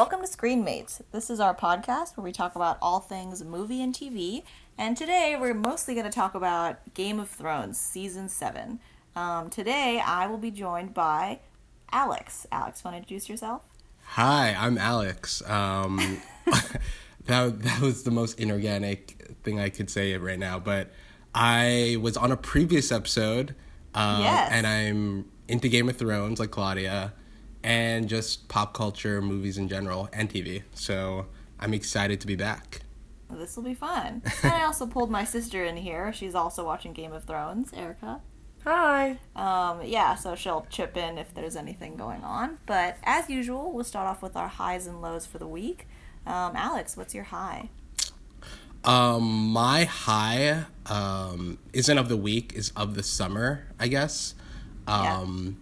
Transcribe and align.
welcome 0.00 0.22
to 0.22 0.26
Screenmates. 0.26 1.02
This 1.12 1.28
is 1.28 1.40
our 1.40 1.54
podcast 1.54 2.16
where 2.16 2.24
we 2.24 2.32
talk 2.32 2.56
about 2.56 2.78
all 2.80 3.00
things 3.00 3.44
movie 3.44 3.82
and 3.82 3.94
TV. 3.94 4.44
And 4.78 4.96
today 4.96 5.36
we're 5.38 5.52
mostly 5.52 5.92
going 5.92 6.06
to 6.06 6.10
talk 6.10 6.34
about 6.34 6.94
Game 6.94 7.20
of 7.20 7.28
Thrones 7.28 7.78
Season 7.78 8.30
7. 8.30 8.80
Um, 9.14 9.50
today 9.50 10.00
I 10.02 10.26
will 10.26 10.38
be 10.38 10.50
joined 10.50 10.94
by 10.94 11.40
Alex. 11.92 12.46
Alex, 12.50 12.82
want 12.82 12.94
to 12.94 12.96
introduce 12.96 13.28
yourself? 13.28 13.60
Hi, 14.04 14.56
I'm 14.58 14.78
Alex. 14.78 15.42
Um, 15.46 15.98
that, 17.26 17.60
that 17.60 17.80
was 17.82 18.02
the 18.04 18.10
most 18.10 18.40
inorganic 18.40 19.34
thing 19.42 19.60
I 19.60 19.68
could 19.68 19.90
say 19.90 20.16
right 20.16 20.38
now, 20.38 20.58
but 20.58 20.92
I 21.34 21.98
was 22.00 22.16
on 22.16 22.32
a 22.32 22.38
previous 22.38 22.90
episode. 22.90 23.54
Um, 23.94 24.22
Yes. 24.22 24.48
And 24.50 24.66
I'm 24.66 25.30
into 25.46 25.68
Game 25.68 25.90
of 25.90 25.98
Thrones, 25.98 26.40
like 26.40 26.52
Claudia, 26.52 27.12
and 27.62 28.08
just 28.08 28.48
pop 28.48 28.74
culture, 28.74 29.20
movies 29.20 29.58
in 29.58 29.68
general, 29.68 30.08
and 30.12 30.30
TV. 30.30 30.62
So 30.74 31.26
I'm 31.58 31.74
excited 31.74 32.20
to 32.20 32.26
be 32.26 32.36
back. 32.36 32.80
This 33.30 33.56
will 33.56 33.62
be 33.62 33.74
fun. 33.74 34.22
and 34.42 34.52
I 34.52 34.64
also 34.64 34.86
pulled 34.86 35.10
my 35.10 35.24
sister 35.24 35.64
in 35.64 35.76
here. 35.76 36.12
She's 36.12 36.34
also 36.34 36.64
watching 36.64 36.92
Game 36.92 37.12
of 37.12 37.24
Thrones, 37.24 37.72
Erica. 37.72 38.20
Hi. 38.64 39.18
Um, 39.34 39.82
yeah, 39.84 40.16
so 40.16 40.34
she'll 40.34 40.66
chip 40.68 40.96
in 40.96 41.16
if 41.16 41.32
there's 41.34 41.56
anything 41.56 41.96
going 41.96 42.22
on. 42.22 42.58
But 42.66 42.96
as 43.04 43.30
usual, 43.30 43.72
we'll 43.72 43.84
start 43.84 44.06
off 44.06 44.22
with 44.22 44.36
our 44.36 44.48
highs 44.48 44.86
and 44.86 45.00
lows 45.00 45.26
for 45.26 45.38
the 45.38 45.46
week. 45.46 45.86
Um, 46.26 46.52
Alex, 46.54 46.96
what's 46.96 47.14
your 47.14 47.24
high? 47.24 47.70
Um, 48.84 49.48
my 49.48 49.84
high 49.84 50.64
um, 50.86 51.58
isn't 51.72 51.98
of 51.98 52.08
the 52.08 52.16
week, 52.16 52.52
is 52.54 52.72
of 52.76 52.94
the 52.94 53.02
summer, 53.02 53.66
I 53.78 53.88
guess. 53.88 54.34
Um, 54.86 55.58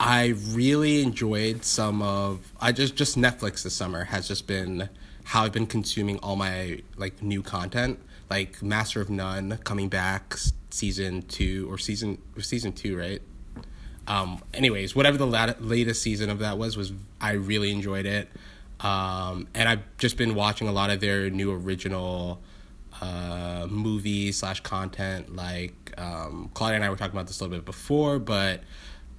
I 0.00 0.28
really 0.48 1.02
enjoyed 1.02 1.64
some 1.64 2.02
of 2.02 2.52
I 2.60 2.72
just 2.72 2.96
just 2.96 3.16
Netflix 3.16 3.62
this 3.62 3.74
summer 3.74 4.04
has 4.04 4.26
just 4.26 4.46
been 4.46 4.88
how 5.24 5.44
I've 5.44 5.52
been 5.52 5.66
consuming 5.66 6.18
all 6.18 6.36
my 6.36 6.82
like 6.96 7.22
new 7.22 7.42
content, 7.42 8.00
like 8.28 8.62
Master 8.62 9.00
of 9.00 9.10
None 9.10 9.58
coming 9.64 9.88
back 9.88 10.36
season 10.70 11.22
two 11.22 11.70
or 11.70 11.78
season 11.78 12.18
season 12.38 12.72
two, 12.72 12.96
right? 12.96 13.20
um, 14.10 14.42
anyways, 14.52 14.96
whatever 14.96 15.16
the 15.16 15.26
lat- 15.26 15.62
latest 15.62 16.02
season 16.02 16.30
of 16.30 16.40
that 16.40 16.58
was, 16.58 16.76
was 16.76 16.92
I 17.20 17.32
really 17.32 17.70
enjoyed 17.70 18.06
it. 18.06 18.28
Um, 18.80 19.46
and 19.54 19.68
I've 19.68 19.82
just 19.98 20.16
been 20.16 20.34
watching 20.34 20.66
a 20.66 20.72
lot 20.72 20.90
of 20.90 21.00
their 21.00 21.30
new 21.30 21.52
original 21.52 22.40
uh, 23.00 23.68
movies 23.70 24.38
slash 24.38 24.60
content. 24.60 25.36
Like 25.36 25.94
um, 25.96 26.50
Claudia 26.54 26.76
and 26.76 26.84
I 26.84 26.90
were 26.90 26.96
talking 26.96 27.14
about 27.14 27.28
this 27.28 27.40
a 27.40 27.44
little 27.44 27.56
bit 27.56 27.64
before, 27.64 28.18
but 28.18 28.62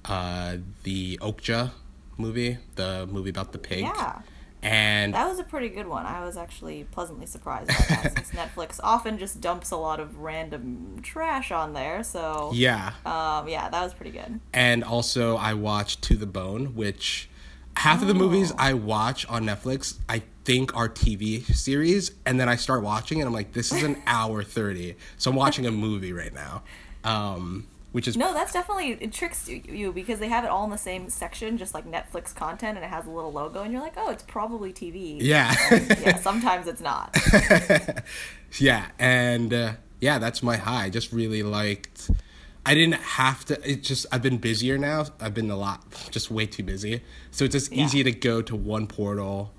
uh, 0.04 0.56
the 0.82 1.18
Okja 1.18 1.70
movie, 2.18 2.58
the 2.76 3.06
movie 3.10 3.30
about 3.30 3.52
the 3.52 3.58
pig. 3.58 3.80
Yeah. 3.80 4.20
And 4.64 5.12
That 5.14 5.28
was 5.28 5.40
a 5.40 5.44
pretty 5.44 5.68
good 5.70 5.88
one. 5.88 6.06
I 6.06 6.24
was 6.24 6.36
actually 6.36 6.84
pleasantly 6.84 7.26
surprised 7.26 7.66
by 7.66 7.74
that 7.88 8.12
since 8.16 8.30
Netflix 8.32 8.78
often 8.80 9.18
just 9.18 9.40
dumps 9.40 9.72
a 9.72 9.76
lot 9.76 9.98
of 9.98 10.18
random 10.18 11.00
trash 11.02 11.50
on 11.50 11.72
there. 11.72 12.04
So, 12.04 12.52
yeah. 12.54 12.92
um, 13.04 13.48
yeah, 13.48 13.68
that 13.68 13.82
was 13.82 13.92
pretty 13.92 14.12
good. 14.12 14.38
and 14.52 14.84
also 14.84 15.36
I 15.36 15.54
watched 15.54 16.02
To 16.02 16.16
the 16.16 16.26
Bone, 16.26 16.76
which 16.76 17.28
half 17.76 18.02
of 18.02 18.08
the 18.08 18.14
movies 18.14 18.52
I 18.56 18.74
watch 18.74 19.26
on 19.26 19.42
Netflix 19.44 19.98
I 20.08 20.22
think 20.44 20.76
are 20.76 20.88
TV 20.88 21.44
series, 21.52 22.12
and 22.24 22.38
then 22.38 22.48
I 22.48 22.54
start 22.54 22.84
watching 22.84 23.20
and 23.20 23.26
I'm 23.26 23.34
like, 23.34 23.52
this 23.54 23.72
is 23.72 23.82
an 23.82 24.00
hour 24.06 24.44
thirty, 24.44 24.94
so 25.18 25.30
I'm 25.32 25.36
watching 25.36 25.66
a 25.66 25.72
movie 25.72 26.12
right 26.12 26.32
now, 26.32 26.62
um, 27.02 27.66
which 27.92 28.08
is 28.08 28.16
No, 28.16 28.32
that's 28.34 28.52
definitely 28.52 28.92
it 29.00 29.12
tricks 29.12 29.48
you, 29.48 29.92
because 29.92 30.18
they 30.18 30.28
have 30.28 30.44
it 30.44 30.50
all 30.50 30.64
in 30.64 30.70
the 30.70 30.76
same 30.78 31.08
section, 31.08 31.56
just 31.58 31.74
like 31.74 31.84
Netflix 31.90 32.34
content, 32.34 32.76
and 32.76 32.84
it 32.84 32.88
has 32.88 33.06
a 33.06 33.10
little 33.10 33.32
logo, 33.32 33.62
and 33.62 33.72
you're 33.72 33.82
like, 33.82 33.94
oh, 33.96 34.10
it's 34.10 34.22
probably 34.24 34.72
TV. 34.72 35.18
yeah, 35.20 35.54
yeah. 36.00 36.16
Sometimes 36.20 36.66
it's 36.66 36.80
not. 36.80 37.16
yeah, 38.58 38.86
and 38.98 39.52
uh, 39.54 39.72
yeah, 40.00 40.18
that's 40.18 40.42
my 40.42 40.56
high. 40.56 40.84
I 40.84 40.90
just 40.90 41.12
really 41.12 41.42
liked. 41.42 42.10
I 42.64 42.74
didn't 42.74 43.00
have 43.00 43.44
to. 43.46 43.68
It 43.70 43.82
just 43.82 44.06
I've 44.12 44.22
been 44.22 44.38
busier 44.38 44.78
now. 44.78 45.06
I've 45.20 45.34
been 45.34 45.50
a 45.50 45.56
lot, 45.56 45.82
just 46.10 46.30
way 46.30 46.46
too 46.46 46.62
busy. 46.62 47.02
So 47.30 47.44
it's 47.44 47.52
just 47.54 47.72
Yeah. 47.72 47.84
easy 47.84 48.04
to 48.04 48.12
go 48.12 48.40
to 48.42 48.54
one 48.54 48.86
portal, 48.86 49.52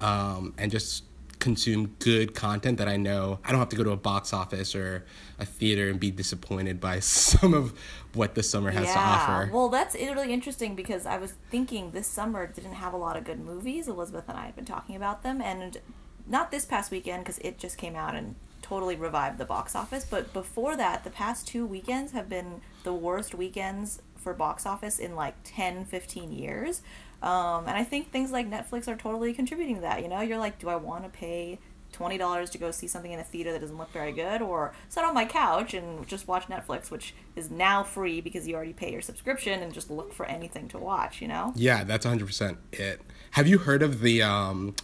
um, 0.00 0.54
and 0.58 0.70
just 0.70 1.04
consume 1.38 1.94
good 1.98 2.34
content 2.34 2.78
that 2.78 2.88
I 2.88 2.96
know. 2.96 3.38
I 3.44 3.50
don't 3.50 3.58
have 3.58 3.68
to 3.70 3.76
go 3.76 3.84
to 3.84 3.90
a 3.90 3.96
box 3.96 4.32
office 4.32 4.74
or 4.74 5.04
a 5.38 5.44
theater 5.44 5.88
and 5.88 5.98
be 5.98 6.10
disappointed 6.10 6.80
by 6.80 7.00
some 7.00 7.54
of 7.54 7.78
what 8.14 8.34
the 8.34 8.42
summer 8.42 8.70
has 8.70 8.92
to 8.92 8.98
offer. 8.98 9.50
Well, 9.52 9.68
that's 9.68 9.94
really 9.94 10.32
interesting 10.32 10.74
because 10.74 11.06
I 11.06 11.18
was 11.18 11.34
thinking 11.50 11.92
this 11.92 12.06
summer 12.06 12.46
didn't 12.46 12.74
have 12.74 12.92
a 12.92 12.96
lot 12.96 13.16
of 13.16 13.24
good 13.24 13.40
movies. 13.40 13.88
Elizabeth 13.88 14.24
and 14.28 14.38
I 14.38 14.46
have 14.46 14.56
been 14.56 14.64
talking 14.64 14.96
about 14.96 15.22
them, 15.22 15.40
and 15.40 15.78
not 16.26 16.50
this 16.50 16.64
past 16.64 16.90
weekend 16.90 17.24
because 17.24 17.38
it 17.38 17.58
just 17.58 17.78
came 17.78 17.96
out 17.96 18.14
and 18.14 18.34
totally 18.62 18.96
revived 18.96 19.38
the 19.38 19.44
box 19.44 19.74
office. 19.74 20.04
But 20.04 20.32
before 20.32 20.76
that, 20.76 21.04
the 21.04 21.10
past 21.10 21.46
two 21.46 21.64
weekends 21.66 22.12
have 22.12 22.28
been 22.28 22.60
the 22.84 22.92
worst 22.92 23.34
weekends 23.34 24.02
for 24.16 24.34
box 24.34 24.66
office 24.66 24.98
in 24.98 25.14
like 25.14 25.34
10, 25.44 25.86
15 25.86 26.32
years. 26.32 26.82
Um, 27.22 27.66
and 27.66 27.76
I 27.76 27.84
think 27.84 28.12
things 28.12 28.30
like 28.30 28.48
Netflix 28.48 28.86
are 28.86 28.96
totally 28.96 29.32
contributing 29.32 29.76
to 29.76 29.80
that. 29.82 30.02
You 30.02 30.08
know, 30.08 30.20
you're 30.20 30.38
like, 30.38 30.58
do 30.58 30.68
I 30.68 30.76
want 30.76 31.04
to 31.04 31.10
pay 31.10 31.58
twenty 31.92 32.18
dollars 32.18 32.50
to 32.50 32.58
go 32.58 32.70
see 32.70 32.86
something 32.86 33.10
in 33.10 33.18
a 33.18 33.24
theater 33.24 33.50
that 33.52 33.60
doesn't 33.60 33.76
look 33.78 33.92
very 33.92 34.12
good, 34.12 34.40
or 34.42 34.72
sit 34.88 35.04
on 35.04 35.14
my 35.14 35.24
couch 35.24 35.74
and 35.74 36.06
just 36.06 36.28
watch 36.28 36.46
Netflix, 36.46 36.90
which 36.90 37.14
is 37.34 37.50
now 37.50 37.82
free 37.82 38.20
because 38.20 38.46
you 38.46 38.54
already 38.54 38.72
pay 38.72 38.92
your 38.92 39.02
subscription 39.02 39.62
and 39.62 39.72
just 39.72 39.90
look 39.90 40.12
for 40.12 40.26
anything 40.26 40.68
to 40.68 40.78
watch. 40.78 41.20
You 41.20 41.28
know? 41.28 41.52
Yeah, 41.56 41.84
that's 41.84 42.06
100% 42.06 42.56
it. 42.72 43.00
Have 43.32 43.48
you 43.48 43.58
heard 43.58 43.82
of 43.82 44.00
the 44.00 44.22
um 44.22 44.74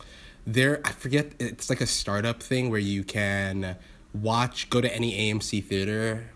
there 0.47 0.81
I 0.85 0.93
forget 0.93 1.33
it's 1.39 1.71
like 1.71 1.81
a 1.81 1.87
startup 1.87 2.43
thing 2.43 2.71
where 2.71 2.81
you 2.81 3.05
can 3.05 3.77
watch 4.13 4.71
go 4.71 4.81
to 4.81 4.95
any 4.95 5.33
AMC 5.33 5.65
theater 5.65 6.31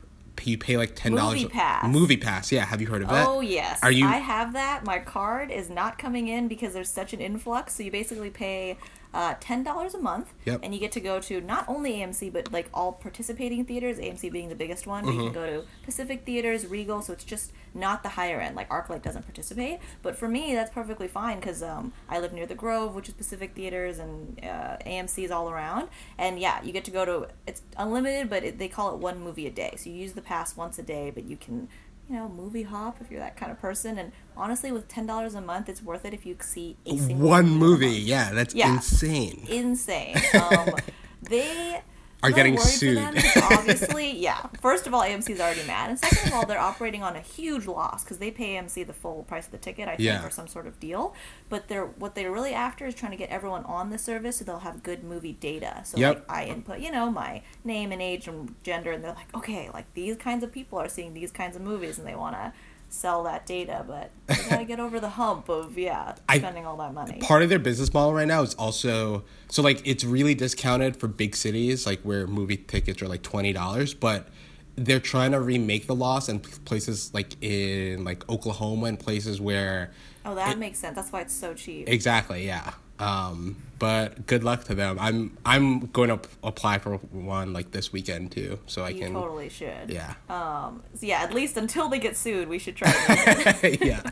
you 0.46 0.58
pay 0.58 0.76
like 0.76 0.94
$10 0.94 1.12
Movie 1.12 1.46
Pass. 1.46 1.92
Movie 1.92 2.16
Pass. 2.16 2.52
Yeah, 2.52 2.64
have 2.64 2.80
you 2.80 2.86
heard 2.86 3.02
of 3.02 3.08
that? 3.08 3.26
Oh 3.26 3.40
yes, 3.40 3.80
Are 3.82 3.90
you 3.90 4.06
I 4.06 4.16
have 4.16 4.52
that. 4.54 4.84
My 4.84 4.98
card 4.98 5.50
is 5.50 5.68
not 5.70 5.98
coming 5.98 6.28
in 6.28 6.48
because 6.48 6.72
there's 6.74 6.90
such 6.90 7.12
an 7.12 7.20
influx. 7.20 7.74
So 7.74 7.82
you 7.82 7.90
basically 7.90 8.30
pay 8.30 8.76
uh, 9.14 9.34
ten 9.40 9.62
dollars 9.62 9.94
a 9.94 9.98
month, 9.98 10.32
Yep. 10.44 10.60
and 10.62 10.74
you 10.74 10.80
get 10.80 10.92
to 10.92 11.00
go 11.00 11.18
to 11.20 11.40
not 11.40 11.66
only 11.68 11.92
AMC 11.94 12.32
but 12.32 12.52
like 12.52 12.68
all 12.74 12.92
participating 12.92 13.64
theaters. 13.64 13.98
AMC 13.98 14.30
being 14.30 14.48
the 14.48 14.54
biggest 14.54 14.86
one. 14.86 15.04
but 15.04 15.12
You 15.12 15.18
Mm-hmm. 15.20 15.32
can 15.32 15.42
go 15.42 15.46
to 15.62 15.66
Pacific 15.84 16.24
Theaters, 16.26 16.66
Regal. 16.66 17.00
So 17.02 17.12
it's 17.14 17.24
just 17.24 17.52
not 17.74 18.02
the 18.02 18.10
higher 18.10 18.40
end. 18.40 18.54
Like 18.56 18.68
ArcLight 18.68 19.02
doesn't 19.02 19.22
participate, 19.22 19.78
but 20.02 20.16
for 20.16 20.28
me 20.28 20.54
that's 20.54 20.70
perfectly 20.72 21.08
fine 21.08 21.40
because 21.40 21.62
um, 21.62 21.92
I 22.08 22.20
live 22.20 22.32
near 22.32 22.46
the 22.46 22.54
Grove, 22.54 22.94
which 22.94 23.08
is 23.08 23.14
Pacific 23.14 23.54
Theaters, 23.54 23.98
and 23.98 24.38
uh, 24.44 24.76
AMC 24.86 25.24
is 25.24 25.30
all 25.30 25.48
around. 25.50 25.88
And 26.18 26.38
yeah, 26.38 26.62
you 26.62 26.72
get 26.72 26.84
to 26.84 26.90
go 26.90 27.04
to 27.04 27.28
it's 27.46 27.62
unlimited, 27.76 28.28
but 28.28 28.44
it, 28.44 28.58
they 28.58 28.68
call 28.68 28.92
it 28.94 28.98
one 28.98 29.20
movie 29.20 29.46
a 29.46 29.50
day. 29.50 29.74
So 29.78 29.88
you 29.90 29.96
use 29.96 30.12
the 30.12 30.22
pass 30.22 30.56
once 30.56 30.78
a 30.78 30.82
day, 30.82 31.10
but 31.14 31.24
you 31.24 31.36
can 31.36 31.68
you 32.08 32.16
know, 32.16 32.28
movie 32.28 32.62
hop 32.62 32.98
if 33.00 33.10
you're 33.10 33.20
that 33.20 33.36
kind 33.36 33.52
of 33.52 33.58
person. 33.60 33.98
And 33.98 34.12
honestly, 34.36 34.72
with 34.72 34.88
ten 34.88 35.06
dollars 35.06 35.34
a 35.34 35.40
month, 35.40 35.68
it's 35.68 35.82
worth 35.82 36.04
it 36.04 36.14
if 36.14 36.24
you 36.24 36.36
see 36.40 36.76
a 36.86 36.96
single 36.96 37.28
one 37.28 37.48
movie. 37.48 37.90
Yeah, 37.90 38.32
that's 38.32 38.54
Yeah. 38.54 38.74
insane. 38.74 39.44
Insane. 39.48 40.16
Um, 40.34 40.74
they 41.22 41.82
Are 42.22 42.30
getting 42.32 42.58
sued. 42.58 42.96
them 42.96 43.14
obviously, 43.52 44.10
yeah. 44.16 44.46
First 44.60 44.86
of 44.88 44.94
all, 44.94 45.02
AMC's 45.02 45.38
already 45.40 45.64
mad, 45.66 45.90
and 45.90 45.98
second 45.98 46.28
of 46.28 46.34
all, 46.34 46.46
they're 46.46 46.58
operating 46.58 47.02
on 47.02 47.14
a 47.14 47.20
huge 47.20 47.66
loss 47.66 48.02
because 48.02 48.18
they 48.18 48.30
pay 48.32 48.56
AMC 48.56 48.86
the 48.86 48.92
full 48.92 49.22
price 49.22 49.46
of 49.46 49.52
the 49.52 49.58
ticket, 49.58 49.86
I 49.86 49.92
think, 49.92 50.00
Yeah. 50.00 50.24
or 50.26 50.30
some 50.30 50.48
sort 50.48 50.66
of 50.66 50.80
deal. 50.80 51.14
But 51.48 51.68
they're 51.68 51.86
what 51.86 52.16
they're 52.16 52.32
really 52.32 52.52
after 52.54 52.86
is 52.86 52.94
trying 52.96 53.12
to 53.12 53.16
get 53.18 53.30
everyone 53.30 53.64
on 53.64 53.90
the 53.90 53.98
service 53.98 54.38
so 54.38 54.44
they'll 54.44 54.58
have 54.58 54.82
good 54.82 55.04
movie 55.04 55.32
data. 55.34 55.82
So 55.84 55.96
Yep. 55.96 56.14
like 56.16 56.24
I 56.28 56.44
input, 56.46 56.80
you 56.80 56.90
know, 56.90 57.10
my 57.10 57.42
name 57.62 57.92
and 57.92 58.02
age 58.02 58.26
and 58.26 58.54
gender, 58.64 58.90
and 58.90 59.04
they're 59.04 59.14
like, 59.14 59.34
okay, 59.36 59.70
like 59.72 59.92
these 59.94 60.16
kinds 60.16 60.42
of 60.42 60.50
people 60.50 60.78
are 60.80 60.88
seeing 60.88 61.14
these 61.14 61.30
kinds 61.30 61.54
of 61.54 61.62
movies, 61.62 61.98
and 61.98 62.06
they 62.06 62.16
want 62.16 62.34
to 62.34 62.52
sell 62.88 63.22
that 63.24 63.46
data, 63.46 63.84
but 63.86 64.10
they 64.26 64.48
gotta 64.48 64.64
get 64.64 64.80
over 64.80 65.00
the 65.00 65.10
hump 65.10 65.48
of 65.48 65.78
yeah 65.78 66.14
I- 66.28 66.38
spending 66.38 66.66
all 66.66 66.76
that 66.78 66.94
money. 66.94 67.18
Part 67.20 67.42
of 67.42 67.48
their 67.48 67.58
business 67.58 67.92
model 67.92 68.14
right 68.14 68.28
now 68.28 68.42
is 68.42 68.54
also 68.54 69.24
so 69.48 69.62
like 69.62 69.80
it's 69.86 70.04
really 70.04 70.34
discounted 70.34 70.96
for 70.96 71.08
big 71.08 71.36
cities 71.36 71.86
like 71.86 72.00
where 72.00 72.26
movie 72.26 72.56
tickets 72.56 73.02
are 73.02 73.08
like 73.08 73.22
$20, 73.22 73.98
but 73.98 74.28
they're 74.76 75.00
trying 75.00 75.32
to 75.32 75.40
remake 75.40 75.86
the 75.86 75.94
loss 75.94 76.28
in 76.28 76.38
places 76.40 77.12
like 77.12 77.36
in 77.42 78.04
like 78.04 78.28
Oklahoma 78.28 78.86
and 78.86 78.98
places 78.98 79.40
where 79.40 79.90
oh, 80.24 80.34
that 80.34 80.58
makes 80.58 80.78
sense. 80.78 80.96
That's 80.96 81.12
why 81.12 81.22
it's 81.22 81.34
so 81.34 81.54
cheap. 81.54 81.88
Exactly, 81.88 82.46
yeah. 82.46 82.74
Um, 82.98 83.56
but 83.78 84.26
good 84.26 84.42
luck 84.42 84.64
to 84.64 84.74
them. 84.74 84.98
I'm 85.00 85.36
I'm 85.44 85.86
going 85.86 86.08
to 86.08 86.18
apply 86.42 86.78
for 86.78 86.96
one 86.96 87.52
like 87.52 87.70
this 87.70 87.92
weekend 87.92 88.32
too, 88.32 88.58
so 88.66 88.84
I 88.84 88.88
You 88.90 89.00
can. 89.02 89.12
totally 89.12 89.48
should. 89.48 89.88
Yeah. 89.88 90.14
Um. 90.28 90.82
So 90.94 91.06
yeah. 91.06 91.22
At 91.22 91.32
least 91.32 91.56
until 91.56 91.88
they 91.88 91.98
get 92.00 92.16
sued, 92.16 92.48
we 92.48 92.58
should 92.58 92.76
try. 92.76 92.90
To 92.90 93.56
make 93.62 93.64
it. 93.82 93.86
yeah. 93.86 94.02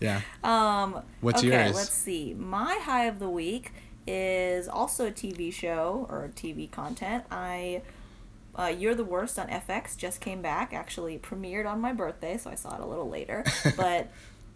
Yeah. 0.00 0.20
um. 0.42 1.02
What's 1.20 1.44
okay, 1.44 1.66
yours? 1.66 1.76
Let's 1.76 1.92
see. 1.92 2.34
My 2.34 2.78
high 2.82 3.04
of 3.04 3.20
the 3.20 3.28
week 3.30 3.70
is 4.06 4.68
also 4.68 5.06
a 5.06 5.12
TV 5.12 5.52
show 5.52 6.06
or 6.10 6.30
TV 6.34 6.70
content. 6.70 7.24
I. 7.30 7.82
Uh, 8.56 8.66
You're 8.66 8.94
the 8.94 9.02
Worst 9.04 9.36
on 9.36 9.48
FX 9.48 9.96
just 9.96 10.20
came 10.20 10.40
back. 10.40 10.72
Actually 10.72 11.18
premiered 11.18 11.66
on 11.68 11.80
my 11.80 11.92
birthday, 11.92 12.36
so 12.36 12.50
I 12.50 12.54
saw 12.54 12.74
it 12.76 12.80
a 12.80 12.86
little 12.86 13.08
later. 13.08 13.42
but 13.76 14.08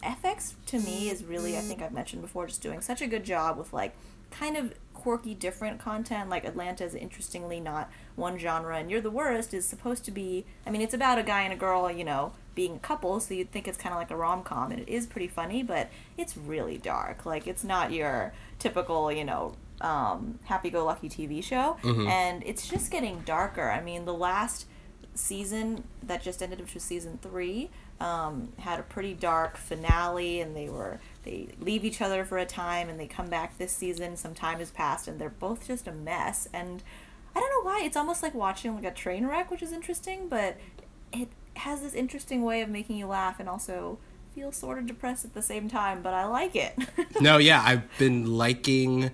FX 0.03 0.53
to 0.67 0.79
me 0.79 1.09
is 1.09 1.23
really, 1.23 1.57
I 1.57 1.61
think 1.61 1.81
I've 1.81 1.93
mentioned 1.93 2.21
before, 2.21 2.47
just 2.47 2.61
doing 2.61 2.81
such 2.81 3.01
a 3.01 3.07
good 3.07 3.23
job 3.23 3.57
with 3.57 3.73
like 3.73 3.95
kind 4.31 4.55
of 4.57 4.73
quirky, 4.93 5.33
different 5.33 5.79
content. 5.79 6.29
Like 6.29 6.45
Atlanta 6.45 6.83
is 6.85 6.95
interestingly 6.95 7.59
not 7.59 7.89
one 8.15 8.37
genre, 8.37 8.77
and 8.77 8.89
You're 8.89 9.01
the 9.01 9.11
Worst 9.11 9.53
is 9.53 9.65
supposed 9.65 10.05
to 10.05 10.11
be. 10.11 10.45
I 10.65 10.69
mean, 10.69 10.81
it's 10.81 10.93
about 10.93 11.19
a 11.19 11.23
guy 11.23 11.41
and 11.41 11.53
a 11.53 11.55
girl, 11.55 11.91
you 11.91 12.03
know, 12.03 12.33
being 12.55 12.75
a 12.75 12.79
couple, 12.79 13.19
so 13.19 13.33
you'd 13.33 13.51
think 13.51 13.67
it's 13.67 13.77
kind 13.77 13.93
of 13.93 13.99
like 13.99 14.11
a 14.11 14.15
rom 14.15 14.43
com, 14.43 14.71
and 14.71 14.81
it 14.81 14.89
is 14.89 15.07
pretty 15.07 15.27
funny, 15.27 15.63
but 15.63 15.89
it's 16.17 16.35
really 16.35 16.77
dark. 16.77 17.25
Like 17.25 17.47
it's 17.47 17.63
not 17.63 17.91
your 17.91 18.33
typical, 18.57 19.11
you 19.11 19.23
know, 19.23 19.55
um, 19.81 20.39
happy-go-lucky 20.43 21.07
TV 21.07 21.41
show, 21.41 21.77
and 22.07 22.43
it's 22.45 22.67
just 22.67 22.91
getting 22.91 23.21
darker. 23.21 23.69
I 23.69 23.81
mean, 23.81 24.03
the 24.03 24.13
last 24.13 24.65
season 25.15 25.85
that 26.03 26.21
just 26.21 26.43
ended, 26.43 26.59
which 26.59 26.73
was 26.73 26.83
season 26.83 27.17
three, 27.21 27.69
um, 27.99 28.53
had 28.59 28.79
a 28.79 28.83
pretty 28.83 29.13
dark 29.13 29.57
finale, 29.57 30.41
and 30.41 30.55
they 30.55 30.69
were 30.69 30.99
they 31.23 31.49
leave 31.59 31.83
each 31.83 32.01
other 32.01 32.23
for 32.23 32.37
a 32.37 32.45
time, 32.45 32.89
and 32.89 32.99
they 32.99 33.07
come 33.07 33.27
back 33.29 33.57
this 33.57 33.71
season. 33.71 34.15
Some 34.15 34.33
time 34.33 34.59
has 34.59 34.71
passed, 34.71 35.07
and 35.07 35.19
they're 35.19 35.29
both 35.29 35.67
just 35.67 35.87
a 35.87 35.91
mess. 35.91 36.47
And 36.53 36.81
I 37.35 37.39
don't 37.39 37.49
know 37.49 37.69
why. 37.69 37.83
It's 37.83 37.97
almost 37.97 38.23
like 38.23 38.33
watching 38.33 38.75
like 38.75 38.85
a 38.85 38.91
train 38.91 39.25
wreck, 39.25 39.51
which 39.51 39.61
is 39.61 39.71
interesting, 39.71 40.29
but 40.29 40.57
it 41.11 41.27
has 41.55 41.81
this 41.81 41.93
interesting 41.93 42.43
way 42.43 42.61
of 42.61 42.69
making 42.69 42.95
you 42.97 43.07
laugh 43.07 43.39
and 43.39 43.49
also 43.49 43.99
feel 44.33 44.51
sort 44.51 44.77
of 44.77 44.85
depressed 44.85 45.25
at 45.25 45.33
the 45.33 45.41
same 45.41 45.67
time. 45.69 46.01
But 46.01 46.13
I 46.13 46.25
like 46.25 46.55
it. 46.55 46.77
no, 47.21 47.37
yeah, 47.37 47.61
I've 47.65 47.83
been 47.97 48.25
liking 48.25 49.11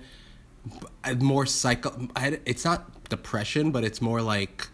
more 1.18 1.46
psycho. 1.46 2.08
It's 2.16 2.64
not 2.64 3.08
depression, 3.08 3.72
but 3.72 3.84
it's 3.84 4.00
more 4.00 4.22
like 4.22 4.68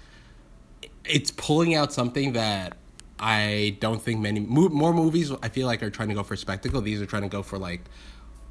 it's 1.05 1.31
pulling 1.31 1.75
out 1.75 1.93
something 1.93 2.33
that 2.35 2.77
I 3.23 3.77
don't 3.79 4.03
think 4.03 4.21
many 4.21 4.41
mo- 4.41 4.69
more 4.69 4.93
movies. 4.93 5.31
I 5.43 5.49
feel 5.49 5.69
like 5.69 5.81
are 5.83 5.91
trying 5.91 6.09
to 6.09 6.15
go 6.15 6.25
for 6.25 6.35
spectacle. 6.35 6.81
These 6.81 7.01
are 7.01 7.07
trying 7.07 7.23
to 7.23 7.29
go 7.29 7.43
for 7.45 7.57
like, 7.57 7.81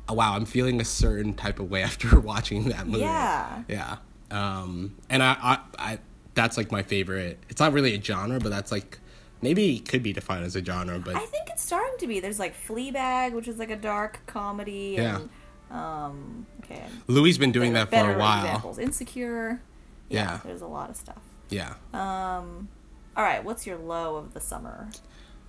oh, 0.07 0.13
wow, 0.13 0.33
I'm 0.33 0.45
feeling 0.45 0.79
a 0.79 0.85
certain 0.85 1.33
type 1.33 1.59
of 1.59 1.69
way 1.69 1.83
after 1.89 2.17
watching 2.19 2.63
that 2.69 2.87
movie. 2.87 2.99
Yeah. 2.99 3.63
yeah. 3.67 3.97
Um, 4.31 4.95
and 5.09 5.21
I, 5.21 5.35
I, 5.41 5.59
I, 5.77 5.99
that's 6.35 6.55
like 6.55 6.71
my 6.71 6.83
favorite. 6.83 7.37
It's 7.49 7.59
not 7.59 7.73
really 7.73 7.93
a 7.95 8.01
genre, 8.01 8.39
but 8.39 8.49
that's 8.49 8.71
like 8.71 8.97
maybe 9.41 9.75
it 9.75 9.89
could 9.89 10.03
be 10.03 10.13
defined 10.13 10.45
as 10.45 10.55
a 10.55 10.63
genre. 10.63 10.99
But 10.99 11.17
I 11.17 11.25
think 11.25 11.49
it's 11.49 11.63
starting 11.63 11.97
to 11.99 12.07
be. 12.07 12.21
There's 12.21 12.39
like 12.39 12.55
Fleabag, 12.65 13.33
which 13.33 13.49
is 13.49 13.57
like 13.59 13.71
a 13.71 13.75
dark 13.75 14.21
comedy. 14.25 14.95
Yeah. 14.97 15.19
And, 15.19 15.29
um, 15.77 16.45
okay. 16.63 16.83
Louis 17.07 17.29
has 17.31 17.37
been 17.37 17.51
doing 17.51 17.73
that 17.73 17.89
for 17.89 17.97
a 17.97 18.17
while. 18.17 18.45
Examples. 18.45 18.79
Insecure. 18.79 19.61
Yeah, 20.07 20.23
Yeah. 20.23 20.39
There's 20.45 20.61
a 20.61 20.67
lot 20.67 20.89
of 20.89 20.95
stuff. 20.95 21.21
Yeah. 21.49 21.73
Um, 21.93 22.69
all 23.15 23.23
right. 23.23 23.43
What's 23.43 23.65
your 23.67 23.77
low 23.77 24.15
of 24.15 24.33
the 24.33 24.39
summer? 24.41 24.89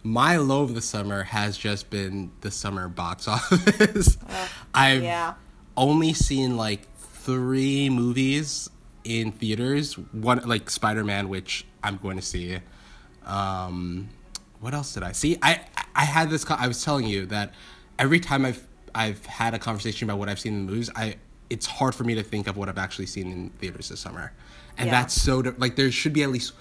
my 0.05 0.37
low 0.37 0.65
of 0.65 0.75
the 0.75 0.81
summer 0.81 1.23
has 1.23 1.57
just 1.57 1.89
been 1.89 2.33
the 2.41 2.51
summer 2.51 2.89
box 2.89 3.29
office. 3.29 4.19
I've 4.75 5.03
yeah. 5.05 5.35
only 5.77 6.13
seen 6.13 6.57
like 6.57 6.93
three 6.97 7.89
movies 7.89 8.69
in 9.05 9.31
theaters. 9.31 9.95
One 9.95 10.41
like 10.45 10.71
Spider 10.71 11.05
Man, 11.05 11.29
which 11.29 11.65
I'm 11.85 11.99
going 11.99 12.17
to 12.17 12.23
see. 12.23 12.59
Um, 13.25 14.09
what 14.61 14.75
else 14.75 14.95
did 14.95 15.03
I 15.05 15.13
see? 15.13 15.39
I 15.41 15.61
I 15.95 16.05
had 16.05 16.31
this. 16.31 16.49
I 16.51 16.67
was 16.67 16.83
telling 16.85 17.07
you 17.07 17.27
that 17.27 17.53
every 17.99 18.19
time 18.21 18.45
I've 18.45 18.67
I've 18.95 19.25
had 19.27 19.55
a 19.55 19.59
conversation 19.61 20.09
about 20.11 20.19
what 20.19 20.29
I've 20.29 20.41
seen 20.41 20.55
in 20.55 20.67
the 20.67 20.73
movies, 20.73 20.91
I 20.97 21.17
it's 21.51 21.67
hard 21.67 21.95
for 21.95 22.03
me 22.05 22.15
to 22.17 22.23
think 22.23 22.49
of 22.49 22.57
what 22.57 22.69
I've 22.69 22.79
actually 22.79 23.07
seen 23.07 23.31
in 23.31 23.51
theaters 23.51 23.89
this 23.89 24.01
summer, 24.01 24.33
and 24.79 24.87
Yeah. 24.87 25.01
that's 25.03 25.15
so 25.15 25.39
like 25.59 25.77
there 25.77 25.91
should 25.93 26.13
be 26.13 26.23
at 26.25 26.31
least 26.31 26.55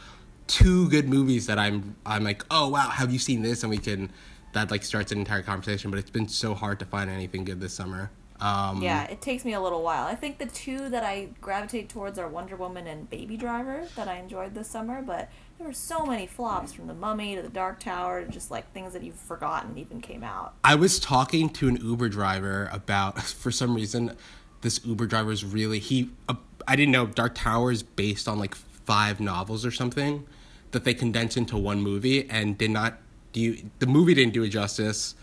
two 0.51 0.89
good 0.89 1.07
movies 1.07 1.47
that 1.47 1.57
I'm 1.57 1.95
I'm 2.05 2.23
like 2.23 2.43
oh 2.51 2.67
wow 2.67 2.89
have 2.89 3.11
you 3.11 3.19
seen 3.19 3.41
this 3.41 3.63
and 3.63 3.69
we 3.69 3.77
can 3.77 4.11
that 4.51 4.69
like 4.69 4.83
starts 4.83 5.13
an 5.13 5.17
entire 5.17 5.41
conversation 5.41 5.89
but 5.89 5.97
it's 5.97 6.09
been 6.09 6.27
so 6.27 6.53
hard 6.53 6.77
to 6.79 6.85
find 6.85 7.09
anything 7.09 7.45
good 7.45 7.61
this 7.61 7.73
summer. 7.73 8.11
Um, 8.41 8.81
Yeah, 8.81 9.03
it 9.03 9.21
takes 9.21 9.45
me 9.45 9.53
a 9.53 9.61
little 9.61 9.83
while. 9.83 10.07
I 10.07 10.15
think 10.15 10.39
the 10.39 10.47
two 10.47 10.89
that 10.89 11.03
I 11.03 11.29
gravitate 11.39 11.89
towards 11.89 12.17
are 12.17 12.27
Wonder 12.27 12.55
Woman 12.55 12.87
and 12.87 13.07
Baby 13.07 13.37
Driver 13.37 13.87
that 13.95 14.07
I 14.07 14.15
enjoyed 14.15 14.55
this 14.55 14.67
summer, 14.67 15.03
but 15.03 15.29
there 15.59 15.67
were 15.67 15.73
so 15.73 16.07
many 16.07 16.25
flops 16.25 16.73
from 16.73 16.87
The 16.87 16.95
Mummy 16.95 17.35
to 17.35 17.43
The 17.43 17.49
Dark 17.49 17.79
Tower 17.79 18.25
to 18.25 18.31
just 18.31 18.49
like 18.49 18.73
things 18.73 18.93
that 18.93 19.03
you've 19.03 19.13
forgotten 19.13 19.77
even 19.77 20.01
came 20.01 20.23
out. 20.23 20.55
I 20.63 20.73
was 20.73 20.99
talking 20.99 21.49
to 21.49 21.67
an 21.67 21.75
Uber 21.75 22.09
driver 22.09 22.67
about 22.73 23.21
for 23.41 23.51
some 23.51 23.75
reason 23.75 24.17
this 24.61 24.83
Uber 24.83 25.05
driver 25.05 25.31
is 25.31 25.45
really 25.45 25.77
he 25.77 26.09
uh, 26.27 26.33
I 26.67 26.75
didn't 26.75 26.91
know 26.91 27.05
Dark 27.05 27.35
Tower 27.35 27.71
is 27.71 27.83
based 27.83 28.27
on 28.27 28.39
like 28.39 28.55
five 28.55 29.19
novels 29.19 29.65
or 29.65 29.71
something 29.71 30.25
that 30.71 30.83
they 30.83 30.93
condensed 30.93 31.37
into 31.37 31.57
one 31.57 31.81
movie 31.81 32.29
and 32.29 32.57
did 32.57 32.71
not 32.71 32.97
do 33.33 33.57
the 33.79 33.87
movie 33.87 34.13
didn't 34.13 34.33
do 34.33 34.43
it 34.43 34.49
justice 34.49 35.15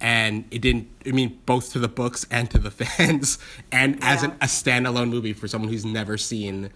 and 0.00 0.44
it 0.50 0.60
didn't 0.60 0.88
I 1.06 1.12
mean 1.12 1.40
both 1.46 1.72
to 1.72 1.78
the 1.78 1.88
books 1.88 2.26
and 2.30 2.50
to 2.50 2.58
the 2.58 2.70
fans 2.82 3.38
and 3.72 3.98
as 4.02 4.22
an, 4.22 4.32
a 4.32 4.46
standalone 4.46 5.08
movie 5.08 5.32
for 5.32 5.48
someone 5.48 5.70
who's 5.70 5.84
never 5.84 6.18
seen 6.18 6.70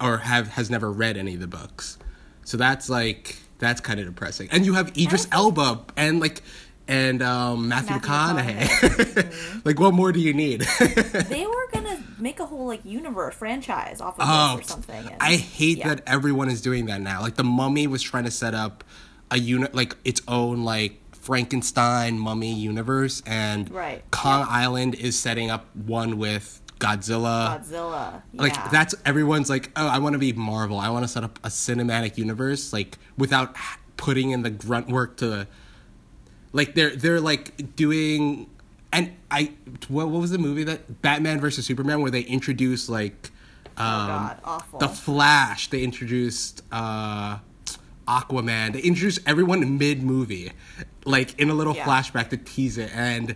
or 0.00 0.18
have 0.18 0.48
has 0.48 0.70
never 0.70 0.90
read 0.90 1.16
any 1.16 1.34
of 1.34 1.40
the 1.40 1.46
books. 1.46 1.98
So 2.44 2.56
that's 2.56 2.88
like 2.88 3.36
that's 3.58 3.80
kind 3.80 4.00
of 4.00 4.06
depressing. 4.06 4.48
And 4.50 4.66
you 4.66 4.74
have 4.74 4.96
Idris 4.96 5.26
Elba 5.32 5.84
and 5.96 6.20
like 6.20 6.42
and 6.86 7.22
um, 7.22 7.68
Matthew, 7.68 7.96
Matthew 7.96 8.10
McConaughey. 8.10 9.64
like 9.64 9.80
what 9.80 9.94
more 9.94 10.12
do 10.12 10.20
you 10.20 10.34
need? 10.34 10.60
they 11.28 11.46
were 11.46 11.68
gonna 11.72 11.83
make 12.18 12.40
a 12.40 12.46
whole 12.46 12.66
like 12.66 12.84
universe 12.84 13.34
franchise 13.34 14.00
off 14.00 14.18
of 14.18 14.26
oh, 14.28 14.56
this 14.56 14.66
or 14.66 14.68
something. 14.68 15.06
and- 15.06 15.16
I 15.20 15.36
hate 15.36 15.78
yeah. 15.78 15.88
that 15.94 16.02
everyone 16.06 16.50
is 16.50 16.60
doing 16.60 16.86
that 16.86 17.00
now. 17.00 17.20
Like 17.20 17.36
the 17.36 17.44
Mummy 17.44 17.86
was 17.86 18.02
trying 18.02 18.24
to 18.24 18.30
set 18.30 18.54
up 18.54 18.84
a 19.30 19.38
unit 19.38 19.74
like 19.74 19.96
its 20.04 20.20
own 20.28 20.64
like 20.64 21.00
Frankenstein 21.12 22.18
Mummy 22.18 22.52
universe, 22.52 23.22
and 23.26 23.70
Right, 23.70 24.02
Kong 24.10 24.40
yeah. 24.40 24.46
Island 24.48 24.94
is 24.94 25.18
setting 25.18 25.50
up 25.50 25.66
one 25.74 26.18
with 26.18 26.60
Godzilla. 26.78 27.62
Godzilla. 27.62 28.22
like 28.34 28.54
yeah. 28.54 28.68
that's 28.68 28.94
everyone's 29.06 29.48
like 29.48 29.70
oh 29.76 29.86
i 29.86 29.98
want 29.98 30.14
to 30.14 30.18
be 30.18 30.32
marvel 30.32 30.78
i 30.78 30.90
want 30.90 31.04
to 31.04 31.08
set 31.08 31.22
up 31.24 31.38
a 31.44 31.48
cinematic 31.48 32.18
universe 32.18 32.72
like 32.72 32.98
without 33.16 33.54
putting 33.96 34.30
in 34.32 34.42
the 34.42 34.50
grunt 34.50 34.88
work 34.88 35.16
to 35.16 35.46
like 36.52 36.74
they're 36.74 36.94
they're 36.94 37.20
like 37.20 37.74
doing 37.76 38.50
and 38.94 39.12
i 39.30 39.52
what, 39.88 40.08
what 40.08 40.20
was 40.20 40.30
the 40.30 40.38
movie 40.38 40.64
that 40.64 41.02
batman 41.02 41.38
versus 41.40 41.66
superman 41.66 42.00
where 42.00 42.10
they 42.10 42.22
introduced 42.22 42.88
like 42.88 43.30
um 43.76 43.84
Oh, 43.86 44.06
God, 44.06 44.40
awful. 44.44 44.78
the 44.78 44.88
flash 44.88 45.68
they 45.68 45.82
introduced 45.82 46.62
uh 46.72 47.38
aquaman 48.08 48.72
they 48.74 48.80
introduced 48.80 49.18
everyone 49.26 49.78
mid 49.78 50.02
movie 50.02 50.52
like 51.04 51.38
in 51.40 51.50
a 51.50 51.54
little 51.54 51.74
Yeah. 51.74 51.84
flashback 51.84 52.28
to 52.30 52.36
tease 52.36 52.78
it 52.78 52.90
and 52.94 53.34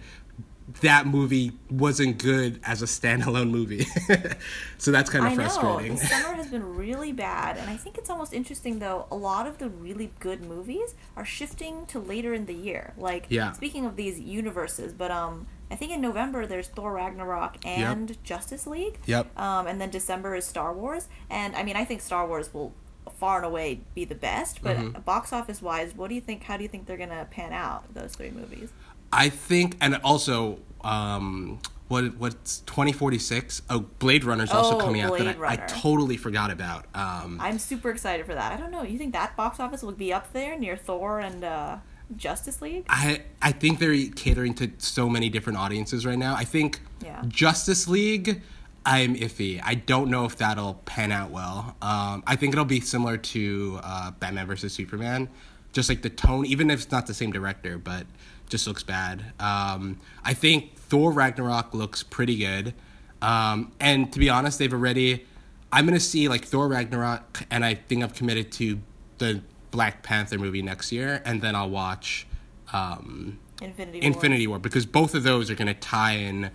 that 0.82 1.06
movie 1.06 1.52
wasn't 1.70 2.18
good 2.18 2.60
as 2.64 2.82
a 2.82 2.86
standalone 2.86 3.50
movie. 3.50 3.86
so 4.78 4.90
that's 4.90 5.10
kind 5.10 5.24
of 5.26 5.32
I 5.32 5.34
know. 5.34 5.42
frustrating. 5.48 5.96
The 5.96 6.04
summer 6.06 6.34
has 6.34 6.48
been 6.48 6.76
really 6.76 7.12
bad, 7.12 7.56
and 7.56 7.68
I 7.68 7.76
think 7.76 7.98
it's 7.98 8.10
almost 8.10 8.32
interesting 8.32 8.78
though. 8.78 9.06
A 9.10 9.16
lot 9.16 9.46
of 9.46 9.58
the 9.58 9.68
really 9.68 10.12
good 10.20 10.42
movies 10.42 10.94
are 11.16 11.24
shifting 11.24 11.86
to 11.86 11.98
later 11.98 12.32
in 12.34 12.46
the 12.46 12.54
year. 12.54 12.94
Like, 12.96 13.26
Yeah. 13.28 13.52
speaking 13.52 13.84
of 13.86 13.96
these 13.96 14.20
universes, 14.20 14.92
but 14.92 15.10
um, 15.10 15.46
I 15.70 15.76
think 15.76 15.92
in 15.92 16.00
November 16.00 16.46
there's 16.46 16.68
Thor 16.68 16.92
Ragnarok 16.92 17.56
and 17.66 18.22
Justice 18.24 18.66
League. 18.66 18.98
Yep. 19.06 19.38
Um, 19.38 19.66
and 19.66 19.80
then 19.80 19.90
December 19.90 20.34
is 20.36 20.44
Star 20.46 20.72
Wars, 20.72 21.08
and 21.28 21.54
I 21.56 21.62
mean 21.62 21.76
I 21.76 21.84
think 21.84 22.00
Star 22.00 22.26
Wars 22.26 22.52
will 22.54 22.72
far 23.18 23.38
and 23.38 23.46
away 23.46 23.80
be 23.94 24.04
the 24.04 24.14
best. 24.14 24.62
But 24.62 24.76
Mm-hmm. 24.76 25.00
box 25.00 25.32
office 25.32 25.60
wise, 25.62 25.94
what 25.96 26.08
do 26.08 26.14
you 26.14 26.20
think? 26.20 26.44
How 26.44 26.56
do 26.56 26.62
you 26.62 26.68
think 26.68 26.86
they're 26.86 26.96
gonna 26.96 27.26
pan 27.30 27.52
out 27.52 27.92
those 27.94 28.14
three 28.14 28.30
movies? 28.30 28.70
I 29.12 29.28
think, 29.30 29.76
and 29.80 29.96
also, 30.04 30.60
um, 30.82 31.58
what 31.88 32.16
what's 32.18 32.60
twenty 32.66 32.92
forty 32.92 33.18
six? 33.18 33.62
Oh, 33.70 33.80
Blade 33.98 34.24
Runner's 34.24 34.50
also 34.50 34.76
Oh, 34.76 34.80
coming 34.80 35.00
out 35.00 35.16
that 35.18 35.38
I, 35.40 35.52
I 35.52 35.56
totally 35.56 36.16
forgot 36.18 36.50
about. 36.50 36.84
Um, 36.94 37.38
I'm 37.40 37.58
super 37.58 37.90
excited 37.90 38.26
for 38.26 38.34
that. 38.34 38.52
I 38.52 38.56
don't 38.56 38.70
know. 38.70 38.82
You 38.82 38.98
think 38.98 39.12
that 39.14 39.36
box 39.36 39.58
office 39.58 39.82
will 39.82 39.92
be 39.92 40.12
up 40.12 40.32
there 40.34 40.58
near 40.58 40.76
Thor 40.76 41.20
and 41.20 41.42
uh, 41.44 41.76
Justice 42.14 42.60
League? 42.60 42.84
I 42.90 43.22
I 43.40 43.52
think 43.52 43.78
they're 43.78 43.96
catering 44.14 44.52
to 44.54 44.70
so 44.78 45.08
many 45.08 45.30
different 45.30 45.58
audiences 45.58 46.04
right 46.04 46.18
now. 46.18 46.34
I 46.34 46.44
think 46.44 46.80
Yeah. 47.02 47.22
Justice 47.26 47.88
League, 47.88 48.42
I'm 48.84 49.14
iffy. 49.14 49.58
I 49.64 49.74
don't 49.74 50.10
know 50.10 50.26
if 50.26 50.36
that'll 50.36 50.74
pan 50.84 51.10
out 51.10 51.30
well. 51.30 51.74
Um, 51.80 52.22
I 52.26 52.36
think 52.36 52.52
it'll 52.52 52.64
be 52.66 52.80
similar 52.80 53.16
to 53.16 53.80
uh, 53.82 54.10
Batman 54.10 54.46
versus 54.46 54.74
Superman, 54.74 55.30
just 55.72 55.88
like 55.88 56.02
the 56.02 56.10
tone, 56.10 56.44
even 56.44 56.70
if 56.70 56.82
it's 56.82 56.90
not 56.92 57.06
the 57.06 57.14
same 57.14 57.32
director, 57.32 57.78
but 57.78 58.06
just 58.48 58.66
looks 58.66 58.82
bad. 58.82 59.32
Um, 59.38 59.98
I 60.24 60.34
think 60.34 60.76
Thor 60.76 61.12
Ragnarok 61.12 61.74
looks 61.74 62.02
pretty 62.02 62.36
good, 62.36 62.74
um, 63.22 63.72
and 63.80 64.12
to 64.12 64.18
be 64.18 64.28
honest, 64.28 64.58
they've 64.58 64.72
already. 64.72 65.26
I'm 65.70 65.84
gonna 65.84 66.00
see 66.00 66.28
like 66.28 66.44
Thor 66.44 66.68
Ragnarok, 66.68 67.44
and 67.50 67.64
I 67.64 67.74
think 67.74 68.02
I've 68.02 68.14
committed 68.14 68.52
to 68.52 68.80
the 69.18 69.42
Black 69.70 70.02
Panther 70.02 70.38
movie 70.38 70.62
next 70.62 70.92
year, 70.92 71.22
and 71.24 71.42
then 71.42 71.54
I'll 71.54 71.70
watch. 71.70 72.26
Um, 72.72 73.38
Infinity 73.60 74.00
War. 74.00 74.06
Infinity 74.06 74.46
War 74.46 74.58
because 74.58 74.86
both 74.86 75.14
of 75.14 75.22
those 75.22 75.50
are 75.50 75.54
going 75.54 75.68
to 75.68 75.74
tie 75.74 76.12
in. 76.12 76.50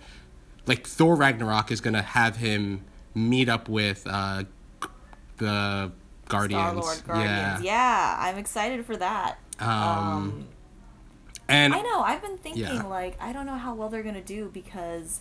Like 0.66 0.86
Thor 0.86 1.14
Ragnarok 1.14 1.70
is 1.70 1.80
going 1.80 1.94
to 1.94 2.02
have 2.02 2.36
him 2.36 2.84
meet 3.14 3.48
up 3.48 3.68
with 3.68 4.06
uh, 4.08 4.44
the 5.36 5.92
Guardians. 6.28 7.02
Guardians. 7.02 7.62
Yeah. 7.62 8.16
I'm 8.18 8.38
excited 8.38 8.86
for 8.86 8.96
that. 8.96 9.38
Um, 9.60 10.46
And 11.48 11.74
I 11.74 11.80
know. 11.82 12.00
I've 12.00 12.22
been 12.22 12.38
thinking 12.38 12.62
Yeah. 12.62 12.82
like 12.84 13.16
I 13.20 13.32
don't 13.32 13.46
know 13.46 13.56
how 13.56 13.74
well 13.74 13.88
they're 13.88 14.02
gonna 14.02 14.20
do 14.22 14.50
because 14.52 15.20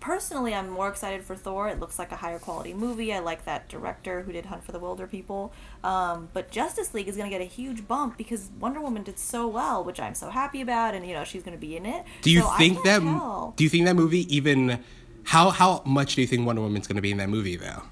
personally 0.00 0.54
I'm 0.54 0.68
more 0.70 0.88
excited 0.88 1.24
for 1.24 1.34
Thor. 1.36 1.68
It 1.68 1.80
looks 1.80 1.98
like 1.98 2.12
a 2.12 2.16
higher 2.16 2.38
quality 2.38 2.72
movie. 2.74 3.12
I 3.12 3.18
like 3.18 3.44
that 3.44 3.68
director 3.68 4.22
who 4.22 4.32
did 4.32 4.46
Hunt 4.46 4.64
for 4.64 4.72
the 4.72 4.80
Wilderpeople. 4.80 5.50
Um, 5.82 6.28
but 6.32 6.50
Justice 6.50 6.94
League 6.94 7.08
is 7.08 7.16
gonna 7.16 7.30
get 7.30 7.40
a 7.40 7.44
huge 7.44 7.86
bump 7.88 8.16
because 8.16 8.50
Wonder 8.60 8.80
Woman 8.80 9.02
did 9.02 9.18
so 9.18 9.46
well, 9.48 9.82
which 9.84 9.98
I'm 10.00 10.14
so 10.14 10.30
happy 10.30 10.60
about, 10.60 10.94
and 10.94 11.06
you 11.06 11.12
know 11.14 11.24
she's 11.24 11.42
gonna 11.42 11.56
be 11.56 11.76
in 11.76 11.86
it. 11.86 12.04
do 12.22 12.30
you 12.30 12.42
So 12.42 12.50
think 12.56 12.82
that 12.84 13.00
tell. 13.02 13.54
do 13.56 13.64
you 13.64 13.70
think 13.70 13.84
that 13.86 13.96
movie 13.96 14.32
even 14.34 14.82
how 15.24 15.50
how 15.50 15.82
much 15.84 16.14
do 16.14 16.20
you 16.20 16.26
think 16.26 16.46
Wonder 16.46 16.62
Woman's 16.62 16.86
going 16.86 16.96
to 16.96 17.02
be 17.02 17.10
in 17.10 17.16
that 17.18 17.28
movie 17.28 17.56
though? 17.56 17.82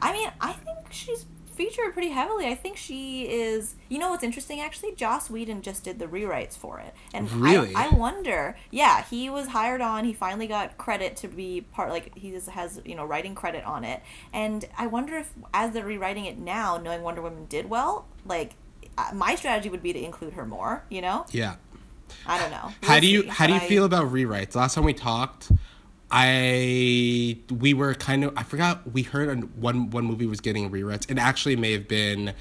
I 0.00 0.12
mean, 0.12 0.30
I 0.40 0.52
think 0.54 0.78
she's 0.90 1.26
featured 1.58 1.92
pretty 1.92 2.08
heavily. 2.08 2.46
I 2.46 2.54
think 2.54 2.76
she 2.78 3.24
is. 3.30 3.74
You 3.90 3.98
know 3.98 4.08
what's 4.10 4.22
interesting? 4.22 4.60
Actually, 4.60 4.94
Joss 4.94 5.28
Whedon 5.28 5.60
just 5.60 5.84
did 5.84 5.98
the 5.98 6.06
rewrites 6.06 6.56
for 6.56 6.78
it, 6.80 6.94
and 7.12 7.30
Really? 7.32 7.74
I, 7.74 7.88
I 7.88 7.88
wonder. 7.90 8.56
Yeah, 8.70 9.04
he 9.04 9.28
was 9.28 9.48
hired 9.48 9.80
on. 9.82 10.04
He 10.04 10.12
finally 10.14 10.46
got 10.46 10.78
credit 10.78 11.16
to 11.18 11.28
be 11.28 11.60
part. 11.72 11.90
Like 11.90 12.16
he 12.16 12.30
has 12.50 12.80
you 12.86 12.94
know 12.94 13.04
writing 13.04 13.34
credit 13.34 13.64
on 13.64 13.84
it, 13.84 14.00
and 14.32 14.64
I 14.78 14.86
wonder 14.86 15.16
if 15.18 15.30
as 15.52 15.72
they're 15.72 15.84
rewriting 15.84 16.24
it 16.24 16.38
now, 16.38 16.78
knowing 16.78 17.02
Wonder 17.02 17.20
Woman 17.20 17.44
did 17.46 17.68
well, 17.68 18.06
like 18.24 18.54
uh, 18.96 19.10
my 19.12 19.34
strategy 19.34 19.68
would 19.68 19.82
be 19.82 19.92
to 19.92 20.02
include 20.02 20.32
her 20.34 20.46
more. 20.46 20.84
You 20.88 21.02
know, 21.02 21.26
Yeah. 21.32 21.56
I 22.26 22.38
don't 22.38 22.50
know. 22.50 22.72
How 22.84 22.94
We'll 22.94 23.00
do 23.02 23.06
you 23.06 23.22
see, 23.24 23.28
how 23.28 23.46
do 23.46 23.52
you 23.52 23.60
I- 23.60 23.68
feel 23.68 23.84
about 23.84 24.10
rewrites? 24.10 24.54
Last 24.54 24.74
time 24.76 24.84
we 24.84 24.94
talked, 24.94 25.52
I 26.10 27.38
we 27.50 27.74
were 27.74 27.94
kind 27.94 28.24
of 28.24 28.32
I 28.36 28.42
forgot 28.42 28.90
we 28.92 29.02
heard 29.02 29.60
one 29.60 29.90
one 29.90 30.04
movie 30.04 30.26
was 30.26 30.40
getting 30.40 30.70
rewrites. 30.70 31.10
It 31.10 31.18
actually 31.18 31.56
may 31.56 31.72
have 31.72 31.86
been 31.88 32.32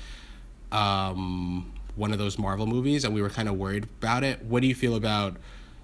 um 0.71 1.71
one 1.95 2.11
of 2.11 2.19
those 2.19 2.37
Marvel 2.37 2.65
movies 2.67 3.03
and 3.03 3.13
we 3.13 3.21
were 3.21 3.29
kind 3.29 3.49
of 3.49 3.55
worried 3.55 3.83
about 3.83 4.23
it. 4.23 4.43
What 4.43 4.61
do 4.61 4.67
you 4.67 4.75
feel 4.75 4.95
about 4.95 5.37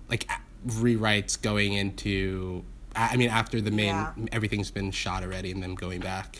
like 0.10 0.30
rewrites 0.68 1.42
going 1.42 1.74
into 1.74 2.64
I 2.96 3.10
I 3.14 3.18
mean 3.18 3.30
after 3.30 3.60
the 3.60 3.72
main 3.72 3.88
Yeah. 3.88 4.14
everything's 4.32 4.72
been 4.72 4.92
shot 4.92 5.24
already 5.24 5.52
and 5.52 5.62
then 5.62 5.76
going 5.76 6.00
back? 6.00 6.38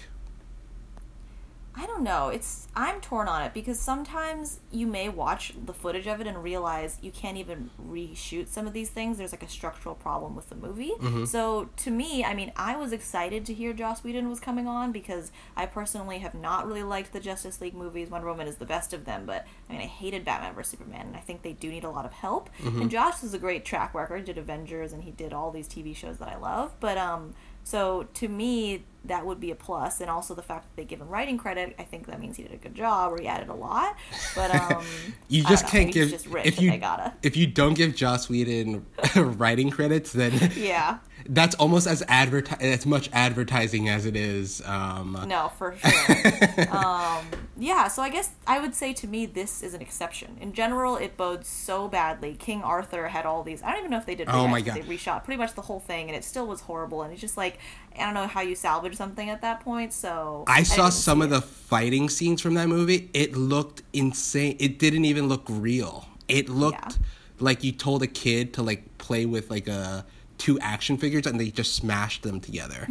I 1.76 1.88
don't 1.88 2.04
know. 2.04 2.30
It's 2.30 2.68
I'm 2.76 3.02
torn 3.02 3.28
on 3.28 3.42
it 3.42 3.54
because 3.54 3.80
sometimes 3.80 4.60
you 4.72 4.86
may 4.86 5.10
watch 5.10 5.54
the 5.66 5.74
footage 5.74 6.06
of 6.08 6.22
it 6.22 6.28
and 6.28 6.44
realize 6.44 6.98
you 7.02 7.12
can't 7.12 7.38
even 7.38 7.72
reshoot 7.84 8.48
some 8.48 8.68
of 8.68 8.74
these 8.74 8.90
things. 8.90 9.18
There's 9.18 9.32
like 9.32 9.42
a 9.44 9.50
structural 9.50 9.96
problem 9.96 10.36
with 10.36 10.50
the 10.50 10.56
movie. 10.56 10.94
So 11.26 11.70
to 11.78 11.92
me, 11.92 12.24
I 12.24 12.36
mean, 12.36 12.52
I 12.56 12.76
was 12.76 12.92
excited 12.94 13.46
to 13.48 13.54
hear 13.54 13.74
Joss 13.74 14.04
Whedon 14.04 14.30
was 14.30 14.40
coming 14.40 14.68
on 14.68 14.92
because 14.92 15.32
I 15.56 15.66
personally 15.66 16.20
have 16.20 16.36
not 16.36 16.68
really 16.68 16.84
liked 16.84 17.12
the 17.12 17.20
Justice 17.20 17.60
League 17.60 17.74
movies. 17.74 18.10
Wonder 18.10 18.28
Woman 18.28 18.48
is 18.48 18.58
the 18.58 18.66
best 18.66 18.94
of 18.94 19.06
them, 19.06 19.26
but 19.26 19.46
I 19.68 19.74
mean, 19.74 19.82
I 19.82 19.86
hated 19.86 20.24
Batman 20.26 20.54
vs 20.54 20.72
Superman, 20.72 21.08
and 21.08 21.16
I 21.16 21.20
think 21.22 21.42
they 21.42 21.54
do 21.54 21.70
need 21.70 21.84
a 21.84 21.90
lot 21.90 22.06
of 22.06 22.14
help. 22.14 22.50
And 22.82 22.92
Josh 22.92 23.22
has 23.22 23.34
a 23.34 23.40
great 23.40 23.66
track 23.66 23.94
record. 23.96 24.20
He 24.20 24.26
did 24.26 24.38
Avengers, 24.38 24.94
and 24.94 25.04
he 25.04 25.12
did 25.12 25.34
all 25.34 25.50
these 25.52 25.68
TV 25.68 25.96
shows 25.96 26.18
that 26.18 26.28
I 26.30 26.38
love. 26.38 26.76
But 26.80 26.98
um, 26.98 27.34
so 27.64 28.08
to 28.16 28.28
me, 28.28 28.84
that 29.06 29.26
would 29.26 29.40
be 29.40 29.52
a 29.52 29.56
plus, 29.56 30.00
and 30.00 30.10
also 30.10 30.34
the 30.34 30.42
fact 30.42 30.64
that 30.64 30.76
they 30.76 30.86
give 30.86 31.02
him 31.02 31.10
writing 31.10 31.38
credit, 31.38 31.76
I 31.78 31.84
think 31.84 32.08
that 32.08 32.22
means 32.22 32.38
he 32.38 32.44
did 32.44 32.54
a 32.54 32.58
good 32.58 32.76
job 32.76 33.12
or 33.12 33.20
he 33.20 33.28
added 33.28 33.50
a 33.50 33.54
lot. 33.54 33.98
But 34.36 34.56
um, 34.72 34.86
You 35.28 35.44
just 35.44 35.68
can't 35.68 35.92
give 35.92 36.10
just 36.10 36.28
rich 36.28 36.46
if 36.46 36.62
you 36.62 36.80
if 37.22 37.36
you 37.36 37.48
don't 37.48 37.74
give 37.74 37.96
Joss 37.96 38.30
Whedon 38.30 38.86
writing 39.16 39.70
credits, 39.70 40.14
then 40.14 40.52
Yeah, 40.56 41.00
that's 41.28 41.56
almost 41.56 41.88
as 41.88 42.02
adverti- 42.04 42.62
as 42.62 42.86
much 42.86 43.10
advertising 43.14 43.90
as 43.90 44.06
it 44.06 44.16
is. 44.16 44.62
Um, 44.66 45.18
no, 45.28 45.52
for 45.58 45.76
sure. 45.78 46.76
um, 46.76 47.26
yeah, 47.58 47.88
so 47.88 48.02
I 48.02 48.10
guess 48.10 48.32
I 48.48 48.60
would 48.60 48.76
say 48.76 48.94
to 48.94 49.08
me 49.08 49.26
this 49.26 49.64
is 49.64 49.74
an 49.74 49.82
exception. 49.82 50.38
In 50.42 50.54
general, 50.54 50.98
it 50.98 51.16
bodes 51.18 51.48
so 51.48 51.88
badly. 51.88 52.34
King 52.36 52.62
Arthur 52.64 53.08
had 53.08 53.26
all 53.26 53.44
these. 53.44 53.62
I 53.64 53.70
don't 53.72 53.80
even 53.80 53.92
know 53.92 53.98
if 53.98 54.06
they 54.06 54.16
did. 54.16 54.28
Oh 54.30 54.48
my 54.48 54.62
God. 54.62 54.76
They 54.76 54.82
reshot 54.82 55.24
pretty 55.24 55.38
much 55.38 55.54
the 55.54 55.62
whole 55.62 55.80
thing, 55.80 56.08
and 56.10 56.16
it 56.16 56.24
still 56.24 56.48
was 56.48 56.62
horrible. 56.62 57.04
And 57.04 57.12
it's 57.12 57.22
just 57.22 57.38
like 57.38 57.60
I 57.98 58.06
don't 58.06 58.14
know 58.14 58.28
how 58.28 58.42
you 58.42 58.56
salvage 58.56 58.96
something 58.96 59.30
at 59.30 59.42
that 59.42 59.62
point. 59.62 59.94
So 59.94 60.44
I 60.48 60.64
saw 60.64 60.90
some 60.90 61.22
of 61.22 61.28
it. 61.32 61.36
the 61.36 61.42
fighting 61.42 62.10
scenes 62.10 62.42
from 62.42 62.56
that 62.56 62.68
movie. 62.68 63.10
It 63.14 63.36
looked 63.36 63.84
insane. 63.94 64.58
It 64.60 64.80
didn't 64.80 65.06
even 65.06 65.28
look 65.28 65.44
real. 65.50 66.08
It 66.28 66.50
looked 66.50 66.94
Yeah. 67.00 67.06
like 67.40 67.64
you 67.64 67.72
told 67.72 68.02
a 68.04 68.08
kid 68.08 68.54
to 68.56 68.64
like 68.64 68.98
play 68.98 69.26
with 69.26 69.50
like 69.50 69.68
a 69.68 70.06
two 70.44 70.60
action 70.60 70.98
figures 70.98 71.26
and 71.26 71.40
they 71.40 71.50
just 71.50 71.74
smashed 71.74 72.24
them 72.24 72.42
together. 72.42 72.86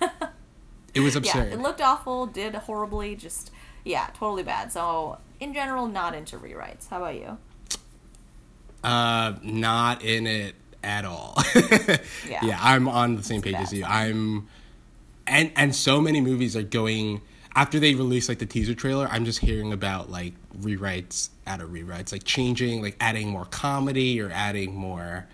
it 0.94 1.00
was 1.00 1.14
yeah, 1.14 1.18
absurd. 1.18 1.52
it 1.52 1.60
looked 1.60 1.82
awful, 1.82 2.26
did 2.26 2.54
horribly, 2.54 3.14
just 3.14 3.50
yeah, 3.84 4.08
totally 4.14 4.42
bad. 4.42 4.72
So 4.72 5.18
in 5.38 5.52
general, 5.52 5.86
not 5.86 6.14
into 6.14 6.38
rewrites. 6.38 6.88
How 6.88 6.98
about 6.98 7.14
you? 7.16 7.36
uh, 8.82 9.34
not 9.42 10.02
in 10.02 10.26
it 10.26 10.54
at 10.82 11.04
all. 11.04 11.36
Yeah. 12.28 12.44
yeah, 12.44 12.58
I'm 12.60 12.88
on 12.88 13.16
the 13.16 13.22
same 13.22 13.42
page 13.42 13.52
bad 13.52 13.62
as 13.62 13.72
you. 13.72 13.84
I'm, 13.84 14.48
and 15.26 15.52
and 15.54 15.74
so 15.74 16.00
many 16.00 16.20
movies 16.20 16.56
are 16.56 16.62
going 16.62 17.20
after 17.54 17.78
they 17.78 17.94
release 17.94 18.28
like 18.28 18.38
the 18.38 18.46
teaser 18.46 18.74
trailer. 18.74 19.06
I'm 19.10 19.24
just 19.24 19.38
hearing 19.38 19.72
about 19.72 20.10
like 20.10 20.34
rewrites 20.58 21.28
out 21.46 21.60
of 21.60 21.70
rewrites, 21.70 22.10
like 22.10 22.24
changing, 22.24 22.82
like 22.82 22.96
adding 23.00 23.28
more 23.28 23.44
comedy 23.44 24.20
or 24.20 24.30
adding 24.30 24.74
more. 24.74 25.26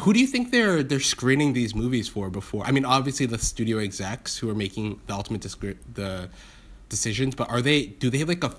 Who 0.00 0.12
do 0.12 0.20
you 0.20 0.26
think 0.26 0.50
they're 0.50 0.82
they're 0.82 1.00
screening 1.00 1.52
these 1.52 1.74
movies 1.74 2.08
for 2.08 2.30
before? 2.30 2.64
I 2.64 2.72
mean, 2.72 2.84
obviously 2.84 3.26
the 3.26 3.38
studio 3.38 3.78
execs 3.78 4.38
who 4.38 4.50
are 4.50 4.54
making 4.54 5.00
the 5.06 5.14
ultimate 5.14 5.40
discri- 5.42 5.78
the 5.94 6.30
decisions, 6.88 7.34
but 7.34 7.48
are 7.48 7.62
they 7.62 7.86
do 7.86 8.10
they 8.10 8.18
have 8.18 8.28
like 8.28 8.42
a 8.42 8.54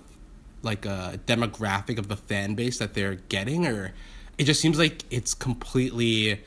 like 0.62 0.86
a 0.86 1.20
demographic 1.26 1.98
of 1.98 2.08
the 2.08 2.16
fan 2.16 2.56
base 2.56 2.78
that 2.80 2.94
they're 2.94 3.16
getting, 3.16 3.68
or 3.68 3.94
it 4.38 4.46
just 4.46 4.62
seems 4.62 4.80
like 4.80 5.04
it's 5.12 5.34
completely 5.34 6.42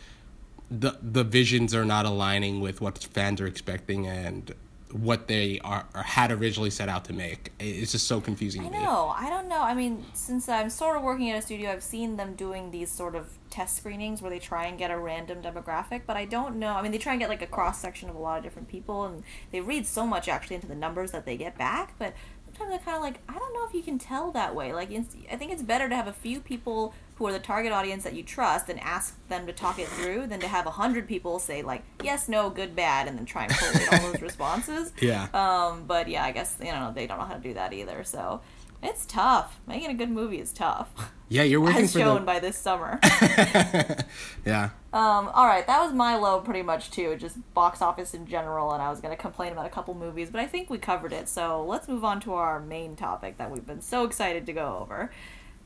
the 0.70 0.96
the 1.02 1.22
visions 1.22 1.74
are 1.74 1.84
not 1.84 2.06
aligning 2.06 2.60
with 2.60 2.80
what 2.80 2.98
fans 2.98 3.40
are 3.40 3.46
expecting 3.46 4.06
and 4.06 4.54
what 5.02 5.28
they 5.28 5.60
are 5.64 5.86
or 5.94 6.02
had 6.02 6.30
originally 6.32 6.70
set 6.70 6.88
out 6.88 7.04
to 7.06 7.12
make. 7.12 7.52
It's 7.58 7.92
just 7.92 8.06
so 8.06 8.20
confusing 8.20 8.62
I 8.62 8.64
to 8.66 8.70
me. 8.70 8.78
know. 8.84 9.14
I 9.16 9.28
don't 9.28 9.48
know. 9.48 9.60
I 9.62 9.74
mean, 9.74 10.04
since 10.12 10.48
I'm 10.48 10.70
sort 10.70 10.96
of 10.96 11.02
working 11.02 11.30
at 11.30 11.38
a 11.38 11.42
studio, 11.42 11.70
I've 11.70 11.82
seen 11.82 12.16
them 12.16 12.34
doing 12.34 12.70
these 12.70 12.90
sort 12.90 13.14
of 13.14 13.28
test 13.50 13.76
screenings 13.76 14.20
where 14.20 14.30
they 14.30 14.38
try 14.38 14.66
and 14.66 14.78
get 14.78 14.90
a 14.90 14.98
random 14.98 15.40
demographic, 15.42 16.02
but 16.06 16.16
I 16.16 16.24
don't 16.24 16.56
know. 16.56 16.74
I 16.74 16.82
mean, 16.82 16.92
they 16.92 16.98
try 16.98 17.12
and 17.12 17.20
get 17.20 17.28
like 17.28 17.42
a 17.42 17.46
cross 17.46 17.80
section 17.80 18.08
of 18.08 18.14
a 18.14 18.18
lot 18.18 18.38
of 18.38 18.44
different 18.44 18.68
people, 18.68 19.04
and 19.04 19.22
they 19.50 19.60
read 19.60 19.86
so 19.86 20.06
much 20.06 20.28
actually 20.28 20.56
into 20.56 20.66
the 20.66 20.74
numbers 20.74 21.12
that 21.12 21.24
they 21.26 21.36
get 21.36 21.56
back, 21.56 21.94
but 21.98 22.14
sometimes 22.56 22.80
I 22.80 22.84
kind 22.84 22.96
of 22.96 23.02
like, 23.02 23.20
I 23.28 23.38
don't 23.38 23.54
know 23.54 23.66
if 23.66 23.74
you 23.74 23.82
can 23.82 23.98
tell 23.98 24.30
that 24.32 24.54
way. 24.54 24.72
Like, 24.72 24.90
it's, 24.90 25.14
I 25.30 25.36
think 25.36 25.52
it's 25.52 25.62
better 25.62 25.88
to 25.88 25.94
have 25.94 26.06
a 26.06 26.12
few 26.12 26.40
people 26.40 26.94
who 27.16 27.26
are 27.26 27.32
the 27.32 27.38
target 27.38 27.72
audience 27.72 28.04
that 28.04 28.14
you 28.14 28.22
trust 28.22 28.68
and 28.68 28.78
ask 28.80 29.16
them 29.28 29.46
to 29.46 29.52
talk 29.52 29.78
it 29.78 29.88
through 29.88 30.26
than 30.26 30.38
to 30.40 30.48
have 30.48 30.66
a 30.66 30.70
hundred 30.70 31.08
people 31.08 31.38
say 31.38 31.62
like 31.62 31.82
yes, 32.04 32.28
no, 32.28 32.50
good, 32.50 32.76
bad, 32.76 33.08
and 33.08 33.18
then 33.18 33.24
try 33.24 33.44
and 33.44 33.52
collate 33.54 33.92
all 33.92 34.12
those 34.12 34.22
responses. 34.22 34.92
Yeah. 35.00 35.28
Um, 35.32 35.84
but 35.86 36.08
yeah, 36.08 36.24
I 36.24 36.32
guess 36.32 36.56
you 36.60 36.72
know 36.72 36.92
they 36.94 37.06
don't 37.06 37.18
know 37.18 37.24
how 37.24 37.34
to 37.34 37.40
do 37.40 37.54
that 37.54 37.72
either. 37.72 38.04
So 38.04 38.42
it's 38.82 39.06
tough. 39.06 39.60
Making 39.66 39.90
a 39.90 39.94
good 39.94 40.10
movie 40.10 40.40
is 40.40 40.52
tough, 40.52 40.88
Yeah, 41.28 41.42
you're 41.42 41.60
working 41.60 41.84
as 41.84 41.92
for 41.92 41.98
shown 41.98 42.20
the 42.20 42.26
by 42.26 42.38
this 42.38 42.56
summer. 42.56 43.00
yeah. 44.44 44.70
um, 44.92 45.28
all 45.34 45.46
right, 45.46 45.66
that 45.66 45.80
was 45.82 45.92
my 45.92 46.16
low 46.16 46.40
pretty 46.40 46.62
much 46.62 46.90
too, 46.90 47.16
just 47.16 47.36
box 47.52 47.82
office 47.82 48.14
in 48.14 48.26
general, 48.26 48.72
and 48.72 48.80
I 48.82 48.90
was 48.90 49.00
gonna 49.00 49.16
complain 49.16 49.52
about 49.52 49.66
a 49.66 49.70
couple 49.70 49.94
movies, 49.94 50.30
but 50.30 50.40
I 50.40 50.46
think 50.46 50.70
we 50.70 50.78
covered 50.78 51.12
it. 51.12 51.28
So 51.28 51.64
let's 51.64 51.88
move 51.88 52.04
on 52.04 52.20
to 52.20 52.34
our 52.34 52.60
main 52.60 52.94
topic 52.94 53.38
that 53.38 53.50
we've 53.50 53.66
been 53.66 53.82
so 53.82 54.04
excited 54.04 54.46
to 54.46 54.52
go 54.52 54.78
over. 54.80 55.10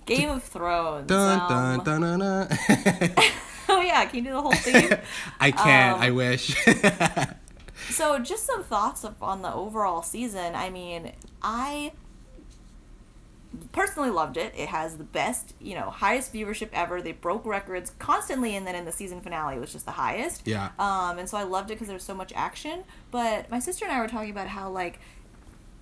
Game 0.06 0.30
of 0.30 0.42
Thrones. 0.42 1.06
Dun 1.06 1.40
Um, 1.40 1.84
dun 1.84 2.00
dun 2.00 2.18
dun. 2.20 2.48
dun. 2.48 3.14
oh 3.68 3.80
yeah, 3.82 4.04
can 4.06 4.16
you 4.20 4.24
do 4.24 4.32
the 4.32 4.40
whole 4.40 4.52
thing? 4.52 4.98
I 5.38 5.50
can't. 5.50 5.96
Um, 5.96 6.02
I 6.02 6.10
wish. 6.10 6.56
So, 7.88 8.18
just 8.18 8.46
some 8.46 8.62
thoughts 8.62 9.04
on 9.20 9.42
the 9.42 9.52
overall 9.52 10.02
season. 10.02 10.54
I 10.54 10.70
mean, 10.70 11.12
I 11.42 11.92
personally 13.72 14.10
loved 14.10 14.36
it. 14.36 14.54
It 14.56 14.68
has 14.68 14.96
the 14.96 15.04
best, 15.04 15.54
you 15.60 15.74
know, 15.74 15.90
highest 15.90 16.32
viewership 16.32 16.68
ever. 16.72 17.02
They 17.02 17.12
broke 17.12 17.44
records 17.44 17.92
constantly, 17.98 18.54
and 18.54 18.66
then 18.66 18.74
in 18.74 18.84
the 18.84 18.92
season 18.92 19.20
finale, 19.20 19.56
it 19.56 19.60
was 19.60 19.72
just 19.72 19.86
the 19.86 19.92
highest. 19.92 20.46
Yeah. 20.46 20.70
Um, 20.78 21.18
and 21.18 21.28
so 21.28 21.36
I 21.36 21.42
loved 21.42 21.70
it 21.70 21.74
because 21.74 21.88
there 21.88 21.96
was 21.96 22.04
so 22.04 22.14
much 22.14 22.32
action. 22.34 22.84
But 23.10 23.50
my 23.50 23.58
sister 23.58 23.84
and 23.84 23.92
I 23.92 24.00
were 24.00 24.08
talking 24.08 24.30
about 24.30 24.48
how 24.48 24.70
like 24.70 25.00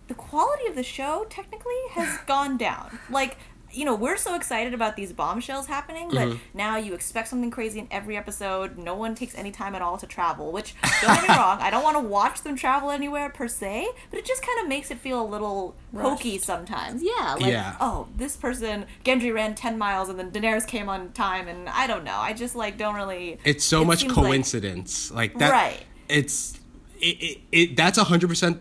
the 0.09 0.15
quality 0.15 0.67
of 0.67 0.75
the 0.75 0.83
show 0.83 1.27
technically 1.29 1.75
has 1.93 2.19
gone 2.27 2.57
down. 2.57 2.99
Like, 3.11 3.37
you 3.73 3.85
know, 3.85 3.95
we're 3.95 4.17
so 4.17 4.35
excited 4.35 4.73
about 4.75 4.97
these 4.97 5.13
bombshells 5.13 5.67
happening, 5.67 6.09
but 6.11 6.29
Mm-hmm. 6.29 6.39
now 6.59 6.77
you 6.77 6.95
expect 6.95 7.29
something 7.29 7.51
crazy 7.51 7.79
in 7.79 7.89
every 7.91 8.17
episode. 8.17 8.79
No 8.79 8.95
one 8.95 9.15
takes 9.15 9.35
any 9.37 9.51
time 9.51 9.75
at 9.75 9.83
all 9.83 9.99
to 9.99 10.07
travel, 10.07 10.53
which, 10.53 10.75
don't 11.03 11.15
get 11.21 11.29
me 11.29 11.29
wrong, 11.37 11.59
I 11.61 11.71
don't 11.71 11.83
want 11.83 11.97
to 11.97 12.03
watch 12.03 12.43
them 12.43 12.57
travel 12.57 12.91
anywhere 12.91 13.29
per 13.31 13.47
se, 13.49 13.87
but 14.11 14.19
it 14.19 14.25
just 14.25 14.43
kind 14.43 14.61
of 14.61 14.69
makes 14.69 14.91
it 14.91 14.99
feel 14.99 15.21
a 15.23 15.27
little 15.27 15.75
hokey 15.97 16.39
sometimes. 16.39 17.03
Yeah, 17.03 17.35
like, 17.41 17.51
Yeah. 17.53 17.77
oh, 17.81 18.09
this 18.17 18.37
person, 18.37 18.87
Gendry 19.05 19.33
ran 19.35 19.55
10 19.55 19.77
miles 19.79 20.09
and 20.09 20.19
then 20.19 20.31
Daenerys 20.31 20.67
came 20.67 20.89
on 20.89 21.13
time, 21.13 21.49
and 21.49 21.69
I 21.69 21.87
don't 21.87 22.05
know. 22.05 22.17
I 22.17 22.33
just, 22.33 22.55
like, 22.57 22.79
don't 22.79 22.95
really. 22.95 23.39
it's 23.45 23.65
so 23.65 23.83
it 23.83 23.85
much 23.87 24.01
seems 24.01 24.17
like- 24.17 24.27
coincidence 24.27 25.11
like, 25.11 25.39
that 25.39 25.51
Right. 25.51 25.85
it's 26.09 26.59
it, 27.01 27.17
it, 27.23 27.39
it 27.53 27.77
that's 27.77 27.99
100% 27.99 28.59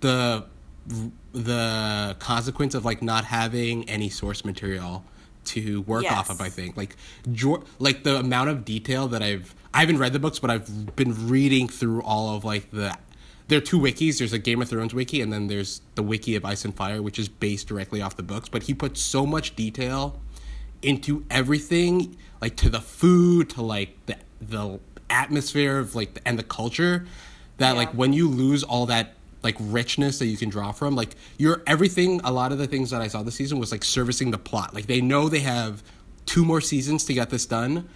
the 0.00 0.44
the 1.32 2.16
consequence 2.18 2.74
of 2.74 2.84
like 2.84 3.02
not 3.02 3.24
having 3.24 3.88
any 3.88 4.08
source 4.08 4.44
material 4.44 5.04
to 5.46 5.82
work 5.82 6.04
Yes. 6.04 6.12
off 6.12 6.30
of. 6.30 6.40
I 6.40 6.48
think 6.48 6.76
like 6.76 6.96
Jor- 7.32 7.64
like 7.78 8.02
the 8.04 8.16
amount 8.18 8.50
of 8.50 8.64
detail 8.64 9.08
that 9.08 9.22
I've 9.22 9.54
I 9.72 9.80
haven't 9.80 9.98
read 9.98 10.12
the 10.12 10.18
books, 10.18 10.38
but 10.40 10.50
I've 10.50 10.96
been 10.96 11.28
reading 11.28 11.68
through 11.68 12.02
all 12.02 12.36
of 12.36 12.44
like 12.44 12.70
the. 12.72 12.96
There 13.48 13.58
are 13.58 13.60
two 13.62 13.78
wikis. 13.80 14.18
There's 14.18 14.32
a 14.32 14.38
Game 14.38 14.62
of 14.62 14.68
Thrones 14.68 14.94
wiki, 14.94 15.20
and 15.20 15.32
then 15.32 15.46
there's 15.48 15.80
the 15.96 16.02
wiki 16.04 16.36
of 16.36 16.44
Ice 16.44 16.64
and 16.64 16.74
Fire, 16.74 17.02
which 17.02 17.18
is 17.18 17.28
based 17.28 17.66
directly 17.68 18.00
off 18.02 18.16
the 18.16 18.22
books. 18.22 18.48
But 18.48 18.64
he 18.64 18.74
puts 18.74 19.00
so 19.00 19.26
much 19.26 19.56
detail 19.56 20.20
into 20.82 21.24
everything, 21.30 22.16
like 22.40 22.56
to 22.56 22.68
the 22.68 22.80
food, 22.80 23.50
to 23.50 23.62
like 23.62 23.96
the 24.06 24.16
the 24.40 24.80
atmosphere 25.08 25.78
of 25.78 25.94
like 25.94 26.14
the, 26.14 26.26
and 26.28 26.38
the 26.38 26.42
culture, 26.44 27.06
that 27.58 27.70
Yeah. 27.72 27.76
like 27.78 27.90
when 27.92 28.12
you 28.12 28.28
lose 28.28 28.62
all 28.62 28.86
that 28.86 29.14
like 29.42 29.56
richness 29.58 30.18
that 30.18 30.26
you 30.26 30.36
can 30.36 30.48
draw 30.48 30.72
from, 30.72 30.94
like 30.94 31.16
you're 31.38 31.62
everything. 31.66 32.20
A 32.24 32.32
lot 32.32 32.52
of 32.52 32.58
the 32.58 32.66
things 32.66 32.90
that 32.90 33.00
I 33.00 33.08
saw 33.08 33.22
this 33.22 33.34
season 33.34 33.58
was 33.58 33.72
like 33.72 33.84
servicing 33.84 34.30
the 34.30 34.38
plot. 34.38 34.74
Like 34.74 34.86
they 34.86 35.00
know 35.00 35.28
they 35.28 35.40
have 35.40 35.82
two 36.26 36.44
more 36.44 36.60
seasons 36.60 37.04
to 37.06 37.14
get 37.14 37.30
this 37.30 37.46
done, 37.46 37.88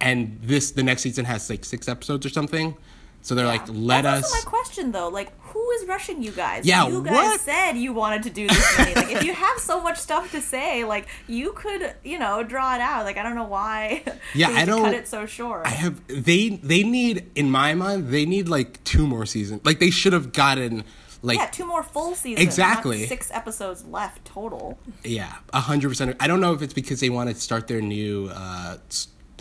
and 0.00 0.38
this 0.42 0.70
the 0.70 0.82
next 0.82 1.02
season 1.02 1.24
has 1.24 1.48
like 1.50 1.64
six 1.64 1.88
episodes 1.88 2.24
or 2.24 2.30
something. 2.30 2.76
So 3.22 3.34
they're 3.34 3.46
like, 3.46 3.62
let 3.68 4.02
That's 4.02 4.24
us. 4.26 4.32
also 4.32 4.46
my 4.46 4.50
question 4.50 4.92
though. 4.92 5.08
Like, 5.08 5.32
who 5.40 5.70
is 5.72 5.86
rushing 5.88 6.22
you 6.22 6.30
guys? 6.30 6.64
Yeah, 6.64 6.86
you 6.86 7.02
guys 7.02 7.12
what? 7.14 7.40
said 7.40 7.72
you 7.72 7.92
wanted 7.92 8.22
to 8.24 8.30
do 8.30 8.46
this 8.46 8.78
many. 8.78 8.94
like, 8.94 9.10
if 9.10 9.24
you 9.24 9.32
have 9.46 9.58
so 9.58 9.80
much 9.80 9.98
stuff 9.98 10.30
to 10.30 10.40
say, 10.40 10.84
like, 10.84 11.08
you 11.26 11.52
could, 11.52 11.94
you 12.04 12.18
know, 12.20 12.44
draw 12.44 12.76
it 12.76 12.80
out. 12.80 13.04
Like, 13.04 13.16
I 13.16 13.22
don't 13.24 13.34
know 13.34 13.44
why. 13.44 14.04
Yeah, 14.34 14.50
I 14.50 14.64
don't- 14.64 14.82
cut 14.82 14.94
it 14.94 15.08
so 15.08 15.24
short. 15.26 15.66
I 15.66 15.70
have 15.70 16.00
they 16.08 16.50
they 16.50 16.82
need 16.82 17.30
in 17.34 17.50
my 17.50 17.74
mind 17.74 18.08
they 18.08 18.26
need 18.26 18.48
like 18.48 18.82
two 18.84 19.06
more 19.06 19.24
seasons. 19.26 19.62
Like 19.64 19.78
they 19.78 19.90
should 19.90 20.12
have 20.12 20.32
gotten 20.32 20.84
like 21.22 21.38
yeah, 21.38 21.46
two 21.46 21.64
more 21.64 21.82
full 21.82 22.14
seasons. 22.14 22.44
Exactly. 22.46 23.06
Six 23.06 23.30
episodes 23.32 23.84
left 23.86 24.24
total. 24.24 24.78
Yeah, 25.02 25.32
a 25.52 25.60
hundred 25.60 25.88
percent. 25.88 26.16
I 26.20 26.26
don't 26.26 26.40
know 26.40 26.52
if 26.52 26.60
it's 26.62 26.74
because 26.74 27.00
they 27.00 27.08
want 27.10 27.30
to 27.30 27.34
start 27.36 27.66
their 27.68 27.80
new 27.80 28.30
uh, 28.32 28.76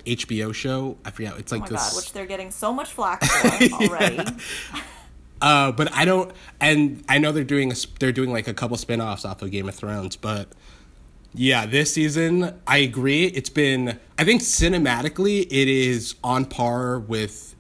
HBO 0.05 0.53
show. 0.53 0.97
I 1.05 1.11
forget. 1.11 1.37
It's 1.37 1.51
Oh 1.51 1.57
like 1.57 1.69
my 1.71 1.77
this. 1.77 1.89
god, 1.89 1.95
which 1.97 2.13
they're 2.13 2.25
getting 2.25 2.51
so 2.51 2.71
much 2.73 2.91
flack 2.91 3.23
for 3.23 3.47
already. 3.73 4.19
uh, 5.41 5.71
but 5.71 5.91
I 5.93 6.05
don't. 6.05 6.31
And 6.59 7.03
I 7.09 7.17
know 7.17 7.31
they're 7.31 7.43
doing 7.43 7.71
a, 7.71 7.75
they're 7.99 8.11
doing 8.11 8.31
like 8.31 8.47
a 8.47 8.53
couple 8.53 8.77
spin-offs 8.77 9.25
off 9.25 9.41
of 9.41 9.51
Game 9.51 9.67
of 9.69 9.75
Thrones. 9.75 10.15
But 10.15 10.47
yeah, 11.33 11.65
this 11.65 11.93
season 11.93 12.59
I 12.67 12.77
agree. 12.77 13.25
It's 13.25 13.49
been. 13.49 13.99
I 14.17 14.23
think 14.23 14.41
cinematically 14.41 15.41
it 15.41 15.67
is 15.67 16.15
on 16.23 16.45
par 16.45 16.99
with 16.99 17.55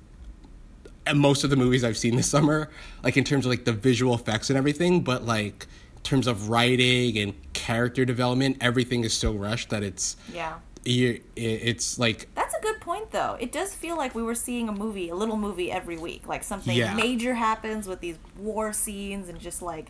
most 1.13 1.43
of 1.43 1.49
the 1.49 1.55
movies 1.55 1.83
I've 1.83 1.97
seen 1.97 2.15
this 2.15 2.29
summer. 2.29 2.69
Like 3.03 3.17
in 3.17 3.23
terms 3.23 3.45
of 3.45 3.49
like 3.51 3.65
the 3.65 3.73
visual 3.73 4.15
effects 4.15 4.49
and 4.49 4.57
everything. 4.57 5.01
But 5.01 5.25
like 5.25 5.67
in 5.97 6.01
terms 6.03 6.27
of 6.27 6.49
writing 6.49 7.17
and 7.17 7.33
character 7.53 8.05
development, 8.05 8.57
everything 8.61 9.03
is 9.03 9.13
so 9.13 9.33
rushed 9.33 9.69
that 9.71 9.83
it's. 9.83 10.15
Yeah. 10.31 10.55
it's 10.85 11.97
like 11.99 12.27
Though. 13.11 13.37
It 13.39 13.51
does 13.51 13.73
feel 13.73 13.95
like 13.97 14.13
we 14.15 14.23
were 14.23 14.35
seeing 14.35 14.69
a 14.69 14.71
movie, 14.71 15.09
a 15.09 15.15
little 15.15 15.37
movie 15.37 15.71
every 15.71 15.97
week. 15.97 16.27
Like 16.27 16.43
something 16.43 16.75
Yeah. 16.75 16.93
major 16.95 17.33
happens 17.33 17.87
with 17.87 17.99
these 17.99 18.17
war 18.37 18.73
scenes 18.73 19.29
and 19.29 19.39
just 19.39 19.61
like 19.61 19.87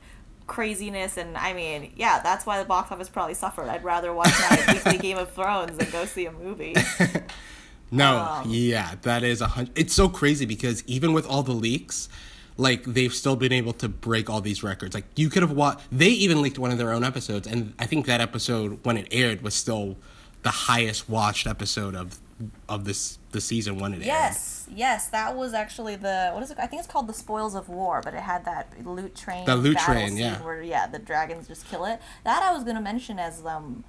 craziness. 0.48 1.17
And 1.17 1.36
I 1.38 1.53
mean, 1.53 1.91
yeah, 1.95 2.22
that's 2.22 2.45
why 2.45 2.60
the 2.60 2.65
box 2.65 2.91
office 2.91 3.10
probably 3.10 3.34
suffered. 3.34 3.67
I'd 3.69 3.84
rather 3.84 4.13
watch 4.13 4.34
my 4.50 4.63
weekly 4.74 4.98
Game 4.98 5.17
of 5.17 5.31
Thrones 5.31 5.77
than 5.77 5.89
go 5.89 6.05
see 6.05 6.25
a 6.25 6.31
movie. 6.31 6.75
no 7.91 8.17
Um, 8.17 8.50
yeah 8.50 8.95
that 9.03 9.24
is 9.24 9.41
a 9.41 9.48
hundred 9.48 9.77
it's 9.77 9.93
so 9.93 10.10
crazy 10.10 10.45
because 10.45 10.84
even 10.88 11.13
with 11.13 11.27
all 11.27 11.43
the 11.43 11.51
leaks 11.53 12.10
like 12.57 12.84
they've 12.84 13.13
still 13.13 13.36
been 13.36 13.51
able 13.51 13.74
to 13.74 13.88
break 13.88 14.27
all 14.27 14.41
these 14.41 14.63
records 14.63 14.95
like 14.95 15.05
you 15.15 15.29
could 15.29 15.43
have 15.43 15.51
watched 15.51 15.81
they 15.91 16.07
even 16.10 16.41
leaked 16.41 16.57
one 16.57 16.72
of 16.72 16.79
their 16.79 16.91
own 16.91 17.03
episodes 17.03 17.45
and 17.45 17.74
i 17.77 17.86
think 17.86 18.07
that 18.07 18.22
episode 18.22 18.79
when 18.84 18.98
it 18.98 19.07
aired 19.12 19.43
was 19.43 19.53
still 19.53 19.98
the 20.41 20.50
highest 20.50 21.07
watched 21.07 21.45
episode 21.45 21.93
of 21.93 22.17
of 22.67 22.83
this 22.85 23.17
the 23.31 23.39
season 23.39 23.77
when 23.79 23.93
it 23.93 23.98
aired 23.98 24.05
Yes, 24.07 24.67
yes, 24.74 25.07
that 25.09 25.35
was 25.37 25.53
actually 25.53 25.95
the 25.95 26.31
what 26.33 26.43
is 26.43 26.51
it? 26.51 26.57
I 26.59 26.67
think 26.67 26.81
it's 26.81 26.91
called 26.91 27.07
the 27.07 27.13
Spoils 27.13 27.55
of 27.55 27.69
War, 27.69 28.01
but 28.03 28.13
it 28.13 28.19
had 28.21 28.43
that 28.45 28.85
loot 28.85 29.15
train. 29.15 29.45
The 29.45 29.55
loot 29.55 29.77
train, 29.77 30.17
yeah. 30.17 30.41
Where 30.43 30.61
yeah, 30.61 30.85
the 30.87 31.00
dragons 31.00 31.48
just 31.48 31.67
kill 31.69 31.85
it. 31.85 32.01
That 32.25 32.43
I 32.43 32.51
was 32.53 32.63
gonna 32.63 32.81
mention 32.81 33.19
as 33.19 33.45
um 33.45 33.83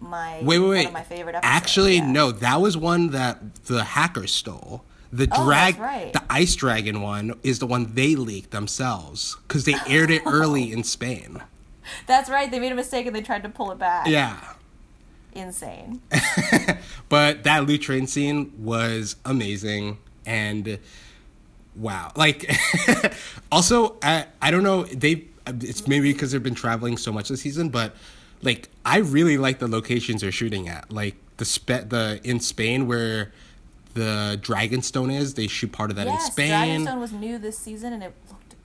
my 0.00 0.38
wait 0.42 0.58
wait 0.58 0.60
one 0.60 0.68
wait 0.70 0.86
of 0.86 0.92
my 0.92 1.02
favorite 1.02 1.34
episodes. 1.34 1.56
actually 1.56 1.96
yeah. 1.96 2.08
no 2.12 2.30
that 2.30 2.60
was 2.60 2.76
one 2.76 3.10
that 3.10 3.56
the 3.64 3.82
hackers 3.82 4.30
stole 4.32 4.84
the 5.12 5.26
Oh, 5.32 5.44
drag 5.44 5.74
that's 5.74 5.80
right. 5.80 6.12
the 6.12 6.22
ice 6.30 6.54
dragon 6.54 7.02
one 7.02 7.34
is 7.42 7.58
the 7.58 7.66
one 7.66 7.94
they 7.94 8.14
leaked 8.14 8.52
themselves 8.52 9.36
because 9.48 9.64
they 9.64 9.74
aired 9.88 10.12
it 10.12 10.22
early 10.24 10.70
in 10.76 10.84
spain 10.84 11.42
That's 12.06 12.30
right. 12.30 12.48
They 12.48 12.60
made 12.60 12.70
a 12.70 12.76
mistake 12.76 13.06
and 13.06 13.16
they 13.16 13.22
tried 13.22 13.42
to 13.42 13.48
pull 13.48 13.72
it 13.72 13.78
back. 13.80 14.06
yeah 14.06 14.38
Insane. 15.32 16.00
But 17.08 17.44
that 17.44 17.66
loot 17.66 17.82
train 17.82 18.06
scene 18.06 18.52
was 18.58 19.16
amazing 19.24 19.98
and 20.26 20.78
wow. 21.74 22.12
Like 22.16 22.50
also 23.52 23.96
I 24.02 24.26
I 24.42 24.50
don't 24.50 24.62
know 24.62 24.84
they 24.84 25.24
it's 25.46 25.86
maybe 25.86 26.12
because 26.12 26.32
they've 26.32 26.42
been 26.42 26.54
traveling 26.54 26.98
so 26.98 27.10
much 27.10 27.30
this 27.30 27.40
season 27.40 27.70
but 27.70 27.94
like 28.42 28.68
I 28.84 28.98
really 28.98 29.38
like 29.38 29.58
the 29.58 29.68
locations 29.68 30.20
they're 30.20 30.32
shooting 30.32 30.68
at. 30.68 30.92
Like 30.92 31.16
the 31.38 31.44
spe- 31.44 31.88
the 31.88 32.20
in 32.24 32.40
Spain 32.40 32.86
where 32.86 33.32
the 33.94 34.38
Dragonstone 34.42 35.12
is, 35.12 35.34
they 35.34 35.46
shoot 35.46 35.72
part 35.72 35.90
of 35.90 35.96
that 35.96 36.06
yes, 36.06 36.26
in 36.26 36.32
Spain. 36.32 36.86
Dragonstone 36.86 37.00
was 37.00 37.12
new 37.12 37.38
this 37.38 37.58
season 37.58 37.92
and 37.92 38.02
it 38.04 38.14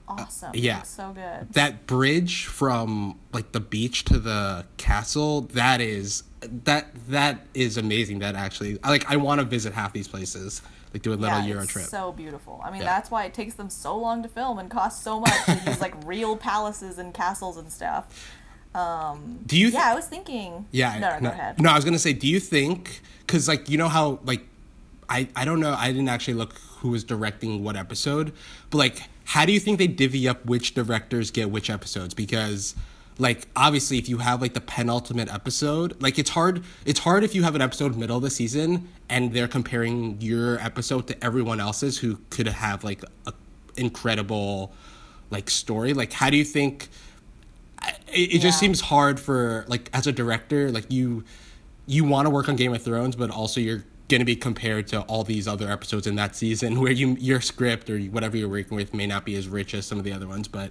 awesome. 0.08 0.50
It 0.54 0.60
yeah. 0.60 0.82
so 0.82 1.12
good. 1.12 1.52
that 1.52 1.86
bridge 1.86 2.44
from 2.46 3.18
like 3.32 3.52
the 3.52 3.60
beach 3.60 4.04
to 4.06 4.18
the 4.18 4.66
castle 4.76 5.42
that 5.52 5.80
is 5.80 6.24
that 6.40 6.88
that 7.08 7.46
is 7.54 7.76
amazing 7.78 8.18
that 8.18 8.34
actually 8.34 8.78
I 8.84 8.90
like 8.90 9.10
i 9.10 9.16
want 9.16 9.40
to 9.40 9.46
visit 9.46 9.72
half 9.72 9.94
these 9.94 10.06
places 10.08 10.60
like 10.92 11.00
do 11.02 11.12
a 11.12 11.16
little 11.16 11.38
yeah, 11.38 11.46
euro 11.46 11.66
trip 11.66 11.86
so 11.86 12.12
beautiful. 12.12 12.60
I 12.64 12.70
mean, 12.70 12.82
Yeah. 12.82 12.86
that's 12.86 13.10
why 13.10 13.24
it 13.24 13.34
takes 13.34 13.54
them 13.54 13.68
so 13.70 13.96
long 13.96 14.22
to 14.22 14.28
film 14.28 14.58
and 14.60 14.70
costs 14.70 15.02
so 15.02 15.18
much 15.20 15.44
to 15.46 15.60
use 15.66 15.80
like 15.80 15.94
real 16.06 16.36
palaces 16.36 16.98
and 16.98 17.12
castles 17.12 17.56
and 17.56 17.72
stuff. 17.72 18.30
Um, 18.74 19.40
do 19.46 19.56
you 19.58 19.66
th- 19.70 19.74
Yeah, 19.74 19.90
I 19.90 19.94
was 19.94 20.06
thinking. 20.06 20.66
yeah 20.70 20.98
No, 20.98 21.14
no, 21.14 21.20
go 21.20 21.26
ahead. 21.34 21.60
no 21.60 21.70
i 21.70 21.74
was 21.76 21.84
gonna 21.84 21.98
say 21.98 22.12
do 22.12 22.26
you 22.28 22.38
think 22.40 23.00
because 23.20 23.48
like 23.48 23.68
you 23.68 23.78
know 23.78 23.88
how 23.88 24.18
like 24.24 24.42
i 25.08 25.28
i 25.36 25.44
don't 25.44 25.60
know. 25.60 25.74
I 25.78 25.88
didn't 25.88 26.08
actually 26.08 26.34
look 26.34 26.54
who 26.78 26.90
was 26.90 27.04
directing 27.04 27.64
what 27.64 27.76
episode 27.76 28.32
but 28.70 28.78
like 28.78 29.02
how 29.24 29.46
do 29.46 29.52
you 29.52 29.60
think 29.60 29.78
they 29.78 29.86
divvy 29.86 30.28
up 30.28 30.44
which 30.44 30.74
directors 30.74 31.30
get 31.30 31.50
which 31.50 31.70
episodes? 31.70 32.12
Because 32.14 32.74
like 33.18 33.46
obviously 33.56 33.98
if 33.98 34.08
you 34.08 34.18
have 34.18 34.42
like 34.42 34.54
the 34.54 34.60
penultimate 34.60 35.32
episode 35.32 36.02
like 36.02 36.18
it's 36.18 36.30
hard 36.30 36.64
it's 36.84 36.98
hard 36.98 37.22
if 37.22 37.32
you 37.32 37.44
have 37.44 37.54
an 37.54 37.62
episode 37.62 37.96
middle 37.96 38.16
of 38.16 38.24
the 38.24 38.30
season 38.30 38.88
and 39.08 39.32
they're 39.32 39.46
comparing 39.46 40.20
your 40.20 40.58
episode 40.58 41.06
to 41.06 41.24
everyone 41.24 41.60
else's 41.60 41.98
who 41.98 42.18
could 42.30 42.48
have 42.48 42.82
like 42.82 43.04
a 43.26 43.32
incredible 43.76 44.72
like 45.30 45.50
story. 45.50 45.94
Like 45.94 46.12
how 46.12 46.30
do 46.30 46.36
you 46.36 46.44
think 46.44 46.88
it, 48.08 48.34
it 48.34 48.38
just 48.40 48.58
seems 48.58 48.80
hard 48.80 49.20
for 49.20 49.64
like 49.68 49.90
as 49.92 50.06
a 50.06 50.12
director 50.12 50.70
like 50.70 50.90
you 50.90 51.24
you 51.86 52.04
want 52.04 52.26
to 52.26 52.30
work 52.30 52.48
on 52.48 52.56
game 52.56 52.72
of 52.72 52.82
thrones 52.82 53.14
but 53.14 53.30
also 53.30 53.60
you're 53.60 53.84
going 54.08 54.20
to 54.20 54.24
be 54.24 54.36
compared 54.36 54.86
to 54.88 55.00
all 55.02 55.24
these 55.24 55.48
other 55.48 55.70
episodes 55.70 56.06
in 56.06 56.14
that 56.16 56.36
season 56.36 56.80
where 56.82 56.92
you 56.92 57.16
your 57.18 57.40
script 57.40 57.88
or 57.90 57.98
whatever 57.98 58.36
you're 58.36 58.48
working 58.48 58.76
with 58.76 58.92
may 58.94 59.06
not 59.06 59.24
be 59.24 59.34
as 59.34 59.48
rich 59.48 59.74
as 59.74 59.86
some 59.86 59.98
of 59.98 60.04
the 60.04 60.12
other 60.12 60.26
ones 60.28 60.46
but 60.48 60.70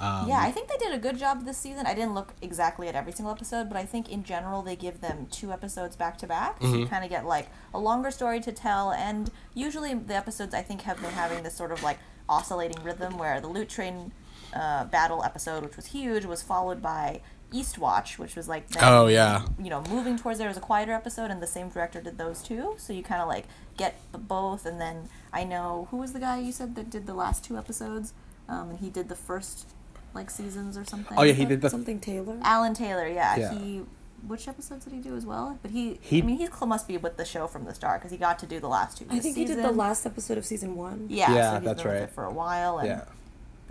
um, 0.00 0.28
Yeah, 0.28 0.40
I 0.40 0.50
think 0.50 0.68
they 0.68 0.76
did 0.78 0.92
a 0.92 0.98
good 0.98 1.16
job 1.16 1.44
this 1.44 1.56
season. 1.58 1.86
I 1.86 1.94
didn't 1.94 2.14
look 2.14 2.32
exactly 2.42 2.88
at 2.88 2.96
every 2.96 3.12
single 3.12 3.32
episode, 3.32 3.68
but 3.68 3.76
I 3.78 3.84
think 3.84 4.10
in 4.10 4.24
general 4.24 4.60
they 4.60 4.74
give 4.74 5.00
them 5.00 5.28
two 5.30 5.52
episodes 5.52 5.94
back 5.94 6.18
to 6.18 6.26
back, 6.26 6.56
so 6.60 6.66
Mm-hmm. 6.66 6.76
you 6.80 6.86
kind 6.88 7.04
of 7.04 7.10
get 7.10 7.24
like 7.24 7.48
a 7.72 7.78
longer 7.78 8.10
story 8.10 8.40
to 8.40 8.50
tell. 8.50 8.90
And 8.90 9.30
usually 9.54 9.94
the 9.94 10.16
episodes 10.16 10.54
I 10.54 10.62
think 10.62 10.80
have 10.82 11.00
been 11.00 11.12
having 11.12 11.44
this 11.44 11.54
sort 11.54 11.70
of 11.70 11.84
like 11.84 11.98
oscillating 12.28 12.82
rhythm 12.82 13.16
where 13.16 13.40
the 13.40 13.46
loot 13.46 13.68
train 13.68 14.10
uh, 14.54 14.86
battle 14.86 15.22
episode, 15.22 15.62
which 15.62 15.76
was 15.76 15.86
huge, 15.86 16.24
was 16.24 16.42
followed 16.42 16.82
by 16.82 17.20
Eastwatch, 17.52 18.18
which 18.18 18.34
was 18.36 18.48
like 18.48 18.68
them, 18.68 18.82
Oh, 18.84 19.06
yeah. 19.06 19.46
you 19.62 19.70
know 19.70 19.82
moving 19.88 20.18
towards 20.18 20.38
there 20.38 20.48
was 20.48 20.56
a 20.56 20.60
quieter 20.60 20.92
episode, 20.92 21.30
and 21.30 21.42
the 21.42 21.46
same 21.46 21.68
director 21.68 22.00
did 22.00 22.18
those 22.18 22.42
two, 22.42 22.74
so 22.78 22.92
you 22.92 23.02
kind 23.02 23.20
of 23.22 23.28
like 23.28 23.44
get 23.76 24.00
both. 24.12 24.66
And 24.66 24.80
then 24.80 25.08
I 25.32 25.44
know 25.44 25.88
who 25.90 25.98
was 25.98 26.12
the 26.12 26.20
guy 26.20 26.38
you 26.40 26.52
said 26.52 26.74
that 26.76 26.90
did 26.90 27.06
the 27.06 27.14
last 27.14 27.44
two 27.44 27.56
episodes, 27.58 28.12
um, 28.48 28.70
and 28.70 28.78
he 28.80 28.90
did 28.90 29.08
the 29.08 29.16
first 29.16 29.68
like 30.14 30.30
seasons 30.30 30.76
or 30.76 30.84
something. 30.84 31.16
oh 31.18 31.22
yeah 31.22 31.32
he 31.32 31.44
did 31.44 31.60
the 31.60 31.70
something 31.70 31.98
Taylor. 32.00 32.38
Alan 32.42 32.74
Taylor, 32.74 33.06
yeah, 33.08 33.36
Yeah. 33.36 33.54
he. 33.58 33.82
Which 34.24 34.46
episodes 34.46 34.84
did 34.84 34.92
he 34.94 35.00
do 35.00 35.16
as 35.16 35.26
well? 35.26 35.58
But 35.62 35.72
he, 35.72 35.98
He- 36.00 36.22
I 36.22 36.24
mean, 36.24 36.36
he 36.38 36.48
must 36.64 36.86
be 36.86 36.96
with 36.96 37.16
the 37.16 37.24
show 37.24 37.48
from 37.48 37.64
the 37.64 37.74
start 37.74 38.00
because 38.00 38.12
he 38.12 38.16
got 38.18 38.38
to 38.38 38.46
do 38.46 38.60
the 38.60 38.68
last 38.68 38.98
two. 38.98 39.06
I 39.10 39.14
this 39.16 39.24
think 39.24 39.36
he 39.36 39.44
did 39.44 39.58
the 39.58 39.72
last 39.72 40.06
episode 40.06 40.38
of 40.38 40.44
season 40.46 40.76
one. 40.76 41.06
Yeah, 41.10 41.34
Yeah, 41.34 41.50
so 41.50 41.56
he's 41.56 41.64
that's 41.64 41.82
been 41.82 41.90
with 41.92 42.00
right. 42.02 42.08
it 42.08 42.14
for 42.14 42.24
a 42.24 42.32
while, 42.32 42.78
and 42.78 42.86
yeah 42.86 43.04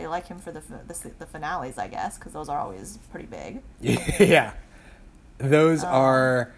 they 0.01 0.07
like 0.07 0.27
him 0.27 0.39
for 0.39 0.51
the 0.51 0.61
the, 0.87 1.11
the 1.19 1.25
finales, 1.25 1.77
I 1.77 1.87
guess, 1.87 2.17
because 2.17 2.33
those 2.33 2.49
are 2.49 2.59
always 2.59 2.97
pretty 3.11 3.27
big. 3.27 3.61
yeah 3.81 4.53
those 5.37 5.83
Um, 5.83 5.89
are 5.93 6.53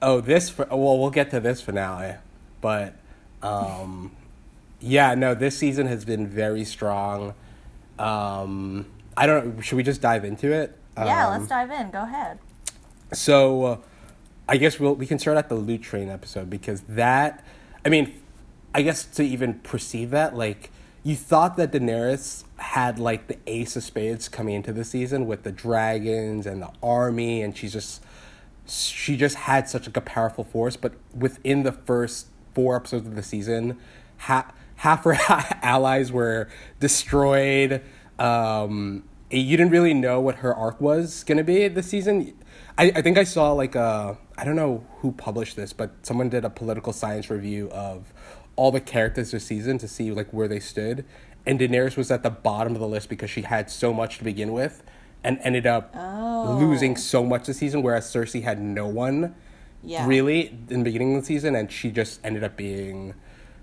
oh 0.00 0.20
this 0.20 0.56
well 0.58 0.98
we'll 0.98 1.10
get 1.10 1.30
to 1.30 1.40
this 1.40 1.60
finale 1.60 2.14
but 2.60 2.94
um 3.42 4.12
yeah 4.80 5.14
no 5.14 5.34
this 5.34 5.58
season 5.58 5.86
has 5.86 6.04
been 6.06 6.26
very 6.26 6.64
strong 6.64 7.34
um 7.98 8.86
i 9.16 9.26
don't 9.26 9.56
know 9.56 9.60
should 9.60 9.76
we 9.76 9.82
just 9.82 10.00
dive 10.00 10.24
into 10.24 10.52
it 10.52 10.76
yeah, 10.96 11.26
Um, 11.26 11.32
let's 11.32 11.48
dive 11.48 11.70
in. 11.70 11.90
Go 11.90 12.02
ahead. 12.02 12.38
So, 13.12 13.64
uh, 13.64 13.76
I 14.48 14.56
guess 14.58 14.78
we'll 14.78 14.94
we 14.94 15.06
can 15.06 15.18
start 15.18 15.36
at 15.36 15.48
the 15.48 15.54
loot 15.56 15.82
train 15.82 16.08
episode 16.08 16.48
because 16.48 16.82
that, 16.82 17.44
I 17.84 17.88
mean, 17.88 18.14
I 18.74 18.82
guess 18.82 19.04
to 19.16 19.22
even 19.24 19.54
perceive 19.60 20.10
that, 20.10 20.36
like 20.36 20.70
you 21.04 21.14
thought 21.14 21.58
that 21.58 21.70
Daenerys 21.70 22.44
had 22.56 22.98
like 22.98 23.26
the 23.26 23.36
ace 23.46 23.76
of 23.76 23.84
spades 23.84 24.26
coming 24.28 24.54
into 24.54 24.72
the 24.72 24.84
season 24.84 25.26
with 25.26 25.42
the 25.42 25.52
dragons 25.52 26.46
and 26.46 26.62
the 26.62 26.70
army, 26.82 27.42
and 27.42 27.56
she's 27.56 27.74
just 27.74 28.02
she 28.66 29.16
just 29.16 29.36
had 29.36 29.68
such 29.68 29.86
like 29.86 29.96
a 29.98 30.00
powerful 30.00 30.44
force. 30.44 30.76
But 30.76 30.94
within 31.14 31.62
the 31.62 31.72
first 31.72 32.28
four 32.54 32.76
episodes 32.76 33.06
of 33.06 33.16
the 33.16 33.22
season, 33.22 33.76
half 34.16 34.50
half 34.76 35.04
her 35.04 35.14
allies 35.62 36.10
were 36.10 36.48
destroyed. 36.80 37.82
Um, 38.18 39.04
you 39.30 39.58
didn't 39.58 39.72
really 39.72 39.94
know 39.94 40.20
what 40.20 40.36
her 40.36 40.54
arc 40.54 40.80
was 40.80 41.22
gonna 41.24 41.44
be 41.44 41.68
this 41.68 41.88
season. 41.88 42.32
I, 42.78 42.92
I 42.96 43.02
think 43.02 43.18
I 43.18 43.24
saw 43.24 43.52
like 43.52 43.74
a 43.74 44.16
I 44.38 44.44
don't 44.44 44.56
know 44.56 44.86
who 45.00 45.12
published 45.12 45.54
this, 45.54 45.74
but 45.74 45.90
someone 46.00 46.30
did 46.30 46.46
a 46.46 46.50
political 46.50 46.94
science 46.94 47.28
review 47.28 47.68
of 47.68 48.13
all 48.56 48.70
the 48.72 48.80
characters 48.80 49.30
this 49.32 49.44
season 49.44 49.78
to 49.78 49.88
see 49.88 50.10
like 50.12 50.28
where 50.32 50.48
they 50.48 50.60
stood, 50.60 51.04
and 51.46 51.58
Daenerys 51.60 51.96
was 51.96 52.10
at 52.10 52.22
the 52.22 52.30
bottom 52.30 52.74
of 52.74 52.80
the 52.80 52.88
list 52.88 53.08
because 53.08 53.30
she 53.30 53.42
had 53.42 53.70
so 53.70 53.92
much 53.92 54.18
to 54.18 54.24
begin 54.24 54.52
with, 54.52 54.82
and 55.22 55.38
ended 55.42 55.66
up 55.66 55.94
Oh. 55.96 56.56
losing 56.60 56.96
so 56.96 57.24
much 57.24 57.46
this 57.46 57.58
season, 57.58 57.82
whereas 57.82 58.06
Cersei 58.12 58.42
had 58.42 58.60
no 58.60 58.86
one 58.86 59.34
Yeah. 59.82 60.06
really 60.06 60.48
in 60.70 60.78
the 60.80 60.84
beginning 60.84 61.16
of 61.16 61.22
the 61.22 61.26
season, 61.26 61.54
and 61.54 61.70
she 61.70 61.90
just 61.90 62.20
ended 62.24 62.44
up 62.44 62.56
being 62.56 63.14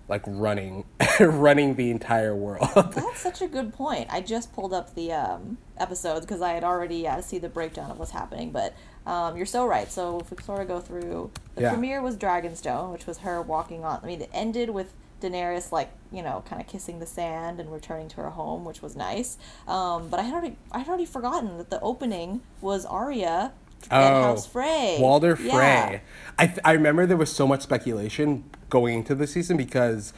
like 0.07 0.23
running 0.27 0.83
running 1.21 1.75
the 1.75 1.89
entire 1.89 2.35
world. 2.35 2.67
That's 2.75 3.19
such 3.21 3.41
a 3.41 3.47
good 3.47 3.73
point. 3.73 4.07
I 4.11 4.19
just 4.21 4.51
pulled 4.53 4.73
up 4.73 4.93
the 4.93 5.13
um, 5.13 5.57
episodes 5.77 6.25
because 6.25 6.41
I 6.41 6.51
had 6.51 6.63
already 6.65 7.07
uh, 7.07 7.21
see 7.21 7.37
the 7.37 7.47
breakdown 7.47 7.89
of 7.91 7.97
what's 7.97 8.11
happening. 8.11 8.51
But 8.51 8.75
um, 9.05 9.35
you're 9.37 9.45
so 9.45 9.65
right. 9.65 9.91
So 9.91 10.19
if 10.19 10.31
we 10.31 10.37
sort 10.43 10.61
of 10.61 10.67
go 10.67 10.79
through, 10.79 11.31
the 11.55 11.61
Yeah. 11.63 11.69
premiere 11.71 12.01
was 12.01 12.15
Dragonstone, 12.17 12.91
which 12.91 13.07
was 13.07 13.19
her 13.19 13.41
walking 13.41 13.83
on. 13.83 13.99
I 14.03 14.05
mean, 14.07 14.21
it 14.21 14.29
ended 14.33 14.69
with 14.69 14.93
Daenerys 15.21 15.71
like 15.71 15.91
you 16.11 16.23
know 16.23 16.43
kind 16.47 16.59
of 16.61 16.67
kissing 16.67 16.99
the 16.99 17.05
sand 17.05 17.59
and 17.59 17.71
returning 17.71 18.07
to 18.09 18.15
her 18.17 18.31
home, 18.31 18.65
which 18.65 18.81
was 18.81 18.95
nice. 18.95 19.37
Um, 19.67 20.07
but 20.09 20.19
I 20.19 20.23
had 20.23 20.33
already 20.33 20.55
I 20.71 20.79
had 20.79 20.87
already 20.87 21.05
forgotten 21.05 21.57
that 21.59 21.69
the 21.69 21.79
opening 21.81 22.41
was 22.59 22.85
Arya 22.85 23.51
at 23.89 24.11
House 24.23 24.45
Frey. 24.47 24.95
Oh, 24.97 25.01
Walder 25.01 25.37
Yeah. 25.39 25.51
Frey. 25.87 26.01
I, 26.39 26.47
th- 26.47 26.59
I 26.65 26.71
remember 26.73 27.05
there 27.05 27.17
was 27.17 27.31
so 27.31 27.47
much 27.47 27.61
speculation 27.61 28.43
going 28.69 28.99
into 28.99 29.13
the 29.15 29.25
season 29.27 29.57
because 29.57 30.11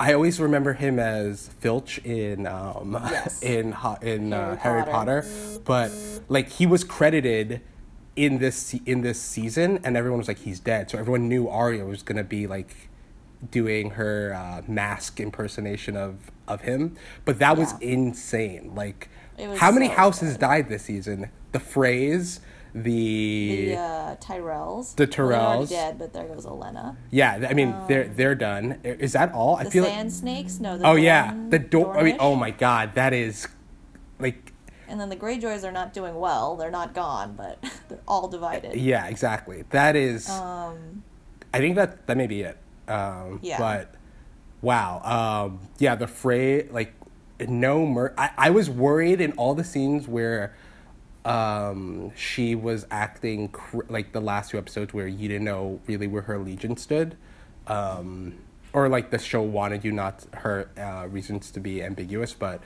I 0.00 0.12
always 0.12 0.40
remember 0.40 0.72
him 0.74 0.98
as 0.98 1.48
Filch 1.60 1.98
in 1.98 2.46
um, 2.48 2.98
Yes. 3.10 3.40
in 3.42 3.76
in 4.02 4.32
uh, 4.32 4.56
Harry 4.56 4.80
Harry 4.80 4.84
Potter, 4.90 5.24
but 5.64 5.92
like 6.28 6.48
he 6.48 6.66
was 6.66 6.82
credited 6.82 7.60
in 8.16 8.38
this 8.38 8.74
in 8.86 9.02
this 9.02 9.20
season, 9.20 9.80
and 9.84 9.96
everyone 9.96 10.18
was 10.18 10.28
like 10.28 10.38
he's 10.40 10.60
dead, 10.60 10.90
so 10.90 10.98
everyone 10.98 11.28
knew 11.28 11.48
Arya 11.48 11.84
was 11.84 12.02
gonna 12.02 12.24
be 12.24 12.46
like 12.46 12.88
doing 13.50 13.90
her 13.92 14.32
uh, 14.34 14.62
mask 14.70 15.20
impersonation 15.20 15.96
of 15.96 16.30
of 16.48 16.62
him, 16.62 16.96
but 17.24 17.38
that 17.38 17.56
was 17.56 17.74
insane. 17.80 18.72
Like, 18.74 19.08
was 19.38 19.58
how 19.58 19.70
many 19.72 19.88
so 19.88 19.94
houses 19.94 20.32
good. 20.34 20.40
died 20.40 20.68
this 20.68 20.84
season? 20.84 21.30
The 21.52 21.58
Freys, 21.58 22.40
the, 22.74 23.66
The 23.66 23.76
uh, 23.76 24.16
Tyrells. 24.16 24.96
The 24.96 25.04
Well, 25.04 25.06
they're 25.06 25.06
Tyrells. 25.06 25.68
dead, 25.68 25.98
but 25.98 26.12
there 26.12 26.24
goes 26.26 26.44
Olenna. 26.46 26.96
yeah. 27.10 27.46
I 27.48 27.54
mean, 27.54 27.74
they're 27.88 28.08
they're 28.08 28.34
done. 28.34 28.78
Is 28.84 29.12
that 29.12 29.32
all? 29.32 29.56
I 29.56 29.64
The 29.64 29.70
feel 29.70 29.84
sand 29.84 30.08
like. 30.08 30.12
snakes? 30.12 30.60
No. 30.60 30.76
The 30.78 30.86
Oh 30.86 30.94
yeah, 30.96 31.34
the 31.50 31.58
door. 31.58 31.96
I 31.98 32.02
mean, 32.02 32.16
oh 32.20 32.34
my 32.34 32.50
god, 32.50 32.94
that 32.94 33.12
is 33.12 33.46
And 34.94 35.00
then 35.00 35.08
the 35.08 35.16
Greyjoys 35.16 35.64
are 35.64 35.72
not 35.72 35.92
doing 35.92 36.14
well. 36.14 36.54
They're 36.54 36.70
not 36.70 36.94
gone, 36.94 37.34
but 37.34 37.58
they're 37.88 37.98
all 38.06 38.28
divided. 38.28 38.76
yeah, 38.76 39.08
exactly. 39.08 39.64
That 39.70 39.96
is. 39.96 40.30
Um, 40.30 41.02
I 41.52 41.58
think 41.58 41.74
that 41.74 42.06
that 42.06 42.16
may 42.16 42.28
be 42.28 42.42
it. 42.42 42.56
Um, 42.86 43.40
Yeah. 43.42 43.58
But 43.58 43.96
wow. 44.62 45.00
Um, 45.02 45.58
yeah, 45.78 45.96
the 45.96 46.06
fray 46.06 46.68
like 46.68 46.94
no 47.40 47.84
mer. 47.84 48.14
I, 48.16 48.30
I 48.38 48.50
was 48.50 48.70
worried 48.70 49.20
in 49.20 49.32
all 49.32 49.56
the 49.56 49.64
scenes 49.64 50.06
where 50.06 50.54
um, 51.24 52.12
she 52.14 52.54
was 52.54 52.86
acting 52.88 53.48
cr- 53.48 53.80
like 53.88 54.12
the 54.12 54.20
last 54.20 54.52
two 54.52 54.58
episodes 54.58 54.94
where 54.94 55.08
you 55.08 55.26
didn't 55.26 55.44
know 55.44 55.80
really 55.88 56.06
where 56.06 56.22
her 56.22 56.34
allegiance 56.34 56.82
stood. 56.82 57.16
Um, 57.66 58.36
or 58.72 58.88
like 58.88 59.10
the 59.10 59.18
show 59.18 59.42
wanted 59.42 59.84
you 59.84 59.90
not 59.90 60.24
her 60.34 60.70
uh, 60.78 61.08
reasons 61.08 61.50
to 61.50 61.58
be 61.58 61.82
ambiguous, 61.82 62.32
but 62.32 62.60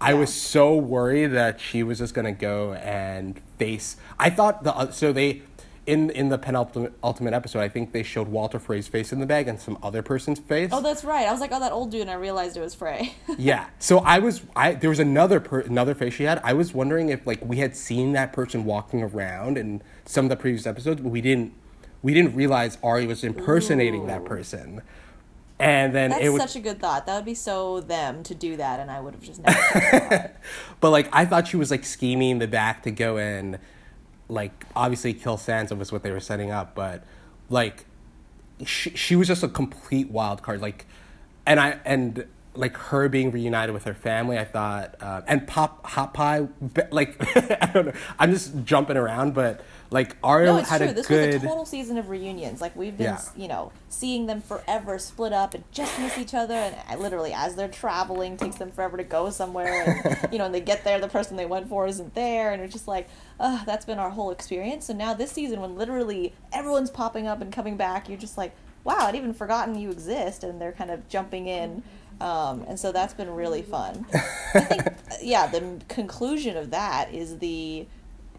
I 0.00 0.14
was 0.14 0.32
so 0.32 0.76
worried 0.76 1.28
that 1.28 1.60
she 1.60 1.82
was 1.82 1.98
just 1.98 2.14
gonna 2.14 2.32
go 2.32 2.74
and 2.74 3.40
face. 3.58 3.96
I 4.18 4.30
thought 4.30 4.64
the 4.64 4.74
uh, 4.74 4.90
so 4.90 5.12
they 5.12 5.42
in 5.86 6.10
in 6.10 6.28
the 6.28 6.38
penultimate 6.38 6.92
ultimate 7.02 7.34
episode. 7.34 7.60
I 7.60 7.68
think 7.68 7.92
they 7.92 8.02
showed 8.02 8.28
Walder 8.28 8.58
Frey's 8.58 8.88
face 8.88 9.12
in 9.12 9.20
the 9.20 9.26
bag 9.26 9.48
and 9.48 9.60
some 9.60 9.78
other 9.82 10.02
person's 10.02 10.38
face. 10.38 10.70
oh, 10.72 10.80
that's 10.80 11.04
right. 11.04 11.26
I 11.26 11.32
was 11.32 11.40
like, 11.40 11.52
oh, 11.52 11.60
that 11.60 11.72
old 11.72 11.90
dude, 11.90 12.02
and 12.02 12.10
I 12.10 12.14
realized 12.14 12.56
it 12.56 12.60
was 12.60 12.74
Frey. 12.74 13.14
yeah. 13.38 13.66
So 13.78 13.98
I 13.98 14.18
was 14.18 14.42
I 14.56 14.72
there 14.72 14.90
was 14.90 14.98
another 14.98 15.40
per, 15.40 15.60
another 15.60 15.94
face 15.94 16.14
she 16.14 16.24
had. 16.24 16.40
I 16.44 16.52
was 16.52 16.74
wondering 16.74 17.10
if 17.10 17.26
like 17.26 17.44
we 17.44 17.58
had 17.58 17.76
seen 17.76 18.12
that 18.12 18.32
person 18.32 18.64
walking 18.64 19.02
around 19.02 19.58
in 19.58 19.82
some 20.04 20.26
of 20.26 20.28
the 20.28 20.36
previous 20.36 20.66
episodes, 20.66 21.00
but 21.00 21.10
we 21.10 21.20
didn't 21.20 21.52
we 22.02 22.14
didn't 22.14 22.34
realize 22.34 22.78
Arya 22.82 23.08
was 23.08 23.24
impersonating 23.24 24.06
that 24.06 24.24
person. 24.24 24.82
And 25.58 25.94
then 25.94 26.10
that's 26.10 26.24
it 26.24 26.28
was 26.30 26.42
such 26.42 26.56
a 26.56 26.60
good 26.60 26.80
thought. 26.80 27.06
That 27.06 27.14
would 27.16 27.24
be 27.24 27.34
so 27.34 27.80
them 27.80 28.22
to 28.24 28.34
do 28.34 28.56
that, 28.56 28.80
and 28.80 28.90
I 28.90 29.00
would 29.00 29.14
have 29.14 29.22
just 29.22 29.40
never. 29.44 29.56
thought 29.56 29.94
of 29.94 30.12
it. 30.12 30.36
But 30.80 30.90
like 30.90 31.08
I 31.12 31.24
thought 31.24 31.48
she 31.48 31.56
was 31.56 31.70
like 31.70 31.84
scheming 31.84 32.38
the 32.40 32.48
back 32.48 32.82
to 32.82 32.90
go 32.90 33.16
and 33.18 33.58
like 34.28 34.64
obviously 34.74 35.14
kill 35.14 35.36
Sansa 35.36 35.76
was 35.78 35.92
what 35.92 36.02
they 36.02 36.10
were 36.10 36.20
setting 36.20 36.50
up, 36.50 36.74
but 36.74 37.04
like 37.50 37.86
she 38.66 38.90
she 38.90 39.14
was 39.14 39.28
just 39.28 39.42
a 39.42 39.48
complete 39.48 40.10
wild 40.10 40.42
card. 40.42 40.60
Like 40.60 40.86
and 41.46 41.60
I 41.60 41.78
and 41.84 42.26
like 42.56 42.76
her 42.76 43.08
being 43.08 43.30
reunited 43.30 43.72
with 43.74 43.84
her 43.84 43.94
family, 43.94 44.38
I 44.38 44.44
thought 44.44 44.94
uh, 45.00 45.22
and 45.26 45.46
Pop 45.46 45.84
Hot 45.86 46.14
Pie 46.14 46.46
like 46.90 47.16
I 47.62 47.70
don't 47.72 47.86
know. 47.86 47.92
I'm 48.18 48.30
just 48.30 48.64
jumping 48.64 48.96
around, 48.96 49.34
but 49.34 49.60
like 49.90 50.16
Arya 50.22 50.46
no, 50.52 50.56
it's 50.58 50.68
had 50.68 50.78
true. 50.78 50.88
a 50.88 50.92
This 50.92 51.06
good 51.06 51.34
was 51.34 51.42
a 51.42 51.46
total 51.46 51.64
season 51.66 51.98
of 51.98 52.08
reunions. 52.08 52.60
Like 52.60 52.74
we've 52.76 52.96
been, 52.96 53.06
Yeah. 53.06 53.20
you 53.36 53.48
know, 53.48 53.72
seeing 53.88 54.26
them 54.26 54.40
forever 54.40 54.98
split 54.98 55.32
up 55.32 55.54
and 55.54 55.62
just 55.72 55.98
miss 56.00 56.16
each 56.18 56.34
other, 56.34 56.54
and 56.54 56.76
I- 56.88 56.96
literally 56.96 57.32
as 57.32 57.54
they're 57.54 57.68
traveling, 57.68 58.36
takes 58.36 58.56
them 58.56 58.70
forever 58.72 58.96
to 58.96 59.04
go 59.04 59.30
somewhere, 59.30 59.84
and 60.04 60.18
you 60.32 60.38
know, 60.38 60.46
and 60.46 60.54
they 60.54 60.60
get 60.60 60.84
there, 60.84 60.98
the 61.00 61.08
person 61.08 61.36
they 61.36 61.46
went 61.46 61.68
for 61.68 61.86
isn't 61.86 62.14
there, 62.14 62.52
and 62.52 62.62
it's 62.62 62.72
just 62.72 62.88
like, 62.88 63.08
uh, 63.40 63.64
that's 63.64 63.84
been 63.84 63.98
our 63.98 64.10
whole 64.10 64.30
experience. 64.30 64.86
So 64.86 64.94
now 64.94 65.12
this 65.14 65.32
season, 65.32 65.60
when 65.60 65.76
literally 65.76 66.32
everyone's 66.52 66.90
popping 66.90 67.26
up 67.26 67.40
and 67.40 67.52
coming 67.52 67.76
back, 67.76 68.08
you're 68.08 68.18
just 68.18 68.38
like, 68.38 68.54
wow, 68.84 68.98
I'd 69.00 69.14
even 69.14 69.32
forgotten 69.34 69.76
you 69.78 69.90
exist, 69.90 70.42
and 70.44 70.60
they're 70.60 70.72
kind 70.72 70.90
of 70.90 71.08
jumping 71.08 71.46
in. 71.46 71.82
Um, 72.20 72.64
and 72.68 72.78
so 72.78 72.92
that's 72.92 73.14
been 73.14 73.30
really 73.30 73.62
fun. 73.62 74.06
I 74.54 74.60
think, 74.60 74.82
yeah, 75.22 75.46
the 75.46 75.80
conclusion 75.88 76.56
of 76.56 76.70
that 76.70 77.12
is 77.12 77.38
the 77.38 77.86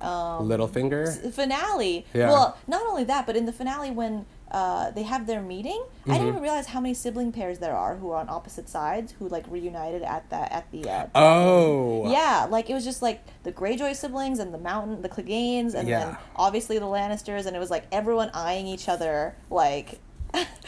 um, 0.02 0.48
Littlefinger. 0.50 1.32
finale. 1.34 2.06
Yeah. 2.14 2.30
Well, 2.30 2.58
not 2.68 2.86
only 2.88 3.04
that, 3.06 3.26
but 3.26 3.36
in 3.36 3.46
the 3.46 3.54
finale 3.54 3.92
when 3.92 4.26
uh, 4.52 4.92
they 4.92 5.04
have 5.04 5.26
their 5.28 5.42
meeting, 5.42 5.82
I 5.82 5.86
Mm-hmm. 5.86 6.12
didn't 6.14 6.28
even 6.30 6.42
realize 6.44 6.68
how 6.68 6.80
many 6.80 6.94
sibling 6.94 7.32
pairs 7.32 7.60
there 7.60 7.76
are 7.76 7.96
who 7.96 8.12
are 8.12 8.20
on 8.20 8.30
opposite 8.30 8.70
sides 8.70 9.14
who 9.18 9.28
like 9.28 9.44
reunited 9.50 10.04
at 10.04 10.30
that 10.30 10.52
at 10.52 10.72
the. 10.72 10.88
Uh, 10.90 11.08
Oh. 11.16 12.12
yeah, 12.12 12.48
like 12.50 12.70
it 12.70 12.74
was 12.74 12.84
just 12.86 13.02
like 13.02 13.22
the 13.44 13.52
Greyjoy 13.52 13.96
siblings 13.96 14.40
and 14.40 14.54
the 14.54 14.58
Mountain, 14.60 15.02
the 15.02 15.10
Cleganes, 15.10 15.74
and 15.74 15.88
Yeah. 15.88 16.00
then 16.06 16.18
obviously 16.36 16.78
the 16.80 16.86
Lannisters, 16.86 17.46
and 17.46 17.56
it 17.56 17.60
was 17.60 17.72
like 17.72 17.86
everyone 17.92 18.30
eyeing 18.34 18.68
each 18.68 18.88
other 18.88 19.36
like. 19.50 20.00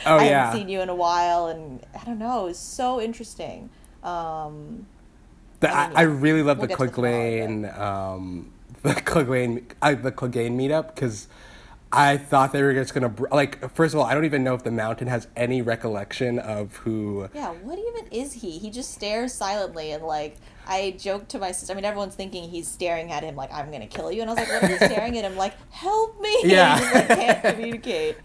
Oh, 0.05 0.17
I 0.17 0.25
yeah. 0.25 0.45
haven't 0.45 0.59
seen 0.61 0.69
you 0.69 0.81
in 0.81 0.89
a 0.89 0.95
while, 0.95 1.47
and 1.47 1.85
I 1.99 2.03
don't 2.05 2.19
know. 2.19 2.45
It 2.45 2.49
was 2.49 2.59
so 2.59 3.01
interesting. 3.01 3.69
Um, 4.03 4.87
The, 5.59 5.69
I 5.75 5.87
mean, 5.89 5.97
I 5.97 6.01
really 6.03 6.43
love 6.43 6.59
We'll 6.59 6.67
the 6.67 6.75
get 6.75 6.77
to 6.79 6.85
the 6.85 6.91
finale, 6.91 7.47
Clegane, 7.47 7.79
um, 7.79 8.51
the 8.83 8.93
Clegane, 8.93 9.63
uh, 9.81 9.95
the 9.95 10.11
Clegane 10.11 10.55
meetup 10.55 10.93
because 10.95 11.27
I 11.91 12.17
thought 12.17 12.51
they 12.53 12.61
were 12.63 12.73
just 12.73 12.93
gonna 12.93 13.09
br- 13.09 13.27
like. 13.31 13.73
First 13.73 13.93
of 13.93 13.99
all, 13.99 14.05
I 14.05 14.13
don't 14.13 14.25
even 14.25 14.43
know 14.43 14.53
if 14.53 14.63
the 14.63 14.71
Mountain 14.71 15.07
has 15.07 15.27
any 15.35 15.61
recollection 15.61 16.37
of 16.39 16.75
who. 16.77 17.29
Yeah, 17.33 17.51
what 17.53 17.79
even 17.79 18.11
is 18.11 18.33
he? 18.33 18.59
He 18.59 18.69
just 18.69 18.91
stares 18.93 19.33
silently 19.33 19.91
and 19.91 20.03
like 20.03 20.37
I 20.67 20.91
joked 20.99 21.29
to 21.29 21.39
my 21.39 21.51
sister. 21.51 21.71
I 21.71 21.75
mean, 21.75 21.85
everyone's 21.85 22.15
thinking 22.15 22.49
he's 22.49 22.67
staring 22.67 23.11
at 23.11 23.23
him 23.23 23.35
like 23.35 23.51
I'm 23.53 23.71
gonna 23.71 23.87
kill 23.87 24.11
you, 24.11 24.21
and 24.21 24.29
I 24.29 24.33
was 24.33 24.47
like, 24.47 24.61
what 24.61 24.69
are 24.69 24.73
you 24.73 24.77
staring 24.93 25.17
at 25.17 25.23
him 25.23 25.37
like? 25.37 25.53
Help 25.71 26.19
me! 26.21 26.35
Yeah. 26.43 26.77
just 26.79 26.93
like 26.93 27.07
can't 27.07 27.43
communicate. 27.55 28.15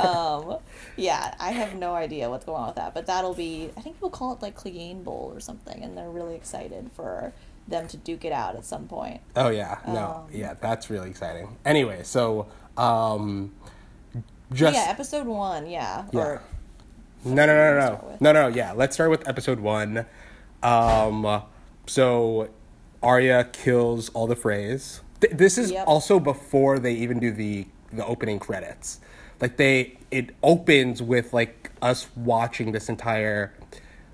Um, 0.00 0.56
yeah, 0.96 1.34
I 1.38 1.50
have 1.52 1.74
no 1.74 1.94
idea 1.94 2.28
what's 2.30 2.44
going 2.44 2.60
on 2.60 2.66
with 2.68 2.76
that, 2.76 2.94
but 2.94 3.06
that'll 3.06 3.34
be. 3.34 3.70
I 3.76 3.80
think 3.80 3.96
people 3.96 4.10
call 4.10 4.32
it 4.34 4.42
like 4.42 4.56
Clegane 4.56 5.04
Bowl 5.04 5.30
or 5.34 5.40
something, 5.40 5.82
and 5.82 5.96
they're 5.96 6.10
really 6.10 6.34
excited 6.34 6.90
for 6.96 7.32
them 7.68 7.86
to 7.88 7.96
duke 7.96 8.24
it 8.24 8.32
out 8.32 8.56
at 8.56 8.64
some 8.64 8.88
point. 8.88 9.20
Oh 9.36 9.48
yeah, 9.50 9.78
no, 9.86 10.24
Um, 10.26 10.30
yeah, 10.32 10.54
that's 10.60 10.90
really 10.90 11.08
exciting. 11.10 11.56
Anyway, 11.64 12.02
so 12.02 12.48
um, 12.76 13.52
just 14.52 14.74
yeah, 14.74 14.86
episode 14.88 15.26
one, 15.26 15.68
yeah, 15.68 16.04
or 16.12 16.42
No, 17.24 17.34
no, 17.34 17.46
no, 17.46 17.78
no, 17.78 18.16
no, 18.20 18.32
no, 18.32 18.32
no. 18.32 18.48
Yeah, 18.48 18.72
let's 18.72 18.94
start 18.96 19.10
with 19.10 19.26
episode 19.28 19.60
one. 19.60 20.06
Um, 20.62 21.42
so 21.86 22.48
Arya 23.02 23.44
kills 23.52 24.08
all 24.10 24.26
the 24.26 24.36
Freys. 24.36 25.00
Th- 25.20 25.32
this 25.32 25.58
is 25.58 25.70
Yep. 25.70 25.86
also 25.86 26.18
before 26.20 26.78
they 26.78 26.92
even 26.94 27.18
do 27.20 27.30
the 27.32 27.66
the 27.92 28.04
opening 28.06 28.38
credits. 28.38 29.00
Like 29.40 29.56
they, 29.58 29.98
it 30.10 30.30
opens 30.42 31.02
with 31.02 31.32
like 31.34 31.70
us 31.82 32.06
watching 32.16 32.72
this 32.72 32.88
entire, 32.88 33.52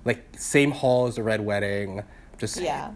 like 0.03 0.25
same 0.37 0.71
hall 0.71 1.07
as 1.07 1.15
the 1.15 1.23
Red 1.23 1.39
Wedding, 1.45 2.03
just 2.37 2.57
Yeah. 2.59 2.91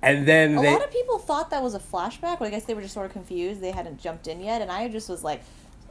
and 0.00 0.28
then 0.28 0.58
A 0.58 0.62
they 0.62 0.72
lot 0.72 0.84
of 0.84 0.92
people 0.92 1.18
thought 1.18 1.50
that 1.50 1.60
was 1.62 1.74
a 1.74 1.80
flashback, 1.80 2.38
but 2.38 2.42
I 2.42 2.50
guess 2.50 2.64
they 2.64 2.74
were 2.74 2.82
just 2.82 2.94
sort 2.94 3.06
of 3.06 3.12
confused. 3.12 3.60
They 3.60 3.72
hadn't 3.72 3.98
jumped 3.98 4.28
in 4.28 4.40
yet, 4.40 4.62
and 4.62 4.70
I 4.70 4.86
just 4.88 5.08
was 5.08 5.24
like, 5.24 5.42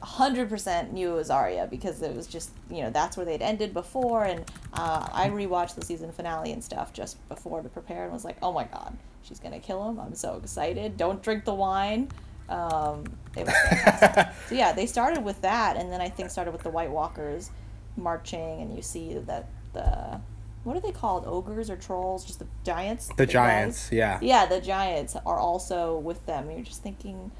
100% 0.03 0.91
knew 0.91 1.11
it 1.11 1.15
was 1.15 1.29
Arya 1.29 1.67
because 1.69 2.01
it 2.01 2.15
was 2.15 2.27
just, 2.27 2.51
you 2.69 2.81
know, 2.81 2.89
that's 2.89 3.17
where 3.17 3.25
they'd 3.25 3.41
ended 3.41 3.73
before. 3.73 4.23
And 4.23 4.49
uh, 4.73 5.07
I 5.11 5.29
rewatched 5.29 5.75
the 5.75 5.85
season 5.85 6.11
finale 6.11 6.51
and 6.51 6.63
stuff 6.63 6.91
just 6.91 7.27
before 7.29 7.61
to 7.61 7.69
prepare 7.69 8.03
and 8.03 8.13
was 8.13 8.25
like, 8.25 8.37
oh 8.41 8.51
my 8.51 8.63
god, 8.63 8.97
she's 9.23 9.39
going 9.39 9.53
to 9.53 9.59
kill 9.59 9.87
him. 9.89 9.99
I'm 9.99 10.15
so 10.15 10.37
excited. 10.37 10.97
Don't 10.97 11.21
drink 11.21 11.45
the 11.45 11.53
wine. 11.53 12.09
Um, 12.49 13.05
it 13.35 13.45
was 13.45 13.55
fantastic. 13.69 14.35
so 14.49 14.55
yeah, 14.55 14.73
they 14.73 14.85
started 14.85 15.23
with 15.23 15.41
that, 15.41 15.77
and 15.77 15.91
then 15.91 16.01
I 16.01 16.09
think 16.09 16.29
started 16.29 16.51
with 16.51 16.63
the 16.63 16.69
White 16.69 16.91
Walkers 16.91 17.49
marching, 17.95 18.61
and 18.61 18.75
you 18.75 18.81
see 18.81 19.13
that 19.13 19.47
the. 19.73 20.19
What 20.63 20.77
are 20.77 20.79
they 20.79 20.91
called? 20.91 21.25
Ogres 21.25 21.71
or 21.71 21.75
trolls? 21.75 22.23
Just 22.23 22.37
the 22.37 22.47
giants? 22.63 23.07
the 23.17 23.25
guys? 23.25 23.33
Giants, 23.33 23.91
yeah. 23.91 24.19
Yeah, 24.21 24.45
the 24.45 24.61
Giants 24.61 25.15
are 25.25 25.39
also 25.39 25.97
with 25.97 26.23
them. 26.27 26.51
You're 26.51 26.61
just 26.61 26.83
thinking, 26.83 27.31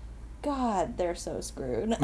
God, 0.41 0.97
they're 0.97 1.15
so 1.15 1.39
screwed. 1.41 1.95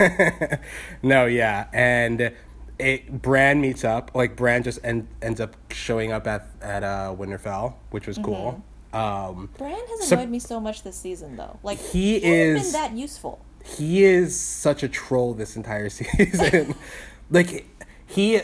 no, 1.02 1.26
yeah, 1.26 1.66
and 1.72 2.32
it 2.78 3.22
Bran 3.22 3.60
meets 3.60 3.84
up. 3.84 4.10
Like 4.14 4.34
Bran 4.36 4.62
just 4.62 4.78
en- 4.82 5.08
ends 5.20 5.40
up 5.40 5.56
showing 5.70 6.10
up 6.12 6.26
at 6.26 6.48
at 6.60 6.82
uh, 6.82 7.14
Winterfell, 7.18 7.74
which 7.90 8.06
was 8.06 8.18
cool. 8.18 8.62
Um, 8.92 9.50
Bran 9.58 9.74
has 9.88 10.08
So- 10.08 10.16
annoyed 10.16 10.30
me 10.30 10.38
so 10.38 10.60
much 10.60 10.82
this 10.82 10.96
season, 10.96 11.36
though. 11.36 11.58
Like 11.62 11.78
He 11.78 12.14
hasn't 12.14 12.32
is- 12.32 12.62
been 12.64 12.72
that 12.80 12.92
useful. 12.92 13.40
he 13.64 14.02
is 14.04 14.38
such 14.38 14.82
a 14.82 14.88
troll 14.88 15.34
this 15.34 15.56
entire 15.56 15.88
season. 16.00 16.74
like 17.30 17.66
he 18.06 18.40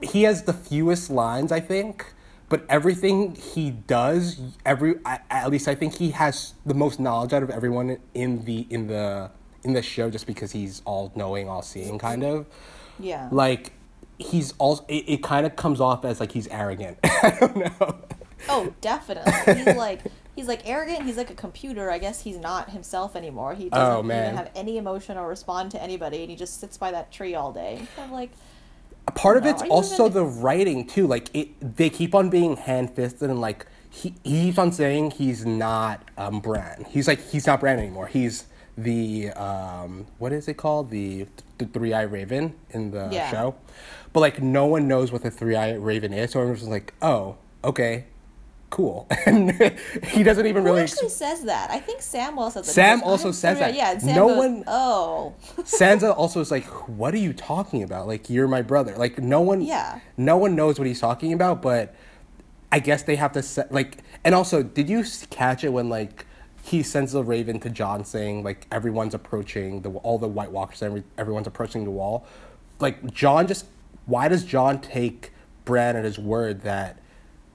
he 0.00 0.22
has 0.22 0.44
the 0.44 0.52
fewest 0.52 1.10
lines, 1.10 1.50
I 1.52 1.60
think, 1.60 2.12
but 2.48 2.64
everything 2.68 3.34
he 3.34 3.70
does, 3.70 4.40
every 4.64 4.96
at 5.04 5.50
least 5.50 5.68
I 5.68 5.74
think 5.74 5.96
he 5.96 6.12
has 6.12 6.54
the 6.64 6.74
most 6.74 6.98
knowledge 6.98 7.32
out 7.32 7.42
of 7.42 7.50
everyone 7.50 7.98
in 8.14 8.44
the 8.44 8.66
in 8.70 8.86
the 8.86 9.30
in 9.64 9.72
the 9.74 9.82
show, 9.82 10.10
just 10.10 10.26
because 10.26 10.52
he's 10.52 10.80
all 10.84 11.12
knowing, 11.14 11.48
all 11.48 11.62
seeing, 11.62 11.98
kind 11.98 12.24
of. 12.24 12.46
Yeah. 12.98 13.28
Like 13.30 13.72
he's 14.18 14.54
also 14.58 14.84
it, 14.88 15.04
it 15.06 15.22
kind 15.22 15.46
of 15.46 15.56
comes 15.56 15.80
off 15.80 16.04
as 16.04 16.20
like 16.20 16.32
he's 16.32 16.48
arrogant. 16.48 16.98
I 17.04 17.36
don't 17.38 17.56
know. 17.56 17.98
oh, 18.48 18.74
definitely. 18.80 19.54
He's 19.54 19.76
like 19.76 20.00
he's 20.34 20.48
like 20.48 20.66
arrogant. 20.68 21.04
He's 21.04 21.16
like 21.16 21.30
a 21.30 21.34
computer. 21.34 21.90
I 21.90 21.98
guess 21.98 22.22
he's 22.22 22.38
not 22.38 22.70
himself 22.70 23.14
anymore. 23.14 23.54
He 23.54 23.66
oh, 23.66 23.76
doesn't 23.76 24.10
Oh, 24.10 24.14
even 24.14 24.36
have 24.36 24.50
any 24.54 24.78
emotion 24.78 25.18
or 25.18 25.28
respond 25.28 25.70
to 25.72 25.82
anybody, 25.82 26.22
and 26.22 26.30
he 26.30 26.36
just 26.36 26.60
sits 26.60 26.78
by 26.78 26.90
that 26.92 27.12
tree 27.12 27.34
all 27.34 27.52
day. 27.52 27.86
So 27.94 28.02
I'm 28.02 28.12
like, 28.12 28.30
part 29.10 29.36
of 29.36 29.44
No, 29.44 29.50
it's 29.50 29.62
also 29.62 30.06
even- 30.06 30.12
the 30.14 30.24
writing 30.24 30.86
too. 30.86 31.06
Like 31.06 31.28
it, 31.34 31.76
they 31.76 31.90
keep 31.90 32.14
on 32.14 32.30
being 32.30 32.56
hand 32.56 32.90
fisted 32.94 33.30
and 33.30 33.40
like 33.40 33.66
he, 33.90 34.14
he 34.22 34.44
keeps 34.44 34.58
on 34.58 34.70
saying 34.72 35.12
he's 35.12 35.44
not 35.46 36.02
um 36.16 36.40
Bran. 36.40 36.84
He's 36.88 37.08
like 37.08 37.20
he's 37.30 37.46
not 37.46 37.60
Bran 37.60 37.78
anymore. 37.78 38.06
He's 38.06 38.46
the 38.76 39.30
um 39.32 40.06
what 40.18 40.32
is 40.32 40.46
it 40.48 40.54
called 40.56 40.90
the 40.90 41.26
the 41.58 41.66
three 41.66 41.92
eye 41.92 42.02
raven 42.02 42.54
in 42.70 42.90
the 42.92 43.08
Yeah. 43.10 43.30
show, 43.30 43.54
but 44.12 44.20
like 44.20 44.40
no 44.42 44.66
one 44.66 44.86
knows 44.86 45.10
what 45.10 45.22
the 45.22 45.30
three 45.30 45.56
eye 45.56 45.72
raven 45.74 46.12
is. 46.12 46.30
So 46.32 46.40
everyone's 46.40 46.60
just 46.60 46.70
like, 46.70 46.92
oh, 47.02 47.36
okay, 47.64 48.04
cool. 48.70 49.06
And 49.26 49.50
he 50.04 50.22
doesn't 50.22 50.46
even 50.46 50.62
who 50.62 50.68
really. 50.70 50.82
actually 50.82 51.08
says 51.08 51.42
that? 51.44 51.70
I 51.70 51.78
think 51.80 52.00
Samwell 52.00 52.50
says 52.52 52.66
that. 52.66 52.72
Sam 52.72 53.00
goes, 53.00 53.08
also 53.08 53.28
"I'm 53.28 53.32
says 53.34 53.58
that. 53.58 53.74
Yeah, 53.74 53.98
Sam 53.98 54.14
No 54.16 54.28
goes, 54.28 54.36
one- 54.38 54.64
Oh, 54.66 55.34
Sansa 55.58 56.16
also 56.16 56.40
is 56.40 56.50
like, 56.50 56.64
"What 56.88 57.12
are 57.14 57.18
you 57.18 57.32
talking 57.32 57.82
about? 57.82 58.06
Like, 58.06 58.28
you're 58.30 58.48
my 58.48 58.62
brother." 58.62 58.96
Like, 58.96 59.18
no 59.18 59.40
one, 59.40 59.60
Yeah. 59.60 60.00
no 60.16 60.36
one 60.36 60.54
knows 60.56 60.78
what 60.78 60.86
he's 60.86 61.00
talking 61.00 61.32
about. 61.32 61.60
But 61.62 61.94
I 62.72 62.78
guess 62.80 63.02
they 63.02 63.16
have 63.16 63.32
to 63.32 63.42
set 63.42 63.72
like. 63.72 63.98
And 64.24 64.34
also, 64.34 64.62
did 64.62 64.88
you 64.88 65.04
catch 65.30 65.64
it 65.64 65.70
when 65.72 65.88
like 65.88 66.26
he 66.62 66.82
sends 66.82 67.12
the 67.12 67.24
raven 67.24 67.60
to 67.60 67.70
Jon, 67.70 68.04
saying 68.04 68.42
like 68.44 68.66
everyone's 68.70 69.14
approaching 69.14 69.80
the 69.82 69.90
all 69.90 70.18
the 70.18 70.28
White 70.28 70.52
Walkers, 70.52 70.82
every, 70.82 71.02
everyone's 71.16 71.46
approaching 71.46 71.84
the 71.84 71.90
wall. 71.90 72.26
Like 72.80 73.12
Jon 73.12 73.46
just, 73.46 73.66
why 74.06 74.28
does 74.28 74.44
Jon 74.44 74.80
take 74.80 75.32
Bran 75.64 75.96
at 75.96 76.04
his 76.04 76.18
word 76.18 76.62
that? 76.62 76.98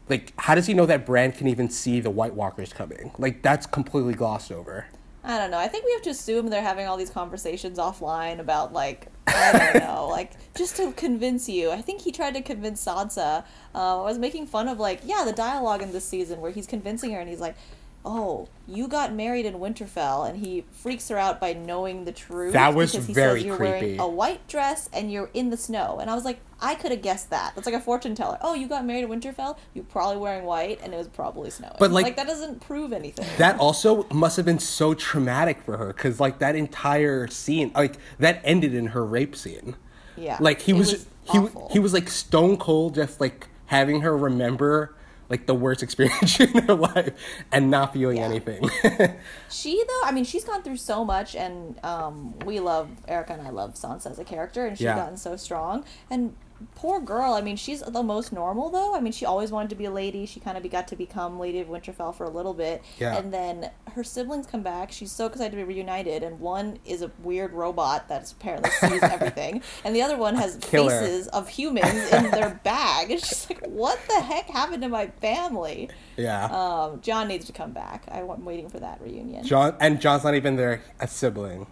Like, 0.10 0.34
how 0.38 0.56
does 0.56 0.68
he 0.68 0.74
know 0.74 0.86
that 0.86 1.06
Bran 1.06 1.32
can 1.32 1.48
even 1.48 1.70
see 1.70 2.00
the 2.00 2.10
White 2.10 2.34
Walkers 2.34 2.74
coming? 2.74 3.12
Like, 3.18 3.42
that's 3.42 3.66
completely 3.66 4.14
glossed 4.14 4.52
over. 4.52 4.88
I 5.24 5.38
don't 5.38 5.52
know. 5.52 5.58
I 5.58 5.68
think 5.70 5.86
we 5.86 5.94
have 5.94 6.02
to 6.04 6.10
assume 6.10 6.50
they're 6.50 6.62
having 6.62 6.86
all 6.86 6.98
these 6.98 7.10
conversations 7.10 7.78
offline 7.80 8.40
about 8.40 8.74
like 8.74 9.08
I 9.26 9.72
don't 9.72 9.84
know, 9.84 10.08
like 10.12 10.34
just 10.54 10.76
to 10.78 10.92
convince 10.92 11.48
you. 11.48 11.72
I 11.72 11.82
think 11.82 12.02
he 12.02 12.12
tried 12.12 12.34
to 12.34 12.42
convince 12.42 12.84
Sansa. 12.84 13.46
Uh, 13.74 14.02
I 14.02 14.04
was 14.04 14.20
making 14.20 14.48
fun 14.48 14.68
of 14.68 14.80
like 14.80 15.00
yeah 15.06 15.24
the 15.24 15.32
dialogue 15.32 15.82
in 15.82 15.94
this 15.94 16.04
season 16.06 16.42
where 16.42 16.52
he's 16.52 16.68
convincing 16.68 17.12
her 17.14 17.22
and 17.22 17.30
he's 17.30 17.40
like, 17.40 17.56
"Oh, 18.04 18.50
you 18.68 18.90
got 18.90 19.14
married 19.14 19.46
in 19.46 19.56
Winterfell," 19.56 20.28
and 20.28 20.46
he 20.46 20.66
freaks 20.74 21.08
her 21.08 21.18
out 21.18 21.40
by 21.40 21.54
knowing 21.54 22.04
the 22.04 22.12
truth. 22.12 22.52
That 22.52 22.76
was 22.76 22.92
because 22.92 23.08
he 23.08 23.14
very 23.14 23.40
says 23.40 23.46
you're 23.46 23.56
creepy. 23.58 23.72
wearing 23.72 24.00
a 24.02 24.08
white 24.08 24.46
dress 24.50 24.90
and 24.92 25.10
you're 25.10 25.30
in 25.34 25.52
the 25.52 25.58
snow. 25.58 26.00
And 26.02 26.10
I 26.10 26.16
was 26.16 26.26
like, 26.26 26.40
I 26.64 26.76
could 26.76 26.92
have 26.92 27.02
guessed 27.02 27.30
that. 27.32 27.54
That's 27.56 27.66
like 27.68 27.76
a 27.76 27.80
fortune 27.80 28.16
teller. 28.16 28.38
Oh, 28.42 28.54
you 28.56 28.68
got 28.68 28.86
married 28.86 29.04
in 29.04 29.10
Winterfell. 29.10 29.58
You're 29.74 29.84
probably 29.84 30.18
wearing 30.18 30.46
white, 30.46 30.80
and 30.82 30.94
it 30.94 30.98
was 30.98 31.10
probably 31.10 31.50
snowing. 31.50 31.76
But, 31.78 31.92
like- 31.92 32.16
that 32.16 32.26
doesn't 32.26 32.62
prove 32.62 32.94
anything. 32.94 33.26
that 33.38 33.60
also 33.60 34.08
must 34.14 34.38
have 34.38 34.46
been 34.46 34.60
so 34.60 34.94
traumatic 34.94 35.62
for 35.62 35.78
her 35.78 35.88
because 35.88 36.20
like 36.20 36.40
that 36.40 36.56
entire 36.56 37.28
scene 37.28 37.72
like 37.76 37.98
that 38.20 38.42
ended 38.44 38.74
in 38.74 38.88
her 38.88 39.06
rape 39.06 39.36
scene 39.36 39.76
Yeah, 40.16 40.38
like 40.40 40.62
he 40.62 40.72
was, 40.74 40.92
was 40.92 41.08
he 41.32 41.74
he 41.74 41.80
was 41.80 41.94
like 41.94 42.10
stone 42.10 42.58
cold 42.58 42.96
just 42.96 43.20
like 43.20 43.48
having 43.68 44.02
her 44.02 44.18
remember 44.18 44.96
like 45.30 45.46
the 45.48 45.56
worst 45.56 45.82
experience 45.82 46.40
in 46.40 46.50
her 46.68 46.76
life 46.76 47.12
and 47.52 47.72
not 47.72 47.94
feeling 47.94 48.18
Yeah. 48.18 48.26
anything 48.26 48.70
She 49.50 49.84
though, 49.88 50.02
I 50.04 50.12
mean, 50.12 50.24
she's 50.26 50.44
gone 50.44 50.62
through 50.64 50.78
so 50.78 51.04
much, 51.06 51.36
and 51.36 51.80
um, 51.84 52.38
we 52.46 52.60
love 52.60 52.90
Erica 53.08 53.34
and 53.34 53.42
I 53.48 53.50
love 53.52 53.76
Sansa 53.76 54.12
as 54.12 54.20
a 54.20 54.24
character, 54.24 54.66
and 54.66 54.78
she's 54.78 54.86
Yeah. 54.86 54.96
gotten 54.96 55.18
so 55.18 55.36
strong. 55.36 55.86
And 56.10 56.36
poor 56.76 57.00
girl, 57.00 57.34
I 57.34 57.42
mean, 57.42 57.56
she's 57.56 57.82
the 57.82 58.04
most 58.04 58.32
normal 58.34 58.70
though. 58.70 58.96
I 58.96 59.00
mean, 59.00 59.14
she 59.14 59.26
always 59.26 59.52
wanted 59.52 59.70
to 59.70 59.76
be 59.76 59.86
a 59.86 59.92
lady. 59.92 60.26
She 60.26 60.40
kind 60.40 60.58
of 60.58 60.70
got 60.72 60.88
to 60.90 60.96
become 60.96 61.40
Lady 61.40 61.60
of 61.60 61.68
Winterfell 61.68 62.16
for 62.16 62.24
a 62.26 62.30
little 62.30 62.54
bit, 62.54 62.84
Yeah. 63.00 63.16
and 63.18 63.34
then 63.34 63.72
her 63.94 64.04
siblings 64.04 64.48
come 64.48 64.62
back. 64.64 64.92
She's 64.92 65.12
so 65.12 65.26
excited 65.26 65.52
to 65.52 65.58
be 65.58 65.64
reunited, 65.64 66.24
and 66.24 66.40
one 66.40 66.80
is 66.86 67.02
a 67.02 67.12
weird 67.24 67.54
robot 67.54 68.08
that's 68.08 68.32
apparently 68.32 68.70
sees 68.72 69.02
everything, 69.04 69.62
and 69.86 69.96
the 69.96 70.02
other 70.02 70.18
one 70.18 70.36
has 70.36 70.58
killer. 70.62 70.90
faces 70.90 71.28
of 71.30 71.48
humans 71.50 72.12
in 72.12 72.32
their 72.32 72.60
bag. 72.64 73.12
It's 73.12 73.28
just 73.30 73.50
like, 73.50 73.66
what 73.68 74.00
the 74.08 74.22
heck 74.22 74.46
happened 74.50 74.82
to 74.84 74.90
my 74.90 75.08
family? 75.22 75.90
yeah 76.18 76.46
Um, 76.46 77.02
Jon 77.02 77.28
needs 77.28 77.46
to 77.46 77.52
come 77.54 77.72
back. 77.72 78.04
I- 78.12 78.22
I'm 78.22 78.46
waiting 78.46 78.70
for 78.70 78.80
that 78.80 79.02
reunion. 79.02 79.44
jon 79.46 79.76
and 79.80 80.00
jon's 80.00 80.24
not 80.24 80.36
even 80.36 80.56
their 80.56 80.82
a 81.00 81.08
sibling 81.08 81.68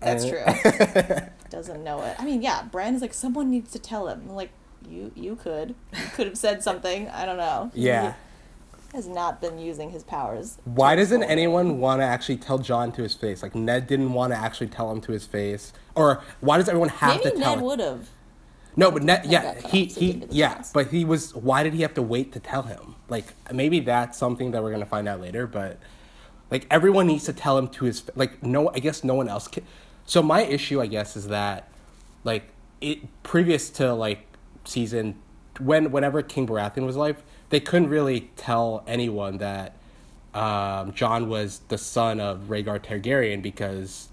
That's 0.00 0.26
true. 0.28 0.44
Doesn't 1.50 1.84
know 1.84 2.02
it. 2.02 2.16
I 2.18 2.24
mean, 2.24 2.42
yeah, 2.42 2.62
Bran 2.64 2.94
is 2.94 3.02
like 3.02 3.14
someone 3.14 3.50
needs 3.50 3.70
to 3.72 3.78
tell 3.78 4.08
him. 4.08 4.22
I'm 4.28 4.34
like 4.34 4.50
you, 4.88 5.12
you 5.14 5.36
could, 5.36 5.74
you 5.94 6.06
could 6.14 6.26
have 6.26 6.38
said 6.38 6.62
something. 6.62 7.08
I 7.08 7.26
don't 7.26 7.36
know. 7.36 7.70
He 7.74 7.86
yeah 7.86 8.14
has 8.92 9.06
not 9.06 9.40
been 9.40 9.56
using 9.56 9.90
his 9.90 10.02
powers. 10.02 10.58
why 10.64 10.96
doesn't 10.96 11.22
anyone 11.22 11.78
want 11.78 12.00
to 12.00 12.04
actually 12.04 12.36
tell 12.36 12.58
jon 12.58 12.90
to 12.90 13.02
his 13.04 13.14
face 13.14 13.40
like 13.40 13.54
ned 13.54 13.86
didn't 13.86 14.12
want 14.12 14.32
to 14.32 14.36
actually 14.36 14.66
tell 14.66 14.90
him 14.90 15.00
to 15.00 15.12
his 15.12 15.24
face 15.24 15.72
or 15.94 16.22
why 16.40 16.56
does 16.58 16.68
everyone 16.68 16.88
have 16.88 17.18
Maybe 17.18 17.30
to 17.30 17.30
tell 17.36 17.56
Maybe 17.56 17.56
Ned 17.56 17.60
would 17.62 17.80
have. 17.80 18.08
No, 18.76 18.90
but 18.90 19.02
Ned, 19.02 19.26
yeah, 19.26 19.54
he 19.68 19.84
he 19.86 19.86
he 19.86 20.06
didn't 20.12 20.20
get 20.20 20.30
the 20.30 20.36
yeah, 20.36 20.54
chance. 20.54 20.72
but 20.72 20.88
he 20.88 21.04
was. 21.04 21.34
Why 21.34 21.62
did 21.62 21.74
he 21.74 21.82
have 21.82 21.94
to 21.94 22.02
wait 22.02 22.32
to 22.32 22.40
tell 22.40 22.62
him? 22.62 22.94
Like 23.08 23.26
maybe 23.52 23.80
that's 23.80 24.16
something 24.18 24.52
that 24.52 24.62
we're 24.62 24.70
gonna 24.70 24.86
find 24.86 25.08
out 25.08 25.20
later. 25.20 25.46
But 25.46 25.78
like 26.50 26.66
everyone 26.70 27.06
needs 27.06 27.24
to 27.24 27.32
tell 27.32 27.58
him 27.58 27.68
to 27.68 27.84
his 27.86 28.04
like 28.14 28.42
no. 28.42 28.70
I 28.70 28.78
guess 28.78 29.04
no 29.04 29.14
one 29.14 29.28
else 29.28 29.48
can. 29.48 29.64
So 30.10 30.24
my 30.24 30.42
issue, 30.42 30.80
I 30.80 30.88
guess, 30.88 31.16
is 31.16 31.28
that 31.28 31.70
like 32.24 32.48
it 32.80 33.22
previous 33.22 33.70
to 33.70 33.94
like 33.94 34.26
season 34.64 35.14
when 35.60 35.92
whenever 35.92 36.20
King 36.20 36.48
Baratheon 36.48 36.84
was 36.84 36.96
alive, 36.96 37.22
they 37.50 37.60
couldn't 37.60 37.90
really 37.90 38.28
tell 38.34 38.82
anyone 38.88 39.38
that 39.38 39.76
um, 40.34 40.94
Jon 40.94 41.28
was 41.28 41.60
the 41.68 41.78
son 41.78 42.18
of 42.18 42.48
Rhaegar 42.48 42.80
Targaryen 42.80 43.40
because 43.40 44.08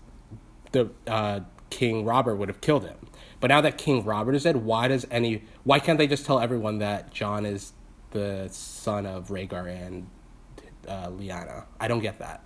the 0.71 0.91
uh, 1.07 1.39
King 1.71 2.05
Robert 2.05 2.35
would 2.35 2.49
have 2.49 2.61
killed 2.61 2.85
him. 2.85 3.07
But 3.39 3.47
now 3.47 3.61
that 3.61 3.79
King 3.79 4.05
Robert 4.05 4.35
is 4.35 4.43
dead, 4.43 4.57
why 4.57 4.87
does 4.89 5.07
any? 5.09 5.45
Why 5.63 5.79
can't 5.79 5.97
they 5.97 6.05
just 6.05 6.27
tell 6.27 6.39
everyone 6.39 6.77
that 6.77 7.11
Jon 7.11 7.43
is 7.43 7.73
the 8.11 8.49
son 8.51 9.07
of 9.07 9.29
Rhaegar 9.29 9.67
and 9.67 10.07
uh, 10.87 11.07
Lyanna? 11.07 11.65
I 11.79 11.87
don't 11.87 12.01
get 12.01 12.19
that. 12.19 12.45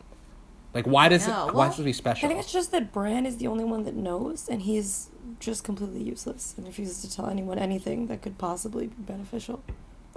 Like, 0.73 0.85
why 0.87 1.09
does 1.09 1.27
know. 1.27 1.47
it? 1.49 1.53
Why 1.53 1.59
Well, 1.61 1.69
does 1.69 1.79
it 1.79 1.83
be 1.83 1.93
special? 1.93 2.25
I 2.25 2.29
think 2.29 2.39
it's 2.43 2.51
just 2.53 2.71
that 2.71 2.93
Bran 2.93 3.25
is 3.25 3.37
the 3.37 3.47
only 3.47 3.63
one 3.65 3.83
that 3.83 3.95
knows, 3.95 4.47
and 4.49 4.61
he's 4.61 5.09
just 5.39 5.63
completely 5.63 6.01
useless 6.03 6.53
and 6.57 6.65
refuses 6.65 7.01
to 7.01 7.13
tell 7.13 7.27
anyone 7.29 7.59
anything 7.59 8.07
that 8.07 8.21
could 8.21 8.37
possibly 8.37 8.87
be 8.87 8.95
beneficial. 8.99 9.63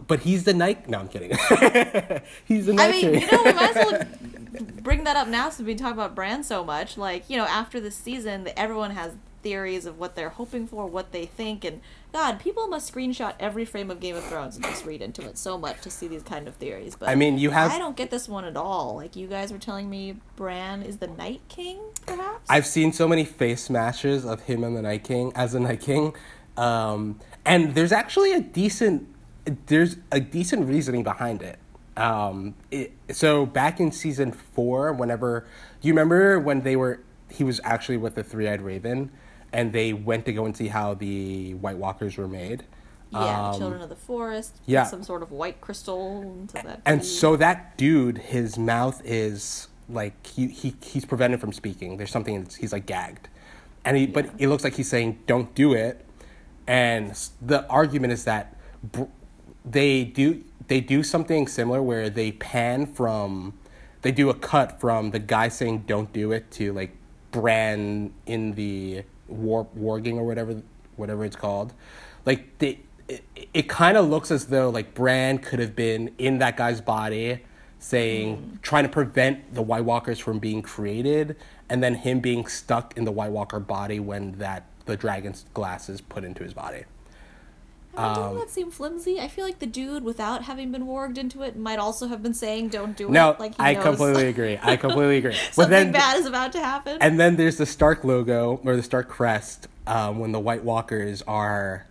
But 0.07 0.21
he's 0.21 0.45
the 0.45 0.55
night. 0.55 0.89
No, 0.89 0.99
I'm 0.99 1.09
kidding. 1.09 1.31
he's 2.45 2.67
the 2.67 2.77
I 2.79 2.91
mean, 2.91 3.01
king. 3.01 3.21
you 3.23 3.31
know, 3.31 3.43
we 3.45 3.53
might 3.53 3.77
as 3.77 3.93
well 3.93 4.07
bring 4.83 5.05
that 5.05 5.17
up 5.17 5.29
now 5.29 5.51
since 5.51 5.67
we 5.67 5.75
talk 5.75 5.93
about 5.93 6.15
Bran 6.15 6.43
so 6.45 6.65
much. 6.65 6.97
Like, 6.97 7.29
you 7.31 7.37
know, 7.37 7.45
after 7.47 7.81
this 7.81 7.97
season, 7.97 8.49
everyone 8.57 8.91
has 8.93 9.13
theories 9.45 9.87
of 9.87 9.99
what 9.99 10.17
they're 10.17 10.31
hoping 10.31 10.67
for, 10.67 10.87
what 10.87 11.13
they 11.13 11.27
think, 11.27 11.65
and 11.65 11.81
God, 12.13 12.41
people 12.41 12.67
must 12.67 12.93
screenshot 12.93 13.35
every 13.39 13.65
frame 13.65 13.91
of 13.91 14.01
Game 14.01 14.17
of 14.17 14.25
Thrones 14.25 14.57
and 14.57 14.65
just 14.65 14.85
read 14.85 15.03
into 15.03 15.23
it 15.23 15.37
so 15.39 15.57
much 15.57 15.81
to 15.83 15.91
see 15.91 16.09
these 16.09 16.23
kind 16.23 16.49
of 16.49 16.55
theories. 16.57 16.97
But 16.97 17.11
I 17.11 17.15
mean, 17.15 17.39
you 17.39 17.51
have- 17.51 17.71
I 17.71 17.79
don't 17.79 17.97
get 17.97 18.11
this 18.11 18.29
one 18.29 18.45
at 18.45 18.57
all. 18.57 18.97
Like, 18.97 19.15
you 19.15 19.27
guys 19.29 19.53
were 19.53 19.59
telling 19.59 19.89
me 19.91 20.17
Bran 20.35 20.83
is 20.83 20.97
the 20.99 21.07
Night 21.07 21.43
King, 21.49 21.79
perhaps. 22.07 22.49
I've 22.49 22.67
seen 22.67 22.93
so 22.93 23.07
many 23.07 23.25
face 23.25 23.65
smashes 23.65 24.25
of 24.25 24.43
him 24.43 24.65
and 24.65 24.77
the 24.77 24.83
Night 24.83 25.05
King 25.05 25.31
as 25.37 25.53
the 25.53 25.61
Night 25.61 25.81
King, 25.81 26.15
um, 26.57 27.21
and 27.45 27.75
there's 27.75 27.93
actually 27.93 28.33
a 28.33 28.41
decent 28.41 29.07
there's 29.67 29.99
a 30.11 30.21
decent 30.21 30.67
reasoning 30.67 31.03
behind 31.03 31.43
it. 31.43 31.59
Um, 31.99 32.55
it. 32.71 32.93
So 33.13 33.45
back 33.45 33.79
in 33.79 33.93
season 33.93 34.33
four, 34.33 34.91
whenever 34.95 35.45
do 35.83 35.89
you 35.89 35.93
remember 35.93 36.41
when 36.41 36.63
they 36.63 36.77
were 36.77 37.01
he 37.29 37.45
was 37.45 37.61
actually 37.63 37.99
with 37.99 38.15
the 38.15 38.23
three 38.25 38.49
eyed 38.49 38.63
raven, 38.63 39.11
and 39.55 39.73
they 39.73 39.93
went 39.93 40.27
to 40.27 40.33
go 40.33 40.45
and 40.45 40.55
see 40.55 40.67
how 40.69 40.95
the 40.95 41.55
White 41.55 41.79
Walkers 41.79 42.19
were 42.19 42.29
made. 42.29 42.65
yeah, 43.11 43.19
Um, 43.21 43.53
the 43.53 43.59
Children 43.59 43.83
of 43.83 43.89
the 43.89 43.97
Forest. 43.97 44.61
yeah. 44.67 44.85
some 44.85 45.03
sort 45.05 45.23
of 45.23 45.31
white 45.31 45.61
crystal 45.61 46.21
into 46.23 46.55
that. 46.55 46.83
and 46.85 47.05
so 47.05 47.37
that 47.37 47.79
dude, 47.79 48.19
his 48.19 48.59
mouth 48.59 49.01
is 49.05 49.69
like 49.89 50.27
he, 50.27 50.49
he 50.49 50.75
he's 50.83 51.05
prevented 51.05 51.41
from 51.41 51.53
speaking. 51.53 51.97
There's 51.97 52.11
something 52.11 52.43
that's, 52.43 52.57
he's 52.57 52.73
like 52.73 52.85
gagged, 52.87 53.29
and 53.85 53.97
he 53.97 54.07
but 54.07 54.31
it 54.39 54.49
looks 54.49 54.65
like 54.65 54.75
he's 54.75 54.89
saying 54.89 55.21
don't 55.27 55.55
do 55.55 55.73
it, 55.73 56.05
and 56.67 57.17
the 57.41 57.65
argument 57.69 58.13
is 58.13 58.25
that 58.25 58.57
br- 58.83 59.05
they 59.65 60.03
do 60.05 60.43
they 60.67 60.81
do 60.81 61.03
something 61.05 61.47
similar 61.47 61.81
where 61.83 62.11
they 62.11 62.33
pan 62.33 62.87
from 62.87 63.53
they 64.03 64.11
do 64.11 64.31
a 64.31 64.35
cut 64.35 64.81
from 64.81 65.11
the 65.13 65.19
guy 65.19 65.49
saying 65.49 65.85
don't 65.87 66.13
do 66.13 66.33
it 66.33 66.51
to 66.51 66.73
like 66.73 66.97
Bran 67.31 68.13
in 68.27 68.55
the 68.55 69.03
war 69.29 69.67
warging 69.79 70.17
or 70.17 70.25
whatever 70.25 70.63
whatever 70.97 71.25
it's 71.25 71.37
called, 71.37 71.73
like 72.25 72.59
they 72.59 72.81
it, 73.09 73.23
it 73.53 73.69
kind 73.69 73.97
of 73.97 74.09
looks 74.09 74.31
as 74.31 74.47
though 74.47 74.71
like 74.71 74.95
Bran 74.95 75.39
could 75.39 75.59
have 75.59 75.77
been 75.77 76.15
in 76.19 76.39
that 76.39 76.57
guy's 76.57 76.81
body 76.81 77.41
saying 77.79 78.37
hmm. 78.37 78.57
trying 78.63 78.85
to 78.85 78.89
prevent 78.89 79.55
the 79.55 79.63
White 79.63 79.85
Walkers 79.85 80.19
from 80.19 80.39
being 80.39 80.63
created 80.63 81.37
and 81.69 81.83
then 81.83 81.95
him 81.95 82.21
being 82.21 82.47
stuck 82.47 82.97
in 82.97 83.05
the 83.05 83.13
White 83.13 83.31
Walker 83.31 83.61
body 83.61 84.01
when 84.01 84.33
that 84.33 84.65
the 84.87 84.97
dragon's 84.97 85.45
glass 85.55 85.89
is 85.89 86.01
put 86.01 86.25
into 86.25 86.43
his 86.43 86.55
body. 86.55 86.85
I 87.97 88.03
mean, 88.03 88.11
um, 88.11 88.15
doesn't 88.17 88.39
that 88.39 88.51
seem 88.51 88.71
flimsy? 88.71 89.21
I 89.21 89.29
feel 89.29 89.45
like 89.45 89.59
the 89.59 89.67
dude, 89.67 90.05
without 90.05 90.43
having 90.45 90.73
been 90.73 90.87
warged 90.87 91.19
into 91.19 91.43
it, 91.43 91.57
might 91.57 91.79
also 91.79 92.07
have 92.09 92.23
been 92.23 92.35
saying, 92.35 92.69
"Don't 92.69 92.97
do 92.97 93.09
No, 93.09 93.31
it." 93.31 93.41
Like 93.41 93.55
I 93.59 93.75
knows 93.75 93.83
completely 93.85 94.27
agree. 94.29 94.59
I 94.63 94.77
completely 94.87 95.19
agree. 95.19 95.35
something 95.53 95.71
then 95.71 95.93
bad 95.93 96.19
is 96.19 96.27
about 96.27 96.53
to 96.53 96.61
happen. 96.61 96.99
and 97.01 97.19
then 97.21 97.37
there's 97.37 97.57
the 97.57 97.67
Stark 97.67 98.05
logo 98.05 98.61
or 98.65 98.77
the 98.77 98.83
Stark 98.83 99.09
crest 99.09 99.69
um, 99.87 100.19
when 100.19 100.33
the 100.33 100.41
White 100.41 100.65
Walkers 100.65 101.23
are 101.23 101.87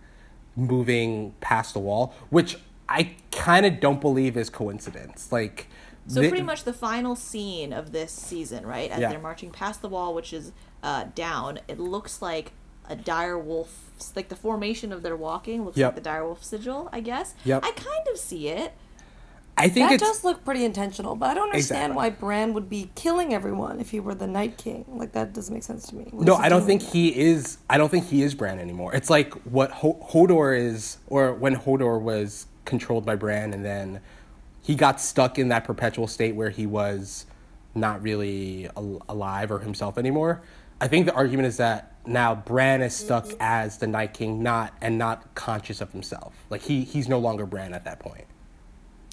moving 0.56 1.34
past 1.40 1.74
the 1.74 1.80
wall, 1.80 2.14
which 2.30 2.56
I 2.88 3.14
kind 3.32 3.66
of 3.66 3.80
don't 3.80 4.00
believe 4.00 4.36
is 4.36 4.50
coincidence. 4.50 5.32
Like, 5.32 5.68
so 6.06 6.20
thi- 6.20 6.28
pretty 6.28 6.44
much 6.44 6.64
the 6.64 6.72
final 6.72 7.16
scene 7.16 7.72
of 7.72 7.92
this 7.92 8.12
season, 8.12 8.66
right? 8.66 8.90
As 8.90 9.00
Yeah. 9.00 9.10
they're 9.10 9.18
marching 9.20 9.50
past 9.50 9.80
the 9.82 9.88
wall, 9.88 10.14
which 10.14 10.32
is 10.32 10.52
uh, 10.82 11.06
down, 11.14 11.58
it 11.66 11.80
looks 11.80 12.20
like 12.20 12.52
a 12.88 12.96
dire 12.96 13.38
wolf. 13.38 13.80
Like 14.16 14.28
the 14.28 14.36
formation 14.36 14.92
of 14.92 15.02
their 15.02 15.16
walking 15.16 15.64
looks 15.64 15.76
Yep. 15.76 15.88
like 15.88 15.94
the 15.96 16.00
dire 16.00 16.24
wolf 16.26 16.42
sigil. 16.44 16.88
I 16.92 17.00
guess. 17.00 17.34
Yep. 17.44 17.64
I 17.64 17.70
kind 17.72 18.08
of 18.12 18.18
see 18.18 18.48
it. 18.48 18.72
I 19.56 19.68
think 19.68 19.88
That 19.90 19.94
it's 19.94 20.02
does 20.02 20.24
look 20.24 20.44
pretty 20.44 20.64
intentional, 20.64 21.14
but 21.14 21.30
I 21.30 21.34
don't 21.34 21.44
understand 21.50 21.92
Exactly. 21.92 21.96
why 21.96 22.10
Bran 22.10 22.54
would 22.54 22.68
be 22.68 22.90
killing 22.96 23.32
everyone 23.32 23.78
if 23.78 23.90
he 23.90 24.00
were 24.00 24.14
the 24.16 24.26
Night 24.26 24.56
King. 24.58 24.84
Like 24.88 25.12
that 25.12 25.32
doesn't 25.32 25.54
make 25.54 25.62
sense 25.62 25.86
to 25.90 25.94
me. 25.94 26.08
What 26.10 26.26
no. 26.26 26.34
I 26.34 26.48
don't 26.48 26.64
think 26.66 26.82
there? 26.82 26.90
he 26.90 27.16
is. 27.20 27.58
I 27.70 27.78
don't 27.78 27.88
think 27.88 28.06
he 28.06 28.22
is 28.24 28.34
Bran 28.34 28.58
anymore. 28.58 28.92
It's 28.94 29.08
like 29.10 29.32
what 29.44 29.70
Ho- 29.70 30.04
Hodor 30.10 30.58
is, 30.58 30.98
or 31.06 31.34
when 31.34 31.54
Hodor 31.54 32.00
was 32.00 32.46
controlled 32.64 33.06
by 33.06 33.14
Bran, 33.14 33.54
and 33.54 33.64
then 33.64 34.00
he 34.60 34.74
got 34.74 35.00
stuck 35.00 35.38
in 35.38 35.48
that 35.48 35.62
perpetual 35.62 36.08
state 36.08 36.34
where 36.34 36.50
he 36.50 36.66
was 36.66 37.26
not 37.76 38.02
really 38.02 38.68
al- 38.76 39.02
alive 39.08 39.52
or 39.52 39.60
himself 39.60 39.98
anymore. 39.98 40.42
I 40.80 40.88
think 40.88 41.06
the 41.06 41.14
argument 41.14 41.46
is 41.46 41.58
that 41.58 41.93
now 42.06 42.34
Bran 42.34 42.82
is 42.82 42.94
stuck 42.94 43.26
as 43.40 43.78
the 43.78 43.86
Night 43.86 44.14
King, 44.14 44.42
not 44.42 44.74
and 44.80 44.98
not 44.98 45.34
conscious 45.34 45.80
of 45.80 45.92
himself. 45.92 46.34
Like 46.50 46.62
he 46.62 46.84
he's 46.84 47.08
no 47.08 47.18
longer 47.18 47.46
Bran 47.46 47.74
at 47.74 47.84
that 47.84 48.00
point. 48.00 48.26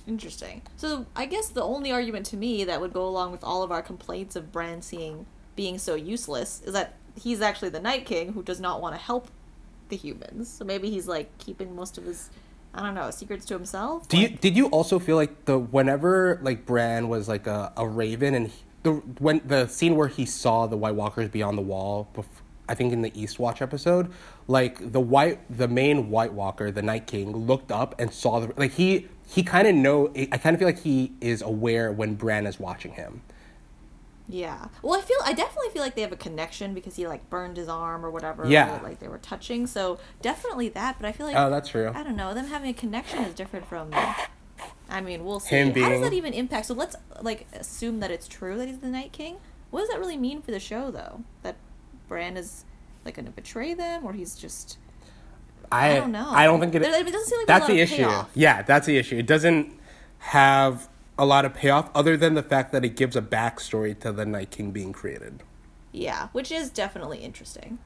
Interesting. 0.08 0.62
So 0.78 1.06
I 1.16 1.26
guess 1.26 1.50
the 1.50 1.64
only 1.64 1.92
argument 1.92 2.26
to 2.28 2.38
me 2.38 2.64
that 2.64 2.82
would 2.82 2.94
go 2.94 3.06
along 3.06 3.32
with 3.32 3.44
all 3.44 3.64
of 3.64 3.72
our 3.72 3.82
complaints 3.82 4.36
of 4.36 4.52
Bran 4.52 4.82
seeing 4.82 5.26
being 5.56 5.78
so 5.78 5.96
useless 5.96 6.62
is 6.66 6.74
that 6.74 6.94
he's 7.22 7.42
actually 7.42 7.70
the 7.70 7.80
Night 7.80 8.06
King 8.06 8.34
who 8.34 8.42
does 8.42 8.60
not 8.60 8.82
want 8.82 8.96
to 8.96 9.02
help 9.02 9.28
the 9.90 9.98
humans. 9.98 10.50
So 10.50 10.66
maybe 10.66 10.90
he's 10.90 11.08
like 11.08 11.38
keeping 11.38 11.76
most 11.76 11.98
of 11.98 12.06
his 12.06 12.30
I 12.74 12.84
don't 12.84 12.96
know, 12.96 13.12
secrets 13.12 13.46
to 13.48 13.54
himself. 13.54 14.08
Do 14.08 14.18
you 14.18 14.30
did 14.30 14.56
you 14.56 14.68
also 14.68 14.98
feel 14.98 15.18
like 15.18 15.46
the 15.46 15.60
whenever 15.60 16.40
like 16.42 16.66
Bran 16.66 17.10
was 17.10 17.28
like 17.28 17.48
a, 17.48 17.74
a 17.76 17.86
raven 17.86 18.34
and 18.34 18.48
he, 18.48 18.64
the 18.84 18.94
when 19.20 19.42
the 19.46 19.68
scene 19.68 19.96
where 19.96 20.08
he 20.08 20.26
saw 20.26 20.68
the 20.68 20.78
White 20.78 20.96
Walkers 20.96 21.30
beyond 21.30 21.58
the 21.58 21.64
wall, 21.64 22.10
bef- 22.16 22.26
I 22.72 22.76
think 22.76 22.94
in 22.94 23.02
the 23.02 23.12
East 23.20 23.38
Watch 23.38 23.62
episode, 23.62 24.12
like 24.48 24.94
the 24.94 25.02
white 25.02 25.40
the 25.56 25.68
main 25.68 26.10
White 26.10 26.34
Walker, 26.34 26.72
the 26.72 26.82
Night 26.82 27.06
King, 27.06 27.36
looked 27.36 27.72
up 27.72 28.00
and 28.00 28.12
saw 28.14 28.40
the 28.40 28.54
like 28.56 28.72
he 28.72 29.10
he 29.28 29.44
kind 29.44 29.68
of 29.68 29.76
know 29.76 30.12
I 30.16 30.38
kind 30.38 30.54
of 30.54 30.60
feel 30.60 30.68
like 30.68 30.80
he 30.80 31.12
is 31.20 31.42
aware 31.42 31.92
when 31.92 32.16
Bran 32.16 32.48
is 32.48 32.60
watching 32.60 32.94
him. 32.94 33.22
Yeah. 34.30 34.68
Well, 34.82 34.98
I 34.98 35.02
feel 35.02 35.18
I 35.26 35.34
definitely 35.34 35.70
feel 35.72 35.82
like 35.82 35.96
they 35.96 36.02
have 36.02 36.14
a 36.14 36.18
connection 36.18 36.74
because 36.74 36.96
he 36.96 37.06
like 37.06 37.30
burned 37.30 37.58
his 37.58 37.68
arm 37.68 38.06
or 38.06 38.10
whatever. 38.10 38.48
Yeah. 38.48 38.80
Like 38.82 39.00
they 39.00 39.10
were 39.10 39.18
touching. 39.18 39.68
So 39.68 40.00
definitely 40.22 40.70
that. 40.70 40.98
But 40.98 41.08
I 41.08 41.12
feel 41.12 41.28
like 41.28 41.36
Oh, 41.36 41.50
that's 41.50 41.70
true. 41.70 41.92
I 41.94 42.04
don't 42.04 42.16
know. 42.16 42.34
Them 42.34 42.48
having 42.48 42.70
a 42.70 42.74
connection 42.74 43.24
is 43.26 43.34
different 43.34 43.68
from. 43.68 43.92
I 44.90 45.02
mean, 45.02 45.26
we'll 45.26 45.40
see. 45.40 45.56
Him 45.56 45.74
How 45.74 45.90
does 45.90 46.02
that 46.02 46.14
even 46.14 46.34
impact? 46.34 46.68
So 46.68 46.74
let's 46.74 46.96
like 47.22 47.48
assume 47.54 48.00
that 48.00 48.12
it's 48.12 48.28
true 48.28 48.58
that 48.58 48.68
he's 48.68 48.80
the 48.80 48.88
Night 48.88 49.12
King. 49.12 49.38
What 49.70 49.82
does 49.82 49.90
that 49.90 50.00
really 50.00 50.18
mean 50.18 50.42
for 50.42 50.52
the 50.52 50.60
show, 50.60 50.92
though? 50.92 51.24
That 51.44 51.56
Bran 52.12 52.36
is 52.36 52.66
like 53.06 53.16
going 53.16 53.26
to 53.26 53.32
betray 53.32 53.74
them, 53.74 54.06
or 54.06 54.12
he's 54.12 54.36
just. 54.36 54.78
I 55.72 55.92
I 55.92 55.96
don't 55.96 56.12
know. 56.12 56.30
I 56.30 56.44
don't 56.44 56.60
think 56.60 56.76
it. 56.76 56.82
It 56.82 56.86
doesn't 56.86 57.26
seem 57.26 57.40
like 57.40 57.48
that's 57.48 57.68
the 57.68 57.80
issue. 57.80 57.96
payoff. 57.96 58.30
Yeah, 58.36 58.64
that's 58.64 58.86
the 58.86 58.98
issue. 58.98 59.18
It 59.18 59.26
doesn't 59.26 59.80
have 60.18 60.90
a 61.18 61.26
lot 61.26 61.46
of 61.46 61.54
payoff 61.54 61.90
other 61.96 62.18
than 62.18 62.34
the 62.34 62.44
fact 62.44 62.74
that 62.74 62.84
it 62.84 62.98
gives 62.98 63.16
a 63.16 63.22
backstory 63.22 63.98
to 64.02 64.12
the 64.12 64.26
Night 64.26 64.52
King 64.52 64.72
being 64.72 64.92
created. 64.92 65.42
Yeah, 65.94 66.28
which 66.34 66.52
is 66.52 66.70
definitely 66.70 67.20
interesting. 67.20 67.80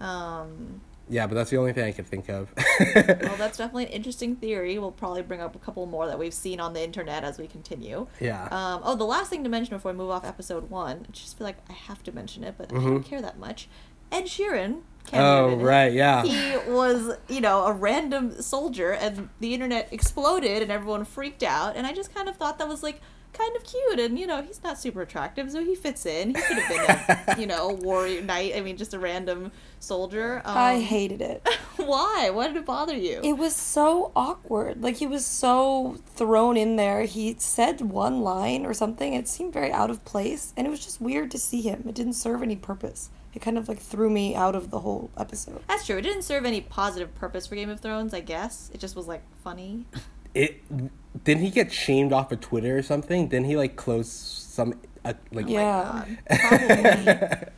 Um, 0.00 0.80
Yeah, 1.10 1.26
but 1.26 1.34
that's 1.34 1.50
the 1.50 1.56
only 1.56 1.72
thing 1.72 1.84
I 1.84 1.92
could 1.92 2.06
think 2.06 2.28
of. 2.28 2.52
well, 2.56 3.36
that's 3.38 3.58
definitely 3.58 3.86
an 3.86 3.92
interesting 3.92 4.36
theory. 4.36 4.78
We'll 4.78 4.92
probably 4.92 5.22
bring 5.22 5.40
up 5.40 5.54
a 5.56 5.58
couple 5.58 5.84
more 5.86 6.06
that 6.06 6.18
we've 6.18 6.34
seen 6.34 6.60
on 6.60 6.72
the 6.74 6.82
internet 6.82 7.24
as 7.24 7.38
we 7.38 7.46
continue. 7.46 8.06
yeah. 8.20 8.44
Um, 8.50 8.80
oh, 8.84 8.94
the 8.96 9.04
last 9.04 9.30
thing 9.30 9.42
to 9.44 9.50
mention 9.50 9.76
before 9.76 9.92
we 9.92 9.98
move 9.98 10.10
off 10.10 10.24
episode 10.24 10.70
one, 10.70 11.06
I 11.08 11.12
just 11.12 11.38
feel 11.38 11.46
like 11.46 11.58
I 11.68 11.72
have 11.72 12.02
to 12.04 12.12
mention 12.12 12.44
it, 12.44 12.54
but 12.58 12.70
I 12.72 12.76
Mhm. 12.76 12.84
don't 12.84 13.02
care 13.02 13.22
that 13.22 13.38
much. 13.38 13.68
Ed 14.12 14.24
Sheeran. 14.24 14.80
oh, 15.12 15.56
right, 15.56 15.92
yeah. 15.92 16.22
He 16.24 16.70
was, 16.70 17.16
you 17.28 17.40
know, 17.40 17.64
a 17.64 17.72
random 17.72 18.40
soldier, 18.42 18.92
and 18.92 19.28
the 19.40 19.54
internet 19.54 19.88
exploded, 19.92 20.62
and 20.62 20.70
everyone 20.70 21.04
freaked 21.04 21.42
out. 21.42 21.76
And 21.76 21.86
I 21.86 21.92
just 21.92 22.14
kind 22.14 22.28
of 22.28 22.36
thought 22.36 22.58
that 22.58 22.68
was 22.68 22.82
like 22.82 23.00
kind 23.32 23.56
of 23.56 23.64
cute, 23.64 24.00
and 24.00 24.18
you 24.18 24.26
know, 24.26 24.42
he's 24.42 24.62
not 24.62 24.78
super 24.78 25.02
attractive, 25.02 25.50
so 25.50 25.64
he 25.64 25.74
fits 25.74 26.06
in. 26.06 26.34
He 26.34 26.42
could 26.42 26.58
have 26.58 27.06
been 27.06 27.36
a, 27.36 27.40
you 27.40 27.46
know, 27.46 27.68
warrior 27.68 28.22
knight. 28.22 28.54
I 28.56 28.60
mean, 28.60 28.76
just 28.76 28.94
a 28.94 28.98
random 28.98 29.52
soldier. 29.80 30.42
Um, 30.44 30.56
I 30.56 30.80
hated 30.80 31.20
it. 31.20 31.46
why? 31.76 32.30
Why 32.30 32.48
did 32.48 32.56
it 32.56 32.66
bother 32.66 32.96
you? 32.96 33.20
It 33.22 33.34
was 33.34 33.54
so 33.54 34.12
awkward. 34.16 34.82
Like 34.82 34.96
he 34.96 35.06
was 35.06 35.24
so 35.24 35.98
thrown 36.14 36.56
in 36.56 36.76
there. 36.76 37.02
He 37.02 37.36
said 37.38 37.80
one 37.80 38.20
line 38.20 38.66
or 38.66 38.74
something. 38.74 39.14
It 39.14 39.28
seemed 39.28 39.52
very 39.52 39.72
out 39.72 39.90
of 39.90 40.04
place, 40.04 40.52
and 40.56 40.66
it 40.66 40.70
was 40.70 40.84
just 40.84 41.00
weird 41.00 41.30
to 41.32 41.38
see 41.38 41.62
him. 41.62 41.84
It 41.88 41.94
didn't 41.94 42.14
serve 42.14 42.42
any 42.42 42.56
purpose. 42.56 43.10
It 43.34 43.42
kind 43.42 43.58
of 43.58 43.68
like 43.68 43.78
threw 43.78 44.10
me 44.10 44.34
out 44.34 44.56
of 44.56 44.70
the 44.70 44.80
whole 44.80 45.10
episode. 45.16 45.62
That's 45.68 45.86
true. 45.86 45.98
It 45.98 46.02
didn't 46.02 46.22
serve 46.22 46.44
any 46.44 46.60
positive 46.60 47.14
purpose 47.14 47.46
for 47.46 47.54
Game 47.54 47.70
of 47.70 47.80
Thrones, 47.80 48.14
I 48.14 48.20
guess. 48.20 48.70
It 48.72 48.80
just 48.80 48.96
was 48.96 49.06
like 49.06 49.22
funny. 49.44 49.86
it 50.34 50.62
didn't 51.24 51.42
he 51.42 51.50
get 51.50 51.72
shamed 51.72 52.12
off 52.12 52.32
of 52.32 52.40
Twitter 52.40 52.76
or 52.76 52.82
something? 52.82 53.28
Didn't 53.28 53.46
he 53.46 53.56
like 53.56 53.76
close 53.76 54.10
some 54.10 54.74
uh, 55.04 55.14
like 55.32 55.48
Yeah. 55.48 56.04
God, 56.06 56.18
probably. 56.40 57.38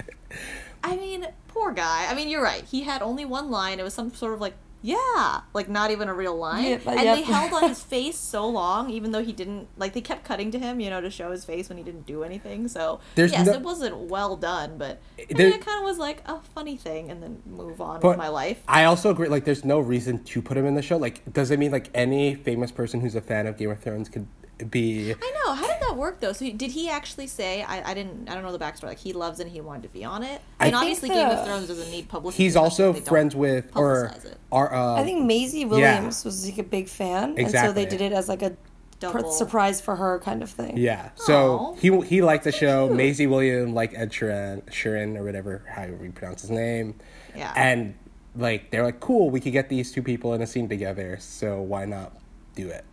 I 0.84 0.96
mean, 0.96 1.26
poor 1.48 1.72
guy. 1.72 2.06
I 2.08 2.14
mean, 2.14 2.28
you're 2.28 2.42
right. 2.42 2.64
He 2.64 2.82
had 2.82 3.02
only 3.02 3.24
one 3.24 3.50
line. 3.50 3.80
It 3.80 3.82
was 3.82 3.94
some 3.94 4.14
sort 4.14 4.34
of 4.34 4.40
like, 4.40 4.54
yeah, 4.82 5.40
like 5.52 5.68
not 5.68 5.90
even 5.90 6.08
a 6.08 6.14
real 6.14 6.36
line. 6.36 6.64
Yeah, 6.64 6.78
and 6.86 7.02
yep. 7.02 7.16
they 7.16 7.22
held 7.32 7.52
on 7.52 7.68
his 7.68 7.82
face 7.82 8.16
so 8.16 8.48
long, 8.48 8.90
even 8.90 9.12
though 9.12 9.22
he 9.22 9.32
didn't. 9.32 9.68
Like 9.76 9.92
they 9.92 10.00
kept 10.00 10.24
cutting 10.24 10.50
to 10.52 10.58
him, 10.58 10.80
you 10.80 10.88
know, 10.88 11.00
to 11.00 11.10
show 11.10 11.30
his 11.30 11.44
face 11.44 11.68
when 11.68 11.76
he 11.78 11.84
didn't 11.84 12.06
do 12.06 12.24
anything. 12.24 12.68
So 12.68 13.00
There's 13.14 13.32
yes, 13.32 13.46
no- 13.46 13.52
it 13.52 13.60
wasn't 13.62 13.96
well 13.96 14.36
done, 14.36 14.78
but 14.78 15.00
I 15.18 15.32
mean, 15.34 15.52
it 15.52 15.64
kind 15.64 15.78
of 15.78 15.84
was 15.84 15.98
like 15.98 16.22
a 16.26 16.40
funny 16.40 16.76
thing, 16.76 17.10
and 17.10 17.22
then 17.22 17.42
move 17.46 17.80
on 17.80 18.00
But 18.00 18.08
with 18.10 18.18
my 18.18 18.28
life. 18.28 18.62
I 18.66 18.84
also 18.84 19.10
agree. 19.10 19.28
Like, 19.28 19.44
there's 19.44 19.64
no 19.64 19.80
reason 19.80 20.24
to 20.24 20.42
put 20.42 20.56
him 20.56 20.66
in 20.66 20.74
the 20.74 20.82
show. 20.82 20.96
Like, 20.96 21.30
does 21.32 21.50
it 21.50 21.58
mean 21.58 21.72
like 21.72 21.90
any 21.94 22.34
famous 22.34 22.70
person 22.72 23.00
who's 23.00 23.14
a 23.14 23.20
fan 23.20 23.46
of 23.46 23.56
Game 23.56 23.70
of 23.70 23.80
Thrones 23.80 24.08
could 24.08 24.26
be? 24.64 25.12
I 25.12 25.32
know. 25.44 25.54
How 25.54 25.66
did 25.66 25.80
that 25.80 25.90
that 25.90 25.96
work 25.96 26.20
though? 26.20 26.32
So 26.32 26.48
did 26.50 26.70
he 26.70 26.88
actually 26.88 27.26
say? 27.26 27.62
I, 27.62 27.90
I 27.90 27.94
didn't. 27.94 28.28
I 28.28 28.34
don't 28.34 28.42
know 28.42 28.52
the 28.52 28.58
backstory. 28.58 28.84
Like 28.84 28.98
he 28.98 29.12
loves 29.12 29.40
it. 29.40 29.44
and 29.44 29.52
He 29.52 29.60
wanted 29.60 29.82
to 29.84 29.88
be 29.88 30.04
on 30.04 30.22
it. 30.22 30.40
I 30.58 30.66
And 30.66 30.72
think 30.72 30.74
obviously, 30.76 31.08
Game 31.08 31.26
of 31.28 31.44
Thrones 31.46 31.68
doesn't 31.68 31.90
need 31.90 32.08
publicity. 32.08 32.42
He's 32.44 32.56
also 32.56 32.90
if 32.90 32.94
they 32.96 33.00
don't 33.00 33.08
friends 33.08 33.36
with 33.36 33.76
or 33.76 34.10
publicize 34.14 34.34
are 34.52 34.74
uh, 34.74 34.94
I 35.00 35.04
think 35.04 35.24
Maisie 35.26 35.64
Williams 35.64 36.24
was 36.24 36.48
like 36.48 36.58
a 36.58 36.62
big 36.62 36.88
fan, 36.88 37.34
and 37.38 37.50
so 37.50 37.72
they 37.72 37.86
did 37.86 38.00
it 38.00 38.12
as 38.12 38.28
like 38.28 38.42
a 38.42 38.50
pr- 38.50 38.56
Double. 38.98 39.32
surprise 39.32 39.80
for 39.80 39.96
her 39.96 40.18
kind 40.20 40.42
of 40.42 40.50
thing. 40.50 40.76
Yeah. 40.76 41.10
So 41.16 41.58
Aw. 41.58 41.74
he 41.74 42.00
he 42.02 42.22
liked 42.22 42.44
the 42.44 42.52
show. 42.52 42.86
cute. 42.86 42.96
Maisie 42.96 43.26
Williams 43.26 43.72
liked 43.72 43.94
Ed 43.96 44.10
Sheeran, 44.12 44.62
Sheeran 44.66 45.16
or 45.18 45.24
whatever 45.24 45.64
how 45.68 45.84
you 45.84 46.12
pronounce 46.14 46.42
his 46.42 46.50
name. 46.50 46.94
Yeah. 47.34 47.52
And 47.56 47.94
like 48.36 48.70
they're 48.70 48.84
like, 48.84 49.00
cool, 49.00 49.30
we 49.30 49.40
could 49.40 49.52
get 49.52 49.68
these 49.68 49.90
two 49.92 50.02
people 50.02 50.34
in 50.34 50.42
a 50.42 50.46
scene 50.46 50.68
together. 50.68 51.16
So 51.20 51.60
why 51.60 51.84
not 51.84 52.12
do 52.54 52.68
it? 52.68 52.84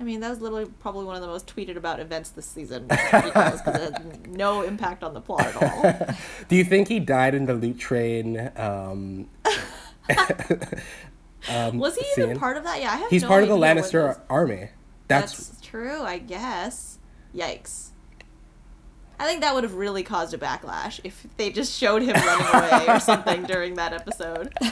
I 0.00 0.02
mean, 0.02 0.20
that 0.20 0.30
was 0.30 0.40
literally 0.40 0.64
probably 0.80 1.04
one 1.04 1.14
of 1.14 1.20
the 1.20 1.28
most 1.28 1.54
tweeted 1.54 1.76
about 1.76 2.00
events 2.00 2.30
this 2.30 2.46
season 2.46 2.86
because 2.88 3.60
it 3.66 3.74
had 3.74 4.30
no 4.30 4.62
impact 4.62 5.04
on 5.04 5.12
the 5.12 5.20
plot 5.20 5.46
at 5.46 5.62
all. 5.62 6.16
Do 6.48 6.56
you 6.56 6.64
think 6.64 6.88
he 6.88 6.98
died 6.98 7.34
in 7.34 7.44
the 7.44 7.52
loot 7.52 7.78
train? 7.78 8.50
Um, 8.56 9.28
Was 11.78 11.96
he 11.96 12.04
even 12.16 12.38
part 12.38 12.56
of 12.56 12.64
that? 12.64 12.80
Yeah, 12.80 12.92
I 12.92 12.96
have. 12.96 13.10
he's 13.10 13.22
no 13.22 13.28
part 13.28 13.42
of 13.42 13.50
the 13.50 13.56
Lannister 13.56 14.18
army. 14.30 14.70
That's, 15.08 15.36
That's 15.36 15.60
true, 15.60 16.00
I 16.02 16.18
guess. 16.18 16.98
Yikes. 17.34 17.89
I 19.20 19.26
think 19.26 19.42
that 19.42 19.54
would 19.54 19.64
have 19.64 19.74
really 19.74 20.02
caused 20.02 20.32
a 20.32 20.38
backlash 20.38 20.98
if 21.04 21.26
they 21.36 21.50
just 21.50 21.78
showed 21.78 22.00
him 22.02 22.14
running 22.16 22.46
away 22.54 22.86
or 22.88 22.98
something 23.10 23.42
during 23.44 23.74
that 23.74 23.92
episode. 23.92 24.52
that 24.60 24.70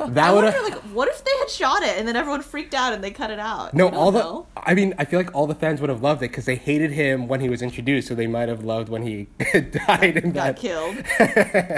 I 0.00 0.32
would 0.32 0.44
wonder, 0.44 0.50
have. 0.52 0.62
like, 0.62 0.78
what 0.94 1.08
if 1.08 1.22
they 1.22 1.30
had 1.38 1.50
shot 1.50 1.82
it 1.82 1.98
and 1.98 2.08
then 2.08 2.16
everyone 2.16 2.40
freaked 2.40 2.72
out 2.72 2.94
and 2.94 3.04
they 3.04 3.10
cut 3.10 3.30
it 3.30 3.38
out? 3.38 3.74
No, 3.74 3.84
We 3.84 3.90
don't 3.90 4.00
all 4.00 4.10
the. 4.10 4.18
know. 4.20 4.46
I 4.56 4.72
mean, 4.72 4.94
I 4.98 5.04
feel 5.04 5.20
like 5.20 5.34
all 5.34 5.46
the 5.46 5.54
fans 5.54 5.82
would 5.82 5.90
have 5.90 6.02
loved 6.02 6.22
it 6.22 6.30
because 6.30 6.46
they 6.46 6.56
hated 6.56 6.92
him 6.92 7.28
when 7.28 7.40
he 7.42 7.50
was 7.50 7.60
introduced, 7.60 8.08
so 8.08 8.14
they 8.14 8.26
might 8.26 8.48
have 8.48 8.64
loved 8.64 8.88
when 8.88 9.02
he 9.02 9.24
died 9.86 10.16
and 10.16 10.32
got 10.32 10.56
that. 10.56 10.56
killed. 10.56 10.96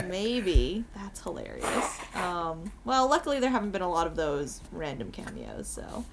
Maybe 0.09 0.85
that's 0.95 1.20
hilarious. 1.23 1.99
Um, 2.14 2.70
well, 2.85 3.09
luckily 3.09 3.41
there 3.41 3.51
haven't 3.51 3.70
been 3.73 3.83
a 3.83 3.91
lot 3.91 4.07
of 4.07 4.14
those 4.16 4.61
random 4.70 5.11
cameos, 5.11 5.66
so 5.66 6.05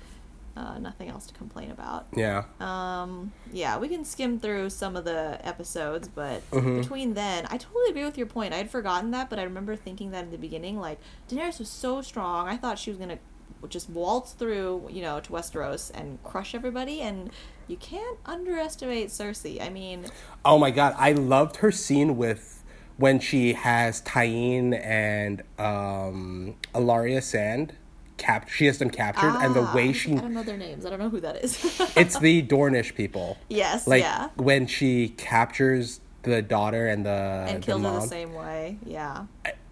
uh, 0.59 0.77
nothing 0.79 1.07
else 1.09 1.25
to 1.27 1.33
complain 1.33 1.71
about. 1.71 2.07
Yeah. 2.15 2.43
Um, 2.59 3.31
yeah, 3.53 3.77
we 3.77 3.87
can 3.87 4.03
skim 4.03 4.39
through 4.39 4.69
some 4.69 4.95
of 4.95 5.05
the 5.05 5.39
episodes, 5.47 6.07
but 6.07 6.41
Mm-hmm. 6.51 6.81
between 6.81 7.13
then, 7.13 7.45
I 7.49 7.57
totally 7.57 7.89
agree 7.91 8.03
with 8.05 8.17
your 8.17 8.27
point. 8.27 8.53
I 8.53 8.57
had 8.57 8.69
forgotten 8.69 9.11
that, 9.11 9.29
but 9.29 9.39
I 9.39 9.43
remember 9.43 9.75
thinking 9.75 10.11
that 10.11 10.25
in 10.25 10.31
the 10.31 10.37
beginning. 10.37 10.77
Like, 10.79 10.99
Daenerys 11.29 11.59
was 11.59 11.69
so 11.69 12.01
strong. 12.01 12.47
I 12.47 12.57
thought 12.57 12.77
she 12.77 12.89
was 12.91 12.97
gonna 12.99 13.19
just 13.67 13.89
waltz 13.89 14.33
through, 14.33 14.87
you 14.89 15.01
know, 15.01 15.19
to 15.19 15.31
Westeros 15.31 15.91
and 15.93 16.21
crush 16.23 16.53
everybody. 16.55 17.01
And 17.01 17.29
you 17.67 17.75
can't 17.77 18.17
underestimate 18.25 19.09
Cersei. 19.09 19.61
I 19.61 19.69
mean, 19.69 20.05
Oh 20.45 20.57
my 20.57 20.71
god, 20.71 20.95
I 20.97 21.11
loved 21.13 21.57
her 21.57 21.71
scene 21.71 22.15
with 22.17 22.63
when 22.97 23.19
she 23.19 23.53
has 23.53 24.01
Tyene 24.01 24.73
and 24.83 25.41
um, 25.57 26.55
Ellaria 26.73 27.21
Sand. 27.23 27.73
Cap- 28.19 28.49
she 28.49 28.65
has 28.65 28.77
them 28.77 28.89
captured, 28.89 29.33
and 29.41 29.55
the 29.55 29.63
way 29.73 29.89
ah, 29.89 29.93
she 29.93 30.11
I 30.11 30.19
don't 30.21 30.33
know 30.33 30.43
their 30.43 30.57
names. 30.57 30.85
I 30.85 30.89
don't 30.91 30.99
know 30.99 31.09
who 31.09 31.21
that 31.21 31.43
is. 31.43 31.57
It's 31.95 32.19
the 32.19 32.43
Dornish 32.43 32.93
people. 32.93 33.37
yes, 33.49 33.87
Like 33.87 34.03
yeah, 34.03 34.29
when 34.35 34.67
she 34.67 35.09
captures 35.09 36.01
the 36.23 36.41
daughter 36.41 36.87
and 36.87 37.05
the 37.05 37.45
and 37.47 37.63
the 37.63 37.65
killed 37.65 37.83
her 37.83 37.91
the 37.91 38.01
same 38.01 38.33
way. 38.33 38.77
Yeah. 38.85 39.25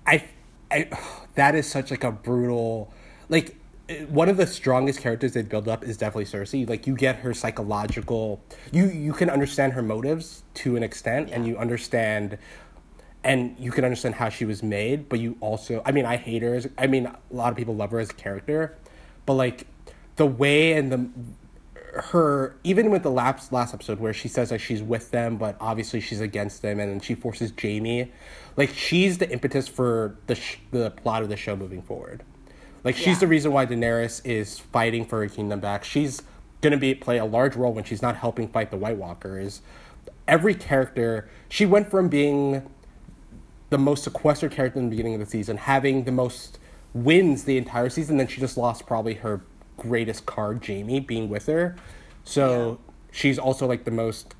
I, 0.06 0.24
I, 0.72 0.90
that 1.36 1.56
is 1.56 1.70
such 1.70 1.92
like 1.92 2.06
a 2.06 2.12
brutal, 2.12 2.92
like 3.30 3.56
one 4.08 4.30
of 4.30 4.38
the 4.38 4.48
strongest 4.48 5.00
characters 5.02 5.34
they've 5.34 5.48
built 5.48 5.68
up 5.68 5.84
is 5.84 5.98
definitely 5.98 6.26
Cersei. 6.26 6.68
Like 6.68 6.88
you 6.88 6.96
get 6.96 7.18
her 7.18 7.34
psychological, 7.34 8.42
you 8.72 8.90
you 8.90 9.14
can 9.14 9.30
understand 9.30 9.74
her 9.74 9.82
motives 9.82 10.44
to 10.56 10.76
an 10.76 10.84
extent, 10.84 11.30
and 11.32 11.46
you 11.46 11.58
understand, 11.58 12.38
and 13.24 13.56
you 13.60 13.72
can 13.72 13.84
understand 13.84 14.16
how 14.16 14.30
she 14.30 14.46
was 14.46 14.64
made. 14.64 15.10
But 15.10 15.20
you 15.20 15.38
also, 15.40 15.82
I 15.86 15.92
mean, 15.92 16.06
I 16.06 16.18
hate 16.18 16.42
her. 16.42 16.56
As, 16.56 16.70
I 16.78 16.88
mean, 16.88 17.06
a 17.06 17.18
lot 17.32 17.52
of 17.52 17.58
people 17.58 17.76
love 17.76 17.92
her 17.92 18.00
as 18.00 18.10
a 18.10 18.14
character, 18.14 18.78
but 19.26 19.34
like 19.34 19.68
the 20.16 20.26
way 20.26 20.74
and 20.74 20.92
the 20.92 21.10
her 21.96 22.56
even 22.64 22.92
with 22.92 23.02
the 23.04 23.10
last 23.10 23.52
last 23.52 23.74
episode 23.74 24.00
where 24.00 24.14
she 24.14 24.28
says 24.28 24.50
that 24.50 24.60
she's 24.60 24.84
with 24.84 25.10
them 25.12 25.36
but 25.38 25.56
obviously 25.60 26.00
she's 26.00 26.22
against 26.22 26.62
them 26.62 26.80
and 26.80 27.04
she 27.04 27.16
forces 27.16 27.52
Jaime 27.60 28.12
like 28.56 28.70
she's 28.70 29.18
the 29.18 29.28
impetus 29.32 29.68
for 29.68 30.16
the 30.28 30.36
sh- 30.36 30.58
the 30.72 30.92
plot 30.92 31.24
of 31.24 31.30
the 31.30 31.38
show 31.38 31.56
moving 31.56 31.82
forward 31.82 32.24
like 32.84 32.96
she's 32.96 33.08
Yeah. 33.08 33.20
the 33.22 33.28
reason 33.28 33.52
why 33.52 33.66
Daenerys 33.66 34.24
is 34.26 34.60
fighting 34.60 35.06
for 35.06 35.20
her 35.22 35.28
kingdom 35.28 35.60
back 35.60 35.84
she's 35.84 36.22
going 36.62 36.72
to 36.72 36.78
be 36.78 36.94
play 36.94 37.18
a 37.18 37.26
large 37.26 37.56
role 37.56 37.74
when 37.74 37.84
she's 37.84 38.02
not 38.02 38.18
helping 38.18 38.48
fight 38.48 38.70
the 38.70 38.78
White 38.78 38.98
Walkers 38.98 39.62
every 40.28 40.54
character 40.54 41.28
she 41.50 41.66
went 41.66 41.90
from 41.90 42.10
being 42.10 42.70
the 43.70 43.78
most 43.78 44.04
sequestered 44.04 44.52
character 44.52 44.80
in 44.80 44.86
the 44.86 44.90
beginning 44.92 45.14
of 45.14 45.20
the 45.20 45.26
season, 45.26 45.58
having 45.58 46.04
the 46.04 46.12
most 46.12 46.60
wins 46.94 47.44
the 47.44 47.58
entire 47.58 47.90
season. 47.90 48.18
Then 48.18 48.28
she 48.28 48.40
just 48.40 48.58
lost 48.58 48.86
probably 48.86 49.16
her 49.16 49.42
greatest 49.78 50.26
card, 50.26 50.66
Jaime, 50.66 51.00
being 51.00 51.30
with 51.30 51.46
her. 51.48 51.76
So 52.24 52.80
she's 53.12 53.40
also 53.40 53.68
like 53.68 53.84
the 53.84 53.92
most. 53.92 54.34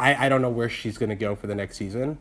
I, 0.00 0.26
I 0.26 0.28
don't 0.28 0.42
know 0.42 0.50
where 0.50 0.68
she's 0.68 0.96
gonna 0.98 1.16
go 1.16 1.34
for 1.34 1.48
the 1.48 1.54
next 1.54 1.76
season, 1.76 2.18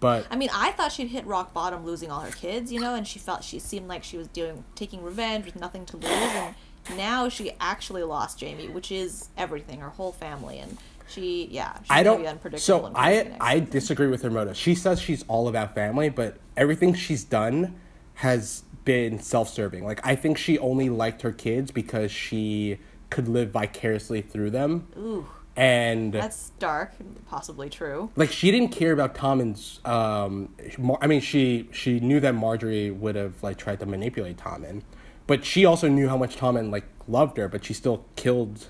but 0.00 0.26
I 0.30 0.36
mean, 0.36 0.48
I 0.54 0.72
thought 0.72 0.92
she'd 0.92 1.08
hit 1.08 1.26
rock 1.26 1.52
bottom 1.52 1.84
losing 1.84 2.10
all 2.10 2.20
her 2.20 2.30
kids, 2.30 2.72
you 2.72 2.80
know, 2.80 2.94
and 2.94 3.06
she 3.06 3.18
felt 3.18 3.44
she 3.44 3.58
seemed 3.58 3.88
like 3.88 4.02
she 4.02 4.16
was 4.16 4.28
doing 4.28 4.64
taking 4.74 5.02
revenge 5.02 5.44
with 5.44 5.56
nothing 5.56 5.84
to 5.86 5.98
lose, 5.98 6.08
and 6.08 6.54
now 6.96 7.28
she 7.28 7.52
actually 7.60 8.02
lost 8.02 8.40
Jaime, 8.40 8.68
which 8.68 8.90
is 8.90 9.28
everything, 9.36 9.80
her 9.80 9.90
whole 9.90 10.12
family, 10.12 10.58
and 10.58 10.78
she, 11.10 11.48
yeah, 11.50 11.76
she's 11.80 11.86
I 11.90 12.02
don't. 12.02 12.24
unpredictable. 12.24 12.58
So 12.88 12.92
I 12.94 13.32
I 13.40 13.60
disagree 13.60 14.06
with 14.08 14.22
her 14.22 14.30
motive. 14.30 14.56
She 14.56 14.74
says 14.74 15.00
she's 15.00 15.24
all 15.28 15.48
about 15.48 15.74
family, 15.74 16.08
but 16.08 16.38
everything 16.56 16.94
she's 16.94 17.24
done 17.24 17.78
has 18.14 18.62
been 18.84 19.18
self-serving. 19.18 19.84
Like 19.84 20.04
I 20.06 20.14
think 20.16 20.38
she 20.38 20.58
only 20.58 20.88
liked 20.88 21.22
her 21.22 21.32
kids 21.32 21.70
because 21.70 22.10
she 22.10 22.78
could 23.10 23.28
live 23.28 23.50
vicariously 23.50 24.22
through 24.22 24.50
them. 24.50 24.86
Ooh, 24.96 25.26
And 25.56 26.12
that's 26.12 26.50
dark, 26.58 26.92
and 27.00 27.26
possibly 27.26 27.68
true. 27.68 28.10
like 28.16 28.30
she 28.30 28.50
didn't 28.50 28.70
care 28.70 28.92
about 28.92 29.14
Tommen's. 29.14 29.80
Um, 29.84 30.54
Mar- 30.78 30.98
I 31.02 31.06
mean, 31.08 31.20
she 31.20 31.68
she 31.72 32.00
knew 32.00 32.20
that 32.20 32.34
Margaery 32.34 32.94
would 32.96 33.16
have 33.16 33.42
like 33.42 33.56
tried 33.58 33.80
to 33.80 33.86
manipulate 33.86 34.36
Tommen, 34.36 34.82
but 35.26 35.44
she 35.44 35.64
also 35.64 35.88
knew 35.88 36.08
how 36.08 36.16
much 36.16 36.36
Tommen 36.36 36.70
like 36.70 36.84
loved 37.08 37.36
her, 37.36 37.48
but 37.48 37.64
she 37.64 37.74
still 37.74 38.04
killed, 38.16 38.68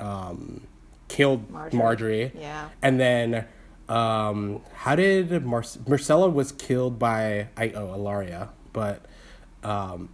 um, 0.00 0.62
killed 1.12 1.50
Margaery. 1.52 1.72
Margaery. 1.72 2.40
Yeah. 2.40 2.68
And 2.80 2.98
then, 2.98 3.46
um, 3.88 4.62
how 4.74 4.96
did 4.96 5.44
Mar- 5.44 5.62
Myrcella 5.62 6.32
was 6.32 6.52
killed 6.52 6.98
by 6.98 7.48
I 7.56 7.70
oh 7.70 7.88
Ellaria, 7.88 8.48
but, 8.72 9.04
um, 9.62 10.08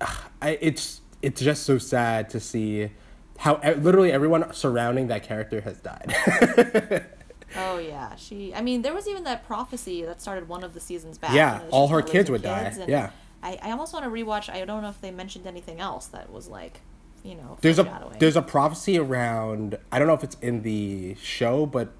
I 0.42 0.58
it's 0.60 1.00
it's 1.22 1.40
just 1.40 1.64
so 1.64 1.78
sad 1.78 2.30
to 2.30 2.40
see 2.40 2.90
how 3.38 3.60
literally 3.78 4.12
everyone 4.12 4.52
surrounding 4.52 5.08
that 5.08 5.22
character 5.22 5.60
has 5.62 5.78
died. 5.78 7.06
Oh 7.56 7.78
yeah, 7.78 8.14
she. 8.14 8.54
I 8.54 8.60
mean, 8.60 8.82
there 8.82 8.94
was 8.94 9.08
even 9.08 9.24
that 9.24 9.44
prophecy 9.44 10.04
that 10.04 10.22
started 10.22 10.48
one 10.48 10.62
of 10.62 10.72
the 10.72 10.78
seasons 10.78 11.18
back. 11.18 11.34
Yeah, 11.34 11.62
all 11.70 11.88
her 11.88 12.00
kids 12.00 12.30
would 12.30 12.42
die, 12.42 12.72
yeah. 12.86 13.10
I, 13.42 13.58
I 13.60 13.70
almost 13.72 13.92
want 13.92 14.04
to 14.04 14.10
rewatch. 14.10 14.48
I 14.48 14.64
don't 14.64 14.82
know 14.82 14.88
if 14.88 15.00
they 15.00 15.10
mentioned 15.10 15.48
anything 15.48 15.80
else 15.80 16.06
that 16.06 16.30
was 16.30 16.46
like, 16.46 16.80
you 17.24 17.34
know, 17.34 17.58
there's 17.60 17.78
a 17.78 18.10
there's 18.18 18.36
a 18.36 18.42
prophecy 18.42 18.98
around 18.98 19.76
I 19.92 19.98
don't 19.98 20.08
know 20.08 20.14
if 20.14 20.24
it's 20.24 20.36
in 20.40 20.62
the 20.62 21.14
show, 21.16 21.66
but 21.66 21.92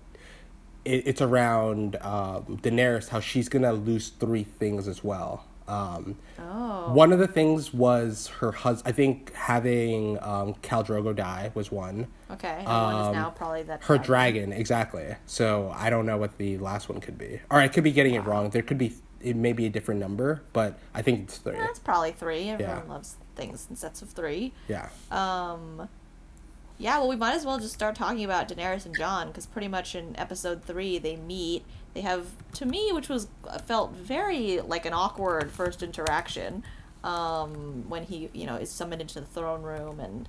it, 0.85 1.07
it's 1.07 1.21
around 1.23 1.97
um, 2.01 2.59
Daenerys 2.63 3.09
how 3.09 3.21
she's 3.21 3.49
gonna 3.49 3.73
lose 3.73 4.09
three 4.09 4.45
things 4.45 4.89
as 4.89 5.05
well. 5.05 5.45
Um, 5.69 6.17
Oh. 6.39 6.93
One 6.95 7.13
of 7.13 7.19
the 7.19 7.29
things 7.29 7.73
was 7.73 8.27
her 8.39 8.51
husband. 8.51 8.93
I 8.93 8.97
think 8.97 9.33
having 9.35 10.17
um, 10.23 10.55
Khal 10.63 10.85
Drogo 10.85 11.15
die 11.15 11.53
was 11.55 11.71
one. 11.71 12.09
Okay, 12.31 12.49
and 12.49 12.67
one 12.67 12.95
is 12.97 13.07
Um, 13.09 13.13
now 13.13 13.31
probably 13.31 13.63
that 13.65 13.85
Her 13.85 13.99
dragon, 13.99 14.53
exactly. 14.53 15.15
So 15.27 15.73
I 15.77 15.91
don't 15.91 16.07
know 16.07 16.17
what 16.17 16.39
the 16.39 16.59
last 16.59 16.89
one 16.89 17.01
could 17.01 17.19
be, 17.19 17.41
or 17.51 17.59
I 17.59 17.69
could 17.69 17.85
be 17.85 17.93
getting 17.93 18.15
it 18.15 18.25
wrong. 18.25 18.51
There 18.51 18.63
could 18.63 18.79
be 18.79 18.95
it 19.21 19.37
may 19.37 19.53
be 19.53 19.67
a 19.67 19.69
different 19.69 20.01
number, 20.01 20.43
but 20.55 20.79
I 20.95 21.03
think 21.03 21.21
it's 21.21 21.37
three. 21.37 21.53
That's 21.53 21.79
probably 21.79 22.13
three. 22.13 22.49
Everyone 22.49 22.83
Yeah. 22.87 22.93
loves 22.93 23.17
things 23.41 23.67
in 23.71 23.77
sets 23.77 24.03
of 24.03 24.11
three. 24.11 24.53
Yeah. 24.69 24.89
Um, 25.11 25.89
yeah, 26.79 26.99
well, 26.99 27.09
we 27.09 27.17
might 27.17 27.35
as 27.35 27.45
well 27.45 27.59
just 27.59 27.75
start 27.75 27.95
talking 27.95 28.25
about 28.25 28.49
Daenerys 28.49 28.87
and 28.87 28.97
Jon 28.97 29.29
because 29.29 29.47
pretty 29.47 29.69
much 29.69 29.95
in 29.95 30.19
episode 30.19 30.65
three 30.65 30.99
they 30.99 31.17
meet. 31.17 31.65
They 31.93 32.01
have 32.01 32.29
to 32.55 32.67
me, 32.67 32.91
which 32.93 33.09
was 33.09 33.29
felt 33.67 33.93
very 33.93 34.61
like 34.61 34.87
an 34.87 34.93
awkward 34.93 35.51
first 35.51 35.83
interaction. 35.83 36.63
Um, 37.03 37.89
when 37.89 38.05
he 38.05 38.29
you 38.35 38.47
know 38.47 38.57
is 38.57 38.71
summoned 38.71 39.01
into 39.01 39.21
the 39.21 39.27
throne 39.27 39.63
room 39.63 40.01
and 40.01 40.29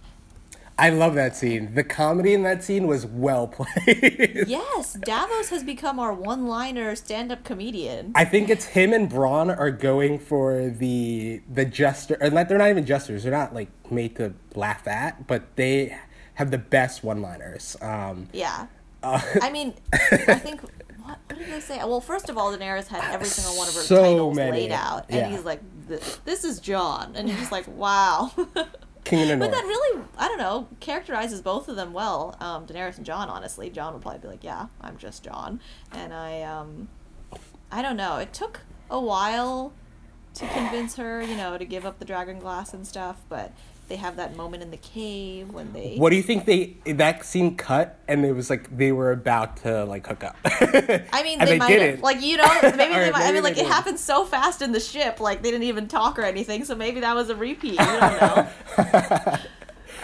I 0.81 0.89
love 0.89 1.13
that 1.15 1.35
scene. 1.35 1.75
The 1.75 1.83
comedy 1.83 2.33
in 2.33 2.41
that 2.43 2.63
scene 2.63 2.87
was 2.87 3.05
well 3.05 3.47
played. 3.57 4.45
yes, 4.47 4.93
Davos 4.93 5.49
has 5.49 5.63
become 5.63 5.99
our 5.99 6.11
one-liner 6.11 6.95
stand-up 6.95 7.43
comedian. 7.43 8.11
I 8.15 8.25
think 8.25 8.49
it's 8.49 8.65
him 8.65 8.91
and 8.91 9.09
Bronn 9.09 9.55
are 9.55 9.69
going 9.71 10.17
for 10.17 10.69
the 10.69 11.41
the 11.53 11.65
jester, 11.65 12.15
and 12.19 12.33
like 12.33 12.49
they're 12.49 12.57
not 12.57 12.69
even 12.69 12.85
jesters. 12.85 13.23
They're 13.23 13.31
not 13.31 13.53
like 13.53 13.69
made 13.91 14.15
to 14.15 14.33
laugh 14.55 14.87
at, 14.87 15.27
but 15.27 15.55
they 15.55 15.95
have 16.33 16.49
the 16.49 16.57
best 16.57 17.03
one-liners. 17.03 17.77
Um, 17.81 18.27
Yeah. 18.33 18.65
uh, 19.03 19.21
I 19.41 19.51
mean, 19.51 19.75
I 19.93 20.35
think 20.35 20.61
what, 21.03 21.19
what 21.27 21.37
did 21.37 21.47
they 21.51 21.59
say? 21.59 21.77
Well, 21.77 22.01
first 22.01 22.29
of 22.29 22.37
all, 22.39 22.51
Daenerys 22.57 22.87
had 22.87 23.03
every 23.13 23.27
single 23.27 23.55
one 23.55 23.67
of 23.67 23.75
her 23.75 23.81
So 23.81 24.01
titles 24.01 24.35
many. 24.35 24.51
laid 24.51 24.71
out, 24.71 25.05
and 25.09 25.17
Yeah. 25.19 25.29
he's 25.29 25.45
like, 25.45 25.61
"This, 25.87 26.19
this 26.25 26.43
is 26.43 26.59
Jon," 26.59 27.13
and 27.15 27.27
just 27.29 27.51
like, 27.51 27.67
"Wow." 27.67 28.31
King 29.03 29.27
the 29.27 29.37
But 29.37 29.51
that 29.51 29.63
really, 29.63 30.03
I 30.17 30.27
don't 30.27 30.37
know, 30.37 30.67
characterizes 30.79 31.41
both 31.41 31.67
of 31.67 31.75
them 31.75 31.93
well. 31.93 32.35
Um, 32.39 32.65
Daenerys 32.67 32.97
and 32.97 33.05
Jon, 33.05 33.29
honestly. 33.29 33.69
Jon 33.69 33.93
would 33.93 34.01
probably 34.01 34.19
be 34.19 34.27
like, 34.27 34.43
"Yeah, 34.43 34.67
I'm 34.79 34.97
just 34.97 35.23
Jon," 35.23 35.59
and 35.91 36.13
I, 36.13 36.41
um, 36.43 36.87
I 37.71 37.81
don't 37.81 37.97
know. 37.97 38.17
It 38.17 38.33
took 38.33 38.61
a 38.89 38.99
while 38.99 39.73
to 40.35 40.47
convince 40.47 40.95
her, 40.95 41.21
you 41.21 41.35
know, 41.35 41.57
to 41.57 41.65
give 41.65 41.85
up 41.85 41.99
the 41.99 42.05
dragon 42.05 42.39
glass 42.39 42.73
and 42.73 42.87
stuff, 42.87 43.23
but 43.27 43.51
they 43.91 43.97
have 43.97 44.15
that 44.15 44.37
moment 44.37 44.63
in 44.63 44.71
the 44.71 44.77
cave 44.77 45.49
when 45.49 45.73
they. 45.73 45.97
What 45.97 46.11
do 46.11 46.15
you 46.15 46.23
think 46.23 46.45
they 46.45 46.77
that 46.93 47.25
scene 47.25 47.57
cut 47.57 47.99
and 48.07 48.23
it 48.23 48.31
was 48.31 48.49
like 48.49 48.75
they 48.77 48.93
were 48.93 49.11
about 49.11 49.57
to 49.57 49.83
like 49.83 50.07
hook 50.07 50.23
up? 50.23 50.37
I 50.45 51.21
mean, 51.25 51.39
And 51.41 51.49
they, 51.49 51.57
might 51.59 51.67
didn't. 51.67 51.95
have, 51.95 51.99
like 51.99 52.21
you 52.21 52.37
know, 52.37 52.45
maybe 52.63 52.77
they 52.77 52.83
Alright, 52.85 53.11
might. 53.11 53.27
I 53.27 53.33
mean, 53.33 53.43
like 53.43 53.57
it 53.57 53.67
happened 53.67 53.99
so 53.99 54.23
fast 54.23 54.61
in 54.61 54.71
the 54.71 54.79
ship, 54.79 55.19
like 55.19 55.41
they 55.41 55.51
didn't 55.51 55.65
even 55.67 55.89
talk 55.89 56.17
or 56.17 56.21
anything. 56.21 56.63
So 56.63 56.73
maybe 56.73 57.01
that 57.01 57.13
was 57.13 57.29
a 57.29 57.35
repeat. 57.35 57.73
You 57.73 57.77
don't 57.79 58.21
know. 58.21 59.37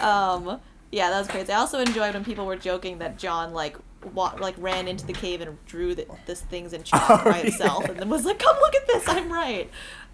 um, 0.00 0.60
yeah, 0.92 1.08
that 1.08 1.18
was 1.18 1.28
crazy. 1.28 1.50
I 1.50 1.56
also 1.56 1.78
enjoyed 1.78 2.12
when 2.12 2.26
people 2.26 2.44
were 2.44 2.56
joking 2.56 2.98
that 2.98 3.16
Jon 3.16 3.54
like 3.54 3.78
wa- 4.12 4.36
like 4.38 4.54
ran 4.58 4.86
into 4.86 5.06
the 5.06 5.14
cave 5.14 5.40
and 5.40 5.56
drew 5.64 5.94
the, 5.94 6.06
this 6.26 6.42
things 6.42 6.74
in 6.74 6.82
chalk 6.82 7.08
Oh, 7.08 7.24
by 7.24 7.38
himself, 7.38 7.88
and 7.88 7.98
then 7.98 8.10
was 8.10 8.26
like, 8.26 8.38
"Come 8.38 8.56
look 8.60 8.74
at 8.74 8.86
this, 8.86 9.08
I'm 9.08 9.32
right." 9.32 9.70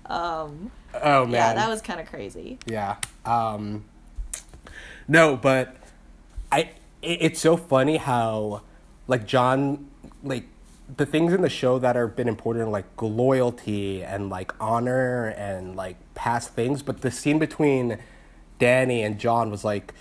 Um, 0.07 0.71
oh 1.03 1.25
man. 1.25 1.33
yeah, 1.33 1.55
that 1.55 1.69
was 1.69 1.83
kind 1.83 2.01
of 2.01 2.07
crazy. 2.07 2.59
Yeah. 2.67 2.97
Um, 3.25 3.85
no, 5.09 5.37
but 5.37 5.77
I. 6.51 6.71
It, 7.03 7.19
it's 7.21 7.41
so 7.41 7.57
funny 7.57 7.99
how, 7.99 8.63
like 9.07 9.27
Jon, 9.27 9.89
like 10.23 10.47
the 10.97 11.07
things 11.07 11.33
in 11.33 11.43
the 11.43 11.49
show 11.49 11.79
that 11.79 11.97
are 11.97 12.07
been 12.07 12.29
important, 12.29 12.71
like 12.71 12.87
loyalty 13.01 14.03
and 14.03 14.31
like 14.31 14.53
honor 14.61 15.29
and 15.29 15.77
like 15.77 15.97
past 16.15 16.51
things. 16.51 16.83
But 16.83 17.01
the 17.01 17.11
scene 17.11 17.39
between 17.39 17.99
Dany 18.61 19.05
and 19.05 19.19
Jon 19.19 19.51
was 19.51 19.65
like, 19.65 19.95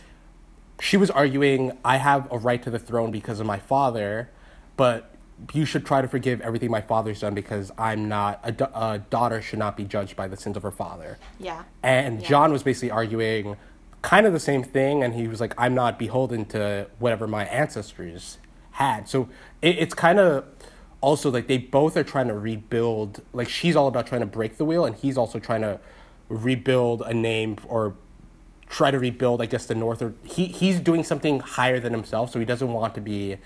she 0.79 0.97
was 0.97 1.09
arguing, 1.09 1.77
I 1.85 1.97
have 1.97 2.31
a 2.31 2.37
right 2.37 2.61
to 2.63 2.69
the 2.69 2.79
throne 2.79 3.11
because 3.11 3.39
of 3.39 3.45
my 3.45 3.59
father, 3.59 4.29
but 4.75 5.12
you 5.53 5.65
should 5.65 5.85
try 5.85 6.01
to 6.01 6.07
forgive 6.07 6.41
everything 6.41 6.71
my 6.71 6.81
father's 6.81 7.19
done 7.19 7.33
because 7.33 7.71
I'm 7.77 8.07
not 8.07 8.39
a, 8.43 8.51
da- 8.51 8.91
a 8.93 8.99
daughter 8.99 9.41
should 9.41 9.59
not 9.59 9.75
be 9.75 9.83
judged 9.83 10.15
by 10.15 10.27
the 10.27 10.37
sins 10.37 10.55
of 10.57 10.63
her 10.63 10.71
father. 10.71 11.17
Yeah. 11.39 11.63
And 11.81 12.21
Yeah. 12.21 12.27
Jon 12.29 12.51
was 12.51 12.63
basically 12.63 12.91
arguing 12.91 13.57
kind 14.01 14.25
of 14.25 14.33
the 14.33 14.39
same 14.39 14.63
thing, 14.63 15.03
and 15.03 15.13
he 15.13 15.27
was 15.27 15.39
like, 15.39 15.53
I'm 15.57 15.73
not 15.73 15.97
beholden 15.97 16.45
to 16.47 16.87
whatever 16.99 17.25
my 17.27 17.45
ancestors 17.45 18.37
had. 18.71 19.07
So 19.07 19.29
it, 19.61 19.77
it's 19.79 19.93
kind 19.93 20.19
of 20.19 20.45
also 21.01 21.29
like 21.31 21.47
they 21.47 21.57
both 21.57 21.97
are 21.97 22.03
trying 22.03 22.27
to 22.27 22.33
rebuild. 22.37 23.21
Like 23.33 23.49
she's 23.49 23.75
all 23.75 23.87
about 23.87 24.07
trying 24.07 24.21
to 24.21 24.27
break 24.27 24.57
the 24.57 24.65
wheel, 24.65 24.85
and 24.85 24.95
he's 24.95 25.17
also 25.17 25.39
trying 25.39 25.61
to 25.61 25.79
rebuild 26.29 27.01
a 27.01 27.13
name 27.13 27.57
or 27.67 27.95
try 28.69 28.91
to 28.91 28.99
rebuild, 28.99 29.41
I 29.41 29.45
guess, 29.45 29.65
the 29.65 29.75
North. 29.75 30.01
Or 30.01 30.13
he, 30.23 30.45
he's 30.45 30.79
doing 30.79 31.03
something 31.03 31.39
higher 31.39 31.79
than 31.79 31.93
himself, 31.93 32.31
so 32.31 32.39
he 32.39 32.45
doesn't 32.45 32.71
want 32.71 32.95
to 32.95 33.01
be 33.01 33.37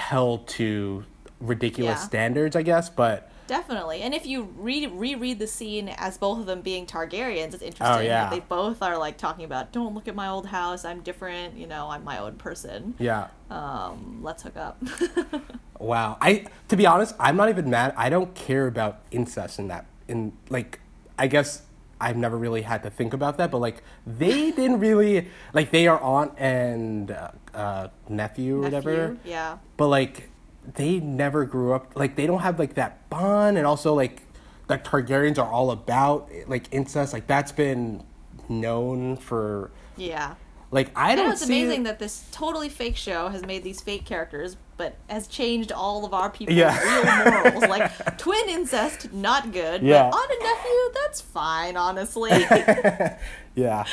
held 0.00 0.46
to 0.48 1.04
ridiculous 1.40 1.98
Yeah. 2.00 2.06
standards, 2.06 2.56
I 2.56 2.62
guess. 2.62 2.88
But 2.88 3.30
Definitely. 3.46 4.02
And 4.02 4.12
if 4.12 4.26
you 4.26 4.52
re- 4.58 4.88
reread 4.88 5.38
the 5.38 5.46
scene 5.46 5.88
as 5.98 6.18
both 6.18 6.40
of 6.40 6.46
them 6.46 6.62
being 6.62 6.84
Targaryens, 6.84 7.54
it's 7.54 7.62
interesting 7.62 7.86
Oh, 7.86 8.00
yeah. 8.00 8.22
that 8.24 8.30
they 8.32 8.40
both 8.40 8.82
are 8.82 8.98
like 8.98 9.18
talking 9.18 9.44
about, 9.44 9.70
don't 9.70 9.94
look 9.94 10.08
at 10.08 10.16
my 10.16 10.26
old 10.26 10.46
house, 10.46 10.84
I'm 10.84 11.00
different, 11.00 11.56
you 11.56 11.68
know, 11.68 11.88
I'm 11.88 12.02
my 12.02 12.18
own 12.18 12.34
person. 12.38 12.94
yeah. 12.98 13.28
Um, 13.50 14.18
let's 14.22 14.42
hook 14.42 14.56
up. 14.56 14.82
Wow. 15.78 16.16
I 16.22 16.46
to 16.68 16.76
be 16.76 16.86
honest, 16.86 17.14
I'm 17.20 17.36
not 17.36 17.50
even 17.50 17.68
mad. 17.68 17.92
I 17.98 18.08
don't 18.08 18.34
care 18.34 18.66
about 18.66 19.00
incest 19.10 19.58
in 19.58 19.68
that 19.68 19.84
in 20.08 20.32
like 20.48 20.80
I 21.18 21.26
guess 21.26 21.62
I've 22.00 22.16
never 22.16 22.36
really 22.38 22.62
had 22.62 22.82
to 22.84 22.90
think 22.90 23.12
about 23.12 23.36
that, 23.38 23.50
but 23.50 23.58
like 23.58 23.82
they 24.06 24.50
didn't 24.52 24.80
really 24.80 25.28
like 25.52 25.70
they 25.72 25.86
are 25.86 26.00
aunt 26.00 26.32
and 26.38 27.10
uh, 27.10 27.30
uh, 27.56 27.88
nephew 28.08 28.58
or 28.58 28.60
whatever. 28.60 29.16
Yeah. 29.24 29.58
But 29.76 29.88
like 29.88 30.30
they 30.74 31.00
never 31.00 31.44
grew 31.44 31.72
up 31.72 31.92
like 31.96 32.16
they 32.16 32.26
don't 32.26 32.40
have 32.40 32.58
like 32.58 32.74
that 32.74 33.08
bond 33.08 33.56
and 33.56 33.66
also 33.66 33.94
like 33.94 34.22
the 34.66 34.78
Targaryens 34.78 35.38
are 35.38 35.50
all 35.50 35.70
about 35.70 36.30
like 36.46 36.68
incest. 36.72 37.12
Like 37.12 37.26
that's 37.26 37.52
been 37.52 38.04
known 38.48 39.16
for 39.16 39.70
Yeah. 39.96 40.34
Like 40.70 40.90
I 40.96 41.12
I 41.12 41.14
don't 41.16 41.26
know 41.26 41.32
it's 41.32 41.42
amazing 41.44 41.84
that 41.84 41.98
this 41.98 42.24
totally 42.32 42.68
fake 42.68 42.96
show 42.96 43.28
has 43.28 43.42
made 43.44 43.62
these 43.62 43.80
fake 43.80 44.04
characters, 44.04 44.56
but 44.76 44.96
has 45.08 45.26
changed 45.28 45.70
all 45.72 46.04
of 46.04 46.12
our 46.12 46.28
people's 46.30 46.56
Yeah. 46.58 46.76
real 46.82 47.30
morals. 47.52 47.62
Like 47.68 48.18
twin 48.18 48.48
incest, 48.48 49.12
not 49.12 49.52
good. 49.52 49.82
Yeah. 49.82 50.10
But 50.10 50.16
aunt 50.16 50.30
and 50.30 50.42
nephew, 50.42 51.00
that's 51.02 51.20
fine, 51.20 51.76
honestly. 51.76 52.30
yeah. 52.40 53.16
yeah, 53.54 53.84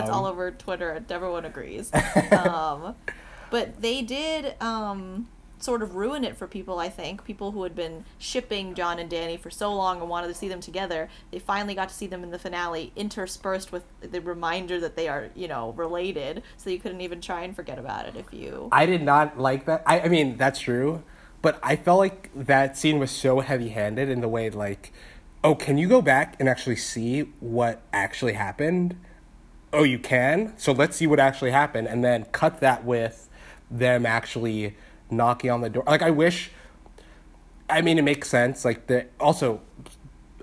it's 0.00 0.08
Um, 0.10 0.10
all 0.14 0.26
over 0.26 0.50
Twitter. 0.50 1.02
Everyone 1.08 1.44
agrees. 1.44 1.90
um, 2.32 2.94
but 3.50 3.80
they 3.80 4.02
did 4.02 4.54
um, 4.60 5.28
sort 5.60 5.82
of 5.82 5.94
ruin 5.94 6.24
it 6.24 6.36
for 6.36 6.46
people. 6.46 6.78
I 6.78 6.88
think 6.88 7.24
people 7.24 7.52
who 7.52 7.62
had 7.62 7.74
been 7.74 8.04
shipping 8.18 8.74
Jon 8.74 8.98
and 8.98 9.10
Dany 9.10 9.38
for 9.38 9.50
so 9.50 9.74
long 9.74 10.00
and 10.00 10.08
wanted 10.08 10.28
to 10.28 10.34
see 10.34 10.48
them 10.48 10.60
together. 10.60 11.08
They 11.30 11.38
finally 11.38 11.74
got 11.74 11.88
to 11.90 11.94
see 11.94 12.06
them 12.06 12.22
in 12.22 12.30
the 12.30 12.38
finale, 12.38 12.92
interspersed 12.96 13.70
with 13.70 13.84
the 14.00 14.20
reminder 14.20 14.80
that 14.80 14.96
they 14.96 15.08
are, 15.08 15.28
you 15.34 15.48
know, 15.48 15.72
related. 15.72 16.42
So 16.56 16.70
you 16.70 16.78
couldn't 16.78 17.02
even 17.02 17.20
try 17.20 17.42
and 17.42 17.54
forget 17.54 17.78
about 17.78 18.06
it 18.06 18.16
if 18.16 18.32
you. 18.32 18.68
I 18.72 18.86
did 18.86 19.02
not 19.02 19.38
like 19.38 19.66
that. 19.66 19.82
I, 19.86 20.00
I 20.00 20.08
mean, 20.08 20.36
that's 20.36 20.60
true, 20.60 21.02
but 21.42 21.58
I 21.62 21.76
felt 21.76 21.98
like 21.98 22.30
that 22.34 22.76
scene 22.76 22.98
was 22.98 23.10
so 23.10 23.40
heavy-handed 23.40 24.08
in 24.08 24.20
the 24.20 24.28
way 24.28 24.50
like, 24.50 24.92
oh, 25.44 25.54
can 25.54 25.78
you 25.78 25.88
go 25.88 26.02
back 26.02 26.36
and 26.40 26.48
actually 26.48 26.76
see 26.76 27.20
what 27.40 27.82
actually 27.92 28.34
happened? 28.34 28.96
Oh, 29.72 29.84
you 29.84 29.98
can. 29.98 30.52
So 30.58 30.72
let's 30.72 30.96
see 30.96 31.06
what 31.06 31.20
actually 31.20 31.52
happened, 31.52 31.86
and 31.86 32.02
then 32.02 32.24
cut 32.26 32.60
that 32.60 32.84
with 32.84 33.28
them 33.70 34.04
actually 34.04 34.76
knocking 35.10 35.50
on 35.50 35.60
the 35.60 35.70
door. 35.70 35.84
Like 35.86 36.02
I 36.02 36.10
wish. 36.10 36.50
I 37.68 37.82
mean, 37.82 37.98
it 37.98 38.02
makes 38.02 38.28
sense. 38.28 38.64
Like 38.64 38.88
the 38.88 39.06
also, 39.20 39.60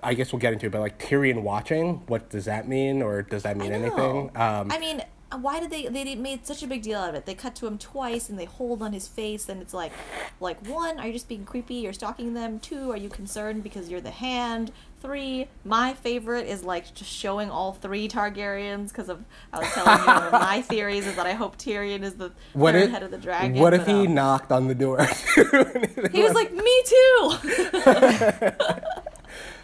I 0.02 0.14
guess 0.14 0.32
we'll 0.32 0.40
get 0.40 0.54
into 0.54 0.68
it, 0.68 0.72
but 0.72 0.80
like 0.80 1.00
Tyrion 1.00 1.42
watching, 1.42 2.02
what 2.08 2.30
does 2.30 2.46
that 2.46 2.68
mean, 2.68 3.02
or 3.02 3.22
does 3.22 3.44
that 3.44 3.58
mean 3.58 3.74
I 3.74 3.76
anything? 3.76 4.32
Um, 4.36 4.72
I 4.72 4.80
mean, 4.80 5.04
why 5.42 5.60
did 5.60 5.70
they 5.70 5.88
they 5.88 6.16
made 6.16 6.46
such 6.46 6.64
a 6.64 6.68
big 6.68 6.84
deal 6.84 7.00
out 7.00 7.10
of 7.10 7.16
it? 7.16 7.26
They 7.26 7.36
cut 7.36 7.56
to 7.56 7.68
him 7.68 7.78
twice 7.78 8.30
and 8.30 8.40
they 8.40 8.46
hold 8.46 8.82
on 8.82 8.94
his 8.94 9.08
face, 9.08 9.50
and 9.50 9.62
it's 9.62 9.74
like, 9.74 9.92
like 10.40 10.66
one, 10.68 11.00
are 11.00 11.08
you 11.08 11.14
just 11.14 11.28
being 11.28 11.44
creepy? 11.44 11.76
You're 11.76 11.94
stalking 11.94 12.34
them. 12.34 12.60
Two, 12.60 12.92
are 12.92 12.98
you 12.98 13.10
concerned 13.10 13.64
because 13.64 13.90
you're 13.90 14.02
the 14.02 14.12
hand? 14.12 14.72
Three, 15.00 15.48
my 15.64 15.94
favorite 15.94 16.48
is 16.48 16.64
like 16.64 16.94
just 16.96 17.12
showing 17.12 17.52
all 17.52 17.74
three 17.74 18.08
Targaryens 18.08 18.88
because 18.90 19.10
of 19.10 19.24
I 19.54 19.60
was 19.60 19.68
telling 19.70 20.00
you 20.00 20.06
one 20.06 20.24
of 20.24 20.32
my 20.32 20.62
theories 20.68 21.06
is 21.06 21.16
that 21.16 21.28
I 21.28 21.34
hope 21.34 21.58
Tyrion 21.58 22.02
is 22.02 22.16
the 22.16 22.32
What 22.54 22.74
third 22.74 22.84
if 22.86 22.92
head 22.92 23.04
of 23.04 23.12
the 23.12 23.18
dragon. 23.20 23.60
What 23.62 23.76
if 23.76 23.86
but, 23.86 23.90
he 23.90 24.08
um, 24.08 24.16
knocked 24.16 24.52
on 24.52 24.68
the 24.68 24.74
door? 24.74 24.98
he 25.36 26.24
was 26.24 26.34
like, 26.34 26.52
"Me 26.52 26.84
too." 26.86 27.34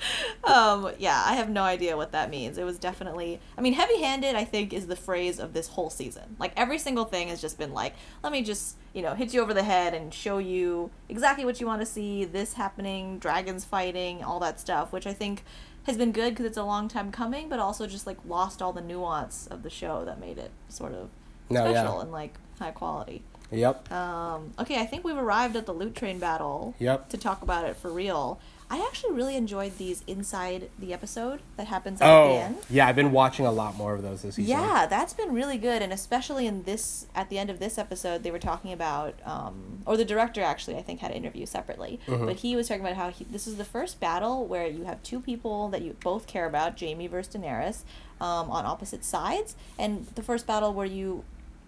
um, 0.43 0.91
yeah, 0.99 1.23
I 1.25 1.33
have 1.35 1.49
no 1.49 1.63
idea 1.63 1.97
what 1.97 2.11
that 2.11 2.29
means. 2.29 2.57
It 2.57 2.63
was 2.63 2.77
definitely, 2.79 3.39
I 3.57 3.61
mean, 3.61 3.73
heavy-handed. 3.73 4.35
I 4.35 4.43
think 4.45 4.73
is 4.73 4.87
the 4.87 4.95
phrase 4.95 5.39
of 5.39 5.53
this 5.53 5.69
whole 5.69 5.89
season. 5.89 6.35
Like 6.39 6.53
every 6.57 6.77
single 6.77 7.05
thing 7.05 7.29
has 7.29 7.41
just 7.41 7.57
been 7.57 7.73
like, 7.73 7.95
let 8.23 8.31
me 8.31 8.43
just, 8.43 8.77
you 8.93 9.01
know, 9.01 9.13
hit 9.15 9.33
you 9.33 9.41
over 9.41 9.53
the 9.53 9.63
head 9.63 9.93
and 9.93 10.13
show 10.13 10.37
you 10.37 10.91
exactly 11.09 11.45
what 11.45 11.59
you 11.61 11.67
want 11.67 11.81
to 11.81 11.85
see. 11.85 12.25
This 12.25 12.53
happening, 12.53 13.19
dragons 13.19 13.65
fighting, 13.65 14.23
all 14.23 14.39
that 14.39 14.59
stuff, 14.59 14.91
which 14.91 15.07
I 15.07 15.13
think 15.13 15.43
has 15.85 15.97
been 15.97 16.11
good 16.11 16.31
because 16.31 16.45
it's 16.45 16.57
a 16.57 16.63
long 16.63 16.87
time 16.87 17.11
coming, 17.11 17.49
but 17.49 17.59
also 17.59 17.87
just 17.87 18.07
like 18.07 18.17
lost 18.27 18.61
all 18.61 18.73
the 18.73 18.81
nuance 18.81 19.47
of 19.47 19.63
the 19.63 19.69
show 19.69 20.05
that 20.05 20.19
made 20.19 20.37
it 20.37 20.51
sort 20.69 20.93
of 20.93 21.09
No, 21.49 21.65
yeah. 21.65 21.81
special 21.81 21.99
and 22.01 22.11
like 22.11 22.37
high 22.59 22.71
quality. 22.71 23.23
Yep. 23.51 23.91
Um, 23.91 24.53
okay, 24.57 24.79
I 24.79 24.85
think 24.85 25.03
we've 25.03 25.17
arrived 25.17 25.55
at 25.55 25.65
the 25.65 25.73
loot 25.73 25.93
train 25.95 26.17
battle. 26.19 26.73
Yep. 26.79 27.09
To 27.09 27.17
talk 27.17 27.41
about 27.41 27.65
it 27.65 27.75
for 27.75 27.91
real. 27.91 28.39
I 28.73 28.83
actually 28.87 29.13
really 29.13 29.35
enjoyed 29.35 29.77
these 29.77 30.03
inside 30.07 30.69
the 30.79 30.93
episode 30.93 31.41
that 31.57 31.67
happens 31.67 32.01
at 32.01 32.05
the 32.07 32.11
Oh, 32.11 32.37
end. 32.37 32.57
yeah. 32.69 32.87
I've 32.87 32.95
been 32.95 33.11
watching 33.11 33.45
a 33.45 33.51
lot 33.51 33.77
more 33.77 33.93
of 33.93 34.01
those 34.01 34.23
this 34.23 34.35
season. 34.35 34.49
Yeah, 34.49 34.87
that's 34.87 35.13
been 35.13 35.31
really 35.31 35.57
good, 35.59 35.81
and 35.83 35.93
especially 35.93 36.47
in 36.47 36.63
this 36.63 37.05
at 37.13 37.29
the 37.29 37.37
end 37.37 37.49
of 37.51 37.59
this 37.59 37.77
episode, 37.77 38.23
they 38.23 38.31
were 38.31 38.39
talking 38.39 38.73
about, 38.73 39.13
um, 39.25 39.83
or 39.85 39.95
the 39.95 40.05
director 40.05 40.41
actually, 40.41 40.75
I 40.77 40.81
think, 40.81 41.01
had 41.01 41.11
an 41.11 41.17
interview 41.17 41.45
separately, 41.45 41.99
Mm-hmm. 42.07 42.25
but 42.25 42.37
he 42.37 42.55
was 42.55 42.67
talking 42.67 42.81
about 42.83 42.95
how 42.95 43.09
he, 43.11 43.25
this 43.25 43.45
is 43.45 43.57
the 43.57 43.65
first 43.65 43.99
battle 43.99 44.45
where 44.47 44.65
you 44.65 44.85
have 44.85 45.03
two 45.03 45.19
people 45.19 45.69
that 45.69 45.81
you 45.83 45.95
both 46.03 46.25
care 46.25 46.45
about, 46.47 46.79
Jaime 46.79 47.05
versus 47.07 47.35
Daenerys, 47.35 47.83
um, 48.19 48.49
on 48.49 48.65
opposite 48.65 49.05
sides, 49.05 49.55
and 49.77 50.07
the 50.15 50.23
first 50.23 50.47
battle 50.47 50.73
where 50.73 50.87
you 50.87 51.23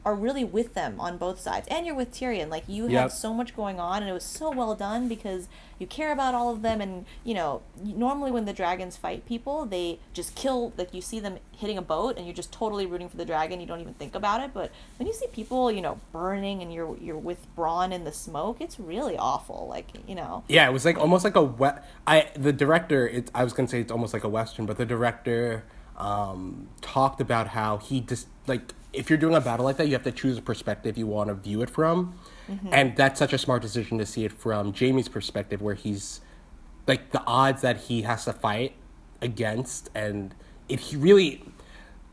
are 0.06 0.14
really 0.16 0.45
with 0.45 0.76
them 0.76 0.99
on 0.99 1.18
both 1.18 1.39
sides, 1.41 1.68
and 1.70 1.84
you're 1.86 1.95
with 1.95 2.12
Tyrion. 2.12 2.47
Like 2.49 2.64
you 2.68 2.88
Yep. 2.88 3.01
have 3.01 3.12
so 3.12 3.34
much 3.34 3.56
going 3.56 3.80
on, 3.80 4.03
and 4.03 4.10
it 4.10 4.14
was 4.14 4.24
so 4.24 4.51
well 4.51 4.76
done 4.76 5.08
because 5.08 5.47
you 5.80 5.88
care 5.88 6.12
about 6.12 6.36
all 6.36 6.51
of 6.53 6.62
them. 6.62 6.80
And 6.80 7.06
you 7.24 7.34
know, 7.34 7.64
normally 7.84 8.32
when 8.32 8.45
the 8.45 8.53
dragons 8.53 8.95
fight 8.97 9.26
people, 9.26 9.66
they 9.66 9.97
just 10.14 10.36
kill. 10.36 10.74
Like 10.78 10.93
you 10.93 11.01
see 11.01 11.20
them 11.20 11.39
hitting 11.51 11.78
a 11.80 11.82
boat, 11.82 12.18
and 12.18 12.28
you're 12.28 12.36
just 12.36 12.51
totally 12.53 12.86
rooting 12.86 13.10
for 13.10 13.18
the 13.18 13.26
dragon. 13.26 13.60
You 13.60 13.66
don't 13.66 13.82
even 13.82 13.95
think 13.95 14.14
about 14.14 14.41
it. 14.41 14.51
But 14.53 14.72
when 14.97 15.08
you 15.08 15.14
see 15.14 15.26
people, 15.34 15.72
you 15.72 15.82
know, 15.82 15.99
burning, 16.12 16.62
and 16.62 16.72
you're 16.72 16.95
you're 17.01 17.18
with 17.18 17.39
Bronn 17.58 17.91
in 17.91 18.03
the 18.03 18.12
smoke, 18.12 18.58
it's 18.62 18.80
really 18.80 19.18
awful. 19.18 19.66
Like 19.68 19.88
you 20.08 20.14
know, 20.14 20.43
Yeah, 20.47 20.70
it 20.70 20.72
was 20.72 20.86
like 20.86 20.99
almost 20.99 21.24
like 21.24 21.36
a 21.36 21.41
we- 21.43 21.70
I 22.06 22.28
the 22.36 22.53
director. 22.53 23.08
It, 23.08 23.32
I 23.34 23.43
was 23.43 23.53
gonna 23.53 23.68
say 23.68 23.82
it's 23.82 23.91
almost 23.91 24.14
like 24.14 24.24
a 24.24 24.30
western, 24.30 24.68
but 24.68 24.78
the 24.78 24.86
director 24.86 25.64
um, 25.97 26.68
talked 26.82 27.22
about 27.22 27.47
how 27.47 27.78
he 27.78 28.01
just 28.01 28.28
like 28.47 28.74
if 28.96 29.10
you're 29.10 29.20
doing 29.20 29.36
a 29.36 29.41
battle 29.41 29.66
like 29.66 29.78
that, 29.78 29.88
you 29.88 29.93
have 29.93 30.04
to 30.04 30.12
choose 30.12 30.38
a 30.38 30.41
perspective 30.41 30.98
you 30.98 31.08
want 31.08 31.30
to 31.30 31.36
view 31.36 31.62
it 31.62 31.70
from, 31.70 32.18
mm-hmm. 32.50 32.70
and 32.72 32.96
that's 32.96 33.20
such 33.20 33.34
a 33.34 33.38
smart 33.38 33.62
decision 33.62 33.98
to 33.98 34.06
see 34.06 34.26
it 34.26 34.32
from 34.32 34.74
Jaime's 34.74 35.10
perspective, 35.10 35.62
where 35.62 35.76
he's 35.76 36.22
like 36.88 37.12
the 37.12 37.24
odds 37.26 37.62
that 37.62 37.78
he 37.78 38.04
has 38.04 38.26
to 38.26 38.34
fight 38.34 38.74
against, 39.22 39.89
and 39.96 40.36
it 40.70 40.80
he 40.80 40.96
really, 40.96 41.43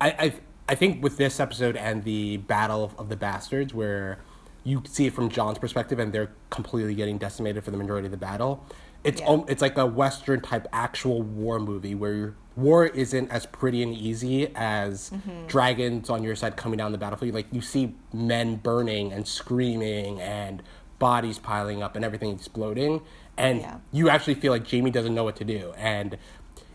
I 0.01 0.09
I 0.11 0.35
I 0.68 0.74
think 0.74 1.03
with 1.03 1.16
this 1.16 1.41
episode 1.41 1.76
and 1.76 2.05
the 2.05 2.39
battle 2.39 2.93
of, 2.99 3.09
the 3.09 3.16
bastards, 3.16 3.74
where 3.74 4.18
you 4.64 4.83
see 4.87 5.07
it 5.07 5.12
from 5.12 5.28
Jon's 5.28 5.59
perspective, 5.59 5.99
and 5.99 6.12
they're 6.12 6.30
completely 6.51 6.95
getting 6.95 7.18
decimated 7.18 7.64
for 7.64 7.70
the 7.70 7.76
majority 7.76 8.07
of 8.07 8.12
the 8.12 8.16
battle. 8.16 8.64
It's 9.05 9.20
Yeah. 9.20 9.28
al- 9.28 9.47
it's 9.49 9.61
like 9.61 9.76
a 9.76 9.87
western 9.87 10.41
type 10.41 10.68
actual 10.72 11.22
war 11.22 11.59
movie 11.59 11.95
where 11.95 12.35
war 12.57 12.86
isn't 12.86 13.30
as 13.30 13.46
pretty 13.46 13.82
and 13.82 13.94
easy 13.94 14.48
as 14.55 15.11
mm-hmm. 15.11 15.46
dragons 15.46 16.11
on 16.11 16.22
your 16.22 16.36
side 16.36 16.57
coming 16.57 16.78
down 16.78 16.92
the 16.92 16.98
battlefield. 16.98 17.34
Like 17.34 17.46
you 17.53 17.61
see 17.61 17.94
men 18.12 18.57
burning 18.57 19.12
and 19.12 19.26
screaming 19.26 20.20
and 20.20 20.62
bodies 20.98 21.38
piling 21.38 21.82
up 21.82 21.96
and 21.96 22.05
everything 22.05 22.30
exploding, 22.30 23.00
and 23.36 23.61
Yeah. 23.61 23.78
you 23.90 24.09
actually 24.09 24.34
feel 24.34 24.53
like 24.53 24.70
Jaime 24.70 24.90
doesn't 24.90 25.14
know 25.14 25.24
what 25.24 25.36
to 25.36 25.44
do. 25.44 25.72
And 25.76 26.16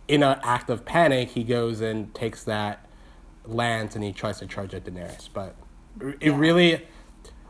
in 0.07 0.23
an 0.23 0.39
act 0.43 0.69
of 0.69 0.83
panic, 0.85 1.29
he 1.29 1.43
goes 1.43 1.79
and 1.81 2.13
takes 2.13 2.43
that 2.45 2.85
lance 3.45 3.95
and 3.95 4.03
he 4.03 4.11
tries 4.11 4.39
to 4.39 4.45
charge 4.45 4.73
at 4.73 4.83
Daenerys. 4.83 5.29
But 5.33 5.55
it 6.19 6.31
really, 6.31 6.85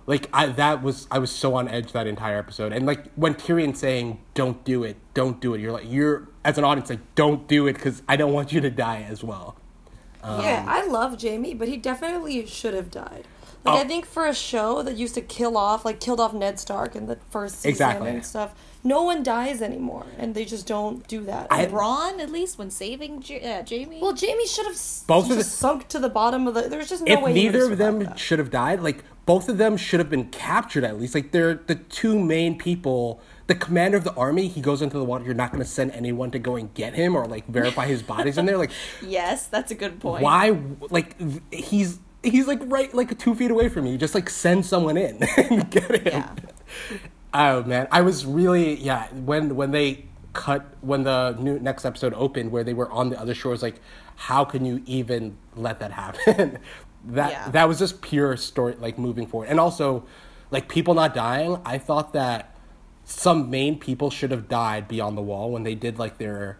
like, 0.05 0.29
I 0.33 0.47
that 0.47 0.83
was 0.83 1.07
I 1.11 1.19
was 1.19 1.31
so 1.31 1.55
on 1.55 1.67
edge 1.67 1.91
that 1.93 2.07
entire 2.07 2.37
episode. 2.37 2.71
And 2.73 2.85
like 2.85 3.11
when 3.15 3.35
Tyrion's 3.35 3.79
saying, 3.79 4.19
"Don't 4.33 4.63
do 4.63 4.83
it, 4.83 4.97
don't 5.13 5.39
do 5.41 5.53
it," 5.53 5.61
you're 5.61 5.71
like, 5.71 5.85
you're 5.87 6.29
as 6.47 6.57
an 6.57 6.63
audience 6.63 6.89
like, 6.89 6.99
"Don't 7.13 7.47
do 7.47 7.67
it," 7.67 7.73
because 7.73 8.01
I 8.07 8.15
don't 8.15 8.33
want 8.33 8.51
you 8.53 8.61
to 8.61 8.71
die 8.71 9.05
as 9.07 9.23
well. 9.23 9.55
yeah, 10.23 10.65
I 10.67 10.85
love 10.87 11.21
Jaime, 11.21 11.53
but 11.53 11.67
he 11.67 11.77
definitely 11.77 12.45
should 12.47 12.73
have 12.73 12.89
died. 12.91 13.25
Like 13.63 13.75
Oh. 13.75 13.81
I 13.83 13.87
think 13.87 14.05
for 14.05 14.25
a 14.25 14.33
show 14.33 14.81
that 14.83 14.95
used 14.97 15.15
to 15.15 15.21
kill 15.21 15.57
off, 15.57 15.83
like 15.85 15.99
killed 15.99 16.19
off 16.19 16.33
Ned 16.33 16.59
Stark 16.59 16.95
in 16.95 17.07
the 17.07 17.17
first 17.29 17.55
season 17.57 17.69
Exactly. 17.69 18.09
and 18.09 18.25
stuff, 18.25 18.53
no 18.83 19.03
one 19.03 19.23
dies 19.23 19.61
anymore, 19.61 20.05
and 20.17 20.35
they 20.35 20.45
just 20.45 20.65
don't 20.67 21.05
do 21.07 21.21
that. 21.25 21.47
I- 21.49 21.65
Bronn 21.65 22.19
at 22.19 22.29
least 22.31 22.57
when 22.57 22.69
saving 22.69 23.21
J- 23.21 23.41
uh, 23.41 23.63
Jaime. 23.69 23.99
well, 24.01 24.15
Jaime 24.19 24.45
should 24.47 24.65
have 24.65 24.75
s- 24.75 25.03
Both 25.07 25.29
of 25.29 25.37
just 25.37 25.51
the- 25.51 25.57
sunk 25.57 25.87
to 25.89 25.99
the 25.99 26.09
bottom 26.09 26.47
of 26.47 26.53
the. 26.53 26.63
There's 26.63 26.89
just 26.89 27.03
no 27.05 27.13
if 27.13 27.21
way. 27.21 27.33
he 27.33 27.43
neither 27.43 27.69
of 27.71 27.77
them 27.77 27.99
that. 27.99 28.19
should 28.19 28.39
have 28.39 28.51
died, 28.51 28.81
like 28.81 29.03
both 29.25 29.49
of 29.49 29.57
them 29.57 29.75
should 29.77 29.99
have 29.99 30.09
been 30.09 30.25
captured 30.25 30.83
at 30.83 30.99
least. 30.99 31.13
Like 31.15 31.31
they're 31.31 31.55
the 31.55 31.75
two 31.75 32.17
main 32.19 32.57
people. 32.57 33.19
The 33.47 33.55
commander 33.55 33.97
of 33.97 34.03
the 34.03 34.13
army, 34.15 34.47
he 34.47 34.59
goes 34.61 34.81
into 34.81 34.97
the 34.97 35.03
water. 35.05 35.23
You're 35.23 35.33
not 35.33 35.51
going 35.51 35.63
to 35.63 35.69
send 35.69 35.91
anyone 35.91 36.31
to 36.31 36.39
go 36.39 36.55
and 36.57 36.73
get 36.73 36.93
him 36.93 37.15
or 37.15 37.25
like 37.25 37.47
verify 37.47 37.85
his 37.87 38.03
body's 38.03 38.37
in 38.37 38.45
there. 38.45 38.57
Like 38.57 38.71
yes, 39.01 39.47
that's 39.47 39.71
a 39.71 39.75
good 39.75 39.99
point. 39.99 40.21
why? 40.23 40.57
Like 40.89 41.15
he's 41.51 41.99
he's 42.23 42.45
like 42.47 42.59
right 42.63 42.93
like 42.93 43.17
two 43.17 43.33
feet 43.35 43.49
away 43.51 43.69
from 43.69 43.85
you. 43.85 43.97
Just 43.97 44.13
like 44.15 44.29
send 44.29 44.65
someone 44.65 44.97
in 44.97 45.23
and 45.37 45.69
get 45.71 45.89
him. 45.91 46.01
Yeah. 46.05 46.35
Oh 47.33 47.61
man, 47.63 47.87
I 47.91 48.01
was 48.01 48.25
really 48.25 48.75
yeah 48.75 49.07
when 49.13 49.55
when 49.55 49.71
they 49.71 50.05
cut 50.33 50.65
when 50.81 51.03
the 51.03 51.35
new 51.39 51.59
next 51.59 51.83
episode 51.85 52.13
opened 52.13 52.51
where 52.51 52.63
they 52.63 52.73
were 52.73 52.89
on 52.91 53.09
the 53.09 53.19
other 53.19 53.33
shores 53.35 53.61
like 53.61 53.75
how 54.15 54.45
can 54.45 54.65
you 54.65 54.81
even 54.85 55.37
let 55.55 55.79
that 55.79 55.91
happen? 55.91 56.57
that 57.05 57.31
Yeah. 57.31 57.49
that 57.49 57.67
was 57.67 57.79
just 57.79 58.01
pure 58.01 58.37
story 58.37 58.75
like 58.79 58.97
moving 58.97 59.27
forward. 59.27 59.49
And 59.49 59.59
also 59.59 60.05
like 60.51 60.67
people 60.69 60.93
not 60.93 61.13
dying, 61.13 61.61
I 61.65 61.77
thought 61.77 62.13
that 62.13 62.55
some 63.09 63.49
main 63.49 63.79
people 63.79 64.09
should 64.11 64.31
have 64.31 64.49
died 64.49 64.85
beyond 64.89 65.17
the 65.17 65.21
wall 65.21 65.49
when 65.49 65.63
they 65.63 65.75
did 65.75 65.97
like 65.97 66.17
their 66.17 66.57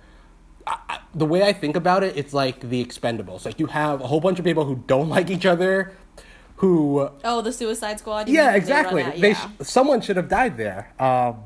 I, 0.66 0.78
I- 0.90 1.00
the 1.14 1.26
way 1.26 1.44
I 1.44 1.52
think 1.52 1.76
about 1.76 2.04
it, 2.04 2.16
it's 2.18 2.34
like 2.34 2.60
the 2.70 2.84
Expendables. 2.86 3.44
Like 3.46 3.60
you 3.60 3.66
have 3.68 4.02
a 4.02 4.08
whole 4.08 4.20
bunch 4.22 4.40
of 4.40 4.46
people 4.46 4.64
who 4.66 4.76
don't 4.88 5.10
like 5.10 5.30
each 5.30 5.46
other, 5.46 5.94
who 6.58 7.10
Oh, 7.24 7.42
the 7.42 7.52
Suicide 7.52 8.00
Squad. 8.00 8.30
yeah? 8.30 8.52
They 8.52 8.58
exactly. 8.58 9.04
They 9.04 9.30
yeah. 9.30 9.34
sh- 9.48 9.48
someone 9.64 10.00
should 10.02 10.16
have 10.18 10.30
died 10.30 10.58
there. 10.58 10.94
Um, 11.00 11.44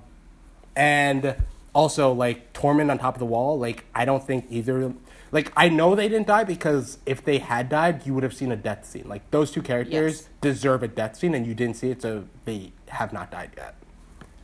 and 0.76 1.36
also 1.74 2.12
like 2.12 2.54
Tormund 2.54 2.92
on 2.92 2.98
top 3.00 3.16
of 3.16 3.20
the 3.20 3.26
wall. 3.26 3.58
Like 3.60 3.86
I 3.96 4.06
don't 4.06 4.26
think 4.26 4.46
either. 4.50 4.94
Like 5.32 5.52
I 5.56 5.70
know 5.70 5.96
they 5.96 6.10
didn't 6.10 6.28
die 6.28 6.44
because 6.44 6.98
if 7.06 7.24
they 7.24 7.38
had 7.40 7.70
died, 7.70 8.06
you 8.06 8.14
would 8.14 8.24
have 8.24 8.34
seen 8.34 8.52
a 8.52 8.58
death 8.58 8.86
scene. 8.86 9.06
Like 9.08 9.30
those 9.32 9.50
two 9.52 9.62
characters 9.62 10.22
Yes. 10.22 10.30
deserve 10.42 10.84
a 10.84 10.88
death 10.90 11.16
scene, 11.18 11.34
and 11.34 11.48
you 11.48 11.54
didn't 11.56 11.78
see 11.78 11.90
it, 11.92 12.02
so 12.02 12.26
they 12.46 12.74
have 12.90 13.14
not 13.14 13.32
died 13.32 13.52
yet. 13.56 13.76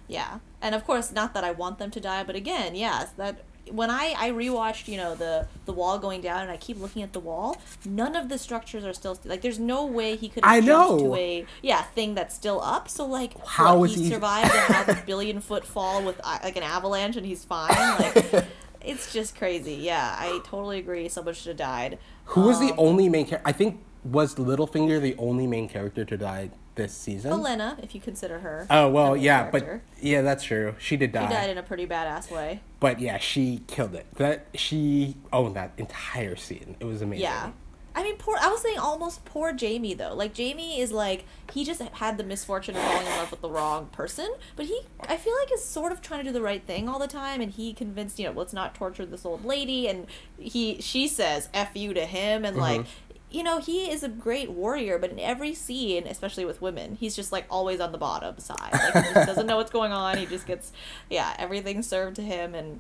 Yeah, 0.08 0.40
and 0.62 0.74
of 0.74 0.86
course, 0.86 1.12
not 1.12 1.34
that 1.34 1.44
I 1.44 1.52
want 1.52 1.80
them 1.80 1.92
to 1.92 2.00
die, 2.00 2.24
but 2.24 2.36
again, 2.36 2.76
yes, 2.76 3.10
that 3.18 3.44
when 3.70 3.90
I 3.92 4.14
I 4.18 4.30
rewatched, 4.32 4.88
you 4.88 4.96
know, 4.96 5.16
the 5.16 5.48
the 5.66 5.74
wall 5.74 6.00
going 6.00 6.22
down, 6.22 6.42
and 6.44 6.50
I 6.52 6.56
keep 6.56 6.80
looking 6.80 7.04
at 7.04 7.12
the 7.12 7.20
wall, 7.20 7.58
none 7.84 8.16
of 8.16 8.30
the 8.30 8.38
structures 8.38 8.86
are 8.86 8.94
still 8.94 9.20
like. 9.26 9.42
There's 9.42 9.60
no 9.60 9.86
way 9.86 10.16
he 10.16 10.30
could. 10.30 10.46
Have 10.46 10.54
I 10.54 10.60
know. 10.62 10.98
To 11.00 11.16
a 11.16 11.46
yeah 11.62 11.84
thing 11.84 12.16
that's 12.16 12.34
still 12.34 12.62
up. 12.62 12.88
So 12.88 13.06
like, 13.06 13.34
How 13.46 13.80
what, 13.80 13.90
he 13.90 14.04
he- 14.04 14.10
survived 14.10 14.54
a 14.56 14.60
half 14.74 15.06
billion 15.12 15.42
foot 15.42 15.66
fall 15.66 16.02
with 16.02 16.20
uh, 16.24 16.40
like 16.44 16.56
an 16.56 16.64
avalanche, 16.64 17.18
and 17.18 17.26
he's 17.26 17.44
fine. 17.44 17.68
Like, 18.00 18.46
it's 18.82 19.12
just 19.12 19.36
crazy. 19.38 19.74
Yeah, 19.74 20.16
I 20.18 20.40
totally 20.46 20.80
agree. 20.80 21.10
Someone 21.10 21.34
should 21.34 21.48
have 21.50 21.58
died. 21.58 22.00
Who 22.28 22.42
was 22.42 22.60
the 22.62 22.72
Um, 22.72 22.80
only 22.80 23.10
main 23.10 23.26
character? 23.26 23.46
I 23.48 23.52
think 23.52 23.84
was 24.06 24.36
Littlefinger 24.36 25.02
the 25.02 25.16
only 25.18 25.46
main 25.48 25.68
character 25.68 26.06
to 26.06 26.16
die 26.18 26.52
this 26.78 26.94
season. 26.94 27.32
Olenna, 27.32 27.84
if 27.84 27.94
you 27.94 28.00
consider 28.00 28.40
her. 28.40 28.66
Oh 28.70 28.90
well, 28.90 29.18
yeah, 29.18 29.50
character. 29.50 29.82
but 29.98 30.04
yeah, 30.04 30.22
that's 30.22 30.44
true. 30.44 30.76
She 30.80 30.96
did 30.96 31.12
die. 31.12 31.28
She 31.28 31.34
died 31.34 31.50
in 31.50 31.58
a 31.58 31.64
pretty 31.64 31.86
badass 31.86 32.32
way. 32.32 32.62
But 32.80 33.02
yeah, 33.02 33.18
she 33.18 33.64
killed 33.68 33.96
it. 33.96 34.06
That 34.16 34.48
she 34.54 35.16
owned 35.34 35.56
that 35.56 35.74
entire 35.78 36.38
scene. 36.38 36.78
It 36.80 36.86
was 36.86 37.02
amazing. 37.02 37.24
Yeah. 37.24 37.52
I 37.98 38.04
mean, 38.04 38.18
poor. 38.18 38.38
I 38.40 38.50
was 38.52 38.62
saying 38.62 38.78
almost 38.78 39.26
poor 39.26 39.56
Jaime 39.60 39.96
though. 39.96 40.14
Like 40.14 40.38
Jaime 40.38 40.80
is 40.80 40.92
like 40.92 41.26
he 41.52 41.66
just 41.66 41.82
had 41.82 42.20
the 42.20 42.24
misfortune 42.24 42.76
of 42.76 42.84
falling 42.84 43.08
in 43.08 43.12
love 43.14 43.32
with 43.32 43.42
the 43.42 43.50
wrong 43.50 43.88
person, 43.88 44.32
but 44.56 44.68
he 44.68 44.82
I 45.02 45.18
feel 45.18 45.34
like 45.42 45.52
is 45.52 45.66
sort 45.66 45.92
of 45.92 46.00
trying 46.00 46.20
to 46.20 46.26
do 46.26 46.32
the 46.32 46.42
right 46.42 46.64
thing 46.64 46.88
all 46.88 47.00
the 47.00 47.08
time, 47.08 47.42
and 47.42 47.52
he 47.52 47.74
convinced 47.74 48.20
you 48.20 48.28
know 48.28 48.34
let's 48.34 48.54
not 48.54 48.76
torture 48.76 49.04
this 49.04 49.26
old 49.26 49.44
lady, 49.44 49.88
and 49.88 50.06
he 50.38 50.80
she 50.80 51.08
says 51.08 51.50
f 51.56 51.76
you 51.76 51.96
to 51.96 52.06
him, 52.06 52.46
and 52.46 52.56
like 52.56 52.82
mm-hmm. 52.82 53.07
You 53.30 53.44
know 53.44 53.60
he 53.60 53.90
is 53.90 54.04
a 54.04 54.10
great 54.10 54.52
warrior, 54.52 54.98
but 54.98 55.12
in 55.12 55.20
every 55.20 55.54
scene, 55.54 56.08
especially 56.08 56.46
with 56.46 56.62
women, 56.62 56.96
he's 56.96 57.16
just 57.16 57.32
like 57.32 57.46
always 57.50 57.80
on 57.80 57.92
the 57.92 57.98
bottom 57.98 58.38
side. 58.40 58.72
Like 58.72 59.06
he 59.06 59.14
just 59.14 59.28
doesn't 59.28 59.48
know 59.48 59.58
what's 59.58 59.72
going 59.72 59.92
on. 59.92 60.18
He 60.18 60.26
just 60.26 60.46
gets 60.48 60.72
yeah 61.10 61.36
everything 61.38 61.82
served 61.82 62.16
to 62.18 62.22
him 62.22 62.56
and. 62.56 62.80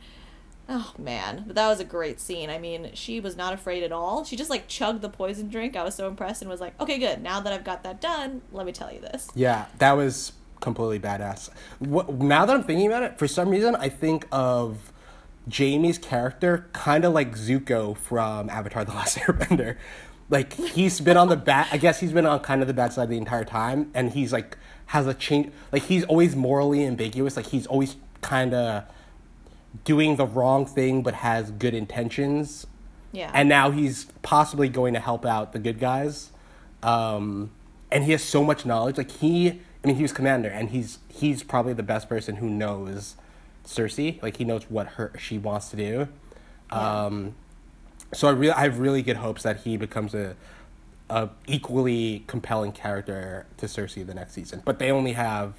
Oh 0.69 0.91
man, 0.97 1.45
but 1.47 1.55
that 1.55 1.69
was 1.69 1.79
a 1.79 1.85
great 1.85 2.19
scene. 2.19 2.49
I 2.49 2.57
mean, 2.57 2.91
she 2.93 3.21
was 3.21 3.37
not 3.37 3.53
afraid 3.53 3.83
at 3.83 3.93
all. 3.93 4.25
She 4.25 4.35
just 4.35 4.49
like 4.49 4.67
chugged 4.67 5.01
the 5.01 5.07
poison 5.07 5.47
drink. 5.47 5.77
I 5.77 5.83
was 5.83 5.95
so 5.95 6.09
impressed 6.09 6.41
and 6.41 6.51
was 6.51 6.59
like, 6.59 6.77
"Okay, 6.81 6.97
good. 6.97 7.23
Now 7.23 7.39
that 7.39 7.53
I've 7.53 7.63
got 7.63 7.83
that 7.83 8.01
done, 8.01 8.41
let 8.51 8.65
me 8.65 8.73
tell 8.73 8.91
you 8.91 8.99
this." 8.99 9.29
Yeah, 9.33 9.67
that 9.77 9.93
was 9.93 10.33
completely 10.59 10.99
badass. 10.99 11.49
What, 11.79 12.13
now 12.15 12.45
that 12.45 12.53
I'm 12.53 12.63
thinking 12.63 12.85
about 12.85 13.03
it, 13.03 13.17
for 13.17 13.29
some 13.29 13.47
reason, 13.47 13.77
I 13.77 13.87
think 13.87 14.27
of 14.29 14.91
Jaime's 15.49 15.97
character 15.97 16.67
kind 16.73 17.05
of 17.05 17.13
like 17.13 17.37
Zuko 17.37 17.95
from 17.95 18.49
Avatar: 18.49 18.83
The 18.83 18.91
Last 18.91 19.17
Airbender. 19.19 19.77
Like 20.29 20.53
he's 20.53 20.99
been 20.99 21.17
on 21.17 21.29
the 21.29 21.37
bad. 21.37 21.67
I 21.71 21.77
guess 21.77 21.99
he's 21.99 22.11
been 22.11 22.25
on 22.25 22.39
kind 22.41 22.61
of 22.61 22.67
the 22.67 22.73
bad 22.73 22.93
side 22.93 23.09
the 23.09 23.17
entire 23.17 23.45
time, 23.45 23.91
and 23.93 24.11
he's 24.11 24.33
like 24.33 24.57
has 24.87 25.07
a 25.07 25.13
change. 25.13 25.51
Like 25.71 25.83
he's 25.83 26.03
always 26.05 26.35
morally 26.35 26.85
ambiguous. 26.85 27.37
Like 27.37 27.47
he's 27.47 27.65
always 27.67 27.95
kind 28.21 28.53
of 28.53 28.83
doing 29.83 30.15
the 30.15 30.25
wrong 30.25 30.65
thing, 30.65 31.01
but 31.01 31.13
has 31.15 31.51
good 31.51 31.73
intentions. 31.73 32.67
Yeah. 33.11 33.31
And 33.33 33.47
now 33.47 33.71
he's 33.71 34.05
possibly 34.21 34.69
going 34.69 34.93
to 34.93 34.99
help 34.99 35.25
out 35.25 35.53
the 35.53 35.59
good 35.59 35.79
guys. 35.79 36.31
Um, 36.83 37.51
and 37.91 38.03
he 38.03 38.11
has 38.11 38.23
so 38.23 38.43
much 38.43 38.65
knowledge. 38.65 38.97
Like 38.97 39.11
he, 39.11 39.49
I 39.49 39.87
mean, 39.87 39.95
he 39.95 40.01
was 40.01 40.11
commander, 40.11 40.49
and 40.49 40.69
he's 40.69 40.99
he's 41.07 41.43
probably 41.43 41.73
the 41.73 41.83
best 41.83 42.09
person 42.09 42.37
who 42.37 42.49
knows 42.49 43.15
Cersei. 43.65 44.21
Like 44.21 44.37
he 44.37 44.43
knows 44.43 44.69
what 44.69 44.87
her 44.87 45.13
she 45.17 45.37
wants 45.37 45.69
to 45.69 45.77
do. 45.77 46.07
Yeah. 46.71 47.05
Um, 47.05 47.35
so 48.13 48.27
I 48.27 48.31
really, 48.31 48.53
I 48.53 48.63
have 48.63 48.79
really 48.79 49.01
good 49.01 49.17
hopes 49.17 49.43
that 49.43 49.61
he 49.61 49.77
becomes 49.77 50.13
a, 50.13 50.35
a 51.09 51.29
equally 51.45 52.23
compelling 52.27 52.71
character 52.71 53.45
to 53.57 53.65
Cersei 53.65 54.05
the 54.05 54.13
next 54.13 54.33
season. 54.33 54.61
But 54.65 54.79
they 54.79 54.91
only 54.91 55.13
have 55.13 55.53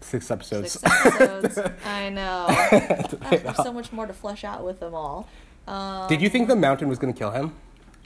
six 0.00 0.30
episodes. 0.30 0.72
Six 0.72 1.06
episodes. 1.06 1.58
I 1.84 2.10
know. 2.10 2.46
There's 3.30 3.56
so 3.56 3.72
much 3.72 3.92
more 3.92 4.06
to 4.06 4.12
flesh 4.12 4.44
out 4.44 4.64
with 4.64 4.80
them 4.80 4.94
all. 4.94 5.28
Um, 5.66 6.08
Did 6.08 6.20
you 6.20 6.28
think 6.28 6.48
the 6.48 6.56
mountain 6.56 6.88
was 6.88 6.98
going 6.98 7.12
to 7.12 7.18
kill 7.18 7.30
him? 7.30 7.54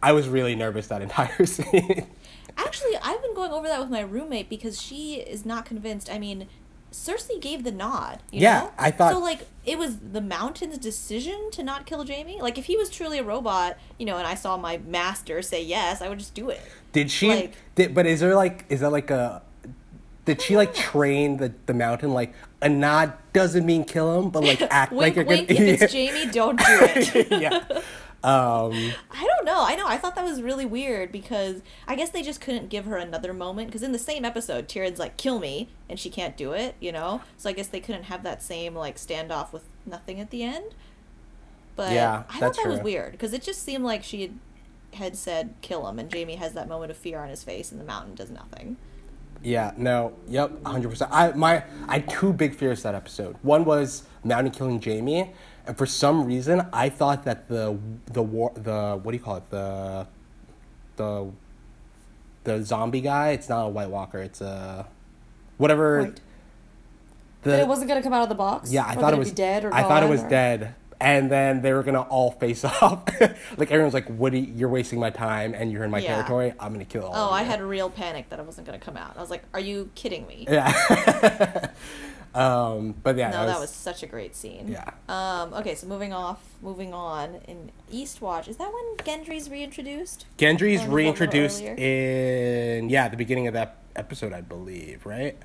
I 0.03 0.13
was 0.13 0.29
really 0.29 0.55
nervous 0.55 0.87
that 0.89 1.03
entire 1.03 1.45
scene. 1.47 2.07
Actually, 2.57 2.97
I've 3.03 3.21
been 3.23 3.35
going 3.35 3.53
over 3.53 3.67
that 3.67 3.81
with 3.81 3.91
my 3.91 4.01
roommate 4.01 4.49
because 4.49 4.81
she 4.81 5.15
is 5.17 5.45
not 5.45 5.65
convinced. 5.65 6.11
I 6.11 6.19
mean, 6.19 6.49
Cersei 6.93 7.41
gave 7.41 7.65
the 7.65 7.71
nod. 7.73 8.21
You 8.31 8.41
Yeah, 8.41 8.61
know? 8.61 8.71
I 8.79 8.91
thought- 8.91 9.13
so. 9.13 9.19
Like 9.21 9.47
it 9.67 9.79
was 9.79 9.99
the 9.99 10.21
Mountain's 10.21 10.79
decision 10.79 11.51
to 11.53 11.63
not 11.63 11.85
kill 11.87 12.07
Jaime. 12.07 12.41
Like 12.41 12.57
if 12.59 12.65
he 12.67 12.77
was 12.77 12.89
truly 12.91 13.19
a 13.19 13.23
robot, 13.25 13.77
you 13.99 14.07
know, 14.07 14.17
and 14.17 14.27
I 14.27 14.35
saw 14.35 14.57
my 14.57 14.79
master 14.79 15.43
say 15.43 15.63
yes, 15.63 16.01
I 16.01 16.09
would 16.09 16.19
just 16.19 16.35
do 16.35 16.49
it. 16.51 16.61
Did 16.93 17.11
she? 17.11 17.29
Like- 17.29 17.55
did, 17.75 17.95
but 17.95 18.07
is 18.07 18.21
there 18.21 18.35
like 18.35 18.65
is 18.69 18.81
that 18.81 18.91
like 18.91 19.11
a? 19.11 19.43
Did 20.25 20.43
she 20.43 20.57
like 20.57 20.75
train 20.75 21.39
the 21.39 21.53
the 21.67 21.73
mountain 21.75 22.13
like 22.13 22.35
a 22.61 22.69
nod 22.69 23.13
doesn't 23.33 23.65
mean 23.65 23.85
kill 23.85 24.19
him, 24.21 24.31
but 24.31 24.43
like 24.43 24.61
act 24.71 24.93
wink, 24.93 25.01
like 25.03 25.17
you're 25.17 25.25
wink. 25.25 25.49
gonna. 25.49 25.61
If 25.61 25.83
it's 25.83 25.93
Jaime, 25.95 26.31
don't 26.33 26.59
do 26.59 26.65
it. 26.67 27.31
yeah. 27.41 27.81
Um, 28.25 28.73
I 29.13 29.25
don't 29.25 29.45
know. 29.45 29.63
I 29.65 29.77
know. 29.77 29.87
I 29.87 29.97
thought 29.97 30.17
that 30.17 30.25
was 30.25 30.43
really 30.43 30.65
weird 30.65 31.13
because 31.13 31.63
I 31.87 31.95
guess 31.95 32.11
they 32.11 32.23
just 32.23 32.41
couldn't 32.41 32.69
give 32.69 32.85
her 32.87 32.97
another 32.97 33.33
moment. 33.33 33.69
Because 33.69 33.83
in 33.85 33.93
the 33.93 33.99
same 33.99 34.25
episode, 34.25 34.67
Tyrion's 34.69 34.99
like, 34.99 35.17
"Kill 35.17 35.39
me," 35.39 35.69
and 35.89 36.01
she 36.01 36.11
can't 36.11 36.37
do 36.37 36.53
it. 36.53 36.75
You 36.81 36.91
know. 36.91 37.21
So 37.37 37.49
I 37.49 37.53
guess 37.53 37.69
they 37.69 37.81
couldn't 37.81 38.05
have 38.05 38.25
that 38.25 38.43
same 38.43 38.75
like 38.75 38.97
standoff 38.97 39.53
with 39.53 39.63
nothing 39.87 40.19
at 40.21 40.31
the 40.31 40.43
end. 40.43 40.75
But 41.77 41.93
Yeah, 41.93 42.25
I 42.29 42.41
thought 42.41 42.57
that 42.57 42.67
was 42.67 42.81
weird 42.81 43.13
because 43.13 43.33
it 43.33 43.43
just 43.43 43.63
seemed 43.63 43.85
like 43.85 44.03
she 44.03 44.23
had, 44.23 44.39
had 44.95 45.17
said 45.17 45.55
kill 45.61 45.87
him, 45.87 46.01
and 46.01 46.13
Jaime 46.13 46.35
has 46.35 46.55
that 46.55 46.69
moment 46.69 46.91
of 46.91 46.97
fear 46.97 47.21
on 47.21 47.29
his 47.29 47.45
face, 47.45 47.71
and 47.71 47.81
the 47.81 47.85
mountain 47.85 48.17
does 48.17 48.31
nothing. 48.31 48.77
yeah. 49.45 49.71
No. 49.77 50.15
Yep. 50.27 50.65
Hundred 50.67 50.89
percent. 50.89 51.13
I 51.15 51.31
my 51.33 51.63
I 51.87 52.01
had 52.01 52.09
two 52.11 52.33
big 52.33 52.57
fears 52.57 52.83
that 52.83 52.97
episode. 52.97 53.37
One 53.43 53.65
was 53.65 54.03
Mountain 54.25 54.51
killing 54.53 54.83
Jaime, 54.83 55.33
and 55.69 55.77
for 55.79 55.87
some 55.87 56.25
reason 56.25 56.67
I 56.73 56.89
thought 56.89 57.25
that 57.25 57.47
the 57.49 57.79
the 58.07 58.23
war 58.23 58.51
the 58.55 58.99
what 59.01 59.13
do 59.13 59.17
you 59.19 59.23
call 59.23 59.37
it 59.37 59.49
the 59.51 60.07
the 60.97 61.31
the 62.45 62.65
zombie 62.65 63.03
guy. 63.03 63.31
It's 63.31 63.49
not 63.49 63.67
a 63.67 63.69
White 63.69 63.91
Walker. 63.91 64.19
It's 64.19 64.41
a 64.41 64.87
whatever. 65.59 66.15
The, 67.43 67.51
that 67.51 67.61
it 67.61 67.69
wasn't 67.69 67.89
gonna 67.89 68.03
come 68.03 68.13
out 68.15 68.23
of 68.23 68.29
the 68.29 68.35
box. 68.35 68.73
Yeah, 68.73 68.85
I 68.87 68.95
thought 68.95 69.13
it 69.13 69.19
was 69.19 69.31
dead 69.33 69.65
or 69.65 69.73
I 69.73 69.83
thought 69.83 70.03
it 70.03 70.09
was 70.09 70.23
or- 70.25 70.29
dead, 70.29 70.75
and 71.01 71.31
then 71.31 71.61
they 71.63 71.73
were 71.73 71.83
gonna 71.85 72.01
all 72.03 72.31
face 72.33 72.65
off. 72.83 73.05
like 73.57 73.71
everyone's 73.71 73.95
like, 73.95 74.07
"Woody, 74.09 74.41
you're 74.41 74.69
wasting 74.69 74.99
my 74.99 75.11
time, 75.11 75.55
and 75.55 75.71
you're 75.71 75.85
in 75.85 75.91
my 75.91 75.99
Yeah. 75.99 76.15
territory. 76.17 76.55
I'm 76.59 76.73
gonna 76.73 76.85
kill 76.85 77.05
all." 77.05 77.13
Oh, 77.29 77.31
I 77.33 77.43
you." 77.43 77.47
had 77.47 77.61
real 77.63 77.91
panic 77.91 78.29
that 78.31 78.39
it 78.41 78.47
wasn't 78.47 78.67
going 78.67 78.79
to 78.79 78.85
come 78.85 78.97
out. 78.97 79.17
I 79.17 79.21
was 79.21 79.31
like, 79.31 79.43
"Are 79.55 79.61
you 79.61 79.91
kidding 79.95 80.27
me?" 80.27 80.47
Yeah. 80.49 81.69
um, 82.39 82.95
but 83.03 83.17
yeah, 83.17 83.31
no, 83.31 83.47
that 83.47 83.59
was 83.59 83.71
such 83.71 84.03
a 84.03 84.07
great 84.07 84.37
scene. 84.37 84.69
Yeah. 84.69 84.91
Um, 85.09 85.53
okay, 85.55 85.75
so 85.75 85.87
moving 85.87 86.13
off, 86.13 86.41
moving 86.63 86.95
on 86.95 87.37
in 87.49 87.73
Eastwatch, 87.93 88.47
is 88.47 88.59
that 88.59 88.73
when 88.73 88.97
Gendry's 88.99 89.51
reintroduced? 89.51 90.27
Gendry's 90.39 90.61
Or 90.61 90.63
was 90.63 90.65
that 90.65 90.75
a 90.75 90.79
little 90.79 90.95
reintroduced 90.97 91.63
in 91.63 92.89
yeah 92.91 93.09
the 93.09 93.17
beginning 93.17 93.49
of 93.49 93.55
that 93.55 93.79
episode, 93.97 94.33
I 94.33 94.41
believe, 94.41 95.05
right? 95.05 95.37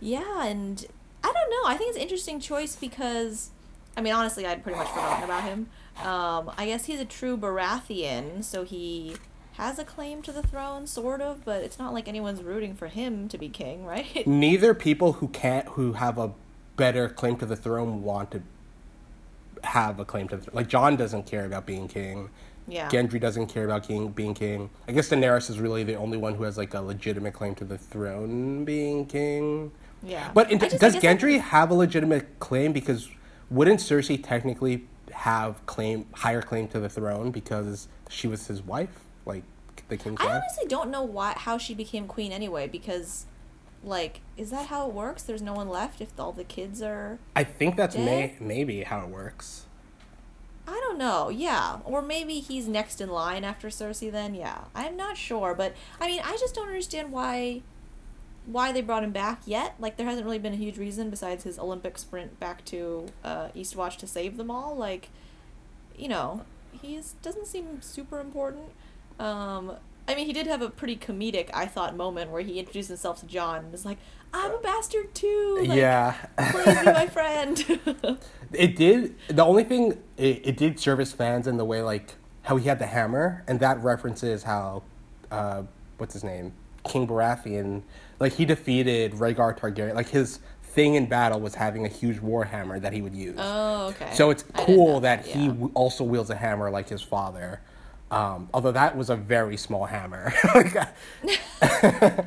Yeah, 0.00 0.44
and 0.44 0.84
I 1.22 1.32
don't 1.32 1.50
know. 1.50 1.70
I 1.70 1.76
think 1.76 1.90
it's 1.90 1.96
an 1.96 2.02
interesting 2.02 2.40
choice 2.40 2.74
because, 2.74 3.50
I 3.96 4.00
mean, 4.00 4.12
honestly, 4.12 4.46
I'd 4.46 4.62
pretty 4.62 4.78
much 4.78 4.88
forgotten 4.88 5.24
about 5.24 5.44
him. 5.44 5.68
Um, 6.04 6.50
I 6.58 6.66
guess 6.66 6.84
he's 6.86 7.00
a 7.00 7.04
true 7.04 7.36
Baratheon, 7.38 8.44
so 8.44 8.64
he 8.64 9.16
has 9.56 9.78
a 9.78 9.84
claim 9.84 10.22
to 10.22 10.32
the 10.32 10.42
throne, 10.42 10.86
sort 10.86 11.20
of, 11.20 11.44
but 11.44 11.62
it's 11.62 11.78
not 11.78 11.92
like 11.92 12.08
anyone's 12.08 12.42
rooting 12.42 12.74
for 12.74 12.88
him 12.88 13.28
to 13.28 13.38
be 13.38 13.48
king, 13.48 13.84
right? 13.94 14.26
Neither 14.26 14.74
people 14.74 15.14
who 15.14 15.28
can't 15.28 15.68
who 15.68 15.94
have 15.94 16.18
a 16.18 16.32
better 16.76 17.08
claim 17.08 17.36
to 17.38 17.46
the 17.46 17.56
throne 17.56 18.02
want 18.02 18.30
to 18.32 18.42
have 19.64 19.98
a 19.98 20.04
claim 20.04 20.28
to 20.28 20.36
the 20.36 20.42
throne. 20.42 20.54
Like 20.56 20.68
Jon 20.68 20.96
doesn't 20.96 21.26
care 21.26 21.44
about 21.44 21.66
being 21.66 21.88
king. 21.88 22.30
Yeah. 22.68 22.88
Gendry 22.88 23.20
doesn't 23.20 23.46
care 23.46 23.64
about 23.64 23.86
king, 23.86 24.08
being 24.08 24.34
king. 24.34 24.70
I 24.88 24.92
guess 24.92 25.08
Daenerys 25.08 25.48
is 25.48 25.60
really 25.60 25.84
the 25.84 25.94
only 25.94 26.18
one 26.18 26.34
who 26.34 26.42
has 26.44 26.58
like 26.58 26.74
a 26.74 26.80
legitimate 26.80 27.32
claim 27.32 27.54
to 27.56 27.64
the 27.64 27.78
throne 27.78 28.64
being 28.64 29.06
king. 29.06 29.70
Yeah. 30.02 30.30
But 30.34 30.50
in, 30.50 30.58
just- 30.58 30.72
does 30.72 30.94
guess 30.94 31.04
I 31.04 31.16
think 31.16 31.20
Gendry 31.20 31.40
have 31.40 31.70
a 31.70 31.74
legitimate 31.74 32.40
claim? 32.40 32.72
Because 32.72 33.08
wouldn't 33.50 33.80
Cersei 33.80 34.22
technically 34.22 34.86
have 35.12 35.64
claim 35.66 36.06
higher 36.12 36.42
claim 36.42 36.68
to 36.68 36.80
the 36.80 36.88
throne 36.88 37.30
because 37.30 37.88
she 38.10 38.26
was 38.26 38.48
his 38.48 38.62
wife, 38.62 39.00
like 39.26 39.42
the 39.88 39.96
king's 39.96 40.20
I 40.20 40.26
honestly 40.26 40.66
don't 40.66 40.90
know 40.90 41.02
why 41.02 41.34
how 41.36 41.58
she 41.58 41.74
became 41.74 42.06
queen 42.06 42.32
anyway 42.32 42.66
because 42.66 43.26
like 43.84 44.20
is 44.36 44.50
that 44.50 44.68
how 44.68 44.88
it 44.88 44.94
works? 44.94 45.22
There's 45.22 45.42
no 45.42 45.52
one 45.52 45.68
left 45.68 46.00
if 46.00 46.18
all 46.18 46.32
the 46.32 46.44
kids 46.44 46.80
are 46.80 47.18
I 47.34 47.44
think 47.44 47.76
that's 47.76 47.96
may, 47.96 48.34
maybe 48.40 48.82
how 48.82 49.00
it 49.00 49.08
works. 49.08 49.66
I 50.68 50.80
don't 50.84 50.98
know. 50.98 51.28
Yeah, 51.28 51.78
or 51.84 52.02
maybe 52.02 52.40
he's 52.40 52.66
next 52.66 53.00
in 53.00 53.08
line 53.08 53.44
after 53.44 53.68
Cersei 53.68 54.10
then. 54.10 54.34
Yeah. 54.34 54.64
I'm 54.74 54.96
not 54.96 55.16
sure, 55.16 55.54
but 55.54 55.74
I 56.00 56.06
mean, 56.06 56.20
I 56.24 56.36
just 56.38 56.54
don't 56.54 56.66
understand 56.66 57.12
why 57.12 57.62
why 58.46 58.72
they 58.72 58.80
brought 58.80 59.04
him 59.04 59.12
back 59.12 59.42
yet. 59.44 59.74
Like 59.78 59.96
there 59.96 60.06
hasn't 60.06 60.24
really 60.24 60.38
been 60.38 60.54
a 60.54 60.56
huge 60.56 60.78
reason 60.78 61.10
besides 61.10 61.44
his 61.44 61.58
Olympic 61.58 61.98
sprint 61.98 62.38
back 62.40 62.64
to 62.66 63.06
uh, 63.22 63.48
Eastwatch 63.54 63.96
to 63.98 64.06
save 64.06 64.36
them 64.36 64.50
all. 64.50 64.76
Like, 64.76 65.10
you 65.96 66.08
know, 66.08 66.44
he 66.72 67.00
doesn't 67.22 67.46
seem 67.46 67.80
super 67.80 68.20
important. 68.20 68.70
Um, 69.18 69.72
I 70.08 70.14
mean, 70.14 70.26
he 70.26 70.32
did 70.32 70.46
have 70.46 70.62
a 70.62 70.70
pretty 70.70 70.96
comedic, 70.96 71.50
I 71.52 71.66
thought, 71.66 71.96
moment 71.96 72.30
where 72.30 72.42
he 72.42 72.58
introduced 72.58 72.88
himself 72.88 73.20
to 73.20 73.26
Jon 73.26 73.58
and 73.64 73.72
was 73.72 73.84
like, 73.84 73.98
"I'm 74.32 74.52
a 74.52 74.58
bastard 74.58 75.14
too." 75.14 75.64
Like, 75.66 75.76
yeah. 75.76 76.14
Please 76.50 76.78
be 76.78 76.84
my 76.84 77.06
friend. 77.12 77.80
It 78.52 78.76
did. 78.76 79.16
The 79.26 79.44
only 79.44 79.64
thing 79.64 79.98
it, 80.16 80.46
it 80.46 80.56
did 80.56 80.78
service 80.78 81.12
fans 81.12 81.48
in 81.48 81.56
the 81.56 81.64
way 81.64 81.82
like 81.82 82.14
how 82.42 82.56
he 82.56 82.68
had 82.68 82.78
the 82.78 82.86
hammer, 82.86 83.42
and 83.48 83.58
that 83.58 83.82
references 83.82 84.44
how, 84.44 84.84
uh, 85.32 85.64
what's 85.98 86.12
his 86.14 86.22
name, 86.22 86.52
King 86.84 87.08
Baratheon, 87.08 87.82
like 88.20 88.34
he 88.34 88.44
defeated 88.44 89.12
Rhaegar 89.14 89.58
Targaryen. 89.58 89.94
Like 89.94 90.10
his 90.10 90.38
thing 90.62 90.94
in 90.94 91.06
battle 91.06 91.40
was 91.40 91.56
having 91.56 91.84
a 91.84 91.88
huge 91.88 92.20
war 92.20 92.44
hammer 92.44 92.78
that 92.78 92.92
he 92.92 93.02
would 93.02 93.14
use. 93.16 93.36
oh, 93.38 93.88
okay. 93.88 94.14
So 94.14 94.30
it's 94.30 94.44
cool 94.54 95.00
that, 95.00 95.26
he 95.26 95.46
yeah. 95.46 95.48
w- 95.48 95.70
also 95.74 96.04
wields 96.04 96.30
a 96.30 96.36
hammer 96.36 96.70
like 96.70 96.88
his 96.88 97.02
father. 97.02 97.60
Um, 98.10 98.48
although 98.54 98.72
that 98.72 98.96
was 98.96 99.10
a 99.10 99.16
very 99.16 99.56
small 99.56 99.86
hammer. 99.86 100.32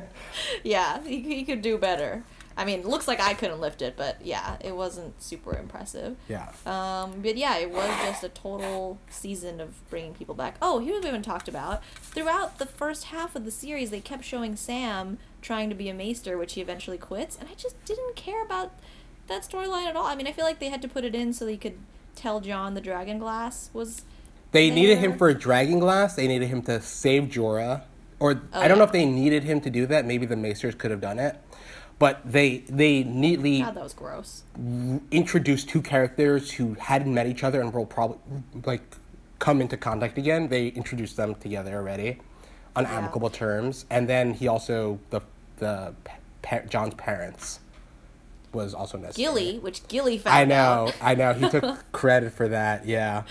Yeah, 0.62 1.02
he, 1.04 1.20
he 1.20 1.44
could 1.44 1.62
do 1.62 1.78
better. 1.78 2.22
I 2.56 2.64
mean, 2.64 2.82
looks 2.82 3.08
like 3.08 3.20
I 3.20 3.34
couldn't 3.34 3.60
lift 3.60 3.80
it, 3.80 3.94
but 3.96 4.24
yeah, 4.24 4.56
it 4.60 4.76
wasn't 4.76 5.22
super 5.22 5.56
impressive. 5.56 6.16
yeah. 6.28 6.50
Um, 6.66 7.20
but 7.22 7.36
yeah, 7.36 7.56
it 7.56 7.70
was 7.70 7.88
just 8.02 8.22
a 8.24 8.28
total 8.28 8.98
season 9.08 9.60
of 9.60 9.88
bringing 9.88 10.12
people 10.14 10.34
back. 10.34 10.56
Oh, 10.60 10.78
here's 10.78 10.94
what 10.94 11.02
we 11.02 11.06
haven't 11.06 11.22
talked 11.22 11.48
about. 11.48 11.82
Throughout 12.02 12.58
the 12.58 12.66
first 12.66 13.04
half 13.04 13.34
of 13.34 13.44
the 13.44 13.50
series, 13.50 13.90
they 13.90 14.00
kept 14.00 14.24
showing 14.24 14.56
Sam 14.56 15.18
trying 15.40 15.68
to 15.70 15.74
be 15.74 15.88
a 15.88 15.94
maester, 15.94 16.36
which 16.36 16.54
he 16.54 16.60
eventually 16.60 16.98
quits, 16.98 17.36
and 17.38 17.48
I 17.48 17.54
just 17.54 17.82
didn't 17.84 18.16
care 18.16 18.42
about 18.44 18.72
that 19.28 19.42
storyline 19.42 19.86
at 19.86 19.96
all. 19.96 20.06
I 20.06 20.14
mean, 20.14 20.26
I 20.26 20.32
feel 20.32 20.44
like 20.44 20.58
they 20.58 20.68
had 20.68 20.82
to 20.82 20.88
put 20.88 21.04
it 21.04 21.14
in 21.14 21.32
so 21.32 21.44
they 21.46 21.56
could 21.56 21.78
tell 22.14 22.40
Jon 22.40 22.74
the 22.74 22.80
dragon 22.80 23.18
glass 23.18 23.70
was. 23.72 24.02
They 24.52 24.70
needed 24.70 24.98
him 24.98 25.16
for 25.16 25.28
a 25.28 25.34
dragon 25.34 25.78
glass. 25.78 26.14
They 26.16 26.26
needed 26.26 26.48
him 26.48 26.62
to 26.62 26.80
save 26.80 27.24
Jorah, 27.24 27.82
or 28.18 28.42
Oh, 28.52 28.60
I 28.60 28.66
don't 28.68 28.76
oh, 28.76 28.80
know 28.80 28.84
if 28.84 28.92
they 28.92 29.04
needed 29.06 29.44
him 29.44 29.60
to 29.60 29.70
do 29.70 29.86
that. 29.86 30.04
Maybe 30.04 30.26
the 30.26 30.34
Maesters 30.36 30.74
could 30.76 30.90
have 30.90 31.00
done 31.00 31.18
it, 31.18 31.36
but 31.98 32.20
they 32.24 32.58
they 32.68 33.04
neatly 33.04 33.60
God, 33.62 33.74
that 33.74 33.84
was 33.84 33.92
gross. 33.94 34.42
introduced 35.10 35.68
two 35.68 35.82
characters 35.82 36.52
who 36.52 36.74
hadn't 36.74 37.12
met 37.14 37.26
each 37.26 37.44
other 37.44 37.60
and 37.60 37.72
will 37.72 37.86
probably 37.86 38.18
like 38.64 38.82
come 39.38 39.60
into 39.60 39.76
contact 39.76 40.18
again. 40.18 40.48
They 40.48 40.68
introduced 40.68 41.16
them 41.16 41.34
together 41.36 41.76
already 41.76 42.18
on 42.74 42.84
Yeah. 42.84 42.98
amicable 42.98 43.30
terms, 43.30 43.84
and 43.88 44.08
then 44.08 44.34
he 44.34 44.48
also 44.48 44.98
the 45.10 45.20
the 45.58 45.94
pa- 46.42 46.62
Jon's 46.68 46.94
parents 46.94 47.60
was 48.52 48.74
also 48.74 48.98
necessary. 48.98 49.24
Gilly, 49.26 49.58
which 49.60 49.86
Gilly 49.86 50.18
found 50.18 50.36
I 50.36 50.44
know. 50.44 50.90
I 51.00 51.14
know. 51.14 51.34
He 51.34 51.48
took 51.48 51.84
credit 51.92 52.32
for 52.32 52.48
that. 52.48 52.84
Yeah. 52.84 53.22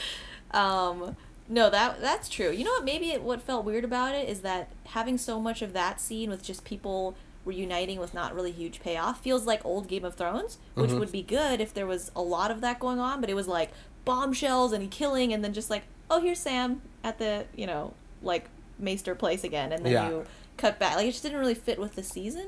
Um, 0.51 1.15
no, 1.47 1.69
that 1.69 1.99
that's 2.01 2.29
true. 2.29 2.51
You 2.51 2.63
know 2.63 2.71
what? 2.71 2.85
Maybe 2.85 3.11
it, 3.11 3.21
what 3.23 3.41
felt 3.41 3.65
weird 3.65 3.83
about 3.83 4.13
it 4.15 4.29
is 4.29 4.41
that 4.41 4.69
having 4.87 5.17
so 5.17 5.39
much 5.39 5.61
of 5.61 5.73
that 5.73 5.99
scene 5.99 6.29
with 6.29 6.43
just 6.43 6.63
people 6.63 7.15
reuniting 7.45 7.99
with 7.99 8.13
not 8.13 8.35
really 8.35 8.51
huge 8.51 8.79
payoff 8.81 9.21
feels 9.21 9.45
like 9.47 9.65
old 9.65 9.87
Game 9.87 10.05
of 10.05 10.15
Thrones, 10.15 10.57
which 10.75 10.89
Mm-hmm. 10.91 10.99
would 10.99 11.11
be 11.11 11.23
good 11.23 11.59
if 11.61 11.73
there 11.73 11.87
was 11.87 12.11
a 12.15 12.21
lot 12.21 12.51
of 12.51 12.61
that 12.61 12.79
going 12.79 12.99
on. 12.99 13.21
But 13.21 13.29
it 13.29 13.33
was 13.35 13.47
like 13.47 13.71
bombshells 14.05 14.73
and 14.73 14.91
killing, 14.91 15.33
and 15.33 15.43
then 15.43 15.53
just 15.53 15.69
like, 15.69 15.83
oh, 16.11 16.19
here's 16.21 16.39
Sam 16.39 16.81
at 17.03 17.17
the 17.17 17.45
you 17.55 17.65
know 17.65 17.93
like 18.21 18.49
Maester 18.77 19.15
place 19.15 19.43
again, 19.43 19.71
and 19.71 19.83
then 19.85 19.93
Yeah. 19.93 20.09
you 20.09 20.25
cut 20.57 20.77
back. 20.79 20.95
Like 20.95 21.07
it 21.07 21.11
just 21.11 21.23
didn't 21.23 21.39
really 21.39 21.55
fit 21.55 21.79
with 21.79 21.95
the 21.95 22.03
season. 22.03 22.47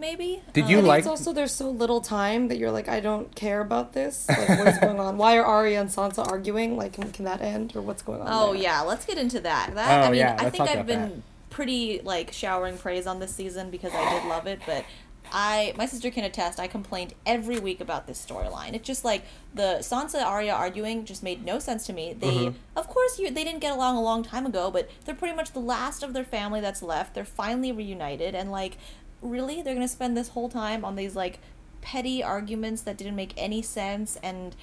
Maybe. 0.00 0.42
Did 0.54 0.64
Um, 0.64 0.70
you 0.70 0.78
I 0.78 0.82
like- 0.82 0.98
it's 1.00 1.06
also 1.08 1.32
there's 1.32 1.52
so 1.52 1.70
little 1.70 2.00
time 2.00 2.48
that 2.48 2.56
you're 2.56 2.70
like, 2.72 2.88
I 2.88 3.00
don't 3.00 3.32
care 3.36 3.60
about 3.60 3.92
this. 3.92 4.26
Like, 4.28 4.48
what's 4.64 4.78
going 4.78 4.98
on? 4.98 5.18
Why 5.18 5.36
are 5.36 5.44
Arya 5.44 5.80
and 5.80 5.90
Sansa 5.90 6.26
arguing? 6.26 6.76
Like, 6.76 6.94
can, 6.94 7.12
can 7.12 7.26
that 7.26 7.42
end 7.42 7.76
or 7.76 7.82
what's 7.82 8.00
going 8.02 8.22
on? 8.22 8.28
Oh 8.30 8.52
there? 8.54 8.62
yeah, 8.62 8.80
let's 8.80 9.04
get 9.04 9.18
into 9.18 9.40
that. 9.40 9.74
That 9.74 10.02
I 10.04 10.06
Oh, 10.06 10.10
mean, 10.10 10.20
yeah, 10.20 10.36
I 10.38 10.44
let's 10.44 10.56
think 10.56 10.70
I've 10.70 10.86
been 10.86 11.00
that. 11.10 11.50
pretty 11.50 12.00
like 12.02 12.32
showering 12.32 12.78
praise 12.78 13.06
on 13.06 13.20
this 13.20 13.34
season 13.34 13.70
because 13.70 13.92
I 13.94 14.10
did 14.18 14.26
love 14.28 14.46
it, 14.46 14.60
but 14.66 14.84
I 15.32 15.74
my 15.76 15.86
sister 15.86 16.10
can 16.10 16.24
attest. 16.24 16.58
I 16.58 16.66
complained 16.66 17.14
every 17.26 17.58
week 17.60 17.80
about 17.80 18.06
this 18.08 18.24
storyline. 18.24 18.72
It's 18.72 18.86
just 18.86 19.04
like 19.04 19.22
the 19.54 19.76
Sansa 19.80 20.24
Arya 20.24 20.52
arguing 20.54 21.04
just 21.04 21.22
made 21.22 21.44
no 21.44 21.58
sense 21.58 21.86
to 21.86 21.92
me. 21.92 22.14
They, 22.18 22.26
Mm-hmm. 22.46 22.56
of 22.78 22.88
course, 22.88 23.18
you 23.18 23.30
they 23.30 23.44
didn't 23.44 23.60
get 23.60 23.72
along 23.72 23.96
a 23.96 24.02
long 24.02 24.22
time 24.24 24.46
ago, 24.46 24.70
but 24.70 24.88
they're 25.04 25.14
pretty 25.14 25.36
much 25.36 25.52
the 25.52 25.60
last 25.60 26.02
of 26.02 26.14
their 26.14 26.24
family 26.24 26.60
that's 26.60 26.82
left. 26.82 27.14
They're 27.14 27.24
finally 27.24 27.70
reunited, 27.70 28.34
and 28.34 28.50
like, 28.50 28.76
really, 29.22 29.62
they're 29.62 29.74
gonna 29.74 29.88
spend 29.88 30.16
this 30.16 30.28
whole 30.28 30.48
time 30.48 30.84
on 30.84 30.96
these 30.96 31.14
like 31.16 31.38
petty 31.80 32.22
arguments 32.22 32.82
that 32.82 32.96
didn't 32.96 33.16
make 33.16 33.32
any 33.36 33.62
sense. 33.62 34.18
And 34.22 34.54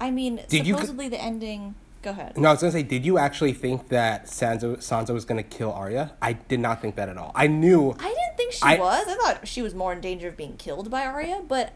I 0.00 0.10
mean, 0.10 0.40
Did 0.48 0.66
you 0.66 0.74
supposedly 0.74 1.08
the 1.08 1.20
ending. 1.20 1.74
Go 2.02 2.10
ahead. 2.10 2.36
No, 2.36 2.50
I 2.50 2.52
was 2.52 2.60
gonna 2.60 2.72
say, 2.72 2.82
did 2.82 3.06
you 3.06 3.16
actually 3.16 3.54
think 3.54 3.88
that 3.88 4.26
Sansa 4.26 4.76
Sansa 4.76 5.14
was 5.14 5.24
gonna 5.24 5.42
kill 5.42 5.72
Arya? 5.72 6.12
I 6.20 6.34
did 6.34 6.60
not 6.60 6.82
think 6.82 6.96
that 6.96 7.08
at 7.08 7.16
all. 7.16 7.32
I 7.34 7.46
knew. 7.46 7.92
I 7.98 8.08
didn't 8.08 8.36
think 8.36 8.52
she 8.52 8.60
I- 8.62 8.78
was. 8.78 9.06
I 9.08 9.14
thought 9.14 9.48
she 9.48 9.62
was 9.62 9.74
more 9.74 9.92
in 9.92 10.00
danger 10.02 10.28
of 10.28 10.36
being 10.36 10.56
killed 10.58 10.90
by 10.90 11.06
Arya, 11.06 11.42
but 11.48 11.72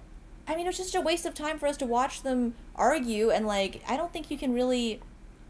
I 0.46 0.52
mean, 0.54 0.64
it 0.66 0.68
was 0.68 0.76
just 0.78 0.94
a 0.94 1.00
waste 1.00 1.24
of 1.26 1.34
time 1.34 1.58
for 1.58 1.66
us 1.66 1.76
to 1.78 1.86
watch 1.86 2.22
them 2.22 2.54
argue, 2.74 3.30
and 3.30 3.46
like, 3.46 3.82
I 3.88 3.96
don't 3.96 4.12
think 4.12 4.30
you 4.30 4.38
can 4.38 4.52
really 4.54 5.00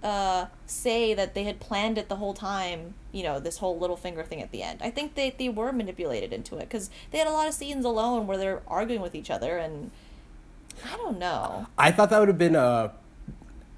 uh, 0.03 0.47
say 0.67 1.15
that 1.15 1.35
they 1.35 1.45
had 1.45 1.59
planned 1.61 1.99
it 1.99 2.09
the 2.09 2.17
whole 2.17 2.35
time. 2.35 2.95
You 3.19 3.25
know, 3.25 3.41
this 3.41 3.59
whole 3.59 3.77
little 3.77 3.97
finger 3.97 4.23
thing 4.23 4.41
at 4.41 4.53
the 4.53 4.63
end. 4.63 4.79
I 4.81 4.91
think 4.91 5.17
they 5.17 5.31
they 5.31 5.49
were 5.49 5.73
manipulated 5.73 6.33
into 6.33 6.57
it 6.57 6.69
because 6.69 6.89
they 7.11 7.19
had 7.19 7.27
a 7.27 7.33
lot 7.33 7.49
of 7.49 7.55
scenes 7.55 7.85
alone 7.85 8.29
where 8.29 8.37
they're 8.37 8.63
arguing 8.69 9.03
with 9.03 9.17
each 9.17 9.29
other, 9.29 9.59
and 9.59 9.91
I 10.85 10.97
don't 10.97 11.19
know. 11.19 11.67
I 11.77 11.91
thought 11.91 12.11
that 12.11 12.21
would 12.21 12.29
have 12.29 12.39
been 12.39 12.55
a 12.55 12.93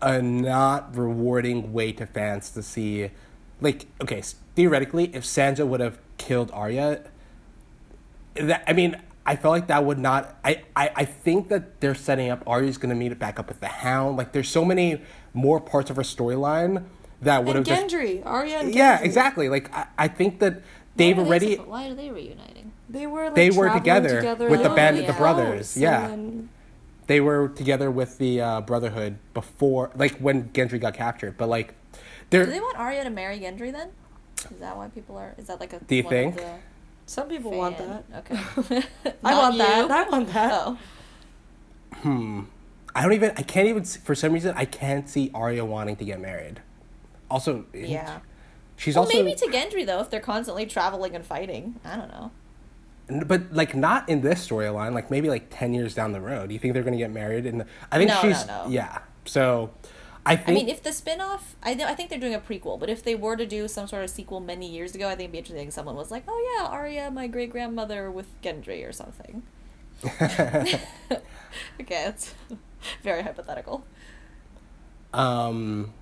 a 0.03 0.21
not 0.21 0.95
rewarding 0.95 1.73
way 1.73 1.93
to 1.93 2.05
fans 2.05 2.51
to 2.51 2.63
see, 2.63 3.11
like, 3.63 3.87
okay, 4.03 4.23
theoretically, 4.57 5.15
if 5.15 5.25
Sansa 5.25 5.67
would 5.67 5.81
have 5.81 5.99
killed 6.19 6.51
Arya, 6.53 7.03
that 8.35 8.63
I 8.67 8.75
mean, 8.75 9.01
I 9.25 9.37
felt 9.37 9.53
like 9.53 9.69
that 9.69 9.87
would 9.87 9.99
not. 9.99 10.37
I 10.45 10.65
I, 10.77 10.91
I 10.97 11.05
think 11.07 11.49
that 11.49 11.81
they're 11.81 11.95
setting 11.95 12.29
up 12.29 12.43
Arya's 12.47 12.77
gonna 12.77 12.95
meet 12.95 13.13
it 13.13 13.19
back 13.19 13.39
up 13.39 13.49
with 13.49 13.61
the 13.61 13.69
Hound. 13.69 14.19
Like, 14.19 14.33
there's 14.33 14.51
so 14.51 14.67
many 14.67 15.01
more 15.33 15.61
parts 15.61 15.89
of 15.89 15.97
her 15.97 16.03
storyline 16.03 16.85
that 17.23 17.45
would 17.45 17.57
And 17.57 17.67
have 17.67 17.79
just. 17.81 17.95
Gendry, 17.95 18.25
Arya 18.25 18.59
and 18.59 18.71
Gendry. 18.73 18.77
Yeah, 18.77 19.01
exactly. 19.01 19.49
Like, 19.49 19.75
I, 19.75 19.87
I 19.99 20.09
think 20.09 20.39
that 20.41 20.63
they've 20.97 21.17
Why 21.17 21.23
are 21.23 21.25
they 21.25 21.29
already. 21.29 21.57
suppo- 21.57 21.67
why 21.67 21.89
are 21.89 21.95
they 21.95 22.11
reuniting? 22.11 22.73
They 22.89 23.07
were 23.07 23.27
like 23.27 23.35
They 23.35 23.51
were 23.51 23.67
traveling 23.69 24.03
together 24.03 24.49
with 24.51 24.63
the 24.63 24.71
band- 24.71 24.99
in 24.99 25.07
the 25.07 25.13
brothers, 25.13 25.77
yeah. 25.77 26.09
then- 26.09 26.49
they 27.07 27.21
were 27.21 27.49
together 27.49 27.91
with 27.91 28.19
the 28.19 28.41
uh, 28.41 28.61
Brotherhood 28.61 29.19
before, 29.35 29.91
like 29.97 30.17
when 30.19 30.49
Gendry 30.51 30.81
got 30.81 30.95
captured. 30.95 31.37
But 31.37 31.49
like, 31.49 31.75
they're 32.31 32.45
Do 32.47 32.53
they 32.53 32.61
want 32.61 32.79
Arya 32.79 33.03
to 33.05 33.11
marry 33.11 33.41
Gendry 33.41 33.73
then? 33.73 33.91
Is 34.51 34.59
that 34.61 34.77
why 34.77 34.89
people 34.89 35.17
are? 35.17 35.35
Is 35.37 35.49
that 35.49 35.59
like 35.61 35.73
a? 35.73 35.81
Do 35.81 35.95
you 35.97 36.05
think? 36.05 36.37
the 36.37 36.55
Some 37.07 37.29
people 37.29 37.51
want 37.51 37.79
that. 37.79 38.05
Okay. 38.19 38.37
I 39.25 39.35
want 39.37 39.55
you. 39.55 39.59
that. 39.59 39.91
I 39.91 40.09
want 40.09 40.29
that. 40.33 40.53
Oh. 40.55 42.47
I 42.95 43.03
don't 43.03 43.13
even. 43.13 43.31
I 43.37 43.43
can't 43.43 43.69
even. 43.69 43.83
s- 43.83 43.97
For 43.97 44.15
some 44.15 44.33
reason, 44.33 44.55
I 44.57 44.65
can't 44.65 45.09
see 45.09 45.31
Arya 45.35 45.65
wanting 45.65 45.97
to 45.97 46.05
get 46.05 46.21
married. 46.21 46.61
Also, 47.31 47.65
Yeah. 47.73 48.21
she's 48.77 48.95
Well, 48.97 49.05
also, 49.05 49.23
maybe 49.23 49.35
to 49.37 49.47
Gendry 49.47 49.87
though, 49.87 50.01
if 50.01 50.11
they're 50.11 50.21
constantly 50.21 50.67
traveling 50.67 51.15
and 51.15 51.25
fighting. 51.25 51.81
I 51.85 51.97
don't 51.97 52.09
know. 52.09 52.31
but 53.27 53.53
like 53.53 53.75
not 53.75 54.09
in 54.09 54.21
this 54.21 54.47
storyline. 54.47 54.93
Like 54.95 55.11
maybe 55.11 55.29
like 55.29 55.47
ten 55.51 55.75
years 55.75 55.95
down 55.95 56.13
the 56.13 56.21
road. 56.21 56.49
Do 56.49 56.55
you 56.55 56.61
think 56.61 56.75
they're 56.75 56.83
gonna 56.83 56.97
get 56.97 57.11
married? 57.11 57.47
And 57.47 57.65
I 57.91 57.99
think 57.99 58.09
No, 58.11 58.23
no, 58.23 58.29
she's 58.33 58.47
no. 58.47 58.67
yeah. 58.69 58.99
So, 59.25 59.71
I 60.25 60.37
think 60.37 60.49
I 60.49 60.53
mean, 60.53 60.69
if 60.69 60.83
the 60.83 60.93
spin-off, 60.93 61.57
I, 61.63 61.75
th- 61.75 61.87
I 61.87 61.95
think 61.95 62.09
they're 62.11 62.19
doing 62.21 62.35
a 62.35 62.41
prequel, 62.41 62.79
but 62.79 62.89
if 62.91 63.03
they 63.03 63.15
were 63.15 63.37
to 63.37 63.47
do 63.47 63.67
some 63.69 63.87
sort 63.89 64.05
of 64.05 64.11
sequel 64.11 64.39
many 64.41 64.69
years 64.71 64.95
ago, 64.95 65.07
I 65.07 65.11
think 65.11 65.21
it'd 65.23 65.33
be 65.33 65.39
interesting. 65.39 65.69
if 65.69 65.75
Someone 65.75 65.97
was 65.97 66.11
like, 66.11 66.25
"Oh 66.29 66.57
yeah, 66.59 66.67
Arya, 66.69 67.11
my 67.11 67.27
great 67.27 67.51
grandmother 67.51 68.11
with 68.11 68.27
Gendry 68.43 68.87
or 68.89 68.93
something." 68.93 69.43
okay, 71.81 72.05
it's 72.07 72.35
very 73.03 73.23
hypothetical. 73.23 73.85
um 75.13 75.93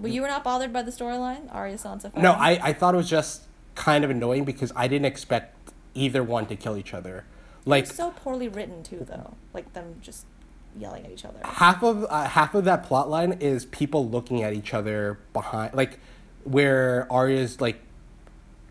But 0.00 0.10
you 0.10 0.22
were 0.22 0.28
not 0.28 0.44
bothered 0.44 0.72
by 0.72 0.82
the 0.82 0.90
storyline, 0.90 1.52
Arya 1.54 1.76
Sansa. 1.76 2.14
no. 2.16 2.32
I 2.32 2.58
I 2.62 2.72
thought 2.72 2.94
it 2.94 2.96
was 2.96 3.08
just 3.10 3.44
kind 3.74 4.04
of 4.04 4.10
annoying 4.10 4.44
because 4.44 4.72
I 4.76 4.88
didn't 4.88 5.06
expect 5.06 5.72
either 5.94 6.22
one 6.22 6.46
to 6.46 6.56
kill 6.56 6.76
each 6.76 6.94
other. 6.94 7.24
Like 7.64 7.84
It's 7.84 7.94
so 7.94 8.10
poorly 8.10 8.48
written 8.48 8.82
too, 8.82 9.06
though. 9.08 9.34
Like 9.52 9.72
them 9.72 9.96
just 10.00 10.26
yelling 10.78 11.04
at 11.04 11.10
each 11.10 11.24
other. 11.24 11.40
half 11.44 11.82
of 11.82 12.06
uh, 12.08 12.24
half 12.28 12.54
of 12.54 12.64
that 12.64 12.84
plot 12.84 13.10
line 13.10 13.32
is 13.40 13.64
people 13.66 14.08
looking 14.08 14.42
at 14.42 14.52
each 14.52 14.72
other 14.72 15.18
behind 15.32 15.74
like 15.74 15.98
where 16.44 17.08
Arya's 17.10 17.60
like 17.60 17.80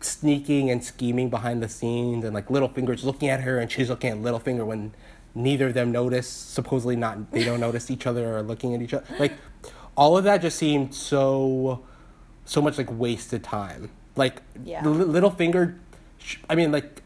sneaking 0.00 0.70
and 0.70 0.82
scheming 0.82 1.28
behind 1.28 1.62
the 1.62 1.68
scenes 1.68 2.24
and 2.24 2.34
like 2.34 2.48
Littlefinger's 2.48 3.04
looking 3.04 3.28
at 3.28 3.42
her 3.42 3.58
and 3.58 3.70
she's 3.70 3.90
looking 3.90 4.10
at 4.10 4.16
Littlefinger 4.16 4.64
when 4.64 4.94
neither 5.34 5.66
of 5.66 5.74
them 5.74 5.92
notice 5.92 6.26
supposedly 6.26 6.96
not 6.96 7.30
they 7.32 7.44
don't 7.44 7.60
notice 7.60 7.90
each 7.90 8.06
other 8.06 8.34
or 8.34 8.42
looking 8.42 8.74
at 8.74 8.80
each 8.80 8.94
other 8.94 9.04
like 9.18 9.34
all 10.00 10.16
of 10.16 10.24
that 10.24 10.38
just 10.42 10.58
seemed 10.58 10.94
so 10.94 11.84
so 12.44 12.60
much 12.62 12.78
like 12.78 12.88
wasted 12.90 13.44
time 13.44 13.90
like 14.16 14.42
Yeah. 14.64 14.82
Littlefinger 14.82 15.76
I 16.48 16.54
mean 16.54 16.72
like 16.72 17.02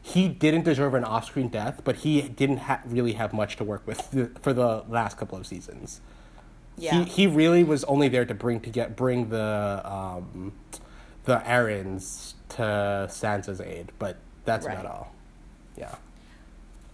he 0.00 0.26
didn't 0.28 0.62
deserve 0.64 0.94
an 0.94 1.04
off-screen 1.04 1.48
death, 1.48 1.82
but 1.84 1.96
he 1.96 2.22
didn't 2.22 2.58
ha- 2.68 2.80
really 2.86 3.12
have 3.12 3.34
much 3.34 3.56
to 3.56 3.64
work 3.64 3.86
with 3.86 4.10
th- 4.10 4.30
for 4.40 4.54
the 4.54 4.82
last 4.88 5.18
couple 5.18 5.36
of 5.36 5.46
seasons. 5.46 6.00
Yeah. 6.78 7.04
He, 7.04 7.10
he 7.10 7.26
really 7.26 7.62
was 7.62 7.84
only 7.84 8.08
there 8.08 8.24
to 8.24 8.32
bring 8.34 8.60
to 8.60 8.70
get 8.70 8.96
bring 8.96 9.28
the 9.28 9.82
um, 9.84 10.52
the 11.24 11.46
errands 11.46 12.36
to 12.50 12.62
Sansa's 13.10 13.60
aid, 13.60 13.92
but 13.98 14.16
that's 14.46 14.64
Right. 14.64 14.78
about 14.78 14.86
all. 14.90 15.12
Yeah. 15.76 15.94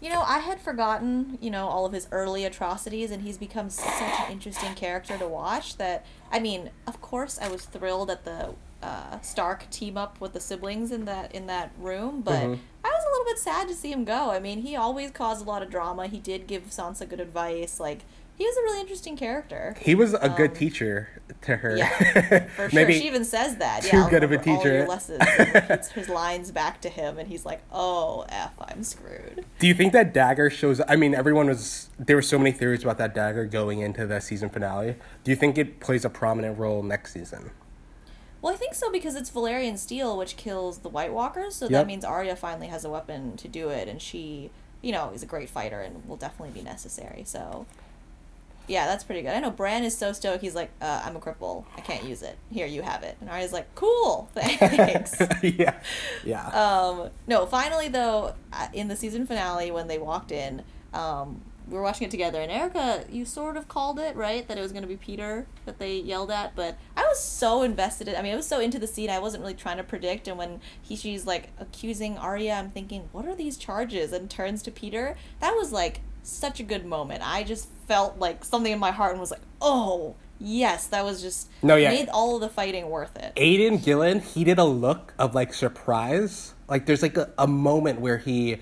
You 0.04 0.10
know, 0.10 0.20
I 0.20 0.40
had 0.40 0.60
forgotten, 0.60 1.38
you 1.40 1.50
know, 1.50 1.66
all 1.66 1.86
of 1.86 1.94
his 1.94 2.08
early 2.12 2.44
atrocities, 2.44 3.10
and 3.10 3.22
he's 3.22 3.38
become 3.38 3.70
such 3.70 4.02
an 4.02 4.30
interesting 4.30 4.74
character 4.74 5.16
to 5.16 5.26
watch 5.26 5.78
that, 5.78 6.04
I 6.30 6.40
mean, 6.40 6.68
of 6.86 7.00
course 7.00 7.38
I 7.40 7.48
was 7.48 7.64
thrilled 7.64 8.10
at 8.10 8.26
the 8.26 8.54
uh, 8.82 9.18
Stark 9.22 9.70
team 9.70 9.96
up 9.96 10.20
with 10.20 10.34
the 10.34 10.40
siblings 10.40 10.92
in 10.92 11.06
that 11.06 11.34
in 11.34 11.46
that 11.46 11.70
room, 11.78 12.20
but 12.20 12.42
Mhm. 12.42 12.58
I 12.84 12.88
was 12.88 13.04
a 13.06 13.10
little 13.12 13.24
bit 13.24 13.38
sad 13.38 13.66
to 13.68 13.74
see 13.74 13.90
him 13.90 14.04
go. 14.04 14.30
I 14.30 14.40
mean, 14.40 14.60
he 14.60 14.76
always 14.76 15.10
caused 15.10 15.40
a 15.40 15.48
lot 15.48 15.62
of 15.62 15.70
drama. 15.70 16.06
He 16.06 16.18
did 16.18 16.46
give 16.46 16.64
Sansa 16.66 17.08
good 17.08 17.18
advice. 17.18 17.80
Like, 17.80 18.00
he 18.36 18.44
was 18.44 18.56
a 18.56 18.62
really 18.62 18.80
interesting 18.80 19.16
character. 19.16 19.74
He 19.80 19.94
was 19.94 20.14
a 20.14 20.28
good 20.28 20.50
Um, 20.50 20.56
teacher 20.56 21.08
to 21.42 21.56
her. 21.56 21.76
Yeah, 21.76 21.88
for 22.56 22.68
sure. 22.68 22.70
Maybe 22.72 22.98
she 22.98 23.06
even 23.06 23.24
says 23.24 23.56
that. 23.56 23.82
too 23.82 23.96
yeah, 23.98 24.10
good 24.10 24.24
of 24.24 24.32
a 24.32 24.38
teacher. 24.38 24.86
lessons. 24.86 25.20
repeats 25.38 25.88
his 25.92 26.08
lines 26.08 26.50
back 26.50 26.80
to 26.82 26.88
him, 26.88 27.18
and 27.18 27.28
he's 27.28 27.44
like, 27.46 27.62
"Oh, 27.72 28.24
f, 28.28 28.52
I'm 28.60 28.82
screwed." 28.82 29.44
Do 29.58 29.66
you 29.66 29.74
think 29.74 29.92
that 29.92 30.12
dagger 30.12 30.50
shows? 30.50 30.80
I 30.88 30.96
mean, 30.96 31.14
everyone 31.14 31.46
was. 31.46 31.90
There 31.98 32.16
were 32.16 32.22
so 32.22 32.38
many 32.38 32.50
theories 32.52 32.82
about 32.82 32.98
that 32.98 33.14
dagger 33.14 33.44
going 33.46 33.80
into 33.80 34.06
the 34.06 34.20
season 34.20 34.50
finale. 34.50 34.96
Do 35.22 35.30
you 35.30 35.36
think 35.36 35.56
it 35.58 35.80
plays 35.80 36.04
a 36.04 36.10
prominent 36.10 36.58
role 36.58 36.82
next 36.82 37.12
season? 37.12 37.50
Well, 38.42 38.52
I 38.52 38.56
think 38.56 38.74
so 38.74 38.90
because 38.92 39.14
it's 39.14 39.30
Valyrian 39.30 39.78
steel, 39.78 40.18
which 40.18 40.36
kills 40.36 40.78
the 40.78 40.90
White 40.90 41.12
Walkers. 41.14 41.54
So 41.54 41.64
Yep. 41.64 41.70
that 41.72 41.86
means 41.86 42.04
Arya 42.04 42.36
finally 42.36 42.66
has 42.66 42.84
a 42.84 42.90
weapon 42.90 43.38
to 43.38 43.48
do 43.48 43.70
it, 43.70 43.88
and 43.88 44.02
she, 44.02 44.50
you 44.82 44.92
know, 44.92 45.12
is 45.14 45.22
a 45.22 45.26
great 45.26 45.48
fighter 45.48 45.80
and 45.80 46.06
will 46.06 46.16
definitely 46.16 46.50
be 46.52 46.62
necessary. 46.62 47.22
So, 47.24 47.64
yeah, 48.66 48.86
that's 48.86 49.04
pretty 49.04 49.22
good. 49.22 49.32
I 49.32 49.40
know 49.40 49.50
Bran 49.50 49.84
is 49.84 49.96
so 49.96 50.12
stoked. 50.12 50.42
He's 50.42 50.54
like, 50.54 50.70
uh, 50.80 51.02
"I'm 51.04 51.16
a 51.16 51.20
cripple. 51.20 51.64
I 51.76 51.80
can't 51.80 52.04
use 52.04 52.22
it. 52.22 52.38
Here, 52.50 52.66
you 52.66 52.82
have 52.82 53.02
it." 53.02 53.16
And 53.20 53.28
Arya's 53.28 53.52
like, 53.52 53.74
"Cool, 53.74 54.30
thanks." 54.34 55.20
yeah, 55.42 55.74
yeah. 56.24 56.46
Um, 56.48 57.10
no, 57.26 57.46
finally 57.46 57.88
though, 57.88 58.34
uh, 58.52 58.68
in 58.72 58.88
the 58.88 58.96
season 58.96 59.26
finale 59.26 59.70
when 59.70 59.88
they 59.88 59.98
walked 59.98 60.32
in, 60.32 60.62
um, 60.92 61.42
we 61.68 61.76
were 61.76 61.82
watching 61.82 62.06
it 62.06 62.10
together, 62.10 62.40
and 62.40 62.50
Erica, 62.50 63.04
you 63.10 63.24
sort 63.24 63.56
of 63.56 63.68
called 63.68 63.98
it 63.98 64.14
right 64.16 64.46
that 64.48 64.58
it 64.58 64.60
was 64.60 64.72
going 64.72 64.82
to 64.82 64.88
be 64.88 64.96
Peter 64.96 65.46
that 65.64 65.78
they 65.78 65.96
yelled 65.96 66.30
at, 66.30 66.54
but 66.54 66.76
I 66.96 67.02
was 67.02 67.20
so 67.20 67.62
invested 67.62 68.08
in. 68.08 68.16
I 68.16 68.22
mean, 68.22 68.32
I 68.32 68.36
was 68.36 68.46
so 68.46 68.60
into 68.60 68.78
the 68.78 68.86
scene, 68.86 69.08
I 69.08 69.18
wasn't 69.18 69.42
really 69.42 69.54
trying 69.54 69.78
to 69.78 69.84
predict. 69.84 70.28
And 70.28 70.36
when 70.36 70.60
he 70.82 70.94
she's 70.96 71.26
like 71.26 71.50
accusing 71.58 72.18
Arya, 72.18 72.54
I'm 72.54 72.70
thinking, 72.70 73.08
what 73.12 73.26
are 73.26 73.34
these 73.34 73.56
charges? 73.56 74.12
And 74.12 74.28
turns 74.28 74.62
to 74.64 74.70
Peter. 74.70 75.16
That 75.40 75.54
was 75.54 75.72
like 75.72 76.00
such 76.24 76.60
a 76.60 76.62
good 76.62 76.84
moment. 76.84 77.22
I 77.24 77.42
just 77.44 77.68
felt 77.86 78.18
like 78.18 78.44
something 78.44 78.72
in 78.72 78.78
my 78.78 78.90
heart 78.90 79.12
and 79.12 79.20
was 79.20 79.30
like, 79.30 79.42
oh 79.60 80.16
yes, 80.40 80.86
that 80.88 81.04
was 81.04 81.22
just 81.22 81.48
No, 81.62 81.76
yeah. 81.76 81.90
made 81.90 82.08
all 82.08 82.36
of 82.36 82.40
the 82.40 82.48
fighting 82.48 82.90
worth 82.90 83.16
it. 83.16 83.32
Aidan 83.36 83.78
Gillen, 83.78 84.20
he 84.20 84.44
did 84.44 84.58
a 84.58 84.64
look 84.64 85.14
of 85.18 85.34
like 85.34 85.54
surprise. 85.54 86.54
Like 86.68 86.86
there's 86.86 87.02
like 87.02 87.16
a, 87.16 87.32
a 87.38 87.46
moment 87.46 88.00
where 88.00 88.18
he 88.18 88.58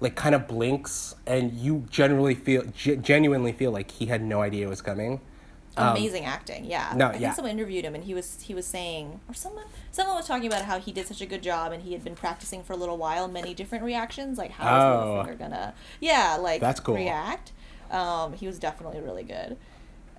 like 0.00 0.16
kind 0.16 0.34
of 0.34 0.46
blinks 0.46 1.14
and 1.26 1.52
you 1.52 1.86
generally 1.90 2.34
feel 2.34 2.64
ge- 2.76 3.00
genuinely 3.00 3.52
feel 3.52 3.70
like 3.70 3.90
he 3.92 4.06
had 4.06 4.22
no 4.22 4.42
idea 4.42 4.66
it 4.66 4.70
was 4.70 4.82
coming. 4.82 5.20
Um, 5.76 5.88
amazing 5.96 6.24
acting 6.24 6.64
yeah 6.64 6.92
no, 6.94 7.06
i 7.08 7.10
think 7.12 7.22
yeah. 7.22 7.32
someone 7.34 7.50
interviewed 7.52 7.84
him 7.84 7.94
and 7.96 8.04
he 8.04 8.14
was 8.14 8.40
he 8.42 8.54
was 8.54 8.64
saying 8.66 9.20
or 9.28 9.34
someone 9.34 9.64
someone 9.90 10.14
was 10.16 10.26
talking 10.26 10.46
about 10.46 10.62
how 10.66 10.78
he 10.78 10.92
did 10.92 11.06
such 11.08 11.20
a 11.20 11.26
good 11.26 11.42
job 11.42 11.72
and 11.72 11.82
he 11.82 11.92
had 11.92 12.04
been 12.04 12.14
practicing 12.14 12.62
for 12.62 12.74
a 12.74 12.76
little 12.76 12.96
while 12.96 13.26
many 13.26 13.54
different 13.54 13.82
reactions 13.82 14.38
like 14.38 14.52
how 14.52 14.76
is 14.76 14.82
Oh. 14.84 15.24
Littlefinger 15.26 15.38
gonna 15.38 15.74
yeah 16.00 16.36
like 16.40 16.60
That's 16.60 16.78
cool. 16.80 16.94
react 16.94 17.50
um 17.90 18.34
he 18.34 18.46
was 18.46 18.58
definitely 18.58 19.00
really 19.00 19.24
good 19.24 19.56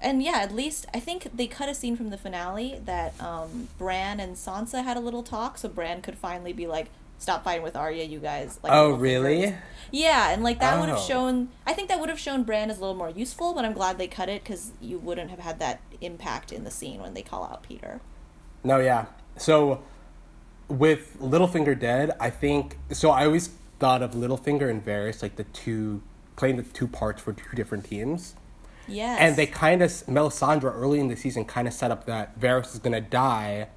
and 0.01 0.21
yeah 0.21 0.39
at 0.39 0.53
least 0.53 0.85
i 0.93 0.99
think 0.99 1.29
they 1.33 1.47
cut 1.47 1.69
a 1.69 1.73
scene 1.73 1.95
from 1.95 2.09
the 2.09 2.17
finale 2.17 2.79
that 2.83 3.19
um 3.21 3.69
bran 3.77 4.19
and 4.19 4.35
sansa 4.35 4.83
had 4.83 4.97
a 4.97 4.99
little 4.99 5.23
talk 5.23 5.57
so 5.57 5.69
bran 5.69 6.01
could 6.01 6.17
finally 6.17 6.51
be 6.53 6.67
like 6.67 6.87
stop 7.17 7.43
fighting 7.43 7.63
with 7.63 7.75
Arya, 7.75 8.03
you 8.03 8.19
guys. 8.19 8.59
Like, 8.63 8.73
Oh, 8.73 8.91
really? 8.91 9.55
Yeah, 9.91 10.31
and 10.31 10.43
like 10.43 10.59
that 10.59 10.79
would 10.79 10.89
have 10.89 10.97
Oh. 10.99 11.01
shown. 11.01 11.49
I 11.65 11.73
think 11.73 11.89
that 11.89 11.99
would 11.99 12.09
have 12.09 12.19
shown 12.19 12.43
Bran 12.43 12.69
as 12.69 12.77
a 12.77 12.81
little 12.81 12.95
more 12.95 13.09
useful, 13.09 13.53
but 13.53 13.63
I'm 13.65 13.73
glad 13.73 13.97
they 13.97 14.07
cut 14.07 14.29
it 14.29 14.43
because 14.43 14.71
you 14.81 14.97
wouldn't 14.99 15.29
have 15.29 15.39
had 15.39 15.59
that 15.59 15.79
impact 16.01 16.51
in 16.51 16.63
the 16.63 16.71
scene 16.71 17.01
when 17.01 17.13
they 17.13 17.21
call 17.21 17.43
out 17.45 17.63
Peter. 17.63 18.01
No, 18.63 18.79
yeah. 18.79 19.05
So 19.37 19.81
with 20.67 21.17
Littlefinger 21.19 21.79
dead, 21.79 22.11
I 22.19 22.29
think 22.29 22.77
so. 22.91 23.11
I 23.11 23.25
always 23.25 23.49
thought 23.79 24.01
of 24.01 24.11
Littlefinger 24.11 24.69
and 24.69 24.83
Varys 24.83 25.21
like 25.21 25.35
the 25.35 25.43
two 25.45 26.01
playing 26.35 26.57
the 26.57 26.63
two 26.63 26.87
parts 26.87 27.21
for 27.21 27.31
two 27.33 27.55
different 27.55 27.85
teams. 27.85 28.35
Yes. 28.87 29.17
And 29.19 29.35
they 29.35 29.45
kind 29.47 29.81
of 29.81 29.89
Melisandre 29.89 30.65
early 30.75 30.99
in 30.99 31.07
the 31.07 31.15
season 31.15 31.45
kind 31.45 31.67
of 31.67 31.73
set 31.73 31.91
up 31.91 32.05
that 32.05 32.39
Varys 32.39 32.73
is 32.73 32.79
gonna 32.79 33.01
die 33.01 33.67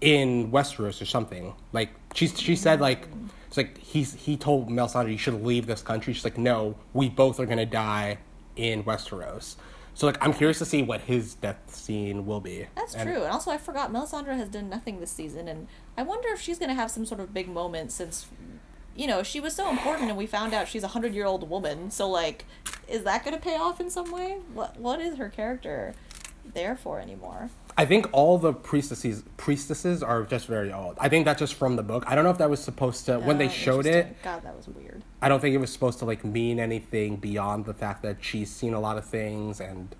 in 0.00 0.50
Westeros 0.50 1.00
or 1.02 1.06
something. 1.06 1.54
Like 1.72 1.90
she 2.14 2.26
she 2.28 2.56
said 2.56 2.80
like 2.80 3.08
it's 3.48 3.56
like 3.56 3.78
he's 3.78 4.14
he 4.14 4.36
told 4.36 4.68
Melisandre 4.68 5.12
you 5.12 5.18
should 5.18 5.42
leave 5.44 5.66
this 5.66 5.82
country. 5.82 6.12
She's 6.12 6.24
like 6.24 6.38
no, 6.38 6.76
we 6.92 7.08
both 7.08 7.38
are 7.40 7.46
gonna 7.46 7.66
die 7.66 8.18
in 8.56 8.82
Westeros. 8.84 9.56
So 9.94 10.06
like 10.06 10.16
I'm 10.24 10.32
curious 10.32 10.58
to 10.60 10.64
see 10.64 10.82
what 10.82 11.02
his 11.02 11.34
death 11.34 11.58
scene 11.74 12.24
will 12.24 12.40
be. 12.40 12.66
That's 12.76 12.94
And- 12.94 13.08
true. 13.08 13.22
And 13.24 13.32
also, 13.32 13.50
I 13.50 13.58
forgot 13.58 13.92
Melisandre 13.92 14.36
has 14.36 14.48
done 14.48 14.68
nothing 14.70 15.00
this 15.00 15.10
season, 15.10 15.48
and 15.48 15.66
I 15.98 16.02
wonder 16.02 16.28
if 16.28 16.40
she's 16.40 16.58
going 16.58 16.68
to 16.70 16.74
have 16.74 16.90
some 16.90 17.04
sort 17.04 17.20
of 17.20 17.34
big 17.34 17.48
moment 17.48 17.90
since, 17.92 18.26
you 18.96 19.06
know, 19.06 19.22
she 19.22 19.40
was 19.40 19.54
so 19.54 19.68
important, 19.68 20.08
and 20.08 20.16
we 20.16 20.26
found 20.26 20.54
out 20.54 20.68
she's 20.68 20.84
a 20.84 20.88
hundred 20.88 21.12
year 21.12 21.26
old 21.26 21.50
woman. 21.50 21.90
So 21.90 22.08
like, 22.08 22.46
is 22.88 23.02
that 23.02 23.24
going 23.24 23.36
to 23.36 23.42
pay 23.42 23.56
off 23.56 23.80
in 23.80 23.90
some 23.90 24.10
way? 24.10 24.38
What 24.54 24.78
What 24.78 25.00
is 25.00 25.16
her 25.18 25.28
character 25.28 25.94
there 26.54 26.76
for 26.76 27.00
anymore? 27.00 27.50
I 27.76 27.86
think 27.86 28.08
all 28.12 28.36
the 28.36 28.52
priestesses 28.52 29.22
priestesses 29.36 30.02
are 30.02 30.24
just 30.24 30.46
very 30.46 30.72
old. 30.72 30.96
I 31.00 31.08
think 31.08 31.24
that's 31.24 31.38
just 31.38 31.54
from 31.54 31.76
the 31.76 31.82
book. 31.82 32.04
I 32.06 32.14
don't 32.14 32.24
know 32.24 32.30
if 32.30 32.38
that 32.38 32.50
was 32.50 32.62
supposed 32.62 33.06
to 33.06 33.18
when 33.20 33.38
they 33.38 33.46
Oh, 33.46 33.50
showed 33.50 33.86
it. 33.86 34.16
God, 34.22 34.42
that 34.42 34.56
was 34.56 34.68
weird. 34.68 35.02
I 35.22 35.28
don't 35.28 35.40
think 35.40 35.54
it 35.54 35.58
was 35.58 35.72
supposed 35.72 35.98
to 36.00 36.04
like 36.04 36.24
mean 36.24 36.58
anything 36.60 37.16
beyond 37.16 37.64
the 37.64 37.74
fact 37.74 38.02
that 38.02 38.18
she's 38.20 38.50
seen 38.50 38.74
a 38.74 38.80
lot 38.80 38.98
of 38.98 39.04
things 39.04 39.60
and 39.60 39.94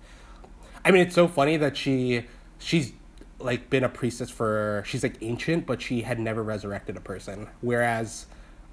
I 0.83 0.91
mean 0.91 1.01
it's 1.01 1.15
so 1.15 1.27
funny 1.27 1.57
that 1.57 1.77
she 1.77 2.25
she's 2.59 2.93
like 3.39 3.69
been 3.69 3.83
a 3.83 3.89
priestess 3.89 4.29
for 4.29 4.83
she's 4.85 5.01
like 5.03 5.15
ancient 5.21 5.65
but 5.65 5.81
she 5.81 6.01
had 6.01 6.19
never 6.19 6.43
resurrected 6.43 6.97
a 6.97 7.01
person 7.01 7.47
whereas 7.61 8.25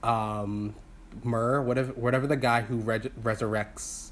um 0.03 0.74
Mur 1.24 1.62
whatever 1.62 1.92
whatever 1.92 2.26
the 2.26 2.36
guy 2.36 2.61
who 2.62 2.76
re- 2.76 2.99
resurrects 3.22 4.08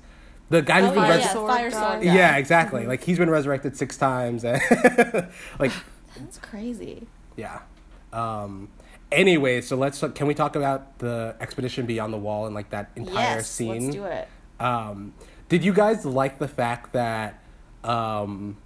the 0.48 0.62
guy 0.62 0.80
who's 0.80 0.90
Oh 0.90 0.94
been 0.94 1.02
yeah, 1.04 1.14
res- 1.16 1.24
yeah, 1.24 1.32
Sword 1.32 1.50
fire 1.50 1.70
guy. 1.70 1.92
sword. 1.92 2.04
yeah, 2.04 2.32
guy. 2.32 2.38
exactly 2.38 2.86
like 2.86 3.02
he's 3.02 3.18
been 3.18 3.30
resurrected 3.30 3.76
6 3.76 3.96
times 3.96 4.44
and 4.44 4.60
like 5.58 5.72
That's 6.18 6.38
crazy. 6.38 7.06
yeah. 7.36 7.60
Um, 8.12 8.68
anyway, 9.12 9.60
so 9.60 9.76
let's 9.76 10.02
can 10.14 10.26
we 10.26 10.34
talk 10.34 10.56
about 10.56 10.98
the 11.00 11.34
expedition 11.40 11.84
beyond 11.86 12.12
the 12.12 12.18
wall 12.18 12.46
and 12.46 12.54
like 12.54 12.70
that 12.70 12.90
entire 12.96 13.36
yes, 13.36 13.48
scene? 13.50 13.82
let's 13.84 13.94
do 13.94 14.04
it. 14.04 14.28
Um, 14.58 15.12
did 15.48 15.64
you 15.64 15.72
guys 15.74 16.06
like 16.06 16.38
the 16.38 16.48
fact 16.48 16.92
that 16.94 17.42
um, 17.84 18.56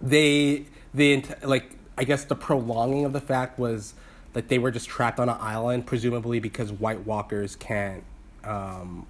they 0.00 0.66
the 0.94 1.24
like 1.42 1.70
I 1.96 2.04
guess 2.04 2.24
the 2.24 2.34
prolonging 2.36 3.04
of 3.04 3.12
the 3.12 3.20
fact 3.20 3.58
was 3.58 3.94
that 4.34 4.48
they 4.48 4.58
were 4.58 4.70
just 4.70 4.88
trapped 4.88 5.18
on 5.18 5.28
an 5.28 5.36
island, 5.40 5.86
presumably 5.86 6.38
because 6.40 6.70
White 6.70 7.06
Walkers 7.06 7.56
can't 7.56 8.04
um, 8.44 9.06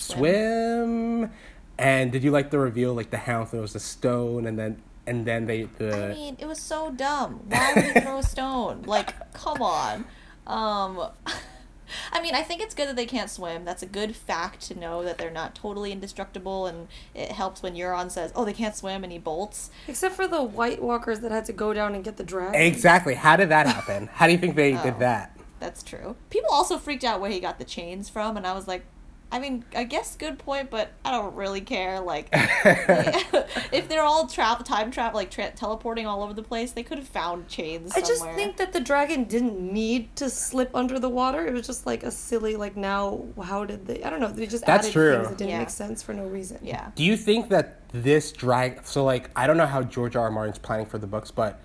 swim. 0.00 1.30
And 1.78 2.10
did 2.10 2.24
you 2.24 2.30
like 2.30 2.50
the 2.50 2.58
reveal, 2.58 2.92
like 2.94 3.10
the 3.10 3.18
hound 3.18 3.48
throws 3.50 3.74
a 3.74 3.80
stone, 3.80 4.46
and 4.46 4.58
then 4.58 4.82
and 5.06 5.24
then 5.24 5.46
they 5.46 5.62
the 5.78 6.06
I 6.10 6.14
mean, 6.14 6.36
it 6.38 6.46
was 6.46 6.60
so 6.60 6.90
dumb. 6.90 7.40
Why 7.48 7.72
would 7.74 7.84
he 7.84 8.00
throw 8.00 8.18
a 8.18 8.22
stone? 8.22 8.82
Like, 8.86 9.32
come 9.32 9.62
on. 9.62 10.04
Um, 10.46 11.08
I 12.12 12.20
mean, 12.20 12.34
I 12.34 12.42
think 12.42 12.60
it's 12.60 12.74
good 12.74 12.88
that 12.88 12.96
they 12.96 13.06
can't 13.06 13.30
swim. 13.30 13.64
That's 13.64 13.82
a 13.82 13.86
good 13.86 14.14
fact 14.14 14.60
to 14.62 14.78
know 14.78 15.02
that 15.04 15.16
they're 15.16 15.30
not 15.30 15.54
totally 15.54 15.90
indestructible, 15.92 16.66
and 16.66 16.88
it 17.14 17.32
helps 17.32 17.62
when 17.62 17.74
Euron 17.76 18.10
says, 18.10 18.32
"Oh, 18.34 18.44
they 18.44 18.52
can't 18.52 18.76
swim," 18.76 19.04
and 19.04 19.12
he 19.12 19.18
bolts. 19.18 19.70
Except 19.86 20.14
for 20.14 20.26
the 20.26 20.42
White 20.42 20.82
Walkers 20.82 21.20
that 21.20 21.30
had 21.32 21.44
to 21.46 21.52
go 21.52 21.72
down 21.72 21.94
and 21.94 22.02
get 22.04 22.16
the 22.18 22.24
dragon. 22.24 22.60
Exactly. 22.60 23.14
How 23.14 23.36
did 23.36 23.48
that 23.50 23.66
happen? 23.66 24.08
How 24.12 24.26
do 24.26 24.32
you 24.32 24.38
think 24.38 24.56
they 24.56 24.74
Oh. 24.78 24.82
did 24.82 24.98
that? 24.98 25.34
That's 25.60 25.82
true. 25.82 26.16
People 26.28 26.50
also 26.50 26.76
freaked 26.76 27.04
out 27.04 27.20
where 27.20 27.30
he 27.30 27.40
got 27.40 27.58
the 27.58 27.64
chains 27.64 28.08
from, 28.10 28.36
and 28.36 28.46
I 28.46 28.52
was 28.52 28.68
like, 28.68 28.84
I 29.30 29.38
mean, 29.38 29.64
I 29.76 29.84
guess 29.84 30.16
good 30.16 30.38
point, 30.38 30.70
but 30.70 30.90
I 31.04 31.10
don't 31.10 31.34
really 31.34 31.60
care. 31.60 32.00
Like, 32.00 32.28
if 32.32 33.86
they're 33.88 34.02
all 34.02 34.26
travel 34.26 34.64
time 34.64 34.90
travel, 34.90 35.18
like 35.18 35.30
tra- 35.30 35.50
teleporting 35.50 36.06
all 36.06 36.22
over 36.22 36.32
the 36.32 36.42
place, 36.42 36.72
they 36.72 36.82
could 36.82 36.98
have 36.98 37.06
found 37.08 37.46
chains. 37.48 37.92
I 37.94 38.00
just 38.00 38.24
think 38.30 38.56
that 38.56 38.72
the 38.72 38.80
dragon 38.80 39.24
didn't 39.24 39.60
need 39.60 40.14
to 40.16 40.30
slip 40.30 40.70
under 40.74 40.98
the 40.98 41.08
water. 41.10 41.46
It 41.46 41.52
was 41.52 41.66
just 41.66 41.84
like 41.86 42.02
a 42.04 42.10
silly, 42.10 42.56
like 42.56 42.76
now, 42.76 43.24
how 43.42 43.64
did 43.66 43.86
they? 43.86 44.02
I 44.02 44.10
don't 44.10 44.20
know. 44.20 44.28
They 44.32 44.46
just 44.46 44.64
That's 44.64 44.86
added 44.86 44.92
true. 44.92 45.12
things 45.16 45.28
that 45.28 45.38
didn't 45.38 45.50
Yeah. 45.50 45.58
make 45.58 45.70
sense 45.70 46.02
for 46.02 46.14
no 46.14 46.24
reason. 46.26 46.58
yeah. 46.62 46.90
Do 46.94 47.04
you 47.04 47.16
think 47.16 47.50
that 47.50 47.80
this 47.92 48.32
drag? 48.32 48.86
So 48.86 49.04
like, 49.04 49.30
I 49.36 49.46
don't 49.46 49.56
know 49.58 49.66
how 49.66 49.82
George 49.82 50.16
R. 50.16 50.24
R. 50.24 50.30
Martin's 50.30 50.58
planning 50.58 50.86
for 50.86 50.96
the 50.98 51.06
books, 51.06 51.30
but 51.30 51.60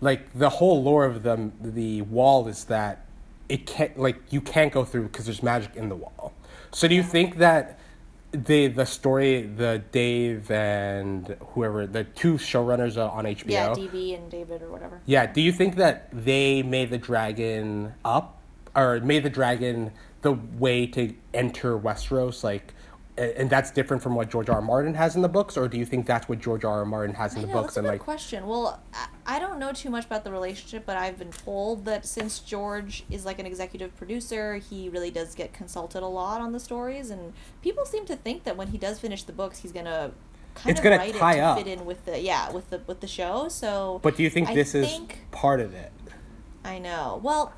like 0.00 0.32
the 0.32 0.48
whole 0.48 0.82
lore 0.82 1.04
of 1.04 1.22
the 1.22 1.50
the 1.60 2.02
wall 2.02 2.48
is 2.48 2.64
that 2.64 3.04
it 3.48 3.66
can't 3.66 3.98
like 3.98 4.16
you 4.30 4.40
can't 4.40 4.72
go 4.72 4.84
through 4.84 5.04
because 5.04 5.26
there's 5.26 5.42
magic 5.42 5.76
in 5.76 5.88
the 5.90 5.96
wall. 5.96 6.32
So 6.72 6.88
do 6.88 6.94
you 6.94 7.02
think 7.02 7.36
that 7.36 7.78
the 8.32 8.68
the 8.68 8.86
story, 8.86 9.42
the 9.42 9.82
Dave 9.92 10.50
and 10.50 11.36
whoever 11.50 11.86
the 11.86 12.04
two 12.04 12.34
showrunners 12.34 12.96
on 12.96 13.24
HBO, 13.24 13.50
Yeah, 13.50 13.68
DB 13.68 14.16
and 14.16 14.30
David 14.30 14.62
or 14.62 14.70
whatever. 14.70 15.00
Yeah, 15.04 15.26
do 15.26 15.40
you 15.42 15.52
think 15.52 15.76
that 15.76 16.08
they 16.12 16.62
made 16.62 16.90
the 16.90 16.98
dragon 16.98 17.92
up 18.04 18.38
or 18.74 19.00
made 19.00 19.22
the 19.22 19.30
dragon 19.30 19.92
the 20.22 20.32
way 20.32 20.86
to 20.86 21.14
enter 21.34 21.78
Westeros 21.78 22.42
like 22.42 22.72
and 23.18 23.50
that's 23.50 23.70
different 23.70 24.02
from 24.02 24.14
what 24.14 24.30
George 24.30 24.48
R. 24.48 24.56
R. 24.56 24.62
Martin 24.62 24.94
has 24.94 25.16
in 25.16 25.22
the 25.22 25.28
books 25.28 25.56
or 25.58 25.68
do 25.68 25.76
you 25.76 25.84
think 25.84 26.06
that's 26.06 26.28
what 26.28 26.40
George 26.40 26.64
R. 26.64 26.78
R. 26.78 26.84
Martin 26.86 27.14
has 27.14 27.34
in 27.34 27.42
the 27.42 27.46
know, 27.46 27.52
books 27.52 27.74
that's 27.74 27.76
a 27.76 27.80
and 27.80 27.86
good 27.86 27.92
like 27.92 28.00
question. 28.00 28.46
Well, 28.46 28.80
I, 28.94 29.06
I 29.26 29.38
don't 29.38 29.58
know 29.58 29.72
too 29.72 29.90
much 29.90 30.06
about 30.06 30.24
the 30.24 30.32
relationship, 30.32 30.84
but 30.86 30.96
I've 30.96 31.18
been 31.18 31.30
told 31.30 31.84
that 31.84 32.06
since 32.06 32.38
George 32.38 33.04
is 33.10 33.26
like 33.26 33.38
an 33.38 33.44
executive 33.46 33.94
producer, 33.96 34.56
he 34.56 34.88
really 34.88 35.10
does 35.10 35.34
get 35.34 35.52
consulted 35.52 36.02
a 36.02 36.06
lot 36.06 36.40
on 36.40 36.52
the 36.52 36.60
stories, 36.60 37.10
and 37.10 37.34
people 37.62 37.84
seem 37.84 38.06
to 38.06 38.16
think 38.16 38.44
that 38.44 38.56
when 38.56 38.68
he 38.68 38.78
does 38.78 38.98
finish 38.98 39.22
the 39.24 39.32
books, 39.32 39.58
he's 39.58 39.72
gonna 39.72 40.12
kind 40.54 40.70
It's 40.70 40.80
of 40.80 40.84
gonna 40.84 40.96
write 40.96 41.14
tie 41.14 41.32
it 41.34 41.36
to 41.36 41.42
up. 41.42 41.58
fit 41.58 41.66
in 41.66 41.84
with 41.84 42.04
the 42.06 42.18
yeah 42.20 42.50
with 42.50 42.70
the 42.70 42.80
with 42.86 43.00
the 43.00 43.06
show. 43.06 43.48
So, 43.48 44.00
But 44.02 44.16
do 44.16 44.22
you 44.22 44.30
think 44.30 44.48
I 44.48 44.54
this 44.54 44.72
think- 44.72 45.12
is 45.12 45.18
part 45.30 45.60
of 45.60 45.74
it? 45.74 45.92
I 46.64 46.78
know. 46.78 47.20
Well, 47.22 47.52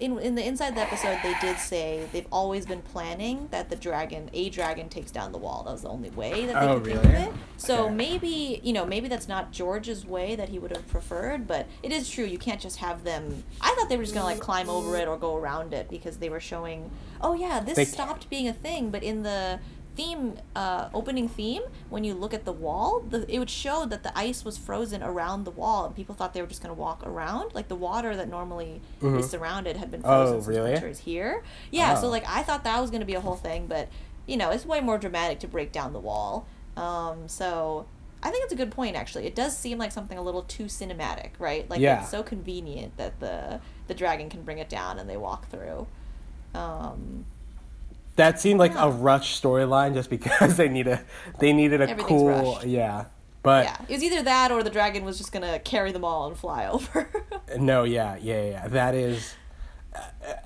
in 0.00 0.18
in 0.18 0.34
the 0.34 0.46
inside 0.46 0.74
the 0.76 0.80
episode, 0.80 1.18
they 1.22 1.34
did 1.40 1.58
say 1.58 2.08
they've 2.12 2.26
always 2.32 2.66
been 2.66 2.82
planning 2.82 3.48
that 3.52 3.70
the 3.70 3.76
dragon, 3.76 4.30
a 4.32 4.50
dragon, 4.50 4.88
takes 4.88 5.10
down 5.10 5.30
the 5.32 5.38
wall. 5.38 5.62
That 5.64 5.72
was 5.72 5.82
the 5.82 5.88
only 5.88 6.10
way 6.10 6.46
that 6.46 6.54
they 6.60 6.66
Oh, 6.66 6.80
could 6.80 6.84
think 6.92 7.04
of 7.04 7.10
it. 7.10 7.32
So 7.56 7.84
Okay. 7.86 7.94
maybe 7.94 8.60
you 8.64 8.72
know 8.72 8.84
maybe 8.84 9.08
that's 9.08 9.28
not 9.28 9.52
George's 9.52 10.04
way 10.04 10.34
that 10.34 10.48
he 10.48 10.58
would 10.58 10.70
have 10.76 10.86
preferred, 10.88 11.46
but 11.46 11.66
it 11.82 11.92
is 11.92 12.08
true. 12.10 12.24
You 12.24 12.38
can't 12.38 12.60
just 12.60 12.78
have 12.78 13.04
them. 13.04 13.44
I 13.60 13.74
thought 13.78 13.88
they 13.88 13.96
were 13.96 14.02
just 14.02 14.14
gonna 14.14 14.26
like 14.26 14.40
climb 14.40 14.68
over 14.68 14.96
it 14.96 15.06
or 15.06 15.16
go 15.16 15.36
around 15.36 15.72
it 15.72 15.88
because 15.88 16.16
they 16.16 16.28
were 16.28 16.40
showing. 16.40 16.90
Oh 17.20 17.34
yeah, 17.34 17.60
this 17.60 17.76
They- 17.76 17.84
stopped 17.84 18.28
being 18.28 18.48
a 18.48 18.52
thing, 18.52 18.90
but 18.90 19.02
in 19.02 19.22
the 19.22 19.60
theme 19.94 20.36
uh, 20.56 20.88
opening 20.94 21.28
theme 21.28 21.62
when 21.90 22.02
you 22.04 22.14
look 22.14 22.32
at 22.32 22.44
the 22.44 22.52
wall 22.52 23.00
the, 23.10 23.30
it 23.32 23.38
would 23.38 23.50
show 23.50 23.84
that 23.86 24.02
the 24.02 24.16
ice 24.18 24.44
was 24.44 24.56
frozen 24.56 25.02
around 25.02 25.44
the 25.44 25.50
wall 25.50 25.84
and 25.86 25.94
people 25.94 26.14
thought 26.14 26.32
they 26.32 26.40
were 26.40 26.48
just 26.48 26.62
going 26.62 26.74
to 26.74 26.80
walk 26.80 27.02
around. 27.06 27.54
Like 27.54 27.68
the 27.68 27.76
water 27.76 28.16
that 28.16 28.28
normally 28.28 28.80
is 29.02 29.28
surrounded 29.28 29.76
had 29.76 29.90
been 29.90 30.00
frozen 30.02 30.34
Oh, 30.36 30.40
since 30.40 30.46
really? 30.48 30.72
winter 30.72 30.88
is 30.88 31.00
here. 31.00 31.42
Yeah 31.70 31.94
so 31.94 32.06
Oh. 32.06 32.10
like 32.10 32.24
i 32.26 32.42
thought 32.42 32.64
that 32.64 32.80
was 32.80 32.90
going 32.90 33.00
to 33.00 33.06
be 33.06 33.14
a 33.14 33.20
whole 33.20 33.36
thing 33.36 33.66
but 33.66 33.88
you 34.26 34.36
know 34.36 34.50
it's 34.50 34.64
way 34.64 34.80
more 34.80 34.98
dramatic 34.98 35.40
to 35.40 35.46
break 35.48 35.72
down 35.72 35.92
the 35.92 36.00
wall. 36.00 36.46
Um, 36.76 37.28
so 37.28 37.86
i 38.22 38.30
think 38.30 38.44
it's 38.44 38.52
a 38.52 38.56
good 38.56 38.70
point 38.70 38.96
actually. 38.96 39.26
It 39.26 39.34
does 39.34 39.56
seem 39.56 39.76
like 39.78 39.92
something 39.92 40.16
a 40.16 40.22
little 40.22 40.42
too 40.42 40.64
cinematic 40.64 41.30
right? 41.38 41.68
Like 41.68 41.80
Yeah. 41.80 42.00
it's 42.02 42.10
so 42.10 42.22
convenient 42.22 42.96
that 42.96 43.20
the 43.20 43.60
the 43.88 43.94
dragon 43.94 44.30
can 44.30 44.42
bring 44.42 44.58
it 44.58 44.68
down 44.70 44.98
and 44.98 45.10
they 45.10 45.16
walk 45.18 45.48
through. 45.50 45.86
Um, 46.54 47.24
That 48.16 48.40
seemed 48.40 48.58
like 48.60 48.72
Yeah. 48.74 48.86
a 48.86 48.90
rush 48.90 49.40
storyline 49.40 49.94
just 49.94 50.10
because 50.10 50.56
they 50.58 50.68
need 50.68 50.86
a 50.88 51.00
they 51.38 51.52
needed 51.52 51.80
a 51.80 51.94
cool 51.96 52.28
rushed. 52.54 52.66
yeah. 52.66 53.04
But 53.42 53.64
yeah 53.64 53.76
it 53.88 53.92
was 53.94 54.02
either 54.04 54.22
that 54.22 54.52
or 54.52 54.62
the 54.62 54.70
dragon 54.70 55.04
was 55.04 55.18
just 55.18 55.32
going 55.32 55.42
to 55.50 55.58
carry 55.58 55.90
them 55.92 56.04
all 56.04 56.26
and 56.28 56.36
fly 56.36 56.66
over 56.72 57.08
No, 57.58 57.84
yeah, 57.84 58.16
yeah, 58.20 58.44
yeah. 58.44 58.68
That 58.68 58.94
is. 58.94 59.34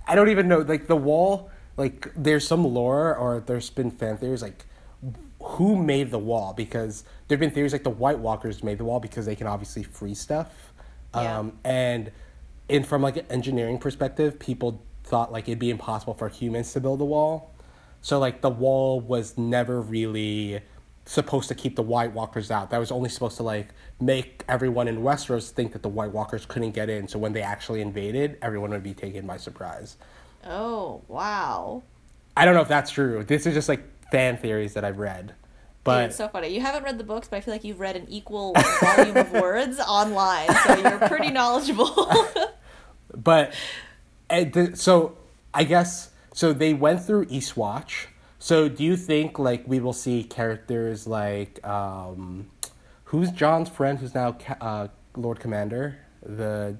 I 0.06 0.14
don't 0.14 0.28
even 0.30 0.48
know. 0.48 0.58
Like 0.60 0.86
the 0.86 0.96
wall. 0.96 1.50
Like 1.76 2.10
there's 2.16 2.46
some 2.46 2.64
lore, 2.64 3.14
or 3.14 3.40
there's 3.40 3.68
been 3.68 3.90
fan 3.90 4.16
theories. 4.16 4.40
Like 4.42 4.64
who 5.42 5.76
made 5.76 6.10
the 6.10 6.18
wall? 6.18 6.54
Because 6.54 7.04
there've 7.28 7.38
been 7.40 7.50
theories 7.50 7.72
like 7.72 7.84
the 7.84 7.90
White 7.90 8.18
Walkers 8.18 8.62
made 8.64 8.78
the 8.78 8.84
wall 8.84 8.98
because 8.98 9.26
they 9.26 9.36
can 9.36 9.46
obviously 9.46 9.82
free 9.82 10.14
stuff. 10.14 10.72
Yeah. 11.14 11.38
Um, 11.38 11.58
and 11.64 12.10
in 12.68 12.82
from 12.82 13.02
like 13.02 13.16
an 13.18 13.26
engineering 13.30 13.78
perspective, 13.78 14.38
people 14.38 14.82
thought 15.04 15.30
like 15.30 15.48
it'd 15.48 15.58
be 15.58 15.70
impossible 15.70 16.14
for 16.14 16.28
humans 16.28 16.72
to 16.72 16.80
build 16.80 17.00
a 17.00 17.04
wall. 17.04 17.52
So 18.02 18.18
like 18.18 18.40
the 18.40 18.50
wall 18.50 19.00
was 19.00 19.36
never 19.36 19.80
really 19.80 20.60
supposed 21.06 21.48
to 21.48 21.54
keep 21.54 21.76
the 21.76 21.82
White 21.82 22.12
Walkers 22.12 22.50
out. 22.50 22.70
That 22.70 22.78
was 22.78 22.90
only 22.90 23.08
supposed 23.08 23.36
to 23.38 23.42
like 23.42 23.68
make 24.00 24.44
everyone 24.48 24.88
in 24.88 24.98
Westeros 24.98 25.50
think 25.50 25.72
that 25.72 25.82
the 25.82 25.88
White 25.88 26.12
Walkers 26.12 26.44
couldn't 26.46 26.72
get 26.72 26.90
in. 26.90 27.08
So 27.08 27.18
when 27.18 27.32
they 27.32 27.42
actually 27.42 27.80
invaded, 27.80 28.38
everyone 28.42 28.70
would 28.70 28.82
be 28.82 28.94
taken 28.94 29.26
by 29.26 29.36
surprise. 29.36 29.96
Oh 30.44 31.02
wow. 31.08 31.82
I 32.36 32.44
don't 32.44 32.54
know 32.54 32.60
if 32.60 32.68
that's 32.68 32.90
true. 32.90 33.24
This 33.24 33.46
is 33.46 33.54
just 33.54 33.68
like 33.68 33.82
fan 34.10 34.36
theories 34.36 34.74
that 34.74 34.84
I've 34.84 34.98
read. 34.98 35.28
Dude, 35.28 35.34
But 35.84 36.04
it's 36.06 36.16
so 36.16 36.28
funny. 36.28 36.48
You 36.48 36.60
haven't 36.60 36.82
read 36.82 36.98
the 36.98 37.04
books, 37.04 37.28
but 37.28 37.36
I 37.36 37.40
feel 37.40 37.54
like 37.54 37.64
you've 37.64 37.80
read 37.80 37.96
an 37.96 38.06
equal 38.08 38.54
volume 38.82 39.16
of 39.16 39.30
words 39.32 39.78
online, 39.88 40.48
so 40.66 40.76
you're 40.76 41.08
pretty 41.08 41.30
knowledgeable. 41.30 42.12
but 43.16 43.54
and 44.28 44.52
the, 44.52 44.76
so 44.76 45.16
I 45.54 45.64
guess 45.64 46.10
so 46.36 46.52
they 46.52 46.74
went 46.74 47.02
through 47.02 47.24
Eastwatch. 47.26 48.08
So 48.38 48.68
do 48.68 48.84
you 48.84 48.94
think 48.98 49.38
like 49.38 49.66
we 49.66 49.80
will 49.80 49.94
see 49.94 50.22
characters 50.22 51.06
like 51.06 51.66
um, 51.66 52.50
who's 53.04 53.30
Jon's 53.30 53.70
friend 53.70 53.98
who's 53.98 54.14
now 54.14 54.32
ca- 54.32 54.58
uh, 54.60 54.88
Lord 55.16 55.40
Commander 55.40 55.96
the 56.22 56.76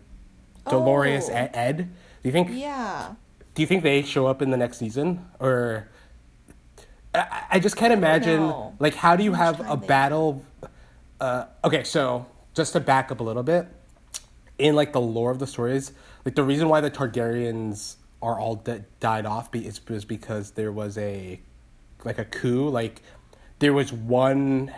Dolorous 0.68 1.30
Oh. 1.30 1.34
Ed, 1.34 1.50
Ed? 1.54 1.76
Do 1.78 2.28
you 2.28 2.32
think 2.32 2.50
yeah. 2.52 3.14
do 3.54 3.62
you 3.62 3.66
think 3.66 3.82
they 3.82 4.02
show 4.02 4.26
up 4.26 4.42
in 4.42 4.50
the 4.50 4.58
next 4.58 4.76
season 4.76 5.24
or 5.40 5.88
I, 7.14 7.44
I 7.52 7.58
just 7.58 7.76
can't 7.76 7.94
imagine 7.94 8.40
know. 8.40 8.74
like 8.78 8.94
how 8.94 9.16
do 9.16 9.24
you 9.24 9.32
have 9.32 9.58
a 9.70 9.76
battle 9.78 10.44
uh, 11.18 11.46
okay 11.64 11.82
so 11.82 12.26
just 12.52 12.74
to 12.74 12.80
back 12.80 13.10
up 13.10 13.20
a 13.20 13.24
little 13.24 13.42
bit 13.42 13.66
in 14.58 14.76
like 14.76 14.92
the 14.92 15.00
lore 15.00 15.30
of 15.30 15.38
the 15.38 15.46
stories 15.46 15.92
like 16.26 16.34
the 16.34 16.44
reason 16.44 16.68
why 16.68 16.82
the 16.82 16.90
targaryens 16.90 17.96
are 18.22 18.40
all 18.40 18.64
died 19.00 19.26
off 19.26 19.50
be- 19.50 19.66
is, 19.66 19.80
is 19.88 20.04
because 20.04 20.52
there 20.52 20.72
was 20.72 20.96
a 20.98 21.40
like 22.04 22.18
a 22.18 22.24
coup 22.24 22.68
like 22.68 23.02
there 23.58 23.72
was 23.72 23.92
one 23.92 24.72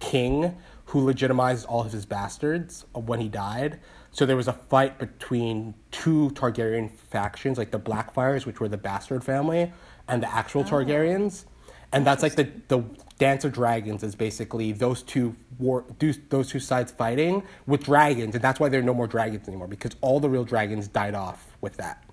king 0.00 0.56
who 0.86 1.00
legitimized 1.00 1.66
all 1.66 1.80
of 1.80 1.92
his 1.92 2.06
bastards 2.06 2.84
when 2.92 3.20
he 3.20 3.28
died. 3.28 3.80
So 4.12 4.26
there 4.26 4.36
was 4.36 4.46
a 4.46 4.52
fight 4.52 4.98
between 4.98 5.74
two 5.90 6.30
Targaryen 6.34 6.90
factions, 6.90 7.58
like 7.58 7.72
the 7.72 7.80
Blackfyres, 7.80 8.46
which 8.46 8.60
were 8.60 8.68
the 8.68 8.76
bastard 8.76 9.24
family, 9.24 9.72
and 10.06 10.22
the 10.22 10.32
actual 10.32 10.60
oh. 10.60 10.64
Targaryens. 10.64 11.46
And 11.92 12.06
that's 12.06 12.22
like 12.22 12.34
the 12.34 12.50
the 12.68 12.82
Dance 13.18 13.44
of 13.44 13.52
Dragons 13.52 14.02
is 14.02 14.14
basically 14.14 14.72
those 14.72 15.02
two 15.02 15.36
war 15.58 15.84
those 16.28 16.48
two 16.48 16.60
sides 16.60 16.92
fighting 16.92 17.42
with 17.66 17.84
dragons, 17.84 18.34
and 18.34 18.42
that's 18.42 18.58
why 18.58 18.68
there 18.68 18.80
are 18.80 18.84
no 18.84 18.94
more 18.94 19.06
dragons 19.06 19.46
anymore 19.48 19.68
because 19.68 19.92
all 20.00 20.18
the 20.18 20.28
real 20.28 20.44
dragons 20.44 20.88
died 20.88 21.14
off 21.14 21.56
with 21.60 21.76
that. 21.76 22.03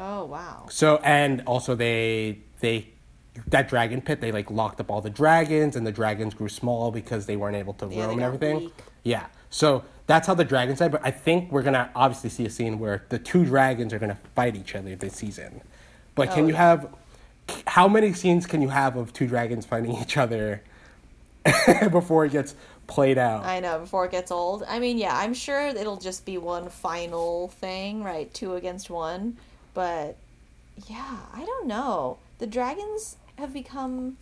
Oh 0.00 0.24
wow. 0.24 0.66
So 0.70 0.96
and 1.04 1.42
also 1.46 1.74
they 1.74 2.38
they 2.60 2.88
that 3.46 3.68
dragon 3.68 4.00
pit 4.00 4.20
they 4.20 4.32
like 4.32 4.50
locked 4.50 4.80
up 4.80 4.90
all 4.90 5.00
the 5.00 5.10
dragons 5.10 5.76
and 5.76 5.86
the 5.86 5.92
dragons 5.92 6.34
grew 6.34 6.48
small 6.48 6.90
because 6.90 7.26
they 7.26 7.36
weren't 7.36 7.56
able 7.56 7.74
to 7.74 7.86
Yeah, 7.86 8.04
roam 8.06 8.12
and 8.12 8.22
everything. 8.22 8.56
weak. 8.60 8.74
Yeah. 9.02 9.26
So 9.50 9.84
that's 10.06 10.26
how 10.26 10.34
the 10.34 10.44
dragons 10.44 10.78
died. 10.78 10.90
But 10.92 11.02
I 11.04 11.10
think 11.10 11.52
we're 11.52 11.62
gonna 11.62 11.90
obviously 11.94 12.30
see 12.30 12.46
a 12.46 12.50
scene 12.50 12.78
where 12.78 13.04
the 13.10 13.18
two 13.18 13.44
dragons 13.44 13.92
are 13.92 13.98
gonna 13.98 14.18
fight 14.34 14.56
each 14.56 14.74
other 14.74 14.96
this 14.96 15.14
season. 15.16 15.60
But 16.14 16.30
can 16.30 16.44
Oh, 16.44 16.48
you 16.48 16.52
yeah. 16.54 16.58
have 16.58 16.88
how 17.66 17.86
many 17.88 18.12
scenes 18.14 18.46
can 18.46 18.62
you 18.62 18.68
have 18.68 18.96
of 18.96 19.12
two 19.12 19.26
dragons 19.26 19.66
fighting 19.66 19.92
each 19.96 20.16
other 20.16 20.62
before 21.90 22.24
it 22.24 22.32
gets 22.32 22.54
played 22.86 23.18
out? 23.18 23.44
I 23.44 23.60
know, 23.60 23.78
before 23.80 24.04
it 24.06 24.10
gets 24.12 24.30
old. 24.30 24.62
I 24.68 24.78
mean, 24.78 24.98
yeah, 24.98 25.16
I'm 25.16 25.34
sure 25.34 25.60
it'll 25.68 25.96
just 25.98 26.24
be 26.24 26.38
one 26.38 26.68
final 26.68 27.48
thing, 27.48 28.02
right? 28.02 28.32
Two 28.32 28.54
against 28.54 28.90
one. 28.90 29.36
But 29.80 30.16
yeah, 30.88 31.16
I 31.32 31.42
don't 31.46 31.66
know. 31.66 32.18
The 32.38 32.46
dragons 32.46 33.16
have 33.36 33.54
become 33.54 34.18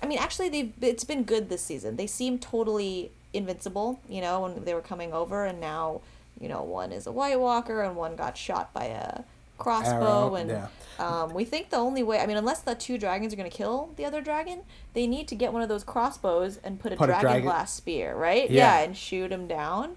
I 0.00 0.06
mean, 0.06 0.18
actually 0.18 0.48
they've 0.48 0.72
it's 0.80 1.02
been 1.02 1.24
good 1.24 1.48
this 1.48 1.62
season. 1.62 1.96
They 1.96 2.06
seem 2.06 2.38
totally 2.38 3.10
invincible, 3.32 3.98
you 4.08 4.20
know, 4.20 4.42
when 4.42 4.64
they 4.64 4.74
were 4.74 4.80
coming 4.80 5.12
over 5.12 5.44
and 5.44 5.60
now, 5.60 6.02
you 6.40 6.48
know, 6.48 6.62
one 6.62 6.92
is 6.92 7.08
a 7.08 7.12
White 7.12 7.40
Walker 7.40 7.82
and 7.82 7.96
one 7.96 8.14
got 8.14 8.36
shot 8.36 8.72
by 8.72 8.84
a 8.84 9.22
crossbow 9.58 10.26
Arrow, 10.26 10.34
and 10.36 10.50
yeah. 10.50 10.66
um, 11.00 11.34
we 11.34 11.44
think 11.44 11.70
the 11.70 11.76
only 11.76 12.04
way 12.04 12.20
I 12.20 12.26
mean 12.26 12.36
unless 12.36 12.60
the 12.60 12.76
two 12.76 12.98
dragons 12.98 13.32
are 13.32 13.36
gonna 13.36 13.50
kill 13.50 13.90
the 13.96 14.04
other 14.04 14.20
dragon, 14.20 14.60
they 14.94 15.08
need 15.08 15.26
to 15.28 15.34
get 15.34 15.52
one 15.52 15.62
of 15.62 15.68
those 15.68 15.82
crossbows 15.82 16.58
and 16.62 16.78
put 16.78 16.92
a 16.92 16.96
Put 16.96 17.04
a 17.04 17.12
dragon 17.14 17.22
dragon- 17.22 17.42
glass 17.48 17.72
spear, 17.72 18.14
right? 18.14 18.48
Yeah. 18.48 18.78
Yeah. 18.78 18.84
and 18.84 18.96
shoot 18.96 19.32
him 19.32 19.48
down. 19.48 19.96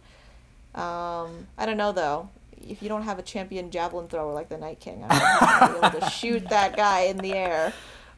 Um, 0.74 1.48
I 1.60 1.68
don't 1.68 1.78
know 1.78 1.92
though. 1.92 2.30
If 2.62 2.82
you 2.82 2.90
don't 2.90 3.04
have 3.04 3.20
a 3.20 3.22
champion 3.22 3.72
javelin 3.72 4.08
thrower 4.08 4.34
like 4.34 4.50
the 4.50 4.58
Night 4.58 4.80
King, 4.80 5.04
I 5.08 5.20
don't 5.20 5.20
know 5.20 5.68
if 5.68 5.72
you'll 5.72 5.82
be 5.82 5.98
able 5.98 6.00
to 6.08 6.10
shoot 6.12 6.50
that 6.50 6.76
guy 6.76 7.02
in 7.02 7.18
the 7.18 7.34
air. 7.34 7.74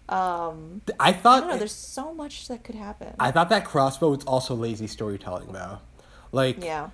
Um, 0.10 0.82
I 1.00 1.10
I 1.10 1.14
thought 1.14 1.42
don't 1.42 1.50
know. 1.50 1.58
There's 1.58 1.72
so 1.72 2.14
much 2.14 2.48
that 2.48 2.64
could 2.64 2.76
happen. 2.76 3.14
I 3.20 3.32
thought 3.32 3.50
that 3.50 3.66
crossbow 3.66 4.12
was 4.12 4.24
also 4.24 4.56
lazy 4.56 4.88
storytelling 4.88 5.52
though. 5.52 5.80
Like 6.32 6.64
yeah. 6.64 6.90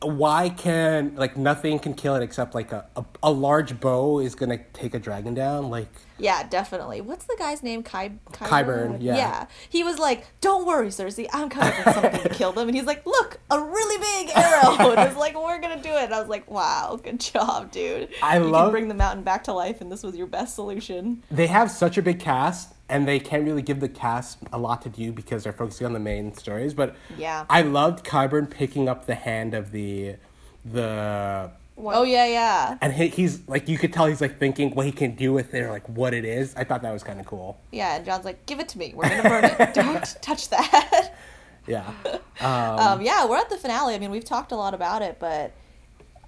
Why 0.00 0.48
can 0.48 1.16
like 1.16 1.36
nothing 1.36 1.78
can 1.78 1.92
kill 1.92 2.14
it 2.14 2.22
except 2.22 2.54
like 2.54 2.70
a, 2.70 2.86
a, 2.94 3.04
a 3.24 3.30
large 3.32 3.80
bow 3.80 4.20
is 4.20 4.34
gonna 4.36 4.58
take 4.72 4.94
a 4.94 4.98
dragon 4.98 5.34
down 5.34 5.70
like 5.70 5.88
Yeah, 6.18 6.46
definitely. 6.48 7.00
What's 7.00 7.24
the 7.26 7.34
guy's 7.38 7.62
name? 7.64 7.82
Kai 7.82 8.12
Qyburn, 8.32 8.98
yeah. 9.00 9.16
Yeah. 9.16 9.46
He 9.68 9.82
was 9.82 9.98
like, 9.98 10.26
"Don't 10.40 10.66
worry, 10.66 10.88
Cersei. 10.88 11.26
I'm 11.32 11.48
coming 11.48 11.72
with 11.84 11.94
something 11.94 12.22
to 12.22 12.28
kill 12.28 12.52
them." 12.52 12.68
And 12.68 12.76
he's 12.76 12.86
like, 12.86 13.04
"Look, 13.06 13.40
a 13.50 13.60
really 13.60 13.98
big 14.26 14.36
arrow." 14.36 14.76
and 14.92 15.00
it's 15.08 15.16
like, 15.18 15.34
"We're 15.36 15.60
gonna 15.60 15.82
do 15.82 15.90
it." 15.90 16.04
And 16.04 16.14
I 16.14 16.20
was 16.20 16.28
like, 16.28 16.48
"Wow, 16.50 16.98
good 17.02 17.18
job, 17.20 17.70
dude. 17.72 18.08
I 18.22 18.38
you 18.38 18.44
love- 18.44 18.66
can 18.66 18.72
bring 18.72 18.88
the 18.88 18.94
mountain 18.94 19.22
back 19.24 19.44
to 19.44 19.52
life, 19.52 19.80
and 19.80 19.90
this 19.92 20.02
was 20.02 20.16
your 20.16 20.26
best 20.28 20.54
solution." 20.54 21.22
they 21.30 21.46
have 21.48 21.70
such 21.70 21.98
a 21.98 22.02
big 22.02 22.18
cast 22.20 22.74
and 22.88 23.06
they 23.06 23.18
can't 23.20 23.44
really 23.44 23.62
give 23.62 23.80
the 23.80 23.88
cast 23.88 24.38
a 24.52 24.58
lot 24.58 24.82
to 24.82 24.88
do 24.88 25.12
because 25.12 25.44
they're 25.44 25.52
focusing 25.52 25.86
on 25.86 25.92
the 25.92 25.98
main 25.98 26.32
stories 26.34 26.74
but 26.74 26.96
Yeah. 27.16 27.44
I 27.50 27.62
loved 27.62 28.04
Qyburn 28.04 28.50
picking 28.50 28.88
up 28.88 29.06
the 29.06 29.14
hand 29.14 29.54
of 29.54 29.70
the 29.72 30.16
the 30.64 31.50
Oh 31.80 32.02
yeah, 32.02 32.26
yeah, 32.26 32.76
and 32.80 32.92
he, 32.92 33.06
he's 33.06 33.46
like 33.48 33.68
you 33.68 33.78
could 33.78 33.92
tell 33.92 34.06
he's 34.06 34.20
like 34.20 34.36
thinking 34.36 34.74
what 34.74 34.84
he 34.84 34.90
can 34.90 35.14
do 35.14 35.32
with 35.32 35.54
it 35.54 35.60
or 35.62 35.70
like 35.70 35.88
what 35.88 36.12
it 36.12 36.24
is 36.24 36.52
I 36.56 36.64
thought 36.64 36.82
that 36.82 36.92
was 36.92 37.04
kind 37.04 37.20
of 37.20 37.26
cool 37.26 37.56
yeah. 37.70 37.94
And 37.96 38.04
Jon's 38.04 38.24
like, 38.24 38.44
"Give 38.46 38.58
it 38.58 38.68
to 38.70 38.78
me. 38.78 38.92
We're 38.96 39.08
gonna 39.08 39.22
burn 39.22 39.44
it. 39.44 39.74
Don't 39.74 40.16
touch 40.20 40.48
that." 40.48 41.14
yeah 41.68 41.92
Um, 42.40 43.00
yeah, 43.02 43.26
we're 43.26 43.36
at 43.36 43.48
the 43.50 43.56
finale. 43.56 43.94
I 43.94 43.98
mean, 43.98 44.10
we've 44.10 44.24
talked 44.24 44.50
a 44.52 44.56
lot 44.56 44.74
about 44.74 45.02
it, 45.02 45.18
but 45.20 45.52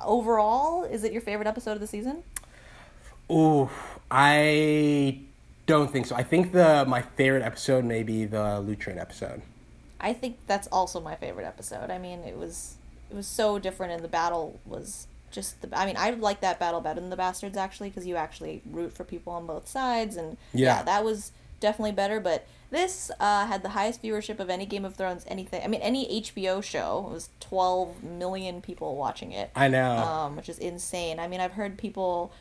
overall, 0.05 0.85
is 0.85 1.05
it 1.05 1.13
your 1.13 1.23
favorite 1.23 1.47
episode 1.49 1.73
of 1.73 1.81
the 1.81 1.87
season? 1.87 2.23
Ooh, 3.31 3.71
I 4.11 5.21
don't 5.71 5.91
think 5.91 6.07
so. 6.07 6.15
I 6.17 6.23
think 6.23 6.53
the 6.53 6.85
my 6.87 7.03
favorite 7.03 7.43
episode 7.43 7.85
may 7.85 8.03
be 8.03 8.25
the 8.27 8.61
Loot 8.61 8.81
Train 8.81 8.99
episode. 8.99 9.43
I 10.01 10.13
think 10.13 10.37
that's 10.47 10.67
also 10.69 11.01
my 11.01 11.15
favorite 11.15 11.45
episode. 11.47 11.91
I 11.91 11.99
mean, 11.99 12.21
it 12.21 12.37
was 12.37 12.77
it 13.11 13.17
was 13.17 13.27
so 13.27 13.59
different, 13.59 13.93
and 13.93 14.03
the 14.03 14.09
battle 14.09 14.61
was 14.65 15.07
just 15.31 15.61
the. 15.63 15.69
I 15.79 15.87
mean, 15.87 15.97
I 15.99 16.11
like 16.11 16.41
that 16.41 16.59
battle 16.59 16.81
better 16.81 17.01
than 17.01 17.11
the 17.11 17.17
bastards 17.17 17.57
actually, 17.57 17.89
because 17.91 18.07
you 18.07 18.17
actually 18.17 18.63
root 18.71 18.93
for 18.93 19.05
people 19.05 19.33
on 19.33 19.47
both 19.47 19.69
sides, 19.69 20.17
and 20.17 20.37
Yeah. 20.53 20.83
that 20.83 21.05
was 21.05 21.33
definitely 21.61 21.93
better. 21.93 22.19
But 22.21 22.47
this 22.71 23.11
uh, 23.21 23.47
had 23.47 23.63
the 23.63 23.71
highest 23.71 24.03
viewership 24.03 24.39
of 24.41 24.49
any 24.49 24.65
Game 24.65 24.85
of 24.85 24.95
Thrones 24.97 25.25
anything. 25.29 25.63
I 25.63 25.67
mean, 25.69 25.83
any 25.83 26.21
HBO 26.23 26.63
show. 26.63 27.07
It 27.11 27.13
was 27.15 27.29
twelve 27.41 28.03
million 28.03 28.61
people 28.63 28.97
watching 28.97 29.33
it. 29.33 29.51
I 29.55 29.69
know. 29.69 29.97
um, 29.97 30.37
which 30.37 30.49
is 30.49 30.59
insane. 30.59 31.19
I 31.21 31.29
mean, 31.29 31.41
I've 31.41 31.53
heard 31.53 31.77
people 31.79 32.33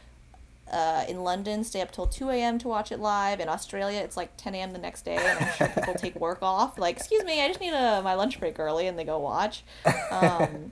uh, 0.72 1.06
in 1.08 1.24
London 1.24 1.64
stay 1.64 1.82
up 1.82 1.92
till 1.92 2.08
2 2.08 2.30
a.m. 2.30 2.58
to 2.60 2.68
watch 2.68 2.92
it 2.92 3.00
live. 3.00 3.40
In 3.40 3.50
Australia, 3.50 4.00
it's 4.00 4.18
like 4.18 4.36
10 4.38 4.56
a.m. 4.56 4.74
the 4.74 4.80
next 4.80 5.04
day, 5.04 5.16
and 5.18 5.40
I'm 5.46 5.54
sure 5.56 5.68
people 5.70 5.94
take 5.96 6.16
work 6.20 6.40
off. 6.42 6.78
Like, 6.78 6.96
excuse 6.98 7.24
me, 7.24 7.42
I 7.42 7.48
just 7.48 7.60
need 7.62 7.74
a, 7.74 8.02
my 8.04 8.14
lunch 8.16 8.40
break 8.40 8.60
early, 8.60 8.88
and 8.88 8.98
they 8.98 9.04
go 9.04 9.20
watch. 9.20 9.64
Um, 10.12 10.72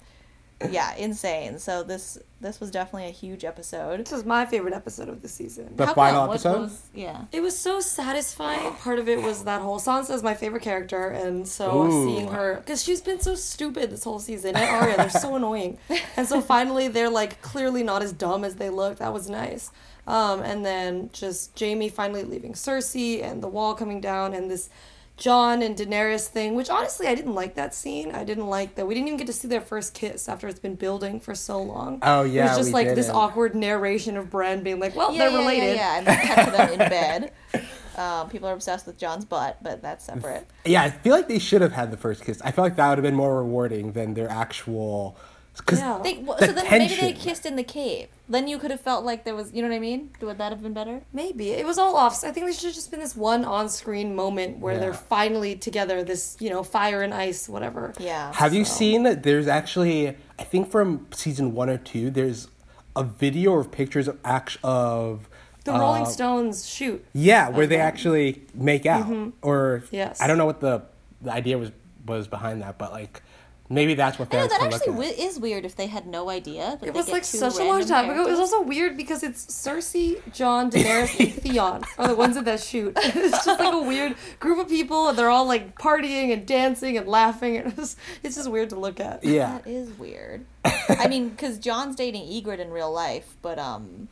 yeah, 0.71 0.95
insane. 0.95 1.59
So 1.59 1.83
this 1.83 2.17
this 2.39 2.59
was 2.59 2.69
definitely 2.71 3.07
a 3.07 3.11
huge 3.11 3.43
episode. 3.45 3.99
This 3.99 4.11
was 4.11 4.23
my 4.25 4.45
favorite 4.45 4.73
episode 4.73 5.09
of 5.09 5.21
the 5.23 5.27
season. 5.27 5.75
The 5.75 5.87
How 5.87 5.93
final 5.93 6.19
come? 6.21 6.27
What 6.29 6.33
episode? 6.35 6.59
was- 6.61 6.89
yeah. 6.93 7.25
It 7.31 7.41
was 7.41 7.57
so 7.57 7.79
satisfying. 7.79 8.73
Part 8.75 8.99
of 8.99 9.07
it 9.09 9.21
was 9.21 9.43
that 9.45 9.61
whole 9.61 9.79
Sansa 9.79 10.11
is 10.11 10.23
my 10.23 10.33
favorite 10.33 10.63
character, 10.63 11.09
and 11.09 11.47
so 11.47 11.85
Ooh. 11.85 12.05
seeing 12.05 12.27
her 12.29 12.55
because 12.57 12.83
she's 12.83 13.01
been 13.01 13.19
so 13.19 13.35
stupid 13.35 13.91
this 13.91 14.03
whole 14.03 14.19
season. 14.19 14.55
And 14.55 14.65
Arya, 14.69 14.97
they're 14.97 15.09
so 15.09 15.35
annoying, 15.39 15.77
and 16.15 16.27
so 16.27 16.41
finally 16.41 16.87
they're 16.87 17.09
like 17.09 17.41
clearly 17.41 17.83
not 17.83 18.01
as 18.03 18.11
dumb 18.13 18.43
as 18.43 18.55
they 18.55 18.69
look. 18.69 18.97
That 18.97 19.13
was 19.13 19.29
nice. 19.29 19.71
Um, 20.07 20.41
and 20.41 20.65
then 20.65 21.09
just 21.11 21.59
Jaime 21.59 21.89
finally 21.89 22.23
leaving 22.23 22.53
Cersei, 22.53 23.21
and 23.21 23.43
the 23.43 23.47
wall 23.47 23.75
coming 23.75 23.99
down, 24.01 24.33
and 24.33 24.49
this 24.49 24.69
Jon 25.17 25.61
and 25.61 25.75
Daenerys 25.75 26.27
thing. 26.27 26.55
Which 26.55 26.69
honestly, 26.69 27.07
I 27.07 27.13
didn't 27.15 27.35
like 27.35 27.55
that 27.55 27.75
scene. 27.75 28.11
I 28.13 28.23
didn't 28.23 28.47
like 28.47 28.75
that 28.75 28.87
we 28.87 28.93
didn't 28.93 29.07
even 29.07 29.17
get 29.17 29.27
to 29.27 29.33
see 29.33 29.47
their 29.47 29.61
first 29.61 29.93
kiss 29.93 30.29
after 30.29 30.47
it's 30.47 30.59
been 30.59 30.75
building 30.75 31.19
for 31.19 31.35
so 31.35 31.61
long. 31.61 31.99
Oh, 32.03 32.23
yeah, 32.23 32.45
it 32.45 32.49
was 32.49 32.57
just 32.57 32.69
we 32.69 32.73
like 32.73 32.87
this 32.95 33.07
didn't. 33.07 33.17
awkward 33.17 33.53
narration 33.53 34.15
of 34.15 34.29
Bran 34.29 34.63
being 34.63 34.79
like, 34.79 34.95
"Well, 34.95 35.11
Yeah, 35.11 35.19
they're 35.29 35.31
yeah, 35.31 35.37
related." 35.39 35.75
Yeah, 35.75 35.75
yeah, 35.75 35.97
and 35.97 36.07
they 36.07 36.27
cut 36.27 36.45
to 36.45 36.51
them 36.51 36.71
in 36.71 36.79
bed. 36.89 37.31
Um, 37.97 38.29
people 38.29 38.47
are 38.47 38.53
obsessed 38.53 38.85
with 38.85 38.99
Jon's 38.99 39.25
butt, 39.25 39.57
but 39.63 39.81
that's 39.81 40.05
separate. 40.05 40.45
Yeah, 40.63 40.83
I 40.83 40.91
feel 40.91 41.15
like 41.15 41.27
they 41.27 41.39
should 41.39 41.61
have 41.63 41.71
had 41.71 41.89
the 41.89 41.97
first 41.97 42.23
kiss. 42.23 42.39
I 42.43 42.51
feel 42.51 42.63
like 42.63 42.75
that 42.75 42.89
would 42.89 42.99
have 42.99 43.03
been 43.03 43.15
more 43.15 43.37
rewarding 43.37 43.93
than 43.93 44.13
their 44.13 44.29
actual 44.29 45.17
Because 45.57 45.79
Yeah. 45.79 45.99
They, 46.03 46.17
well, 46.19 46.37
The 46.37 46.47
so 46.47 46.53
then 46.53 46.65
maybe 46.69 46.95
they 46.95 47.13
kissed 47.13 47.45
in 47.45 47.55
the 47.55 47.63
cave. 47.63 48.07
Then 48.29 48.47
you 48.47 48.57
could 48.59 48.71
have 48.71 48.81
felt 48.81 49.05
like 49.05 49.23
there 49.23 49.35
was, 49.35 49.53
you 49.53 49.61
know 49.61 49.69
what 49.69 49.75
I 49.75 49.79
mean? 49.79 50.11
Would 50.21 50.37
that 50.37 50.51
have 50.51 50.61
been 50.61 50.73
better? 50.73 51.01
Maybe 51.13 51.51
it 51.51 51.65
was 51.65 51.77
all 51.77 51.95
off. 51.95 52.23
I 52.23 52.31
think 52.31 52.45
there 52.45 52.53
should 52.53 52.65
have 52.65 52.75
just 52.75 52.91
been 52.91 52.99
this 52.99 53.15
one 53.15 53.45
on-screen 53.45 54.15
moment 54.15 54.59
where 54.59 54.77
they're 54.79 54.93
finally 54.93 55.55
together. 55.55 56.03
This 56.03 56.37
you 56.39 56.49
know, 56.49 56.63
fire 56.63 57.01
and 57.01 57.13
ice, 57.13 57.47
whatever. 57.47 57.93
Yeah. 57.99 58.33
Have 58.33 58.53
you 58.53 58.65
seen 58.65 59.03
that 59.03 59.23
there's 59.23 59.47
actually 59.47 60.15
I 60.39 60.43
think 60.43 60.69
from 60.69 61.07
season 61.11 61.53
one 61.53 61.69
or 61.69 61.77
two 61.77 62.09
there's 62.09 62.47
a 62.95 63.03
video 63.03 63.51
or 63.51 63.63
pictures 63.63 64.07
of 64.07 64.17
act 64.25 64.57
of 64.63 65.29
The 65.63 65.71
Rolling 65.71 66.03
uh, 66.03 66.05
Stones 66.05 66.67
shoot. 66.67 67.05
Yeah, 67.13 67.49
where 67.49 67.67
they 67.67 67.77
them. 67.77 67.87
actually 67.87 68.41
make 68.53 68.85
out. 68.85 69.07
Or 69.41 69.83
Yes. 69.91 70.19
I 70.19 70.27
don't 70.27 70.37
know 70.37 70.45
what 70.45 70.59
the 70.59 70.83
the 71.21 71.31
idea 71.31 71.57
was 71.57 71.71
was 72.05 72.27
behind 72.27 72.61
that, 72.61 72.77
but 72.77 72.91
like 72.91 73.21
maybe 73.69 73.93
that's 73.95 74.17
what 74.19 74.29
they're. 74.29 74.41
I 74.41 74.43
know 74.43 74.49
that 74.49 74.61
actually 74.63 74.93
look 74.93 75.05
at. 75.05 75.15
wi- 75.17 75.27
is 75.27 75.39
weird 75.39 75.65
if 75.65 75.75
they 75.75 75.87
had 75.87 76.07
no 76.07 76.29
idea. 76.29 76.77
That 76.79 76.87
It 76.89 76.93
they 76.93 76.99
was 76.99 77.05
get 77.07 77.13
like 77.13 77.23
two 77.23 77.37
such 77.37 77.55
a 77.55 77.57
long 77.63 77.77
random 77.79 77.87
time 77.89 78.09
ago. 78.09 78.25
It 78.27 78.31
was 78.31 78.39
also 78.39 78.61
weird 78.61 78.95
because 78.97 79.23
it's 79.23 79.45
Cersei, 79.47 80.19
Jon, 80.33 80.71
Daenerys, 80.71 81.19
and 81.19 81.33
Theon 81.43 81.83
are 81.97 82.07
the 82.07 82.15
ones 82.15 82.37
in 82.37 82.43
that 82.45 82.59
shoot. 82.61 82.97
It's 83.03 83.45
just 83.45 83.59
like 83.59 83.73
a 83.73 83.81
weird 83.81 84.15
group 84.39 84.59
of 84.59 84.69
people, 84.69 85.09
and 85.09 85.17
they're 85.17 85.29
all 85.29 85.45
like 85.47 85.77
partying 85.77 86.31
and 86.33 86.45
dancing 86.45 86.97
and 86.97 87.07
laughing. 87.07 87.55
It 87.55 87.75
was, 87.77 87.95
it's 88.23 88.35
just 88.35 88.49
weird 88.49 88.69
to 88.71 88.79
look 88.79 88.99
at. 88.99 89.23
yeah. 89.23 89.59
That 89.59 89.67
is 89.67 89.89
weird. 89.97 90.45
I 90.89 91.07
mean, 91.07 91.29
because 91.29 91.57
Jon's 91.59 91.95
dating 91.95 92.23
Ygritte 92.27 92.59
in 92.59 92.71
real 92.71 92.91
life, 92.91 93.35
but 93.41 93.57
um, 93.59 94.07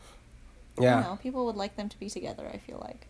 Yeah. 0.80 0.98
you 0.98 1.03
know, 1.03 1.19
people 1.22 1.45
would 1.45 1.56
like 1.56 1.76
them 1.77 1.90
to 1.90 1.99
be 1.99 2.10
together. 2.10 2.49
I 2.53 2.57
feel 2.57 2.80
like. 2.82 3.07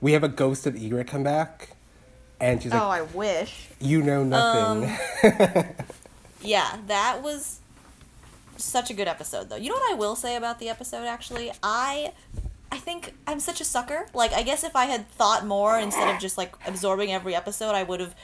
We 0.00 0.12
have 0.12 0.22
a 0.24 0.28
ghost 0.28 0.66
of 0.66 0.74
Ygritte 0.74 1.06
come 1.08 1.22
back 1.22 1.70
and 2.40 2.62
she's 2.62 2.72
like, 2.72 2.80
oh, 2.80 2.88
I 2.88 3.02
wish. 3.02 3.68
You 3.80 4.02
know 4.02 4.24
nothing. 4.24 4.90
Um, 5.24 5.64
yeah, 6.42 6.78
that 6.86 7.22
was 7.22 7.60
such 8.56 8.90
a 8.90 8.94
good 8.94 9.08
episode 9.08 9.48
though. 9.48 9.56
You 9.56 9.70
know 9.70 9.76
what 9.76 9.92
I 9.92 9.94
will 9.94 10.16
say 10.16 10.36
about 10.36 10.58
the 10.58 10.68
episode 10.68 11.06
actually? 11.06 11.50
I 11.62 12.12
I 12.72 12.78
think 12.78 13.14
I'm 13.26 13.40
such 13.40 13.60
a 13.60 13.64
sucker. 13.64 14.06
Like 14.14 14.32
I 14.32 14.42
guess 14.42 14.64
if 14.64 14.76
I 14.76 14.86
had 14.86 15.08
thought 15.10 15.46
more 15.46 15.78
instead 15.78 16.14
of 16.14 16.20
just 16.20 16.38
like 16.38 16.54
absorbing 16.66 17.12
every 17.12 17.34
episode, 17.34 17.72
I 17.72 17.82
would 17.82 18.00
have 18.00 18.14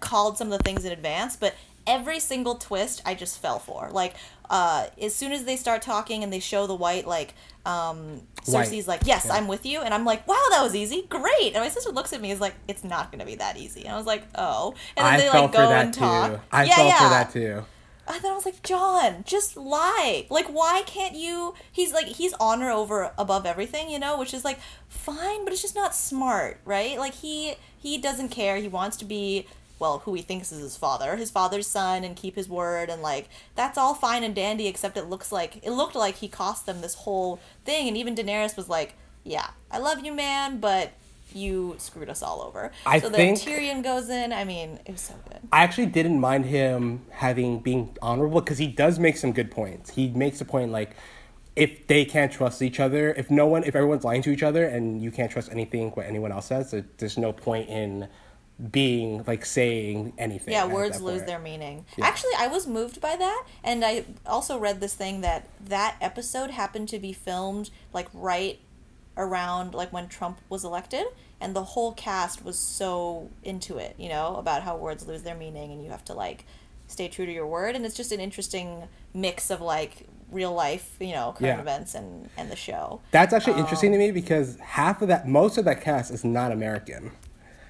called 0.00 0.38
some 0.38 0.52
of 0.52 0.58
the 0.58 0.64
things 0.64 0.84
in 0.84 0.92
advance, 0.92 1.36
but 1.36 1.54
every 1.86 2.20
single 2.20 2.56
twist 2.56 3.00
I 3.06 3.14
just 3.14 3.40
fell 3.40 3.58
for. 3.58 3.88
Like 3.90 4.14
uh 4.50 4.86
as 5.00 5.14
soon 5.14 5.32
as 5.32 5.44
they 5.44 5.56
start 5.56 5.82
talking 5.82 6.22
and 6.22 6.32
they 6.32 6.40
show 6.40 6.66
the 6.66 6.74
white 6.74 7.06
like 7.06 7.34
um. 7.64 8.22
Cersei's 8.46 8.86
like, 8.86 9.00
"Yes, 9.04 9.28
I'm 9.28 9.48
with 9.48 9.66
you." 9.66 9.80
And 9.80 9.92
I'm 9.92 10.04
like, 10.04 10.24
"Wow, 10.28 10.40
that 10.50 10.62
was 10.62 10.76
easy. 10.76 11.04
Great." 11.08 11.52
And 11.54 11.56
my 11.56 11.68
sister 11.68 11.90
looks 11.90 12.12
at 12.12 12.20
me 12.20 12.30
is 12.30 12.40
like, 12.40 12.54
"It's 12.68 12.84
not 12.84 13.10
going 13.10 13.18
to 13.18 13.26
be 13.26 13.34
that 13.34 13.56
easy." 13.56 13.82
And 13.82 13.92
I 13.92 13.96
was 13.96 14.06
like, 14.06 14.22
"Oh." 14.36 14.72
And 14.96 15.04
then 15.04 15.14
I 15.14 15.18
they 15.18 15.28
like 15.28 15.52
go 15.52 15.68
and 15.72 15.92
talk. 15.92 16.30
too. 16.30 16.40
I 16.52 16.64
yeah, 16.64 16.76
fell 16.76 16.86
yeah. 16.86 16.98
for 16.98 17.08
that 17.08 17.32
too. 17.32 17.64
And 18.08 18.22
then 18.22 18.30
I 18.30 18.34
was 18.36 18.44
like, 18.44 18.62
Jon, 18.62 19.24
just 19.26 19.56
lie. 19.56 20.26
Like, 20.30 20.46
why 20.46 20.82
can't 20.86 21.16
you? 21.16 21.54
He's 21.72 21.92
like, 21.92 22.06
he's 22.06 22.34
honor 22.34 22.70
over 22.70 23.10
above 23.18 23.46
everything, 23.46 23.90
you 23.90 23.98
know, 23.98 24.16
which 24.16 24.32
is 24.32 24.44
like 24.44 24.60
fine, 24.88 25.44
but 25.44 25.52
it's 25.52 25.62
just 25.62 25.74
not 25.74 25.94
smart, 25.94 26.60
right? 26.64 26.98
Like 26.98 27.14
he 27.14 27.56
he 27.76 27.98
doesn't 27.98 28.28
care. 28.28 28.58
He 28.58 28.68
wants 28.68 28.96
to 28.98 29.04
be 29.04 29.46
well, 29.78 29.98
who 30.00 30.14
he 30.14 30.22
thinks 30.22 30.52
is 30.52 30.60
his 30.60 30.76
father, 30.76 31.16
his 31.16 31.30
father's 31.30 31.66
son, 31.66 32.04
and 32.04 32.16
keep 32.16 32.34
his 32.34 32.48
word, 32.48 32.88
and 32.88 33.02
like 33.02 33.28
that's 33.54 33.76
all 33.76 33.94
fine 33.94 34.24
and 34.24 34.34
dandy. 34.34 34.66
Except 34.66 34.96
it 34.96 35.04
looks 35.06 35.30
like 35.30 35.64
it 35.64 35.70
looked 35.70 35.94
like 35.94 36.16
he 36.16 36.28
cost 36.28 36.66
them 36.66 36.80
this 36.80 36.94
whole 36.94 37.40
thing, 37.64 37.88
and 37.88 37.96
even 37.96 38.14
Daenerys 38.14 38.56
was 38.56 38.68
like, 38.68 38.94
"Yeah, 39.24 39.50
I 39.70 39.78
love 39.78 40.04
you, 40.04 40.12
man, 40.12 40.58
but." 40.58 40.92
You 41.34 41.74
screwed 41.78 42.08
us 42.08 42.22
all 42.22 42.40
over. 42.40 42.70
I 42.86 42.98
so 42.98 43.10
think- 43.10 43.42
then 43.42 43.54
Tyrion 43.54 43.82
goes 43.82 44.08
in. 44.08 44.32
I 44.32 44.44
mean, 44.44 44.78
it 44.86 44.92
was 44.92 45.02
so 45.02 45.14
good. 45.28 45.40
I 45.52 45.64
actually 45.64 45.86
didn't 45.86 46.18
mind 46.18 46.46
him 46.46 47.02
having 47.10 47.58
being 47.58 47.94
honorable 48.00 48.40
because 48.40 48.56
he 48.56 48.68
does 48.68 48.98
make 48.98 49.18
some 49.18 49.32
good 49.32 49.50
points. 49.50 49.90
He 49.90 50.08
makes 50.08 50.40
a 50.40 50.46
point 50.46 50.70
like 50.70 50.96
if 51.56 51.86
they 51.88 52.04
can't 52.04 52.30
trust 52.30 52.62
each 52.62 52.78
other, 52.78 53.12
if 53.14 53.30
no 53.30 53.46
one, 53.46 53.64
if 53.64 53.74
everyone's 53.74 54.04
lying 54.04 54.22
to 54.22 54.30
each 54.30 54.42
other, 54.42 54.64
and 54.64 55.02
you 55.02 55.10
can't 55.10 55.30
trust 55.30 55.50
anything 55.50 55.90
what 55.90 56.06
anyone 56.06 56.30
else 56.30 56.46
says, 56.46 56.74
there's 56.98 57.18
no 57.18 57.32
point 57.32 57.68
in 57.68 58.08
being 58.70 59.22
like 59.26 59.44
saying 59.44 60.14
anything. 60.16 60.52
Yeah, 60.54 60.66
words 60.66 61.00
lose 61.00 61.22
their 61.24 61.38
meaning. 61.38 61.84
Yeah. 61.96 62.06
Actually, 62.06 62.32
I 62.38 62.46
was 62.46 62.66
moved 62.66 63.00
by 63.00 63.14
that, 63.16 63.44
and 63.62 63.84
I 63.84 64.04
also 64.24 64.58
read 64.58 64.80
this 64.80 64.94
thing 64.94 65.20
that 65.20 65.46
that 65.66 65.96
episode 66.00 66.50
happened 66.50 66.88
to 66.90 66.98
be 66.98 67.12
filmed 67.12 67.70
like 67.92 68.08
right 68.14 68.58
around 69.16 69.74
like 69.74 69.92
when 69.92 70.08
Trump 70.08 70.38
was 70.48 70.64
elected, 70.64 71.04
and 71.40 71.54
the 71.54 71.64
whole 71.64 71.92
cast 71.92 72.44
was 72.44 72.58
so 72.58 73.28
into 73.42 73.76
it, 73.76 73.94
you 73.98 74.08
know, 74.08 74.36
about 74.36 74.62
how 74.62 74.76
words 74.76 75.06
lose 75.06 75.22
their 75.22 75.34
meaning 75.34 75.70
and 75.72 75.82
you 75.84 75.90
have 75.90 76.04
to 76.04 76.14
like 76.14 76.46
stay 76.86 77.08
true 77.08 77.26
to 77.26 77.32
your 77.32 77.46
word, 77.46 77.76
and 77.76 77.84
it's 77.84 77.96
just 77.96 78.10
an 78.12 78.20
interesting 78.20 78.84
mix 79.12 79.50
of 79.50 79.60
like 79.60 80.06
real 80.32 80.52
life, 80.52 80.96
you 80.98 81.12
know, 81.12 81.32
current 81.36 81.56
Yeah. 81.56 81.60
events 81.60 81.94
and 81.94 82.30
and 82.38 82.50
the 82.50 82.56
show. 82.56 83.00
That's 83.10 83.34
actually 83.34 83.60
interesting 83.60 83.90
Um, 83.90 83.98
to 84.00 84.06
me 84.06 84.10
because 84.12 84.56
half 84.60 85.02
of 85.02 85.08
that, 85.08 85.28
most 85.28 85.58
of 85.58 85.66
that 85.66 85.82
cast 85.82 86.10
is 86.10 86.24
not 86.24 86.52
American. 86.52 87.12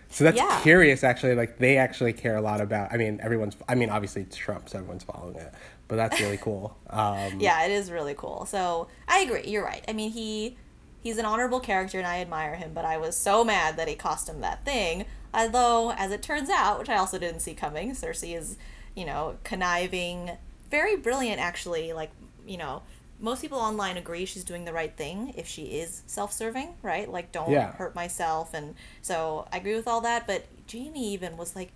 So 0.08 0.24
that's 0.24 0.36
Yeah. 0.36 0.60
curious, 0.62 1.02
actually. 1.04 1.34
Like 1.34 1.58
they 1.58 1.76
actually 1.76 2.12
care 2.12 2.36
a 2.36 2.40
lot 2.40 2.60
about. 2.60 2.92
I 2.92 2.96
mean, 2.96 3.20
everyone's. 3.22 3.56
I 3.68 3.74
mean, 3.74 3.90
obviously 3.90 4.22
it's 4.22 4.36
Trump, 4.36 4.68
so 4.68 4.78
everyone's 4.78 5.04
following 5.04 5.36
it. 5.36 5.52
But 5.88 5.96
that's 5.96 6.20
really 6.20 6.38
cool. 6.38 6.76
Um, 6.90 7.38
yeah, 7.40 7.64
it 7.64 7.72
is 7.72 7.90
really 7.90 8.14
cool. 8.14 8.46
So 8.46 8.88
I 9.08 9.20
agree. 9.20 9.42
You're 9.44 9.64
right. 9.64 9.84
I 9.88 9.92
mean, 9.92 10.10
he 10.12 10.56
he's 11.00 11.18
an 11.18 11.24
honorable 11.26 11.60
character, 11.60 11.98
and 11.98 12.06
I 12.06 12.20
admire 12.20 12.54
him. 12.56 12.72
But 12.74 12.84
I 12.84 12.96
was 12.96 13.16
so 13.16 13.44
mad 13.44 13.76
that 13.76 13.88
he 13.88 13.94
cost 13.94 14.28
him 14.28 14.40
that 14.40 14.64
thing. 14.64 15.04
Although, 15.34 15.92
as 15.92 16.12
it 16.12 16.22
turns 16.22 16.48
out, 16.48 16.78
which 16.78 16.88
I 16.88 16.96
also 16.96 17.18
didn't 17.18 17.40
see 17.40 17.52
coming, 17.54 17.90
Cersei 17.92 18.36
is, 18.36 18.56
you 18.94 19.04
know, 19.04 19.36
conniving, 19.44 20.30
very 20.70 20.96
brilliant 20.96 21.40
actually. 21.40 21.92
Like, 21.92 22.10
you 22.46 22.56
know, 22.56 22.82
most 23.18 23.40
people 23.42 23.58
online 23.58 23.96
agree 23.96 24.24
she's 24.26 24.44
doing 24.44 24.64
the 24.64 24.72
right 24.72 24.94
thing 24.96 25.32
if 25.36 25.46
she 25.46 25.62
is 25.80 26.02
self-serving, 26.06 26.74
right? 26.82 27.10
Like, 27.10 27.32
don't 27.32 27.50
Yeah. 27.50 27.72
hurt 27.72 27.94
myself, 27.94 28.52
and 28.54 28.74
so 29.02 29.46
I 29.52 29.56
agree 29.58 29.74
with 29.74 29.88
all 29.88 30.00
that. 30.02 30.26
But 30.26 30.46
Jaime 30.70 31.12
even 31.12 31.36
was 31.36 31.56
like, 31.56 31.72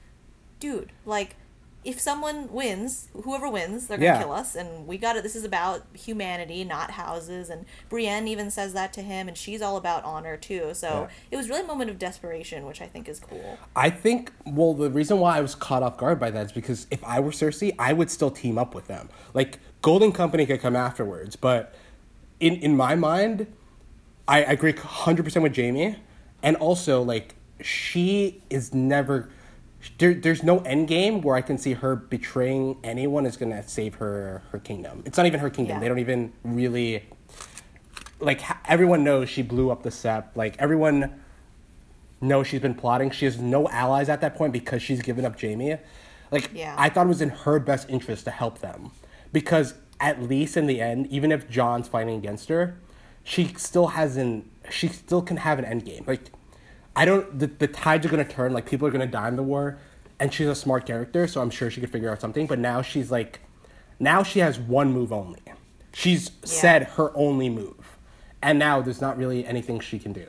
dude, 0.59 0.93
like. 1.05 1.37
If 1.83 1.99
someone 1.99 2.53
wins, 2.53 3.09
whoever 3.25 3.49
wins, 3.49 3.87
they're 3.87 3.97
gonna 3.97 4.11
Yeah. 4.13 4.23
kill 4.23 4.33
us, 4.33 4.55
and 4.55 4.87
we 4.87 4.99
got 4.99 5.17
it. 5.17 5.23
This 5.23 5.35
is 5.35 5.45
about 5.45 5.87
humanity, 5.95 6.63
not 6.63 6.91
houses. 6.91 7.49
And 7.49 7.65
Brienne 7.89 8.29
even 8.29 8.51
says 8.51 8.75
that 8.75 8.93
to 8.95 9.03
him, 9.03 9.29
and 9.29 9.37
she's 9.37 9.63
all 9.63 9.79
about 9.79 10.05
honor 10.05 10.37
too. 10.37 10.75
So 10.75 10.89
Yeah. 10.89 11.09
it 11.31 11.37
was 11.39 11.49
really 11.49 11.63
a 11.63 11.67
moment 11.67 11.89
of 11.89 11.99
desperation, 11.99 12.67
which 12.67 12.83
I 12.83 12.87
think 12.87 13.09
is 13.09 13.19
cool. 13.19 13.57
I 13.75 13.89
think. 13.89 14.31
Well, 14.45 14.75
the 14.75 14.91
reason 14.91 15.21
why 15.21 15.39
I 15.39 15.41
was 15.41 15.55
caught 15.55 15.83
off 15.83 15.97
guard 15.97 16.21
by 16.21 16.31
that 16.31 16.47
is 16.47 16.53
because 16.53 16.87
if 16.91 17.03
I 17.03 17.19
were 17.19 17.31
Cersei, 17.31 17.75
I 17.79 17.95
would 17.95 18.11
still 18.11 18.31
team 18.31 18.59
up 18.59 18.75
with 18.75 18.87
them. 18.87 19.09
Like 19.33 19.59
Golden 19.81 20.13
Company 20.13 20.45
could 20.45 20.61
come 20.61 20.77
afterwards, 20.77 21.35
but 21.37 21.75
in 22.41 22.57
in 22.57 22.77
my 22.77 22.95
mind, 22.95 23.47
I 24.29 24.41
agree 24.43 24.73
hundred 24.75 25.23
percent 25.25 25.43
with 25.43 25.57
Jaime, 25.57 25.97
and 26.43 26.57
also 26.57 27.01
like 27.03 27.37
she 27.63 28.43
is 28.51 28.75
never. 28.75 29.31
There, 29.99 30.15
there's 30.15 30.43
no 30.43 30.59
end 30.61 30.89
game 30.89 31.23
where 31.23 31.37
I 31.37 31.43
can 31.43 31.57
see 31.59 31.73
her 31.73 31.97
betraying 31.97 32.79
anyone 32.85 33.25
is 33.27 33.37
gonna 33.37 33.67
save 33.67 33.95
her 33.97 34.43
her 34.51 34.59
kingdom. 34.59 35.03
It's 35.07 35.17
not 35.17 35.27
even 35.27 35.41
her 35.41 35.51
kingdom. 35.51 35.77
Yeah. 35.77 35.81
They 35.81 35.89
don't 35.89 35.99
even 35.99 36.33
really 36.45 37.05
like 38.19 38.43
everyone 38.69 39.05
knows 39.05 39.29
she 39.29 39.43
blew 39.43 39.71
up 39.71 39.83
the 39.83 39.91
sept. 39.91 40.37
Like 40.37 40.57
everyone 40.59 41.23
knows 42.21 42.47
she's 42.47 42.61
been 42.61 42.75
plotting. 42.75 43.11
She 43.11 43.25
has 43.25 43.39
no 43.39 43.69
allies 43.69 44.09
at 44.09 44.21
that 44.21 44.37
point 44.37 44.53
because 44.53 44.83
she's 44.83 45.01
given 45.01 45.25
up 45.25 45.41
Jaime. 45.41 45.79
Like 46.31 46.51
Yeah. 46.53 46.75
I 46.79 46.91
thought 46.91 47.07
it 47.07 47.09
was 47.09 47.23
in 47.23 47.31
her 47.31 47.59
best 47.59 47.89
interest 47.89 48.25
to 48.25 48.31
help 48.31 48.59
them 48.59 48.91
because 49.33 49.75
at 49.99 50.23
least 50.23 50.57
in 50.57 50.67
the 50.67 50.81
end, 50.81 51.07
even 51.09 51.33
if 51.33 51.49
Jon's 51.49 51.89
fighting 51.89 52.17
against 52.17 52.49
her, 52.49 52.79
she 53.23 53.53
still 53.57 53.89
hasn't. 53.89 54.51
She 54.71 54.89
still 54.89 55.23
can 55.23 55.39
have 55.39 55.59
an 55.59 55.65
end 55.65 55.85
game. 55.85 56.05
Like 56.07 56.31
I 57.01 57.07
don't. 57.07 57.39
The, 57.39 57.47
the 57.47 57.67
tides 57.67 58.05
are 58.05 58.11
gonna 58.11 58.27
turn. 58.27 58.53
Like 58.53 58.67
people 58.67 58.87
are 58.87 58.91
gonna 58.91 59.07
die 59.07 59.29
in 59.29 59.37
the 59.37 59.43
war, 59.43 59.79
and 60.19 60.35
she's 60.35 60.49
a 60.49 60.55
smart 60.55 60.85
character, 60.85 61.27
so 61.27 61.41
I'm 61.41 61.49
sure 61.49 61.71
she 61.71 61.81
could 61.81 61.89
figure 61.89 62.11
out 62.11 62.21
something. 62.21 62.47
But 62.47 62.59
now 62.59 62.83
she's 62.83 63.11
like, 63.11 63.41
now 63.99 64.23
she 64.23 64.41
has 64.41 64.59
one 64.59 64.93
move 64.93 65.11
only. 65.11 65.41
She's 65.95 66.31
said 66.45 66.83
her 66.83 67.11
only 67.17 67.49
move, 67.49 67.97
and 68.43 68.59
now 68.59 68.83
there's 68.83 69.01
not 69.01 69.17
really 69.17 69.47
anything 69.47 69.81
she 69.81 69.99
can 69.99 70.13
do, 70.13 70.27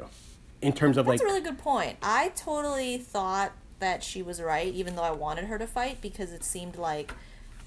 in 0.61 0.71
terms 0.71 0.95
of 0.95 1.07
That's 1.07 1.19
like. 1.19 1.19
That's 1.19 1.29
a 1.29 1.33
really 1.33 1.43
good 1.43 1.61
point. 1.61 1.97
I 2.01 2.29
totally 2.37 2.97
thought 2.97 3.51
that 3.79 4.01
she 4.01 4.21
was 4.21 4.41
right, 4.41 4.73
even 4.73 4.95
though 4.95 5.03
I 5.03 5.11
wanted 5.11 5.45
her 5.47 5.59
to 5.59 5.67
fight 5.67 5.99
because 5.99 6.31
it 6.31 6.41
seemed 6.41 6.77
like, 6.77 7.13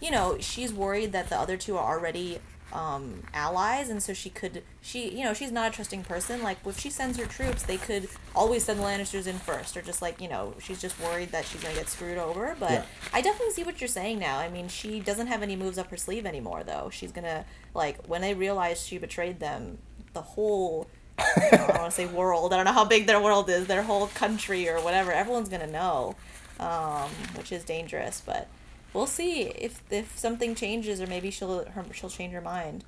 you 0.01 0.11
know, 0.11 0.39
she's 0.41 0.73
worried 0.73 1.13
that 1.13 1.29
the 1.29 1.39
other 1.39 1.59
two 1.59 1.77
are 1.77 1.95
already 1.95 2.39
um, 2.73 3.23
allies, 3.33 3.89
and 3.89 4.03
so 4.03 4.13
she 4.13 4.31
could, 4.31 4.63
she, 4.81 5.11
you 5.17 5.23
know, 5.23 5.33
she's 5.33 5.53
not 5.53 5.71
a 5.71 5.75
trusting 5.75 6.03
person. 6.05 6.43
Like, 6.43 6.59
if 6.67 6.79
she 6.79 6.91
sends 6.91 7.19
her 7.19 7.27
troops, 7.27 7.63
they 7.63 7.77
could 7.77 8.09
always 8.35 8.65
send 8.65 8.81
the 8.81 8.85
Lannisters 8.85 9.27
in 9.27 9.37
first, 9.39 9.77
or 9.77 9.83
just 9.83 10.03
like, 10.03 10.21
you 10.21 10.29
know, 10.29 10.55
she's 10.61 10.81
just 10.81 10.99
worried 11.01 11.31
that 11.33 11.45
she's 11.45 11.63
gonna 11.63 11.75
get 11.75 11.89
screwed 11.89 12.19
over. 12.19 12.57
But 12.59 12.71
Yeah. 12.71 12.85
I 13.13 13.21
definitely 13.21 13.53
see 13.55 13.63
what 13.63 13.81
you're 13.81 13.89
saying 13.89 14.19
now. 14.19 14.39
I 14.39 14.49
mean, 14.49 14.69
she 14.69 14.99
doesn't 15.01 15.29
have 15.29 15.43
any 15.43 15.55
moves 15.57 15.79
up 15.79 15.89
her 15.91 15.97
sleeve 15.97 16.27
anymore, 16.27 16.65
though. 16.65 16.91
She's 16.93 17.13
gonna 17.13 17.45
like 17.75 18.05
when 18.07 18.21
they 18.23 18.35
realize 18.35 18.85
she 18.85 18.99
betrayed 18.99 19.39
them, 19.41 19.79
the 20.13 20.23
whole 20.23 20.89
I 21.17 21.49
don't 21.53 21.69
want 21.79 21.85
to 21.85 21.91
say 21.93 22.07
world. 22.07 22.53
I 22.53 22.57
don't 22.57 22.65
know 22.65 22.73
how 22.73 22.85
big 22.85 23.07
their 23.07 23.21
world 23.21 23.49
is, 23.49 23.69
their 23.69 23.85
whole 23.85 24.09
country 24.09 24.69
or 24.69 24.81
whatever. 24.81 25.13
Everyone's 25.13 25.49
gonna 25.49 25.69
know, 25.69 26.17
um, 26.59 27.09
which 27.37 27.53
is 27.53 27.63
dangerous. 27.63 28.21
But 28.25 28.49
we'll 28.95 29.07
see 29.07 29.43
if 29.43 29.83
if 29.91 30.17
something 30.19 30.55
changes 30.55 31.01
or 31.03 31.07
maybe 31.07 31.31
she'll 31.31 31.65
her, 31.67 31.85
she'll 31.93 32.09
change 32.11 32.33
her 32.33 32.41
mind. 32.41 32.85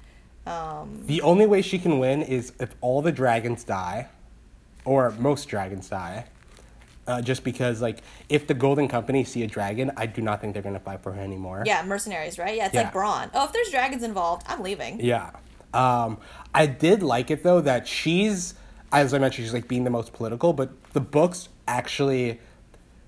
Um, 0.46 1.02
The 1.06 1.20
only 1.22 1.44
way 1.46 1.60
she 1.60 1.78
can 1.78 1.98
win 1.98 2.22
is 2.22 2.52
if 2.60 2.74
all 2.80 3.02
the 3.02 3.12
dragons 3.12 3.64
die, 3.64 4.08
or 4.84 5.10
most 5.18 5.46
dragons 5.48 5.88
die. 5.88 6.26
Uh, 7.08 7.22
just 7.22 7.44
because, 7.44 7.80
like, 7.80 7.98
if 8.28 8.48
the 8.48 8.54
Golden 8.54 8.88
Company 8.88 9.22
see 9.22 9.44
a 9.44 9.46
dragon, 9.46 9.92
I 9.96 10.06
do 10.06 10.20
not 10.22 10.40
think 10.40 10.54
they're 10.54 10.62
gonna 10.62 10.80
fight 10.80 11.02
for 11.04 11.12
her 11.12 11.20
anymore. 11.20 11.62
yeah, 11.64 11.84
mercenaries, 11.84 12.36
right? 12.36 12.56
Yeah, 12.56 12.66
it's 12.66 12.74
Yeah. 12.74 12.82
like 12.82 12.92
Bronn. 12.92 13.30
Oh, 13.32 13.44
if 13.44 13.52
there's 13.52 13.70
dragons 13.70 14.02
involved, 14.02 14.42
I'm 14.48 14.60
leaving. 14.60 14.98
Yeah. 15.00 15.30
Um, 15.72 16.18
I 16.52 16.66
did 16.66 17.04
like 17.04 17.30
it 17.30 17.44
though 17.44 17.60
that 17.60 17.86
she's, 17.86 18.54
as 18.92 19.14
I 19.14 19.18
mentioned, 19.18 19.44
she's 19.46 19.54
like 19.54 19.68
being 19.68 19.84
the 19.84 19.90
most 19.90 20.12
political, 20.14 20.52
but 20.52 20.70
the 20.94 21.00
books 21.00 21.48
actually, 21.68 22.40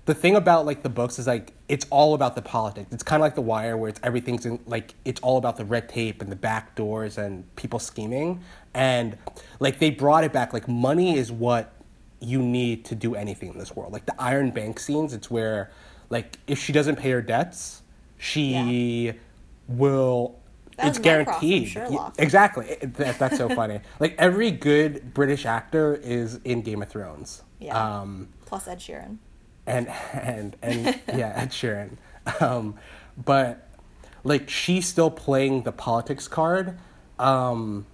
the 0.09 0.15
thing 0.15 0.35
about 0.35 0.65
like 0.65 0.81
the 0.81 0.89
books 0.89 1.19
is 1.19 1.27
like 1.27 1.53
it's 1.67 1.85
all 1.91 2.15
about 2.15 2.33
the 2.33 2.41
politics. 2.41 2.87
It's 2.91 3.03
kind 3.03 3.21
of 3.21 3.25
like 3.25 3.35
The 3.35 3.41
Wire 3.41 3.77
where 3.77 3.89
it's 3.89 3.99
everything's 4.01 4.43
in 4.43 4.57
like 4.65 4.95
it's 5.05 5.21
all 5.21 5.37
about 5.37 5.55
the 5.55 5.65
red 5.65 5.87
tape 5.87 6.23
and 6.23 6.31
the 6.31 6.35
back 6.35 6.73
doors 6.73 7.19
and 7.19 7.43
people 7.55 7.77
scheming, 7.77 8.41
and 8.73 9.19
like 9.59 9.77
they 9.77 9.91
brought 9.91 10.23
it 10.23 10.33
back. 10.33 10.51
Like 10.51 10.67
money 10.67 11.15
is 11.15 11.31
what 11.31 11.73
you 12.19 12.41
need 12.41 12.85
to 12.85 12.95
do 12.95 13.13
anything 13.13 13.49
in 13.49 13.59
this 13.59 13.75
world. 13.75 13.93
Like 13.93 14.07
the 14.07 14.19
Iron 14.19 14.49
Bank 14.49 14.79
scenes, 14.79 15.13
it's 15.13 15.29
where 15.29 15.69
like 16.09 16.39
if 16.47 16.57
she 16.57 16.73
doesn't 16.73 16.95
pay 16.95 17.11
her 17.11 17.21
debts, 17.21 17.83
she 18.17 19.13
will. 19.67 20.39
That 20.77 20.87
it's 20.87 20.97
was 20.97 21.05
Mycroft 21.05 21.39
from 21.39 21.49
guaranteed. 21.49 21.67
Sherlock. 21.67 22.15
Exactly. 22.17 22.77
That, 22.81 23.19
that's 23.19 23.37
so 23.37 23.47
funny. 23.49 23.81
Like 23.99 24.15
every 24.17 24.49
good 24.49 25.13
British 25.13 25.45
actor 25.45 25.93
is 25.93 26.39
in 26.45 26.63
Game 26.63 26.81
of 26.81 26.89
Thrones. 26.89 27.43
Yeah. 27.59 27.99
Um, 27.99 28.29
Plus 28.45 28.67
Ed 28.67 28.79
Sheeran. 28.79 29.17
And 29.67 29.87
and 30.13 30.55
and 30.61 30.99
yeah, 31.07 31.33
Ed 31.35 31.49
Sheeran. 31.51 31.97
Um, 32.41 32.75
but 33.23 33.67
like 34.23 34.49
she's 34.49 34.87
still 34.87 35.09
playing 35.11 35.63
the 35.63 35.71
politics 35.71 36.27
card. 36.27 36.77
Um, 37.17 37.85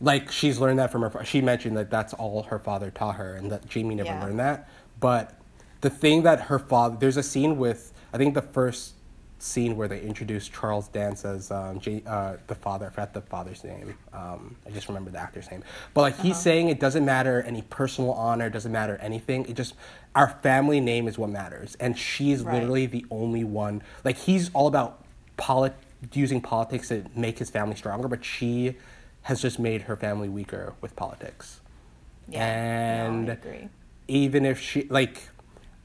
like 0.00 0.30
she's 0.30 0.58
learned 0.58 0.78
that 0.78 0.92
from 0.92 1.02
her. 1.02 1.24
She 1.24 1.40
mentioned 1.40 1.76
that 1.76 1.90
that's 1.90 2.14
all 2.14 2.44
her 2.44 2.58
father 2.58 2.90
taught 2.90 3.16
her, 3.16 3.34
and 3.34 3.50
that 3.50 3.72
Jaime 3.72 3.94
never 3.96 4.08
Yeah. 4.10 4.24
learned 4.24 4.38
that. 4.40 4.68
But 5.00 5.34
the 5.80 5.90
thing 5.90 6.22
that 6.22 6.42
her 6.42 6.58
father, 6.58 6.96
there's 6.98 7.16
a 7.16 7.22
scene 7.22 7.58
with 7.58 7.92
I 8.12 8.18
think 8.18 8.34
the 8.34 8.42
first 8.42 8.94
scene 9.38 9.76
where 9.76 9.88
they 9.88 10.00
introduce 10.00 10.48
Charles 10.48 10.88
Dance 10.88 11.24
as 11.24 11.50
um, 11.50 11.78
J, 11.80 12.02
uh, 12.06 12.36
the 12.48 12.54
father. 12.54 12.86
I 12.86 12.90
forgot 12.90 13.14
the 13.14 13.20
father's 13.20 13.62
name. 13.64 13.94
Um, 14.12 14.56
I 14.66 14.70
just 14.70 14.88
remember 14.88 15.10
the 15.10 15.18
actor's 15.18 15.50
name. 15.50 15.62
But 15.94 16.02
like 16.02 16.14
Uh-huh. 16.14 16.22
he's 16.24 16.38
saying, 16.40 16.68
it 16.68 16.80
doesn't 16.80 17.04
matter 17.04 17.42
any 17.42 17.62
personal 17.62 18.12
honor, 18.12 18.50
doesn't 18.50 18.72
matter 18.72 18.96
anything. 19.00 19.46
It 19.48 19.54
just 19.54 19.74
our 20.14 20.28
family 20.42 20.80
name 20.80 21.06
is 21.06 21.16
what 21.18 21.30
matters, 21.30 21.76
and 21.78 21.96
she's 21.96 22.42
Right. 22.42 22.54
literally 22.54 22.86
the 22.86 23.06
only 23.10 23.44
one. 23.44 23.82
Like 24.04 24.16
he's 24.16 24.50
all 24.54 24.66
about 24.66 25.04
polit- 25.36 25.76
using 26.12 26.40
politics 26.40 26.88
to 26.88 27.04
make 27.14 27.38
his 27.38 27.50
family 27.50 27.76
stronger, 27.76 28.08
but 28.08 28.24
she 28.24 28.76
has 29.22 29.40
just 29.42 29.58
made 29.58 29.82
her 29.82 29.96
family 29.96 30.28
weaker 30.28 30.74
with 30.80 30.96
politics. 30.96 31.60
Yeah. 32.28 32.44
And 32.44 33.26
no, 33.26 33.32
I 33.32 33.34
agree. 33.34 33.68
even 34.08 34.44
if 34.44 34.60
she 34.60 34.84
like 34.90 35.28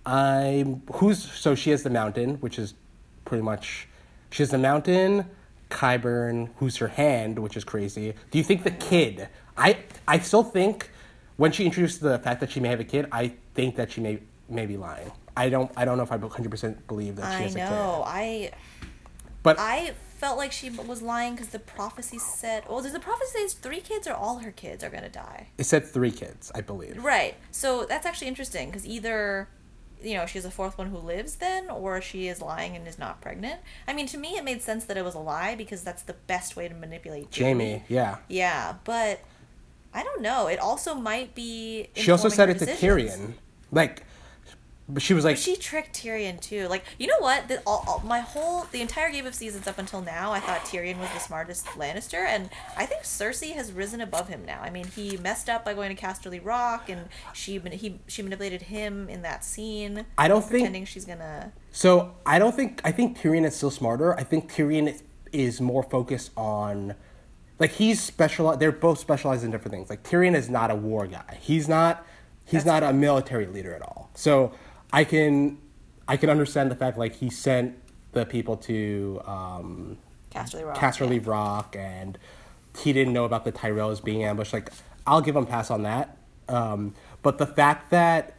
I'm 0.06 0.82
who's 0.94 1.22
so 1.32 1.56
she 1.56 1.70
has 1.72 1.84
the 1.84 1.90
mountain, 1.90 2.36
which 2.36 2.58
is 2.60 2.74
pretty 3.34 3.44
much 3.44 3.88
she 4.30 4.44
has 4.44 4.52
the 4.52 4.58
mountain, 4.60 5.26
Qyburn, 5.72 6.50
who's 6.58 6.78
her 6.78 6.90
hand, 6.90 7.40
which 7.40 7.58
is 7.58 7.64
crazy. 7.64 8.14
Do 8.30 8.38
you 8.38 8.44
think 8.44 8.64
the 8.64 8.70
kid 8.70 9.28
I 9.58 9.80
I 10.08 10.20
still 10.20 10.44
think 10.44 10.92
when 11.38 11.52
she 11.52 11.66
introduced 11.66 12.00
the 12.00 12.20
fact 12.20 12.42
that 12.42 12.52
she 12.52 12.60
may 12.60 12.70
have 12.70 12.80
a 12.80 12.84
kid, 12.84 13.08
I 13.12 13.34
think 13.56 13.76
that 13.78 13.92
she 13.92 14.02
may 14.02 14.20
may 14.50 14.68
be 14.68 14.78
lying. 14.78 15.12
I 15.36 15.50
don't 15.50 15.72
I 15.76 15.84
don't 15.84 15.98
know 15.98 16.04
if 16.04 16.12
I 16.12 16.18
100% 16.20 16.88
believe 16.88 17.16
that 17.16 17.32
she 17.32 17.38
I 17.38 17.42
has 17.42 17.56
a 17.56 17.58
know. 17.58 18.04
kid. 18.06 18.12
I 18.22 18.52
But 19.42 19.56
I 19.58 19.94
felt 20.20 20.38
like 20.38 20.52
she 20.52 20.70
was 20.70 21.02
lying 21.02 21.34
because 21.34 21.50
the 21.50 21.58
prophecy 21.60 22.20
said. 22.20 22.66
Well, 22.70 22.84
does 22.84 22.94
the 22.94 23.00
prophecy 23.00 23.48
say 23.48 23.56
three 23.60 23.82
kids 23.82 24.06
or 24.08 24.14
all 24.14 24.38
her 24.46 24.52
kids 24.52 24.84
are 24.84 24.92
gonna 24.92 25.10
die? 25.10 25.48
it 25.58 25.64
said 25.66 25.88
3 25.88 26.12
kids, 26.12 26.52
I 26.54 26.62
believe. 26.62 27.04
Right. 27.04 27.34
So 27.50 27.86
that's 27.86 28.06
actually 28.06 28.28
interesting 28.28 28.68
because 28.70 28.86
either, 28.86 29.48
you 30.04 30.16
know, 30.16 30.26
she's 30.26 30.46
a 30.46 30.52
fourth 30.52 30.78
one 30.78 30.88
who 30.88 30.98
lives 30.98 31.36
then, 31.36 31.70
or 31.70 32.02
she 32.02 32.28
is 32.28 32.42
lying 32.42 32.76
and 32.76 32.88
is 32.88 33.00
not 33.00 33.22
pregnant. 33.22 33.62
I 33.88 33.94
mean, 33.94 34.08
to 34.08 34.18
me, 34.18 34.36
it 34.36 34.44
made 34.44 34.62
sense 34.62 34.86
that 34.86 34.98
it 34.98 35.04
was 35.04 35.16
a 35.16 35.20
lie 35.20 35.56
because 35.56 35.84
that's 35.84 36.04
the 36.04 36.14
best 36.28 36.56
way 36.56 36.68
to 36.68 36.76
manipulate 36.76 37.36
Jaime, 37.36 37.84
yeah. 37.88 38.18
Yeah, 38.28 38.76
but 38.84 39.22
I 39.94 40.04
don't 40.04 40.22
know. 40.22 40.48
It 40.48 40.60
also 40.60 40.96
might 40.96 41.36
be. 41.36 41.90
She 41.96 42.12
also 42.12 42.30
said 42.30 42.50
it 42.50 42.60
to 42.60 42.66
decisions. 42.66 43.12
Tyrion. 43.12 43.34
Like 43.72 44.04
but 44.90 45.02
she 45.02 45.14
was 45.14 45.24
like 45.24 45.36
But 45.36 45.42
she 45.42 45.56
tricked 45.56 45.96
Tyrion 45.96 46.42
too. 46.42 46.68
Like, 46.68 46.84
you 46.98 47.08
know 47.08 47.20
what? 47.20 47.48
The, 47.48 47.62
all, 47.66 47.84
all, 47.88 48.04
my 48.06 48.20
whole 48.20 48.66
the 48.72 48.82
entire 48.82 49.12
Game 49.12 49.26
of 49.26 49.34
Seasons 49.34 49.66
up 49.66 49.78
until 49.78 50.02
now, 50.02 50.32
I 50.34 50.40
thought 50.40 50.62
Tyrion 50.62 51.00
was 51.00 51.10
the 51.12 51.20
smartest 51.20 51.66
Lannister, 51.68 52.26
and 52.26 52.50
I 52.76 52.86
think 52.86 53.04
Cersei 53.04 53.54
has 53.54 53.72
risen 53.72 54.02
above 54.02 54.28
him 54.28 54.44
now. 54.46 54.60
I 54.62 54.70
mean, 54.70 54.86
he 54.86 55.18
messed 55.18 55.50
up 55.50 55.64
by 55.64 55.74
going 55.74 55.96
to 55.96 56.02
Casterly 56.02 56.44
Rock, 56.44 56.90
and 56.90 57.08
she 57.34 57.60
he 57.60 58.00
she 58.08 58.22
manipulated 58.22 58.64
him 58.64 59.08
in 59.08 59.22
that 59.22 59.46
scene. 59.46 60.06
I 60.18 60.28
don't 60.28 60.44
think 60.44 60.88
she's 60.88 61.06
gonna. 61.06 61.54
So 61.72 62.16
I 62.26 62.38
don't 62.38 62.56
think 62.56 62.82
I 62.84 62.92
think 62.92 63.18
Tyrion 63.18 63.46
is 63.46 63.56
still 63.56 63.72
smarter. 63.72 64.18
I 64.20 64.24
think 64.24 64.52
Tyrion 64.52 65.02
is, 65.32 65.62
more 65.62 65.84
focused 65.84 66.32
on, 66.36 66.94
like 67.58 67.72
he's 67.72 68.02
special. 68.02 68.56
They're 68.58 68.72
both 68.74 69.00
specialized 69.00 69.46
in 69.46 69.52
different 69.52 69.74
things. 69.74 69.90
Like 69.90 70.04
Tyrion 70.04 70.36
is 70.36 70.50
not 70.50 70.72
a 70.72 70.76
war 70.76 71.08
guy. 71.08 71.40
He's 71.42 71.70
not. 71.70 72.06
He's 72.46 72.66
That's 72.66 72.82
not 72.82 72.84
a 72.84 72.92
military 72.92 73.46
leader 73.46 73.74
at 73.74 73.82
all. 73.82 74.12
So 74.16 74.52
I 74.94 75.04
can, 75.04 75.58
I 76.08 76.16
can 76.18 76.30
understand 76.30 76.72
the 76.72 76.76
fact 76.76 76.98
like 76.98 77.16
he 77.16 77.30
sent 77.30 77.76
the 78.14 78.26
people 78.26 78.58
to 78.58 79.22
um, 79.26 79.98
Casterly 80.32 80.66
Rock. 80.66 80.78
Casterly 80.78 81.22
yeah. 81.24 81.32
Rock, 81.32 81.76
and 81.78 82.18
he 82.78 82.94
didn't 82.94 83.14
know 83.14 83.26
about 83.26 83.44
the 83.44 83.52
Tyrells 83.52 84.04
being 84.04 84.24
ambushed. 84.24 84.54
Like, 84.54 84.70
I'll 85.06 85.22
give 85.22 85.36
him 85.36 85.44
a 85.44 85.48
pass 85.48 85.70
on 85.72 85.84
that. 85.84 86.18
Um, 86.48 86.94
but 87.22 87.38
the 87.40 87.46
fact 87.48 87.90
that 87.92 88.36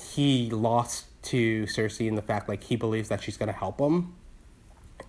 he 0.00 0.50
lost 0.50 1.06
to 1.24 1.64
Cersei, 1.64 2.08
and 2.08 2.18
the 2.18 2.22
fact 2.22 2.48
like 2.48 2.64
he 2.64 2.76
believes 2.76 3.08
that 3.08 3.22
she's 3.22 3.36
gonna 3.36 3.52
help 3.52 3.80
him, 3.80 4.14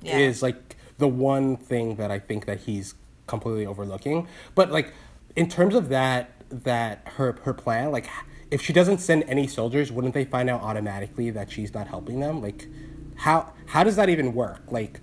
Yeah. 0.01 0.17
is 0.17 0.41
like 0.41 0.75
the 0.97 1.07
one 1.07 1.57
thing 1.57 1.95
that 1.95 2.11
I 2.11 2.19
think 2.19 2.45
that 2.45 2.61
he's 2.61 2.95
completely 3.27 3.65
overlooking. 3.65 4.27
But 4.55 4.71
like, 4.71 4.93
in 5.35 5.49
terms 5.49 5.75
of 5.75 5.89
that, 5.89 6.31
that 6.49 7.01
her 7.17 7.33
her 7.43 7.53
plan, 7.53 7.91
like, 7.91 8.07
if 8.53 8.61
she 8.61 8.71
doesn't 8.71 8.99
send 8.99 9.23
any 9.23 9.47
soldiers, 9.47 9.91
wouldn't 9.91 10.13
they 10.13 10.25
find 10.25 10.47
out 10.47 10.61
automatically 10.61 11.31
that 11.31 11.51
she's 11.51 11.73
not 11.73 11.87
helping 11.87 12.19
them? 12.19 12.39
Like, 12.39 12.67
how 13.15 13.51
how 13.65 13.83
does 13.83 13.95
that 13.95 14.09
even 14.09 14.33
work? 14.35 14.61
Like. 14.69 15.01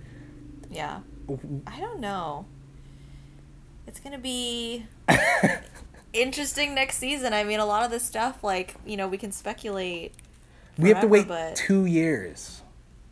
Yeah. 0.70 1.00
I 1.66 1.80
don't 1.80 1.98
know. 1.98 2.46
It's 3.88 3.98
gonna 3.98 4.18
be 4.18 4.86
interesting 6.12 6.76
next 6.76 6.98
season. 6.98 7.32
I 7.34 7.42
mean, 7.42 7.58
a 7.58 7.66
lot 7.66 7.84
of 7.84 7.90
this 7.90 8.04
stuff, 8.04 8.44
like 8.44 8.76
you 8.86 8.96
know, 8.96 9.08
we 9.08 9.18
can 9.18 9.32
speculate. 9.32 10.14
We 10.78 10.88
have 10.90 11.00
to 11.00 11.08
wait 11.08 11.26
but- 11.26 11.56
two 11.56 11.86
years. 11.86 12.62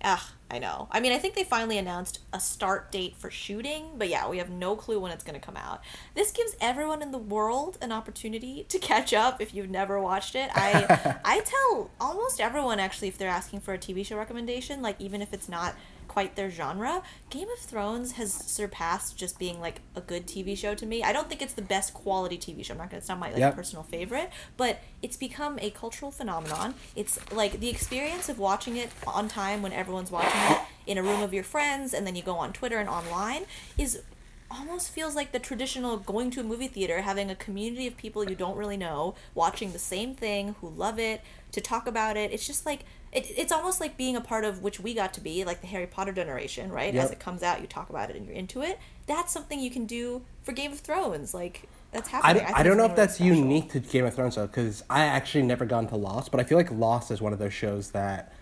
Ah, 0.04 0.32
I 0.50 0.58
know. 0.58 0.88
I 0.90 1.00
mean, 1.00 1.12
I 1.12 1.18
think 1.18 1.34
they 1.34 1.44
finally 1.44 1.76
announced 1.76 2.20
a 2.32 2.40
start 2.40 2.90
date 2.90 3.16
for 3.16 3.30
shooting, 3.30 3.90
but 3.98 4.08
yeah, 4.08 4.26
we 4.28 4.38
have 4.38 4.48
no 4.48 4.76
clue 4.76 4.98
when 4.98 5.12
it's 5.12 5.22
going 5.22 5.38
to 5.38 5.44
come 5.44 5.58
out. 5.58 5.82
This 6.14 6.30
gives 6.30 6.56
everyone 6.58 7.02
in 7.02 7.10
the 7.10 7.18
world 7.18 7.76
an 7.82 7.92
opportunity 7.92 8.64
to 8.70 8.78
catch 8.78 9.12
up 9.12 9.42
if 9.42 9.52
you've 9.52 9.68
never 9.68 10.00
watched 10.00 10.34
it. 10.34 10.50
I 10.54 11.18
I 11.24 11.40
tell 11.40 11.90
almost 12.00 12.40
everyone 12.40 12.80
actually 12.80 13.08
if 13.08 13.18
they're 13.18 13.28
asking 13.28 13.60
for 13.60 13.74
a 13.74 13.78
TV 13.78 14.06
show 14.06 14.16
recommendation, 14.16 14.80
like 14.80 14.98
even 14.98 15.20
if 15.20 15.34
it's 15.34 15.50
not 15.50 15.74
quite 16.18 16.34
their 16.34 16.50
genre, 16.50 17.00
Game 17.30 17.46
of 17.48 17.60
Thrones 17.60 18.10
has 18.12 18.32
surpassed 18.32 19.16
just 19.16 19.38
being 19.38 19.60
like 19.60 19.82
a 19.94 20.00
good 20.00 20.26
TV 20.26 20.58
show 20.58 20.74
to 20.74 20.84
me. 20.84 21.04
I 21.04 21.12
don't 21.12 21.28
think 21.28 21.40
it's 21.40 21.52
the 21.52 21.62
best 21.62 21.94
quality 21.94 22.36
TV 22.36 22.64
show. 22.64 22.74
I'm 22.74 22.78
not 22.78 22.90
gonna 22.90 22.98
it's 22.98 23.08
not 23.08 23.20
my 23.20 23.28
like 23.28 23.38
Yep. 23.38 23.54
personal 23.54 23.84
favorite, 23.84 24.30
but 24.56 24.80
it's 25.00 25.16
become 25.16 25.60
a 25.60 25.70
cultural 25.70 26.10
phenomenon. 26.10 26.74
It's 26.96 27.20
like 27.30 27.60
the 27.60 27.68
experience 27.68 28.28
of 28.28 28.40
watching 28.40 28.76
it 28.76 28.90
on 29.06 29.28
time 29.28 29.62
when 29.62 29.72
everyone's 29.72 30.10
watching 30.10 30.40
it 30.50 30.58
in 30.88 30.98
a 30.98 31.04
room 31.04 31.22
of 31.22 31.32
your 31.32 31.44
friends 31.44 31.94
and 31.94 32.04
then 32.04 32.16
you 32.16 32.22
go 32.24 32.34
on 32.34 32.52
Twitter 32.52 32.78
and 32.78 32.88
online 32.88 33.44
is 33.76 34.02
almost 34.50 34.90
feels 34.90 35.14
like 35.14 35.30
the 35.32 35.38
traditional 35.38 35.98
going 35.98 36.30
to 36.32 36.40
a 36.40 36.42
movie 36.42 36.68
theater, 36.68 37.02
having 37.02 37.30
a 37.30 37.36
community 37.36 37.86
of 37.86 37.96
people 37.96 38.28
you 38.28 38.34
don't 38.34 38.56
really 38.56 38.76
know, 38.76 39.14
watching 39.34 39.72
the 39.72 39.78
same 39.78 40.14
thing, 40.14 40.56
who 40.60 40.68
love 40.68 40.98
it, 40.98 41.20
to 41.52 41.60
talk 41.60 41.86
about 41.86 42.16
it. 42.16 42.32
It's 42.32 42.46
just 42.46 42.66
like 42.66 42.80
it, 43.12 43.26
it's 43.36 43.52
almost 43.52 43.80
like 43.80 43.96
being 43.96 44.16
a 44.16 44.20
part 44.20 44.44
of 44.44 44.62
which 44.62 44.78
we 44.80 44.92
got 44.94 45.14
to 45.14 45.20
be, 45.20 45.44
like 45.44 45.60
the 45.62 45.66
Harry 45.68 45.86
Potter 45.86 46.12
generation, 46.12 46.70
right? 46.70 46.94
As 46.94 47.10
it 47.10 47.18
comes 47.18 47.42
out, 47.42 47.60
you 47.62 47.66
talk 47.66 47.88
about 47.90 48.10
it 48.10 48.16
and 48.16 48.26
you're 48.26 48.34
into 48.34 48.60
it. 48.62 48.78
That's 49.06 49.32
something 49.32 49.58
you 49.58 49.70
can 49.70 49.86
do 49.86 50.22
for 50.42 50.52
Game 50.52 50.72
of 50.72 50.80
Thrones. 50.80 51.32
Like 51.32 51.68
that's 51.90 52.08
I, 52.08 52.10
happening. 52.12 52.34
don't- 52.36 52.46
think 52.46 52.58
I 52.58 52.62
don't 52.62 52.76
know 52.76 52.84
if 52.84 52.94
that's 52.96 53.14
special. 53.14 53.34
unique 53.34 53.72
to 53.72 53.80
Game 53.80 54.04
of 54.04 54.14
Thrones 54.14 54.34
though, 54.34 54.46
because 54.46 54.84
I 54.90 55.04
actually 55.04 55.44
never 55.44 55.64
gone 55.64 55.86
to 55.88 55.96
Lost, 55.96 56.30
but 56.30 56.38
I 56.40 56.44
feel 56.44 56.58
like 56.58 56.70
Lost 56.70 57.10
is 57.10 57.22
one 57.22 57.32
of 57.32 57.38
those 57.38 57.54
shows 57.54 57.92
that, 57.92 58.32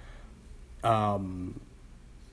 um, 0.82 1.60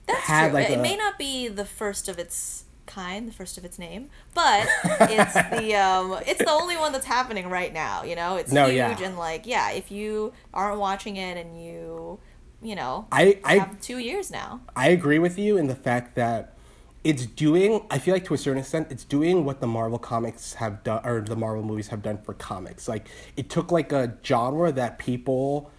That's 0.07 0.25
true. 0.25 0.47
like, 0.49 0.69
it 0.69 0.79
a- 0.79 0.81
may 0.81 0.95
not 0.95 1.17
be 1.19 1.47
the 1.47 1.65
first 1.65 2.09
of 2.09 2.17
its 2.17 2.65
kind, 2.85 3.27
the 3.27 3.34
first 3.34 3.57
of 3.57 3.65
its 3.65 3.77
name, 3.80 4.10
but 4.34 4.68
it's 4.84 5.34
the 5.34 5.76
um, 5.81 6.19
it's 6.27 6.39
the 6.39 6.49
only 6.51 6.77
one 6.77 6.91
that's 6.91 7.05
happening 7.05 7.49
right 7.49 7.73
now. 7.73 8.03
You 8.03 8.15
know, 8.15 8.35
it's 8.38 8.51
No, 8.51 8.65
huge 8.65 8.76
yeah. 8.76 9.01
and 9.01 9.18
like 9.18 9.45
yeah, 9.45 9.72
if 9.72 9.91
you 9.91 10.34
aren't 10.53 10.80
watching 10.80 11.18
it 11.18 11.38
and 11.38 11.61
you 11.64 12.19
you 12.61 12.76
know, 12.76 13.07
I- 13.11 13.39
I- 13.43 13.57
have 13.57 13.81
two 13.81 13.97
years 13.97 14.31
now. 14.31 14.61
I 14.76 14.88
agree 14.89 15.19
with 15.19 15.38
you 15.38 15.57
in 15.57 15.68
the 15.68 15.76
fact 15.76 16.15
that 16.15 16.55
it's 17.03 17.26
doing. 17.26 17.85
I 17.91 17.99
feel 17.99 18.14
like 18.14 18.23
to 18.26 18.34
a 18.34 18.38
certain 18.38 18.60
extent, 18.60 18.88
it's 18.89 19.03
doing 19.03 19.43
what 19.43 19.60
the 19.60 19.68
Marvel 19.68 19.99
comics 19.99 20.53
have 20.53 20.81
done, 20.85 21.01
or 21.05 21.19
the 21.19 21.35
Marvel 21.35 21.61
movies 21.64 21.89
have 21.89 22.01
done 22.01 22.19
for 22.23 22.34
comics. 22.34 22.88
Like 22.88 23.10
it 23.35 23.49
took 23.49 23.72
like 23.72 23.91
a 23.91 24.18
genre 24.23 24.72
that 24.72 24.97
people 24.99 25.69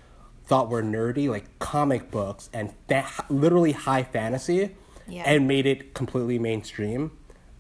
thought 0.47 0.69
were 0.69 0.83
nerdy, 0.83 1.27
like 1.31 1.59
comic 1.59 2.11
books 2.11 2.51
and 2.53 2.75
fa- 2.87 3.25
literally 3.31 3.73
high 3.73 4.03
fantasy, 4.03 4.77
Yeah. 5.09 5.23
and 5.27 5.47
made 5.49 5.67
it 5.67 5.95
completely 5.95 6.39
mainstream. 6.39 7.11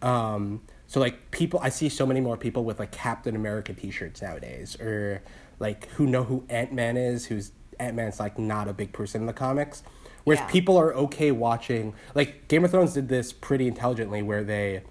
Um, 0.02 0.62
so 0.86 1.00
like 1.00 1.30
people, 1.30 1.60
I 1.62 1.68
see 1.70 1.88
so 1.88 2.06
many 2.06 2.20
more 2.20 2.36
people 2.36 2.64
with 2.64 2.78
like 2.78 2.90
Captain 2.92 3.34
America 3.36 3.72
T-shirts 3.72 4.22
nowadays, 4.22 4.78
or 4.80 5.22
like 5.58 5.88
who 5.90 6.06
know 6.06 6.24
who 6.24 6.44
Ant 6.48 6.72
Man 6.72 6.96
is, 6.96 7.26
who's 7.26 7.52
Ant 7.80 7.96
Man's 7.96 8.20
like 8.20 8.38
not 8.38 8.68
a 8.68 8.72
big 8.72 8.92
person 8.92 9.22
in 9.22 9.26
the 9.26 9.32
comics. 9.32 9.82
Whereas 10.24 10.40
Yeah. 10.40 10.46
people 10.50 10.76
are 10.78 10.94
okay 10.94 11.32
watching, 11.32 11.94
like 12.14 12.48
Game 12.48 12.64
of 12.64 12.70
Thrones 12.70 12.94
did 12.94 13.08
this 13.08 13.32
pretty 13.32 13.66
intelligently, 13.68 14.22
where 14.22 14.42
they 14.44 14.82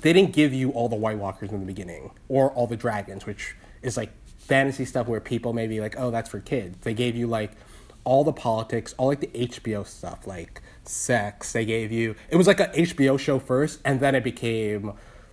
they 0.00 0.12
didn't 0.12 0.32
give 0.32 0.52
you 0.52 0.70
all 0.70 0.88
the 0.88 0.96
White 0.96 1.18
Walkers 1.18 1.50
in 1.50 1.60
the 1.60 1.66
beginning 1.66 2.10
or 2.28 2.50
all 2.52 2.66
the 2.66 2.76
dragons, 2.76 3.24
which 3.26 3.54
is 3.82 3.96
like 3.96 4.10
fantasy 4.38 4.84
stuff 4.84 5.06
where 5.06 5.20
people 5.20 5.52
may 5.52 5.66
be 5.66 5.80
like, 5.80 5.94
oh, 5.98 6.10
that's 6.10 6.28
for 6.28 6.40
kids. 6.40 6.78
They 6.80 6.94
gave 6.94 7.14
you 7.14 7.26
like 7.26 7.52
all 8.04 8.24
the 8.24 8.32
politics, 8.32 8.94
all 8.98 9.08
like 9.08 9.20
the 9.20 9.28
HBO 9.28 9.86
stuff, 9.86 10.26
like 10.26 10.60
sex. 10.88 11.52
They 11.52 11.64
gave 11.64 11.92
you 11.92 12.14
it 12.30 12.36
was 12.36 12.46
like 12.46 12.60
a 12.60 12.68
HBO 12.68 13.18
show 13.18 13.38
first, 13.38 13.80
and 13.84 14.00
then 14.00 14.14
it 14.14 14.24
became 14.24 14.92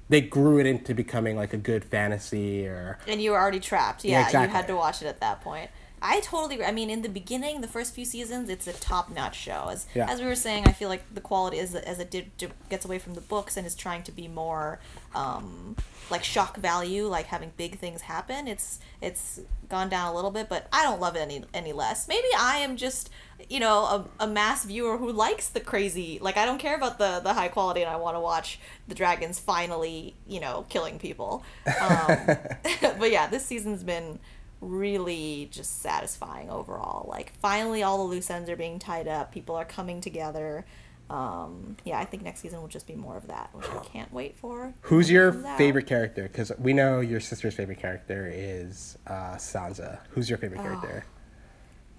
they 0.10 0.22
grew 0.22 0.60
it 0.60 0.66
into 0.66 0.94
becoming 0.96 1.36
like 1.36 1.54
a 1.54 1.58
good 1.58 1.84
fantasy 1.86 2.66
or 2.66 2.98
And 3.08 3.22
you 3.22 3.32
were 3.32 3.38
already 3.40 3.60
trapped. 3.60 4.04
Yeah, 4.04 4.28
Yeah, 4.32 4.44
you 4.44 4.50
had 4.50 4.66
to 4.68 4.76
watch 4.76 5.02
it 5.04 5.08
at 5.08 5.20
that 5.20 5.42
point. 5.42 5.70
I 6.02 6.22
totally. 6.22 6.64
I 6.64 6.72
mean, 6.72 6.90
in 6.90 7.02
the 7.02 7.10
beginning, 7.10 7.60
the 7.60 7.68
first 7.68 7.94
few 7.94 8.06
seasons, 8.06 8.50
it's 8.50 8.68
a 8.68 8.74
top-notch 8.74 9.38
show. 9.38 9.68
As 9.70 9.86
Yeah. 9.94 10.10
as 10.10 10.22
we 10.22 10.28
were 10.28 10.36
saying, 10.36 10.66
I 10.66 10.72
feel 10.72 10.88
like 10.88 11.04
the 11.14 11.20
quality 11.20 11.60
as 11.60 11.76
as 11.76 12.00
it 12.00 12.10
did- 12.10 12.32
gets 12.70 12.86
away 12.86 13.00
from 13.00 13.16
the 13.16 13.22
books 13.22 13.58
and 13.58 13.68
is 13.68 13.76
trying 13.76 14.04
to 14.04 14.12
be 14.14 14.28
more 14.30 14.80
um, 15.14 15.76
like 16.10 16.24
shock 16.24 16.56
value, 16.58 17.06
like 17.06 17.26
having 17.26 17.52
big 17.58 17.80
things 17.80 18.02
happen. 18.04 18.48
It's 18.48 18.80
it's 19.02 19.42
gone 19.68 19.90
down 19.90 20.08
a 20.08 20.16
little 20.16 20.32
bit, 20.32 20.48
but 20.48 20.68
I 20.72 20.84
don't 20.84 21.02
love 21.02 21.18
it 21.18 21.20
any 21.20 21.44
any 21.54 21.74
less. 21.74 22.08
Maybe 22.08 22.28
I 22.38 22.58
am 22.60 22.78
just 22.78 23.10
you 23.50 23.60
know 23.60 23.84
a, 24.20 24.24
a 24.26 24.28
mass 24.28 24.66
viewer 24.66 24.98
who 24.98 25.12
likes 25.12 25.50
the 25.50 25.60
crazy. 25.60 26.20
Like 26.22 26.38
I 26.38 26.46
don't 26.46 26.58
care 26.60 26.76
about 26.76 26.98
the 26.98 27.20
the 27.24 27.34
high 27.34 27.48
quality, 27.48 27.82
and 27.82 27.90
I 27.90 27.96
want 27.96 28.16
to 28.16 28.20
watch 28.20 28.60
the 28.88 28.96
dragons 28.96 29.40
finally 29.40 30.16
you 30.28 30.40
know 30.40 30.66
killing 30.70 31.00
people. 31.00 31.44
Um, 31.80 32.18
but 33.00 33.12
yeah, 33.12 33.28
this 33.28 33.46
season's 33.46 33.84
been 33.84 34.20
really 34.62 35.48
just 35.52 35.82
satisfying 35.82 36.50
overall. 36.50 37.08
Like 37.10 37.34
finally 37.40 37.82
all 37.84 37.98
the 37.98 38.04
loose 38.04 38.30
ends 38.30 38.50
are 38.50 38.58
being 38.58 38.78
tied 38.80 39.08
up, 39.08 39.32
people 39.32 39.56
are 39.56 39.66
coming 39.66 40.02
together. 40.02 40.66
Um, 41.10 41.76
yeah, 41.86 41.98
I 41.98 42.06
think 42.06 42.22
next 42.22 42.42
season 42.42 42.62
will 42.62 42.68
just 42.68 42.86
be 42.86 42.94
more 42.94 43.18
of 43.18 43.26
that, 43.30 43.50
which 43.54 43.66
I 43.68 43.80
can't 43.84 44.14
wait 44.14 44.36
for. 44.36 44.76
Who's 44.82 45.10
your 45.10 45.32
favorite 45.58 45.88
character? 45.88 46.24
Because 46.24 46.52
we 46.60 46.72
know 46.72 47.00
your 47.00 47.20
sister's 47.20 47.56
favorite 47.56 47.80
character 47.80 48.30
is 48.32 48.96
uh, 49.08 49.34
Sansa. 49.38 49.98
Who's 50.12 50.30
your 50.30 50.38
Oh. 50.38 50.42
favorite 50.42 50.62
character? 50.62 51.06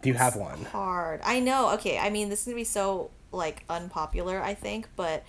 Do 0.02 0.08
you 0.08 0.14
have 0.14 0.36
one? 0.36 0.64
Hard. 0.66 1.20
I 1.24 1.40
know. 1.40 1.70
Okay, 1.74 1.98
I 1.98 2.10
mean 2.10 2.28
this 2.28 2.40
is 2.40 2.44
gonna 2.46 2.56
be 2.56 2.64
so 2.64 3.10
like 3.32 3.64
unpopular, 3.68 4.42
I 4.42 4.54
think, 4.54 4.88
but 4.96 5.24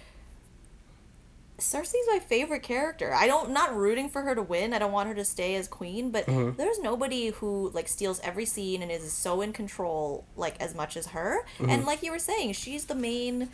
Cersei's 1.60 2.08
my 2.08 2.18
favorite 2.18 2.64
character. 2.64 3.14
I 3.14 3.28
don't 3.28 3.52
not 3.52 3.76
rooting 3.76 4.10
for 4.10 4.24
her 4.24 4.34
to 4.34 4.42
win. 4.42 4.74
I 4.74 4.80
don't 4.80 4.92
want 4.92 5.10
her 5.10 5.16
to 5.16 5.24
stay 5.24 5.54
as 5.56 5.68
queen, 5.68 6.10
but 6.10 6.26
Mm-hmm. 6.26 6.58
there's 6.58 6.80
nobody 6.80 7.28
who 7.30 7.70
like 7.74 7.88
steals 7.88 8.20
every 8.24 8.46
scene 8.46 8.82
and 8.82 8.92
is 8.92 9.14
so 9.14 9.42
in 9.42 9.54
control 9.54 10.26
like 10.36 10.60
as 10.60 10.74
much 10.74 10.98
as 10.98 11.08
her. 11.08 11.46
Mm-hmm. 11.60 11.70
And 11.70 11.86
like 11.86 12.02
you 12.02 12.12
were 12.12 12.18
saying, 12.20 12.54
she's 12.54 12.86
the 12.86 12.96
main 12.96 13.50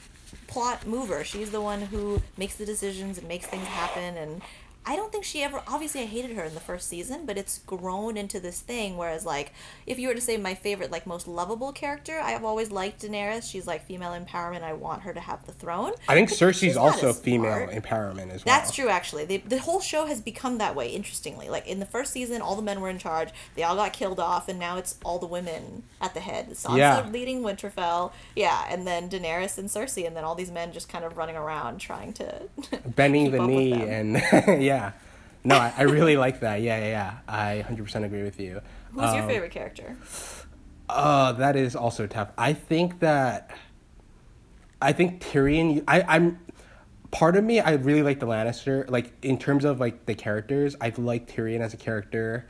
plot 0.47 0.87
mover. 0.87 1.25
She's 1.25 1.51
the 1.51 1.59
one 1.61 1.81
who 1.81 2.21
makes 2.37 2.55
the 2.55 2.65
decisions 2.65 3.17
and 3.17 3.27
makes 3.27 3.45
things 3.47 3.67
happen 3.67 4.15
and 4.15 4.41
I 4.87 4.95
don't 4.95 5.11
think 5.11 5.23
she 5.25 5.43
ever 5.43 5.61
obviously 5.67 6.01
I 6.01 6.05
hated 6.05 6.35
her 6.37 6.43
in 6.43 6.53
the 6.53 6.59
first 6.59 6.87
season, 6.87 7.25
but 7.25 7.37
it's 7.37 7.59
grown 7.59 8.17
into 8.17 8.39
this 8.39 8.61
thing 8.61 8.97
whereas 8.97 9.25
like 9.25 9.53
if 9.85 9.99
you 9.99 10.07
were 10.07 10.13
to 10.13 10.21
say 10.21 10.37
my 10.37 10.55
favorite 10.55 10.91
like 10.91 11.05
most 11.05 11.27
lovable 11.27 11.71
character, 11.71 12.19
I 12.19 12.31
have 12.31 12.43
always 12.43 12.71
liked 12.71 13.01
Daenerys. 13.01 13.49
She's 13.49 13.67
like 13.67 13.85
female 13.85 14.11
empowerment. 14.11 14.63
I 14.63 14.73
want 14.73 15.01
her 15.03 15.13
to 15.13 15.19
have 15.19 15.45
the 15.45 15.51
throne. 15.51 15.91
I 16.07 16.13
think 16.13 16.29
But 16.29 16.37
Cersei's 16.37 16.77
also 16.77 17.13
female 17.13 17.67
empowerment 17.67 18.31
as 18.31 18.45
well. 18.45 18.55
That's 18.55 18.73
true, 18.73 18.89
actually. 18.89 19.25
The, 19.25 19.37
the 19.37 19.59
whole 19.59 19.79
show 19.79 20.05
has 20.05 20.21
become 20.21 20.57
that 20.59 20.75
way, 20.75 20.89
interestingly. 20.89 21.49
Like, 21.49 21.67
in 21.67 21.79
the 21.79 21.85
first 21.85 22.13
season, 22.13 22.41
all 22.41 22.55
the 22.55 22.61
men 22.61 22.81
were 22.81 22.89
in 22.89 22.99
charge. 22.99 23.29
They 23.55 23.63
all 23.63 23.75
got 23.75 23.93
killed 23.93 24.19
off, 24.19 24.47
and 24.47 24.59
now 24.59 24.77
it's 24.77 24.97
all 25.03 25.19
the 25.19 25.25
women 25.25 25.83
at 26.01 26.13
the 26.13 26.19
head. 26.19 26.49
Sansa 26.51 26.77
Yeah. 26.77 27.09
leading 27.11 27.41
Winterfell. 27.41 28.11
Yeah, 28.35 28.65
and 28.69 28.85
then 28.87 29.09
Daenerys 29.09 29.57
and 29.57 29.69
Cersei, 29.69 30.05
and 30.05 30.15
then 30.15 30.23
all 30.23 30.35
these 30.35 30.51
men 30.51 30.71
just 30.71 30.89
kind 30.89 31.03
of 31.03 31.17
running 31.17 31.35
around 31.35 31.79
trying 31.79 32.13
to... 32.13 32.43
bending 32.95 33.31
the 33.31 33.45
knee 33.45 33.73
and 33.73 34.15
yeah 34.61 34.76
no 35.43 35.55
I, 35.55 35.73
I 35.77 35.81
really 35.83 36.17
like 36.17 36.41
that 36.41 36.61
yeah 36.61 36.77
yeah 36.79 36.87
yeah 36.89 37.17
i 37.27 37.65
100% 37.67 38.03
agree 38.03 38.23
with 38.23 38.39
you 38.39 38.61
Who's 38.91 39.13
your 39.13 39.23
Um, 39.23 39.27
favorite 39.29 39.51
character? 39.51 39.97
uh 40.89 41.31
that 41.33 41.55
is 41.55 41.75
also 41.75 42.07
tough 42.07 42.31
i 42.37 42.53
think 42.53 42.99
that 42.99 43.51
i 44.81 44.91
think 44.91 45.21
tyrion 45.21 45.83
I, 45.87 46.01
i'm 46.07 46.39
part 47.11 47.35
of 47.35 47.43
me 47.43 47.59
i 47.59 47.73
really 47.73 48.03
like 48.03 48.19
the 48.19 48.27
lannister 48.27 48.89
like 48.89 49.13
in 49.21 49.37
terms 49.37 49.65
of 49.65 49.79
like 49.79 50.05
the 50.05 50.15
characters 50.15 50.75
i 50.81 50.91
like 50.97 51.27
tyrion 51.27 51.61
as 51.61 51.73
a 51.73 51.77
character 51.77 52.47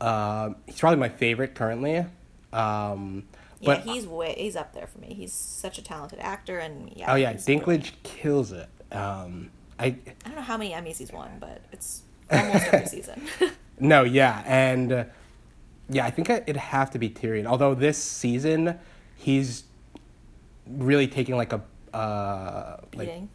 um 0.00 0.56
he's 0.66 0.78
probably 0.80 0.98
my 1.00 1.08
favorite 1.08 1.54
currently 1.54 2.04
um 2.52 3.24
Yeah, 3.60 3.76
but 3.76 3.80
he's 3.80 4.06
way 4.06 4.34
he's 4.36 4.56
up 4.56 4.74
there 4.74 4.86
for 4.86 4.98
me. 4.98 5.14
He's 5.14 5.32
such 5.32 5.78
a 5.78 5.82
talented 5.82 6.18
actor, 6.20 6.58
and 6.58 6.92
yeah. 6.94 7.10
oh 7.12 7.14
yeah 7.16 7.32
dinklage 7.34 7.64
brilliant. 7.64 8.02
kills 8.02 8.52
it 8.52 8.68
um 8.92 9.50
i 9.78 9.86
I 9.86 9.94
don't 10.24 10.34
know 10.36 10.42
how 10.42 10.56
many 10.56 10.70
Emmys 10.72 10.98
he's 10.98 11.12
won, 11.12 11.30
but 11.40 11.60
it's 11.72 12.02
almost 12.30 12.64
every 12.72 12.86
season. 12.86 13.22
No, 13.78 14.04
yeah, 14.04 14.42
and 14.46 14.90
uh, 14.90 15.04
yeah, 15.90 16.06
I 16.06 16.10
think 16.10 16.30
it- 16.30 16.44
it'd 16.46 16.56
have 16.56 16.90
to 16.92 16.98
be 16.98 17.10
Tyrion. 17.10 17.44
Although 17.44 17.74
this 17.74 17.98
season, 18.02 18.78
he's 19.16 19.64
really 20.66 21.06
taking 21.06 21.36
like 21.36 21.52
a 21.52 21.60
uh, 21.94 22.78
like 22.94 23.08
Beating. 23.08 23.28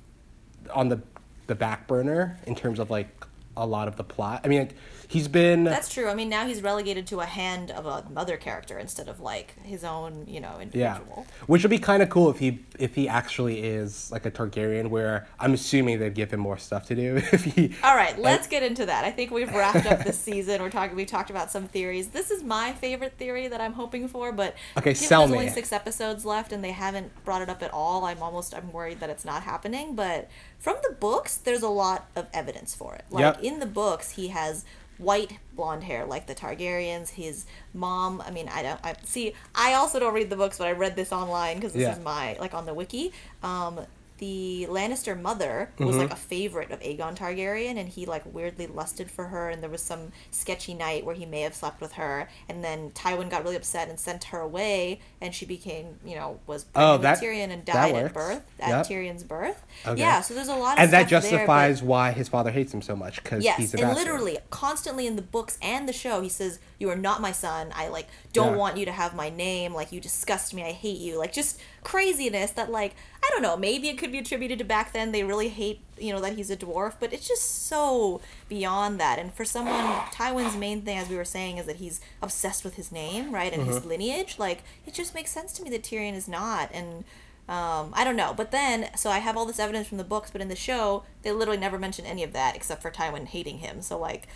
on 0.74 0.90
the 0.90 1.00
the 1.48 1.54
back 1.56 1.88
burner 1.88 2.40
in 2.48 2.56
terms 2.56 2.80
of 2.80 2.90
like 2.90 3.08
a 3.56 3.66
lot 3.68 3.88
of 3.88 3.98
the 3.98 4.04
plot. 4.04 4.42
I 4.44 4.48
mean, 4.48 4.60
like, 4.62 4.76
he's 5.12 5.28
been 5.28 5.66
That's 5.66 5.94
true. 5.94 6.08
I 6.08 6.16
mean, 6.16 6.30
now 6.30 6.46
he's 6.48 6.62
relegated 6.62 7.06
to 7.08 7.20
a 7.20 7.26
hand 7.26 7.70
of 7.70 7.86
another 7.86 8.38
character 8.38 8.80
instead 8.80 9.08
of 9.10 9.20
like 9.20 9.56
his 9.64 9.84
own, 9.84 10.26
you 10.28 10.40
know, 10.40 10.60
individual. 10.60 11.26
yeah, 11.28 11.34
which 11.48 11.64
would 11.64 11.70
be 11.70 11.78
kind 11.80 12.02
of 12.02 12.10
cool 12.10 12.30
if 12.30 12.40
he 12.40 12.60
if 12.80 12.96
he 12.96 13.08
actually 13.10 13.60
is 13.62 14.10
like 14.12 14.26
a 14.26 14.32
Targaryen. 14.32 14.90
Where 14.90 15.28
I'm 15.40 15.54
assuming 15.54 16.00
they'd 16.00 16.14
give 16.14 16.32
him 16.32 16.40
more 16.40 16.58
stuff 16.58 16.88
to 16.88 16.96
do 16.96 17.18
if 17.32 17.44
he. 17.44 17.76
All 17.84 17.96
right, 17.96 18.18
let's 18.18 18.48
get 18.48 18.64
into 18.64 18.86
that. 18.86 19.04
I 19.04 19.12
think 19.12 19.32
we've 19.32 19.54
wrapped 19.54 19.86
up 19.86 20.04
this 20.04 20.18
season. 20.20 20.62
We're 20.62 20.70
talking. 20.70 20.96
We 20.96 21.06
talked 21.06 21.30
about 21.30 21.52
some 21.52 21.68
theories. 21.68 22.08
This 22.10 22.32
is 22.32 22.42
my 22.44 22.72
favorite 22.74 23.14
theory 23.18 23.48
that 23.50 23.60
I'm 23.62 23.74
hoping 23.74 24.08
for, 24.08 24.32
but 24.32 24.56
Okay, 24.78 24.94
sell 24.94 25.22
there's 25.22 25.32
me. 25.32 25.38
only 25.40 25.50
six 25.50 25.72
episodes 25.74 26.26
left 26.26 26.52
and 26.54 26.64
they 26.64 26.72
haven't 26.72 27.12
brought 27.26 27.42
it 27.42 27.50
up 27.50 27.62
at 27.62 27.72
all. 27.74 28.06
I'm 28.06 28.24
almost 28.24 28.56
I'm 28.56 28.72
worried 28.72 29.00
that 29.02 29.10
it's 29.10 29.26
not 29.26 29.44
happening. 29.44 29.96
But 29.96 30.30
from 30.58 30.78
the 30.88 30.94
books, 30.96 31.36
there's 31.38 31.64
a 31.64 31.70
lot 31.70 32.10
of 32.16 32.28
evidence 32.34 32.74
for 32.76 32.96
it. 32.96 33.04
Like 33.10 33.22
Yep. 33.36 33.44
in 33.44 33.60
the 33.60 33.66
books, 33.66 34.12
he 34.12 34.30
has 34.30 34.64
white 35.02 35.32
blonde 35.56 35.84
hair 35.84 36.06
like 36.06 36.28
the 36.28 36.36
Targaryens. 36.36 37.10
His 37.10 37.46
mom. 37.74 38.22
I 38.26 38.32
mean, 38.32 38.48
I 38.50 38.64
don't. 38.64 38.80
I 38.84 38.96
see. 39.04 39.34
I 39.56 39.74
also 39.74 40.00
don't 40.00 40.14
read 40.14 40.30
the 40.30 40.36
books, 40.36 40.58
but 40.58 40.68
I 40.68 40.72
read 40.72 40.96
this 40.96 41.12
online 41.12 41.58
because 41.58 41.74
this 41.74 41.82
Yeah. 41.84 41.94
is 41.98 42.00
my 42.04 42.38
like 42.40 42.54
on 42.54 42.66
the 42.66 42.74
wiki. 42.74 43.12
Um, 43.44 43.80
the 44.22 44.68
Lannister 44.70 45.20
mother 45.20 45.72
was 45.78 45.90
Mm-hmm. 45.90 45.98
like 45.98 46.14
a 46.14 46.16
favorite 46.16 46.72
of 46.72 46.80
Aegon 46.82 47.18
Targaryen, 47.18 47.76
and 47.78 47.90
he 47.90 48.06
like 48.06 48.24
weirdly 48.32 48.68
lusted 48.68 49.10
for 49.12 49.26
her. 49.26 49.50
And 49.50 49.62
there 49.62 49.70
was 49.70 49.82
some 49.82 50.12
sketchy 50.30 50.74
night 50.76 51.04
where 51.06 51.16
he 51.16 51.26
may 51.26 51.42
have 51.42 51.56
slept 51.56 51.82
with 51.82 51.94
her, 51.94 52.30
and 52.48 52.64
then 52.64 52.92
Tywin 52.92 53.30
got 53.30 53.44
really 53.44 53.56
upset 53.58 53.90
and 53.90 54.00
sent 54.00 54.26
her 54.26 54.40
away, 54.40 55.00
and 55.20 55.34
she 55.36 55.46
became, 55.46 56.00
you 56.06 56.16
know, 56.16 56.40
was 56.48 56.66
Oh, 56.76 56.98
pregnant 57.00 57.02
that- 57.02 57.12
with 57.22 57.30
Tyrion 57.30 57.50
and 57.52 57.66
died 57.66 57.96
at 57.96 58.14
birth 58.14 58.44
at 58.60 58.70
Yep. 58.70 58.88
Tyrion's 58.88 59.24
birth. 59.24 59.64
Okay. 59.86 60.00
Yeah, 60.00 60.22
so 60.22 60.36
there's 60.36 60.48
a 60.48 60.56
lot 60.56 60.78
of 60.78 60.84
and 60.84 60.94
that 60.94 61.08
stuff 61.08 61.24
there, 61.24 61.32
but- 61.32 61.38
justifies 61.38 61.82
why 61.84 62.12
his 62.12 62.30
father 62.30 62.52
hates 62.52 62.72
him 62.74 62.82
so 62.84 62.96
much 62.96 63.22
because 63.24 63.44
Yes, 63.44 63.58
he's 63.58 63.74
a 63.74 63.78
and 63.78 63.88
bastard. 63.88 64.06
literally, 64.06 64.38
constantly 64.52 65.08
in 65.08 65.16
the 65.16 65.22
books 65.24 65.58
and 65.64 65.90
the 65.90 65.94
show, 65.94 66.22
he 66.22 66.30
says, 66.30 66.60
"You 66.78 66.90
are 66.92 66.96
not 66.96 67.22
my 67.22 67.32
son. 67.32 67.72
I 67.76 67.88
like 67.88 68.08
don't 68.34 68.52
Yeah. 68.52 68.58
want 68.58 68.78
you 68.78 68.86
to 68.86 68.92
have 68.92 69.16
my 69.16 69.30
name. 69.32 69.74
Like 69.74 69.92
you 69.92 70.00
disgust 70.00 70.54
me. 70.54 70.62
I 70.64 70.72
hate 70.74 71.00
you. 71.00 71.18
Like 71.18 71.34
just 71.34 71.60
craziness 71.84 72.52
that 72.52 72.72
like 72.72 72.96
I 73.24 73.30
don't 73.32 73.42
know. 73.42 73.58
Maybe 73.58 73.90
it 73.90 73.98
could 73.98 74.12
be 74.12 74.18
attributed 74.20 74.60
to 74.60 74.66
back 74.66 74.94
then. 74.94 75.12
They 75.12 75.24
really 75.24 75.50
hate 75.50 75.82
you 75.98 76.12
know 76.14 76.22
that 76.22 76.36
he's 76.36 76.50
a 76.50 76.58
dwarf, 76.58 76.96
but 77.00 77.14
it's 77.14 77.28
just 77.28 77.66
so 77.68 78.22
beyond 78.50 79.00
that. 79.00 79.20
And 79.20 79.34
for 79.34 79.46
someone, 79.46 79.86
Tywin's 80.14 80.56
main 80.58 80.82
thing, 80.82 80.98
as 80.98 81.10
we 81.10 81.16
were 81.16 81.26
saying, 81.26 81.58
is 81.58 81.66
that 81.66 81.78
he's 81.78 82.00
obsessed 82.22 82.64
with 82.64 82.76
his 82.76 82.92
name, 82.92 83.34
right, 83.34 83.52
and 83.54 83.64
Mm-hmm. 83.64 83.72
his 83.74 83.86
lineage. 83.86 84.36
Like 84.40 84.64
it 84.86 84.94
just 84.94 85.14
makes 85.16 85.32
sense 85.32 85.54
to 85.54 85.64
me 85.64 85.70
that 85.72 85.84
Tyrion 85.84 86.16
is 86.16 86.28
not 86.28 86.70
and. 86.74 87.04
Um, 87.50 87.92
I 87.94 88.06
don't 88.06 88.16
know, 88.16 88.34
but 88.34 88.52
then 88.52 88.90
so 88.96 89.10
I 89.10 89.18
have 89.20 89.36
all 89.36 89.46
this 89.46 89.60
evidence 89.60 89.86
from 89.88 89.98
the 89.98 90.06
books, 90.06 90.32
but 90.32 90.40
in 90.40 90.48
the 90.48 90.56
show 90.56 91.04
they 91.24 91.32
literally 91.34 91.60
never 91.60 91.78
mention 91.78 92.06
any 92.06 92.24
of 92.24 92.32
that 92.32 92.56
except 92.56 92.82
for 92.82 92.90
Tywin 92.92 93.26
hating 93.26 93.58
him. 93.58 93.82
So 93.82 93.98
like, 94.00 94.28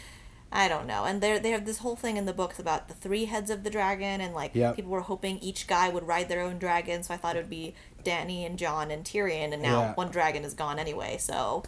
I 0.55 0.69
don't 0.69 0.87
know. 0.87 1.03
And 1.03 1.19
they 1.21 1.37
they 1.37 1.51
have 1.51 1.65
this 1.65 1.79
whole 1.79 1.97
thing 1.97 2.15
in 2.17 2.25
the 2.25 2.33
books 2.33 2.57
about 2.59 2.87
the 2.87 2.93
three 2.93 3.25
heads 3.25 3.49
of 3.49 3.63
the 3.63 3.69
dragon, 3.69 4.21
and 4.21 4.33
like 4.33 4.55
Yep. 4.55 4.77
people 4.77 4.91
were 4.91 5.01
hoping 5.01 5.37
each 5.39 5.67
guy 5.67 5.89
would 5.89 6.07
ride 6.07 6.29
their 6.29 6.41
own 6.41 6.57
dragon. 6.57 7.03
So 7.03 7.13
I 7.13 7.17
thought 7.17 7.35
it 7.35 7.39
would 7.39 7.49
be 7.49 7.75
Dany 8.05 8.45
and 8.45 8.57
Jon 8.57 8.89
and 8.89 9.03
Tyrion, 9.03 9.51
and 9.53 9.61
now 9.61 9.79
Yeah. 9.81 9.93
one 9.95 10.09
dragon 10.09 10.43
is 10.45 10.53
gone 10.53 10.79
anyway. 10.79 11.17
So 11.19 11.63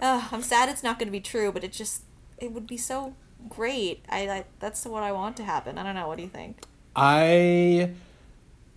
uh, 0.00 0.28
I'm 0.32 0.42
sad 0.42 0.68
it's 0.70 0.82
not 0.82 0.98
going 0.98 1.08
to 1.08 1.12
be 1.12 1.20
true, 1.20 1.52
but 1.52 1.62
it 1.64 1.72
just 1.72 2.02
it 2.38 2.50
would 2.52 2.66
be 2.66 2.78
so 2.78 3.14
great. 3.48 4.04
I, 4.08 4.28
I 4.28 4.44
that's 4.58 4.84
what 4.86 5.02
I 5.02 5.12
want 5.12 5.36
to 5.36 5.44
happen. 5.44 5.76
I 5.76 5.82
don't 5.82 5.94
know. 5.94 6.08
What 6.08 6.16
do 6.16 6.22
you 6.22 6.30
think? 6.30 6.62
I 6.96 7.90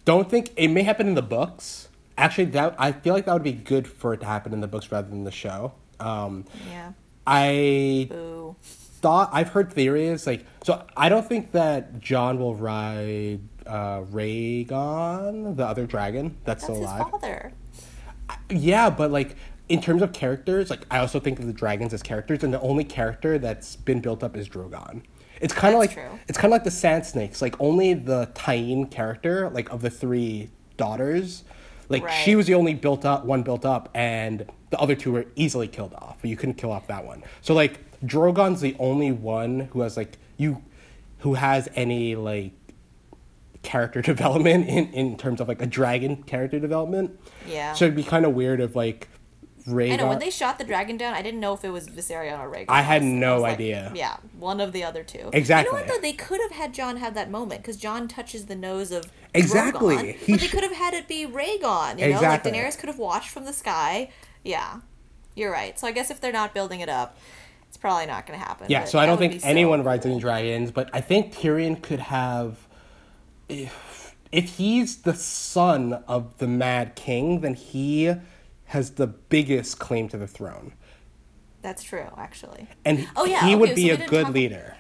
don't 0.04 0.30
think 0.30 0.52
it 0.58 0.68
may 0.68 0.84
happen 0.84 1.08
in 1.08 1.16
the 1.16 1.22
books. 1.22 1.88
Actually, 2.18 2.46
that 2.46 2.76
I 2.78 2.92
feel 2.92 3.14
like 3.14 3.26
that 3.26 3.34
would 3.34 3.44
be 3.44 3.54
good 3.54 3.88
for 3.88 4.14
it 4.14 4.20
to 4.20 4.26
happen 4.26 4.52
in 4.52 4.60
the 4.60 4.68
books 4.68 4.92
rather 4.92 5.08
than 5.10 5.24
the 5.24 5.32
show. 5.32 5.72
Um, 6.02 6.46
Yeah. 6.70 6.92
I 7.26 8.08
Boo. 8.10 8.56
Thought 9.02 9.30
I've 9.34 9.50
heard 9.50 9.74
theories 9.74 10.28
like 10.28 10.46
so. 10.64 10.84
I 10.96 11.10
don't 11.10 11.28
think 11.28 11.52
that 11.54 12.00
Jon 12.00 12.40
will 12.40 12.56
ride 12.56 13.40
uh, 13.66 14.02
Rhaegal, 14.02 15.56
the 15.56 15.66
other 15.66 15.86
dragon 15.88 16.38
that's, 16.46 16.62
That's 16.62 16.64
still 16.64 16.76
his 16.76 16.86
alive. 16.86 17.10
father. 17.12 17.54
Yeah, 18.50 18.90
but 18.90 19.12
like 19.12 19.36
in 19.70 19.82
terms 19.82 20.02
of 20.02 20.14
characters, 20.14 20.70
like 20.70 20.86
I 20.92 21.00
also 21.00 21.20
think 21.20 21.40
of 21.40 21.48
the 21.48 21.54
dragons 21.54 21.94
as 21.94 22.04
characters, 22.04 22.44
and 22.44 22.54
the 22.54 22.62
only 22.62 22.84
character 22.84 23.38
that's 23.40 23.76
been 23.76 24.02
built 24.02 24.24
up 24.24 24.36
is 24.38 24.48
Drogon. 24.48 25.02
It's 25.40 25.54
kind 25.54 25.74
of 25.74 25.80
like 25.80 25.94
true. 25.94 26.20
it's 26.28 26.38
kind 26.38 26.52
of 26.52 26.56
like 26.56 26.64
the 26.64 26.72
Sand 26.72 27.06
Snakes. 27.06 27.42
Like 27.42 27.56
only 27.60 27.94
the 27.96 28.28
Tyene 28.36 28.90
character, 28.92 29.50
like 29.50 29.70
of 29.72 29.82
the 29.82 29.90
three 29.90 30.50
daughters, 30.78 31.44
like 31.92 32.10
she 32.10 32.36
was 32.36 32.48
the 32.48 32.56
only 32.56 32.74
built 32.74 33.06
up 33.06 33.26
one 33.26 33.44
built 33.44 33.66
up, 33.66 33.90
and 33.94 34.46
the 34.70 34.80
other 34.80 34.96
two 34.96 35.12
were 35.12 35.26
easily 35.36 35.68
killed 35.68 35.94
off. 35.94 36.18
But 36.22 36.30
you 36.30 36.38
couldn't 36.38 36.56
kill 36.56 36.72
off 36.72 36.88
that 36.88 37.06
one. 37.06 37.24
So 37.42 37.54
like 37.54 37.80
Drogon's 38.04 38.62
the 38.62 38.76
only 38.80 39.12
one 39.12 39.62
who 39.72 39.82
has 39.82 39.98
like 39.98 40.18
you, 40.38 40.62
who 41.20 41.36
has 41.36 41.70
any 41.76 42.16
like 42.16 42.54
character 43.64 44.02
development 44.14 44.68
in, 44.68 44.92
in 44.94 45.18
terms 45.18 45.42
of 45.42 45.48
like 45.48 45.62
a 45.62 45.68
dragon 45.68 46.24
character 46.24 46.60
development. 46.60 47.20
Yeah. 47.48 47.74
So 47.74 47.86
it'd 47.86 47.96
be 47.96 48.04
kind 48.04 48.26
of 48.26 48.34
weird 48.34 48.60
if 48.60 48.76
like 48.76 49.08
Rhaegar. 49.68 49.94
I 49.94 49.96
know 49.98 50.08
when 50.08 50.20
they 50.20 50.30
shot 50.30 50.58
the 50.58 50.64
dragon 50.64 50.98
down, 50.98 51.14
I 51.14 51.22
didn't 51.22 51.40
know 51.40 51.54
if 51.54 51.64
it 51.64 51.70
was 51.70 51.88
Viserion 51.88 52.40
or 52.40 52.50
Rhaegar. 52.50 52.66
I 52.70 52.82
had 52.82 53.04
no 53.04 53.36
was 53.36 53.44
like, 53.44 53.54
idea. 53.54 53.92
yeah, 53.96 54.18
one 54.40 54.60
of 54.60 54.74
the 54.74 54.84
other 54.84 55.04
two. 55.04 55.30
Exactly. 55.34 55.70
You 55.70 55.78
know 55.78 55.86
what 55.86 55.96
though? 55.96 56.02
They 56.02 56.14
could 56.14 56.42
have 56.42 56.52
had 56.52 56.74
Jon 56.74 56.98
have 56.98 57.14
that 57.16 57.30
moment 57.30 57.62
because 57.62 57.78
Jon 57.78 58.08
touches 58.08 58.48
the 58.48 58.56
nose 58.56 58.92
of 58.92 59.12
Exactly. 59.34 60.14
He 60.14 60.34
but 60.34 60.42
they 60.42 60.48
could 60.48 60.64
have 60.64 60.74
had 60.76 60.94
it 60.94 61.08
be 61.08 61.26
Rhaegal. 61.26 62.00
You 62.00 62.14
know, 62.14 62.22
like 62.22 62.44
Daenerys 62.44 62.78
could 62.78 62.88
have 62.88 62.98
watched 63.00 63.30
from 63.30 63.46
the 63.46 63.54
sky. 63.54 64.10
Yeah, 64.44 64.80
you're 65.36 65.52
right. 65.52 65.78
So 65.80 65.88
I 65.88 65.92
guess 65.92 66.12
if 66.12 66.20
they're 66.20 66.32
not 66.34 66.54
building 66.54 66.82
it 66.82 66.90
up, 66.90 67.18
it's 67.68 67.78
probably 67.78 68.06
not 68.08 68.28
going 68.28 68.38
to 68.40 68.46
happen. 68.46 68.68
yeah, 68.70 68.84
so 68.86 69.00
I 69.00 69.06
don't 69.06 69.18
think 69.18 69.34
be 69.34 69.40
so 69.40 69.48
anyone 69.48 69.84
rides 69.84 70.04
cool. 70.04 70.12
any 70.14 70.22
dragons, 70.22 70.72
but 70.72 70.90
I 70.94 71.00
think 71.02 71.34
Tyrion 71.34 71.82
could 71.82 72.00
have. 72.02 72.68
If, 73.48 74.16
if 74.32 74.58
he's 74.58 74.98
the 75.04 75.14
son 75.14 76.04
of 76.08 76.38
the 76.40 76.48
Mad 76.48 76.96
King, 76.96 77.42
then 77.42 77.54
he 77.54 78.14
has 78.66 78.92
the 78.92 79.08
biggest 79.08 79.80
claim 79.80 80.08
to 80.10 80.18
the 80.18 80.28
throne. 80.28 80.74
That's 81.62 81.84
true, 81.84 82.08
actually. 82.18 82.68
And 82.86 83.08
Oh, 83.16 83.26
yeah, 83.26 83.42
he 83.42 83.48
okay, 83.48 83.56
would 83.56 83.76
be 83.76 83.84
we 83.86 83.90
a 83.92 84.08
good 84.08 84.26
talk- 84.26 84.34
leader. 84.34 84.76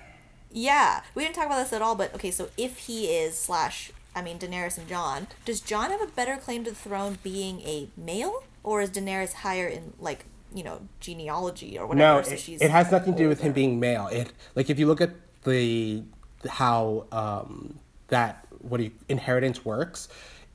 Yeah, 0.54 1.02
we 1.16 1.24
didn't 1.24 1.36
talk 1.36 1.46
about 1.46 1.60
this 1.64 1.72
at 1.74 1.82
all, 1.82 1.96
but 1.96 2.14
okay, 2.16 2.32
so 2.32 2.50
if 2.58 2.78
he 2.80 3.06
is 3.08 3.38
slash, 3.38 3.92
I 4.16 4.22
mean 4.22 4.40
Daenerys 4.40 4.78
and 4.78 4.88
Jon, 4.88 5.28
does 5.46 5.62
Jon 5.62 5.92
have 5.92 6.02
a 6.02 6.08
better 6.08 6.38
claim 6.38 6.64
to 6.66 6.72
the 6.72 6.76
throne 6.76 7.18
being 7.24 7.62
a 7.62 7.90
male, 7.96 8.44
or 8.64 8.82
is 8.82 8.90
Daenerys 8.92 9.34
higher 9.34 9.68
in 9.68 9.94
like 10.00 10.26
you 10.54 10.64
know 10.64 10.82
genealogy 11.00 11.78
or 11.78 11.88
whatever? 11.88 12.20
No, 12.20 12.22
so 12.22 12.34
it, 12.34 12.62
it 12.62 12.72
has 12.72 12.92
nothing 12.92 13.14
to 13.14 13.18
do 13.18 13.30
with 13.30 13.42
him 13.42 13.54
being 13.54 13.80
male. 13.80 14.08
It 14.08 14.34
like 14.56 14.70
if 14.70 14.78
you 14.80 14.88
look 14.88 15.02
at 15.02 15.12
the 15.44 16.04
how 16.50 17.06
um, 17.12 17.80
that 18.08 18.46
what 18.60 18.78
do 18.78 18.86
you, 18.86 18.92
inheritance 19.08 19.64
works, 19.64 20.08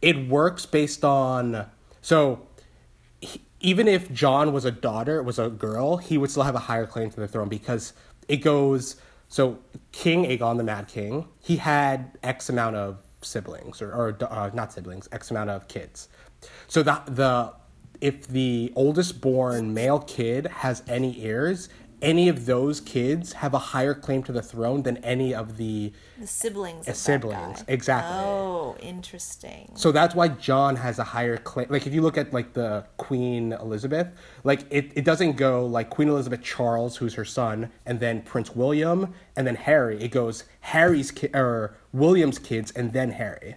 it 0.03 0.29
works 0.29 0.67
based 0.67 1.05
on 1.05 1.67
so 2.03 2.47
he- 3.21 3.43
even 3.61 3.89
if 3.89 4.13
Jon 4.13 4.53
was 4.53 4.65
a 4.65 4.71
daughter, 4.71 5.23
was 5.23 5.39
a 5.39 5.49
girl, 5.49 5.97
he 5.97 6.19
would 6.19 6.31
still 6.31 6.43
have 6.43 6.55
a 6.55 6.61
higher 6.61 6.87
claim 6.87 7.11
to 7.11 7.21
the 7.21 7.27
throne 7.27 7.49
because 7.49 7.95
it 8.29 8.39
goes 8.39 8.97
so 9.29 9.59
King 9.93 10.25
Aegon 10.25 10.57
the 10.57 10.63
Mad 10.63 10.89
King, 10.89 11.27
he 11.41 11.57
had 11.57 12.17
X 12.23 12.49
amount 12.49 12.77
of 12.77 12.99
siblings 13.27 13.83
or, 13.83 13.93
or 13.93 14.17
uh, 14.31 14.51
not 14.55 14.73
siblings, 14.73 15.09
X 15.13 15.31
amount 15.31 15.51
of 15.51 15.69
kids. 15.69 16.09
So 16.69 16.83
the 16.83 17.03
the 17.07 17.53
if 18.01 18.27
the 18.29 18.73
oldest 18.77 19.21
born 19.21 19.73
male 19.73 20.01
kid 20.01 20.47
has 20.47 20.83
any 20.89 21.23
heirs, 21.23 21.69
any 22.03 22.29
of 22.29 22.47
those 22.47 22.81
kids 22.81 23.35
have 23.35 23.55
a 23.55 23.59
higher 23.59 23.95
claim 23.95 24.23
to 24.25 24.33
the 24.33 24.43
throne 24.43 24.83
than 24.83 24.99
any 24.99 25.35
of 25.35 25.57
the 25.57 25.93
the 26.19 26.27
siblings. 26.27 26.87
Siblings. 26.99 27.65
Exactly. 27.69 28.13
Oh, 28.15 28.77
interesting. 28.81 29.73
So 29.75 29.93
that's 29.93 30.15
why 30.15 30.29
Jon 30.29 30.77
has 30.77 30.99
a 30.99 31.05
higher 31.05 31.37
claim. 31.37 31.69
Like 31.71 31.87
if 31.87 31.95
you 31.95 32.03
look 32.03 32.19
at 32.19 32.33
like 32.33 32.53
the 32.53 32.87
Queen 32.97 33.53
Elizabeth, 33.53 34.09
like 34.45 34.67
it, 34.71 34.93
it 34.95 35.05
doesn't 35.05 35.33
go 35.33 35.65
like 35.65 35.91
Queen 35.91 36.09
Elizabeth 36.09 36.43
Charles, 36.43 36.97
who's 36.97 37.15
her 37.15 37.25
son, 37.25 37.71
and 37.87 38.01
then 38.01 38.23
Prince 38.23 38.55
William, 38.55 39.15
and 39.37 39.47
then 39.47 39.57
Harry. 39.57 40.01
It 40.03 40.11
goes 40.11 40.45
Harry's 40.61 41.11
kid 41.11 41.35
or 41.35 41.77
William's 41.93 42.39
kids, 42.39 42.71
and 42.73 42.93
then 42.93 43.13
Harry. 43.13 43.57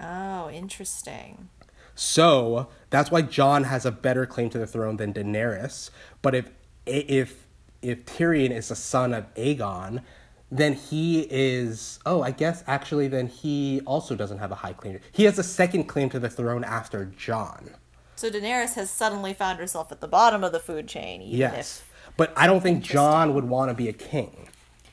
Oh, 0.00 0.48
interesting. 0.50 1.48
So 1.94 2.68
that's 2.90 3.10
why 3.10 3.22
Jon 3.22 3.64
has 3.64 3.84
a 3.84 3.90
better 3.90 4.24
claim 4.24 4.50
to 4.50 4.58
the 4.58 4.66
throne 4.68 4.98
than 4.98 5.12
Daenerys. 5.12 5.90
But 6.22 6.36
if 6.36 6.50
if 6.86 7.47
if 7.82 8.04
Tyrion 8.04 8.50
is 8.50 8.68
the 8.68 8.76
son 8.76 9.14
of 9.14 9.32
Aegon, 9.34 10.02
then 10.50 10.72
he 10.72 11.26
is 11.30 11.98
oh 12.06 12.22
I 12.22 12.30
guess 12.30 12.64
actually 12.66 13.08
then 13.08 13.26
he 13.26 13.82
also 13.84 14.14
doesn't 14.14 14.38
have 14.38 14.50
a 14.50 14.56
high 14.56 14.72
claim. 14.72 14.98
He 15.12 15.24
has 15.24 15.38
a 15.38 15.42
second 15.42 15.84
claim 15.84 16.08
to 16.10 16.18
the 16.18 16.30
throne 16.30 16.64
after 16.64 17.04
Jon. 17.04 17.70
So 18.16 18.30
Daenerys 18.30 18.74
has 18.74 18.90
suddenly 18.90 19.32
found 19.32 19.58
herself 19.60 19.92
at 19.92 20.00
the 20.00 20.08
bottom 20.08 20.42
of 20.42 20.52
the 20.52 20.58
food 20.58 20.88
chain. 20.88 21.22
Even 21.22 21.38
Yes. 21.38 21.84
But 22.16 22.32
I 22.36 22.48
don't 22.48 22.60
think 22.60 22.82
Jon 22.82 23.32
would 23.34 23.44
want 23.44 23.70
to 23.70 23.74
be 23.74 23.88
a 23.88 23.92
king. 23.92 24.48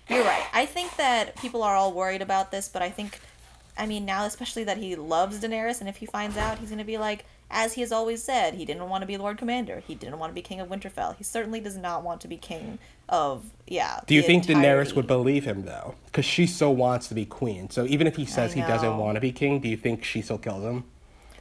You're 0.09 0.23
right. 0.23 0.45
I 0.53 0.67
think 0.67 0.95
that 0.97 1.35
people 1.37 1.63
are 1.63 1.75
all 1.75 1.91
worried 1.91 2.21
about 2.21 2.51
this, 2.51 2.69
but 2.69 2.83
I 2.83 2.91
think, 2.91 3.19
I 3.75 3.87
mean, 3.87 4.05
now 4.05 4.25
especially 4.25 4.63
that 4.65 4.77
he 4.77 4.95
loves 4.95 5.39
Daenerys, 5.39 5.79
and 5.79 5.89
if 5.89 5.97
he 5.97 6.05
finds 6.05 6.37
out, 6.37 6.59
he's 6.59 6.69
going 6.69 6.77
to 6.77 6.85
be 6.85 6.99
like, 6.99 7.25
as 7.49 7.73
he 7.73 7.81
has 7.81 7.91
always 7.91 8.23
said, 8.23 8.55
he 8.55 8.65
didn't 8.65 8.89
want 8.89 9.01
to 9.01 9.05
be 9.05 9.17
Lord 9.17 9.37
Commander. 9.37 9.83
He 9.85 9.95
didn't 9.95 10.19
want 10.19 10.31
to 10.31 10.33
be 10.33 10.41
King 10.41 10.59
of 10.59 10.69
Winterfell. 10.69 11.15
He 11.15 11.23
certainly 11.23 11.59
does 11.59 11.77
not 11.77 12.03
want 12.03 12.21
to 12.21 12.27
be 12.27 12.37
King 12.37 12.79
of, 13.07 13.45
yeah. 13.67 13.99
Do 14.07 14.15
you 14.15 14.23
think 14.23 14.45
Daenerys 14.45 14.95
would 14.95 15.07
believe 15.07 15.45
him 15.45 15.63
though? 15.63 15.95
Because 16.05 16.25
she 16.25 16.47
so 16.47 16.71
wants 16.71 17.07
to 17.09 17.13
be 17.13 17.25
queen. 17.25 17.69
So 17.69 17.85
even 17.85 18.07
if 18.07 18.15
he 18.15 18.25
says 18.25 18.53
he 18.53 18.61
doesn't 18.61 18.97
want 18.97 19.15
to 19.15 19.21
be 19.21 19.31
king, 19.31 19.59
do 19.59 19.69
you 19.69 19.77
think 19.77 20.03
she 20.03 20.21
still 20.21 20.37
kills 20.37 20.63
him? 20.63 20.85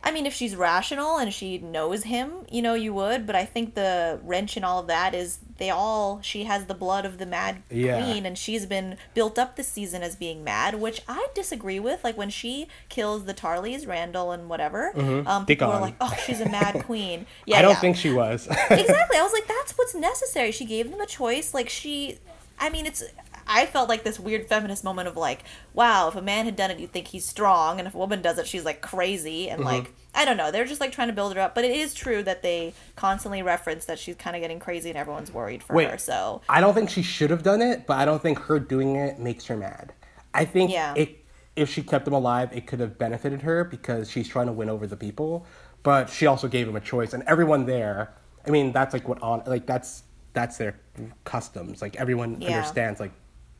I 0.07 0.13
mean, 0.13 0.27
if 0.27 0.35
she's 0.35 0.55
rational 0.55 1.17
and 1.17 1.33
she 1.33 1.57
knows 1.57 2.03
him, 2.05 2.31
you 2.51 2.61
know, 2.61 2.75
you 2.75 2.93
would. 2.93 3.27
But 3.27 3.35
I 3.37 3.47
think 3.47 3.75
the 3.75 4.21
wrench 4.23 4.57
in 4.57 4.63
all 4.63 4.81
of 4.81 4.87
that 4.89 5.15
is 5.15 5.39
they 5.57 5.71
all. 5.71 6.21
She 6.21 6.45
has 6.45 6.67
the 6.67 6.75
blood 6.75 7.07
of 7.07 7.17
the 7.17 7.25
Mad 7.25 7.63
Yeah. 7.71 8.03
Queen, 8.05 8.27
and 8.27 8.37
she's 8.37 8.67
been 8.67 8.99
built 9.15 9.39
up 9.39 9.57
this 9.57 9.67
season 9.67 10.03
as 10.03 10.15
being 10.15 10.45
mad, 10.45 10.75
which 10.75 11.01
I 11.09 11.27
disagree 11.35 11.81
with. 11.81 12.05
Like 12.05 12.19
when 12.19 12.29
she 12.29 12.69
kills 12.91 13.25
the 13.25 13.33
Tarleys, 13.33 13.87
Randyll, 13.87 14.35
and 14.35 14.51
whatever, 14.51 14.93
um, 15.27 15.47
people 15.47 15.69
are 15.71 15.81
like, 15.81 15.95
"Oh, 16.01 16.15
she's 16.27 16.41
a 16.41 16.49
mad 16.51 16.85
queen." 16.87 17.25
Yeah, 17.47 17.61
I 17.61 17.63
don't 17.63 17.71
yeah. 17.73 17.81
think 17.81 17.97
she 17.97 18.13
was. 18.13 18.47
exactly. 18.47 19.17
I 19.19 19.23
was 19.23 19.33
like, 19.39 19.47
that's 19.49 19.73
what's 19.79 19.95
necessary. 19.95 20.53
She 20.53 20.67
gave 20.67 20.91
them 20.91 21.01
a 21.01 21.07
choice. 21.07 21.55
Like 21.55 21.71
she, 21.71 22.19
I 22.61 22.69
mean, 22.69 22.85
it's. 22.85 23.03
I 23.47 23.67
felt 23.67 23.89
like 23.89 24.05
this 24.05 24.19
weird 24.19 24.49
feminist 24.49 24.85
moment 24.85 25.09
of 25.09 25.17
like, 25.17 25.45
wow, 25.73 26.09
if 26.09 26.17
a 26.17 26.23
man 26.23 26.45
had 26.45 26.57
done 26.57 26.71
it, 26.71 26.79
you'd 26.79 26.93
think 26.93 27.09
he's 27.09 27.25
strong, 27.25 27.79
and 27.79 27.87
if 27.87 27.95
a 27.95 27.99
woman 27.99 28.23
does 28.23 28.39
it, 28.39 28.47
she's 28.47 28.65
like 28.65 28.81
crazy, 28.81 29.49
and 29.49 29.61
mm-hmm. 29.61 29.69
like, 29.69 29.95
I 30.15 30.25
don't 30.25 30.37
know. 30.37 30.51
They're 30.51 30.65
just 30.65 30.81
like 30.81 30.93
trying 30.93 31.09
to 31.09 31.15
build 31.15 31.35
her 31.35 31.41
up, 31.41 31.55
but 31.55 31.65
it 31.65 31.73
is 31.73 31.95
true 31.95 32.23
that 32.23 32.43
they 32.43 32.73
constantly 32.97 33.43
reference 33.43 33.87
that 33.87 33.99
she's 33.99 34.17
kind 34.17 34.37
of 34.37 34.43
getting 34.43 34.59
crazy, 34.59 34.89
and 34.89 34.99
everyone's 34.99 35.33
worried 35.33 35.63
for 35.63 35.75
Wait. 35.75 35.91
her. 35.91 35.99
So 35.99 36.43
I 36.49 36.61
don't 36.61 36.75
think 36.75 36.91
she 36.91 37.03
should 37.03 37.31
have 37.31 37.43
done 37.43 37.63
it, 37.63 37.87
but 37.87 37.99
I 37.99 38.05
don't 38.05 38.23
think 38.23 38.39
her 38.41 38.59
doing 38.59 38.97
it 38.97 39.19
makes 39.19 39.47
her 39.47 39.57
mad. 39.57 39.93
I 40.33 40.45
think 40.45 40.71
Yeah. 40.71 40.95
it, 40.97 41.25
if 41.57 41.71
she 41.71 41.83
kept 41.83 42.07
him 42.07 42.15
alive, 42.15 42.51
it 42.53 42.67
could 42.67 42.81
have 42.81 42.99
benefited 42.99 43.43
her 43.43 43.65
because 43.65 44.11
she's 44.11 44.29
trying 44.29 44.47
to 44.47 44.53
win 44.53 44.69
over 44.69 44.87
the 44.87 44.97
people. 44.97 45.47
But 45.83 46.09
she 46.09 46.27
also 46.27 46.49
gave 46.49 46.67
him 46.67 46.77
a 46.77 46.81
choice, 46.81 47.13
and 47.13 47.23
everyone 47.27 47.67
there. 47.67 48.15
I 48.47 48.51
mean, 48.51 48.73
that's 48.73 48.93
like 48.93 49.09
what 49.09 49.23
on 49.23 49.43
like 49.47 49.67
that's 49.67 50.03
that's 50.33 50.57
their 50.59 50.77
customs. 51.25 51.83
Like 51.83 51.97
everyone 51.97 52.41
Yeah. 52.41 52.57
understands. 52.57 53.01
Like 53.01 53.13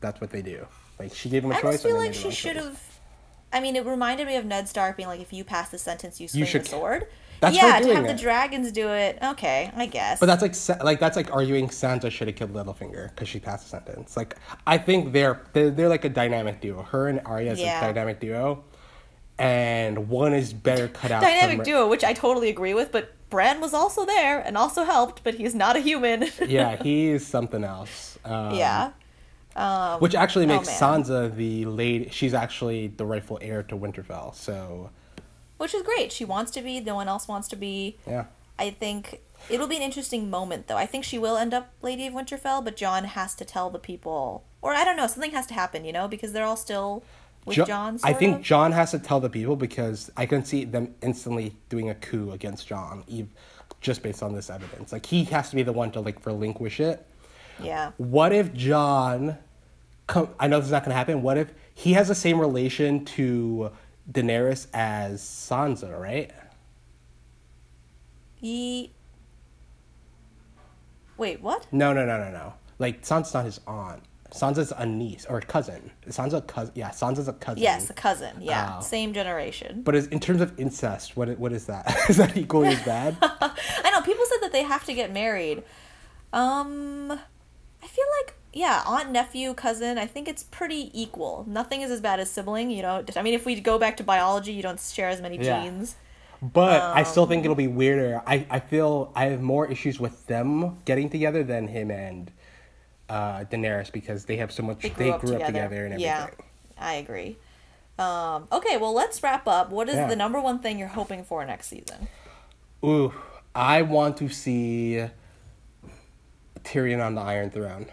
that's 0.05 0.21
what 0.21 0.29
they 0.29 0.41
do. 0.41 0.65
Like 0.99 1.13
she 1.13 1.29
gave 1.29 1.43
him 1.43 1.51
a 1.51 1.55
I 1.55 1.61
choice. 1.61 1.73
just 1.73 1.83
feel 1.85 1.97
like 1.97 2.13
she 2.13 2.31
should 2.31 2.55
have. 2.55 2.81
I 3.51 3.59
mean, 3.59 3.75
it 3.75 3.85
reminded 3.85 4.27
me 4.27 4.35
of 4.37 4.45
Ned 4.45 4.67
Stark 4.67 4.97
being 4.97 5.07
like, 5.09 5.21
if 5.21 5.31
you 5.33 5.43
pass 5.43 5.69
the 5.69 5.77
sentence, 5.77 6.19
you 6.21 6.27
swing 6.27 6.45
should- 6.45 6.63
the 6.65 6.69
sword. 6.69 7.07
That's 7.41 7.57
yeah, 7.57 7.79
to 7.81 7.93
have 7.95 8.07
the 8.07 8.13
dragons 8.13 8.71
do 8.71 8.87
it. 8.89 9.19
Okay, 9.21 9.69
I 9.75 9.87
guess. 9.87 10.21
But 10.21 10.27
that's 10.27 10.41
like 10.41 10.83
like 10.83 10.99
that's 11.01 11.17
like 11.17 11.33
arguing 11.33 11.67
Sansa 11.67 12.09
should 12.09 12.27
have 12.29 12.37
killed 12.37 12.53
Littlefinger 12.53 13.09
because 13.09 13.27
she 13.27 13.39
passed 13.39 13.65
the 13.65 13.69
sentence. 13.71 14.15
Like 14.15 14.37
I 14.65 14.77
think 14.77 15.11
they're 15.11 15.41
they're, 15.51 15.69
they're 15.69 15.89
like 15.89 16.05
a 16.05 16.09
dynamic 16.09 16.61
duo. 16.61 16.81
Her 16.83 17.09
and 17.09 17.19
Arya 17.25 17.51
is 17.51 17.59
Yeah. 17.59 17.79
a 17.83 17.93
dynamic 17.93 18.21
duo, 18.21 18.63
and 19.37 20.07
one 20.09 20.33
is 20.33 20.53
better 20.53 20.87
cut 20.87 21.11
out. 21.11 21.21
dynamic 21.23 21.57
from, 21.57 21.65
duo, 21.65 21.87
which 21.89 22.05
I 22.05 22.13
totally 22.13 22.49
agree 22.49 22.73
with, 22.73 22.91
but 22.93 23.11
Bran 23.29 23.59
was 23.59 23.73
also 23.73 24.05
there 24.05 24.39
and 24.39 24.57
also 24.57 24.85
helped, 24.85 25.23
but 25.25 25.35
he's 25.35 25.53
not 25.53 25.75
a 25.75 25.79
human. 25.81 26.27
Yeah, 26.47 26.77
he's 26.81 27.25
something 27.27 27.63
else. 27.65 28.17
Um, 28.23 28.55
yeah. 28.55 28.91
Um, 29.55 30.01
Which 30.01 30.15
actually 30.15 30.45
oh, 30.45 30.49
makes 30.49 30.67
man. 30.67 31.03
Sansa 31.03 31.35
the 31.35 31.65
lady. 31.65 32.09
She's 32.11 32.33
actually 32.33 32.87
the 32.87 33.05
rightful 33.05 33.39
heir 33.41 33.63
to 33.63 33.77
Winterfell. 33.77 34.35
So 34.35 34.89
which 35.57 35.73
is 35.73 35.81
great. 35.81 36.11
She 36.11 36.25
wants 36.25 36.51
to 36.51 36.61
be. 36.61 36.79
No 36.79 36.95
one 36.95 37.07
else 37.07 37.27
wants 37.27 37.47
to 37.49 37.55
be. 37.55 37.97
yeah, 38.05 38.25
I 38.59 38.69
think 38.71 39.21
it'll 39.49 39.67
be 39.67 39.77
an 39.77 39.81
interesting 39.81 40.29
moment, 40.29 40.67
though. 40.67 40.77
I 40.77 40.85
think 40.85 41.03
she 41.03 41.17
will 41.17 41.37
end 41.37 41.53
up 41.53 41.71
Lady 41.81 42.07
of 42.07 42.13
Winterfell, 42.13 42.63
but 42.63 42.75
Jon 42.75 43.05
has 43.05 43.35
to 43.35 43.45
tell 43.45 43.69
the 43.69 43.79
people, 43.79 44.43
or 44.61 44.73
I 44.73 44.83
don't 44.83 44.97
know, 44.97 45.07
something 45.07 45.31
has 45.31 45.47
to 45.47 45.53
happen, 45.53 45.85
you 45.85 45.93
know, 45.93 46.07
because 46.07 46.33
they're 46.33 46.45
all 46.45 46.57
still 46.57 47.03
with 47.45 47.55
Jo- 47.55 47.65
Jon. 47.65 47.99
I 48.03 48.13
think 48.13 48.37
of. 48.37 48.41
Jon 48.43 48.71
has 48.73 48.91
to 48.91 48.99
tell 48.99 49.19
the 49.19 49.29
people 49.29 49.55
because 49.55 50.11
I 50.17 50.25
can 50.25 50.43
see 50.43 50.65
them 50.65 50.93
instantly 51.01 51.55
doing 51.69 51.89
a 51.89 51.95
coup 51.95 52.31
against 52.31 52.67
Jon, 52.67 53.03
just 53.81 54.03
based 54.03 54.21
on 54.21 54.33
this 54.33 54.49
evidence. 54.49 54.91
Like 54.91 55.05
he 55.05 55.23
has 55.25 55.49
to 55.51 55.55
be 55.55 55.63
the 55.63 55.73
one 55.73 55.91
to 55.91 56.01
like 56.01 56.25
relinquish 56.25 56.79
it. 56.79 57.05
Yeah. 57.61 57.91
What 57.97 58.33
if 58.33 58.53
Jon? 58.53 59.37
Come, 60.07 60.29
I 60.39 60.47
know 60.47 60.59
this 60.59 60.67
is 60.67 60.71
not 60.71 60.83
going 60.83 60.91
to 60.91 60.97
happen. 60.97 61.21
What 61.21 61.37
if 61.37 61.53
he 61.73 61.93
has 61.93 62.07
the 62.07 62.15
same 62.15 62.39
relation 62.39 63.05
to 63.05 63.71
Daenerys 64.11 64.67
as 64.73 65.21
Sansa? 65.21 65.99
Right? 65.99 66.31
He. 68.35 68.91
Wait, 71.17 71.41
what? 71.41 71.65
No, 71.71 71.93
no, 71.93 72.05
no, 72.05 72.17
no, 72.19 72.31
no. 72.31 72.53
Like 72.77 73.01
Sansa's 73.03 73.33
not 73.33 73.45
his 73.45 73.59
aunt. 73.67 74.03
Sansa's 74.31 74.73
a 74.77 74.85
niece 74.85 75.25
or 75.29 75.37
a 75.37 75.41
cousin. 75.41 75.91
Sansa 76.09 76.33
a 76.37 76.41
cousin. 76.41 76.73
Yeah, 76.75 76.89
Sansa's 76.89 77.29
a 77.29 77.33
cousin. 77.33 77.63
Yes, 77.63 77.89
a 77.89 77.93
cousin. 77.93 78.35
Yeah, 78.41 78.75
Oh. 78.77 78.81
same 78.81 79.13
generation. 79.13 79.81
But 79.83 79.95
is, 79.95 80.07
in 80.07 80.19
terms 80.19 80.41
of 80.41 80.59
incest, 80.59 81.15
what 81.15 81.29
what 81.39 81.53
is 81.53 81.65
that? 81.67 81.95
is 82.09 82.17
that 82.17 82.35
equally 82.35 82.67
as 82.69 82.81
bad? 82.83 83.15
I 83.21 83.91
know 83.91 84.01
people 84.01 84.25
said 84.27 84.39
that 84.41 84.51
they 84.51 84.63
have 84.63 84.83
to 84.85 84.93
get 84.93 85.13
married. 85.13 85.63
Um, 86.33 87.11
I 87.11 87.87
feel 87.87 88.05
like 88.21 88.35
yeah, 88.55 88.81
aunt, 88.87 89.11
nephew, 89.11 89.53
cousin. 89.53 89.97
I 89.99 90.07
think 90.07 90.27
it's 90.27 90.41
pretty 90.43 90.89
equal. 90.99 91.43
Nothing 91.47 91.81
is 91.81 91.91
as 91.91 91.99
bad 92.01 92.19
as 92.21 92.29
sibling. 92.31 92.71
You 92.71 92.81
know, 92.81 93.03
I 93.15 93.21
mean, 93.21 93.33
if 93.35 93.45
we 93.45 93.59
go 93.59 93.77
back 93.77 93.97
to 93.97 94.03
biology, 94.03 94.53
you 94.53 94.63
don't 94.63 94.79
share 94.79 95.09
as 95.09 95.21
many 95.21 95.37
Yeah. 95.37 95.61
genes. 95.61 95.95
But 96.41 96.81
I 96.81 97.03
still 97.03 97.25
think 97.25 97.43
it'll 97.43 97.55
be 97.55 97.67
weirder. 97.67 98.21
I, 98.25 98.45
I 98.49 98.59
feel 98.59 99.11
I 99.15 99.25
have 99.25 99.41
more 99.41 99.69
issues 99.69 99.99
with 99.99 100.25
them 100.27 100.77
getting 100.85 101.09
together 101.09 101.43
than 101.43 101.67
him 101.67 101.89
and 101.91 102.31
uh, 103.09 103.45
Daenerys 103.45 103.91
because 103.91 104.25
they 104.25 104.37
have 104.37 104.51
so 104.51 104.63
much. 104.63 104.81
They 104.81 104.89
They 104.89 105.09
grew, 105.11 105.19
grew, 105.19 105.35
up, 105.35 105.41
up, 105.41 105.47
together. 105.47 105.69
together. 105.69 105.85
and 105.85 105.93
everything. 105.93 105.99
yeah, 106.01 106.27
I 106.77 106.93
agree. 106.95 107.37
Um, 107.97 108.47
okay, 108.51 108.77
well, 108.77 108.93
let's 108.93 109.21
wrap 109.23 109.47
up. 109.47 109.69
What 109.69 109.89
is 109.89 109.95
Yeah. 109.95 110.07
the 110.07 110.15
number 110.15 110.39
one 110.39 110.59
thing 110.59 110.77
you're 110.79 110.87
hoping 110.89 111.23
for 111.23 111.43
next 111.45 111.67
season? 111.67 112.07
Ooh, 112.83 113.13
I 113.55 113.81
want 113.83 114.17
to 114.17 114.29
see 114.29 115.05
Tyrion 116.63 117.03
on 117.05 117.15
the 117.15 117.21
Iron 117.21 117.49
Throne. 117.49 117.87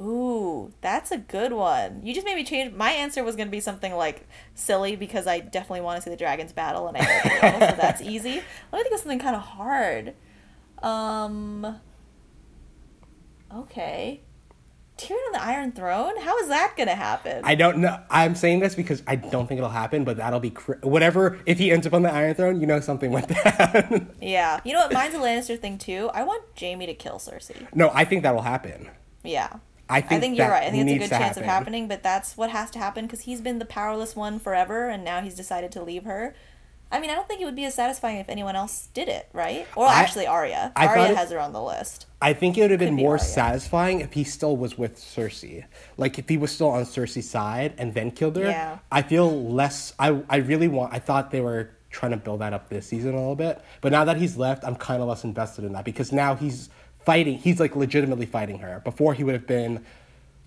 Ooh, 0.00 0.72
that's 0.80 1.10
a 1.10 1.18
good 1.18 1.52
one. 1.52 2.00
You 2.04 2.14
just 2.14 2.24
made 2.24 2.36
me 2.36 2.44
change. 2.44 2.72
My 2.74 2.90
answer 2.90 3.24
was 3.24 3.36
going 3.36 3.48
to 3.48 3.52
be 3.52 3.60
something 3.60 3.92
like 3.94 4.28
silly 4.54 4.94
because 4.96 5.26
I 5.26 5.40
definitely 5.40 5.80
want 5.80 5.98
to 5.98 6.02
see 6.02 6.10
the 6.10 6.16
dragons 6.16 6.52
battle, 6.52 6.88
and 6.88 6.96
I 6.96 7.00
know 7.00 7.66
so 7.66 7.74
that's 7.76 8.00
easy. 8.02 8.42
Let 8.72 8.78
me 8.78 8.82
think 8.84 8.94
of 8.94 9.00
something 9.00 9.18
kind 9.18 9.36
of 9.36 9.42
hard. 9.42 10.14
Um. 10.82 11.80
Okay. 13.54 14.20
Tyrion 14.98 15.26
on 15.26 15.32
the 15.32 15.42
Iron 15.42 15.70
Throne? 15.72 16.20
How 16.20 16.36
is 16.38 16.48
that 16.48 16.74
going 16.76 16.88
to 16.88 16.94
happen? 16.96 17.42
I 17.44 17.54
don't 17.54 17.78
know. 17.78 18.00
I'm 18.10 18.34
saying 18.34 18.58
this 18.58 18.74
because 18.74 19.00
I 19.06 19.14
don't 19.14 19.46
think 19.46 19.58
it'll 19.58 19.70
happen, 19.70 20.02
but 20.02 20.16
that'll 20.16 20.40
be 20.40 20.50
cr- 20.50 20.72
whatever. 20.82 21.38
If 21.46 21.58
he 21.58 21.70
ends 21.70 21.86
up 21.86 21.94
on 21.94 22.02
the 22.02 22.12
Iron 22.12 22.34
Throne, 22.34 22.60
you 22.60 22.66
know 22.66 22.80
something 22.80 23.12
went 23.12 23.28
down. 23.28 24.10
yeah. 24.20 24.60
You 24.64 24.72
know 24.72 24.80
what? 24.80 24.92
Mine's 24.92 25.14
a 25.14 25.18
Lannister 25.18 25.58
thing 25.58 25.78
too. 25.78 26.10
I 26.12 26.24
want 26.24 26.42
Jaime 26.60 26.84
to 26.86 26.94
kill 26.94 27.18
Cersei. 27.18 27.68
no, 27.74 27.90
I 27.94 28.04
think 28.04 28.24
that 28.24 28.34
will 28.34 28.42
happen. 28.42 28.88
Yeah. 29.22 29.58
I 29.90 30.00
think, 30.00 30.12
I 30.12 30.20
think 30.20 30.38
you're 30.38 30.48
right. 30.48 30.64
I 30.64 30.70
think 30.70 30.88
it's 30.88 30.96
a 30.96 31.08
good 31.08 31.18
chance 31.18 31.36
of 31.36 31.44
happening, 31.44 31.88
but 31.88 32.02
that's 32.02 32.36
what 32.36 32.50
has 32.50 32.70
to 32.72 32.78
happen 32.78 33.06
because 33.06 33.20
he's 33.22 33.40
been 33.40 33.58
the 33.58 33.64
powerless 33.64 34.14
one 34.14 34.38
forever, 34.38 34.88
and 34.88 35.02
now 35.04 35.20
he's 35.22 35.34
decided 35.34 35.72
to 35.72 35.82
leave 35.82 36.04
her. 36.04 36.34
I 36.90 37.00
mean, 37.00 37.10
I 37.10 37.14
don't 37.14 37.28
think 37.28 37.42
it 37.42 37.44
would 37.44 37.54
be 37.56 37.66
as 37.66 37.74
satisfying 37.74 38.16
if 38.16 38.30
anyone 38.30 38.56
else 38.56 38.88
did 38.94 39.08
it, 39.08 39.28
right? 39.34 39.66
Or 39.76 39.86
I- 39.86 39.94
actually, 40.00 40.26
Arya. 40.26 40.72
I 40.74 40.86
Arya 40.86 41.10
it- 41.10 41.16
has 41.16 41.30
her 41.30 41.38
on 41.40 41.52
the 41.52 41.62
list. 41.62 42.06
I 42.20 42.32
think 42.32 42.56
it 42.56 42.62
would 42.62 42.70
have 42.70 42.80
been 42.80 42.96
be 42.96 43.02
more 43.02 43.12
Arya. 43.12 43.24
satisfying 43.24 44.00
if 44.00 44.14
he 44.14 44.24
still 44.24 44.56
was 44.56 44.76
with 44.78 44.96
Cersei. 44.96 45.64
Like 45.98 46.18
if 46.18 46.28
he 46.28 46.36
was 46.38 46.50
still 46.50 46.70
on 46.70 46.84
Cersei's 46.84 47.28
side 47.28 47.74
and 47.78 47.92
then 47.94 48.10
killed 48.10 48.36
her. 48.36 48.44
Yeah. 48.44 48.78
I 48.90 49.02
feel 49.02 49.50
less. 49.50 49.92
I 49.98 50.22
I 50.30 50.36
really 50.36 50.68
want. 50.68 50.94
I 50.94 50.98
thought 50.98 51.30
they 51.30 51.42
were 51.42 51.70
trying 51.90 52.12
to 52.12 52.16
build 52.18 52.40
that 52.40 52.52
up 52.54 52.68
this 52.70 52.86
season 52.86 53.12
a 53.14 53.18
little 53.18 53.36
bit, 53.36 53.62
but 53.82 53.92
now 53.92 54.04
that 54.04 54.16
he's 54.16 54.36
left, 54.36 54.64
I'm 54.64 54.74
kind 54.76 55.00
of 55.02 55.08
less 55.08 55.24
invested 55.24 55.64
in 55.64 55.72
that 55.74 55.84
because 55.84 56.10
now 56.12 56.34
he's 56.34 56.68
fighting. 57.08 57.38
He's 57.38 57.58
like 57.58 57.74
legitimately 57.74 58.26
fighting 58.26 58.58
her. 58.58 58.82
Before 58.84 59.14
he 59.14 59.24
would 59.24 59.32
have 59.34 59.46
been 59.46 59.82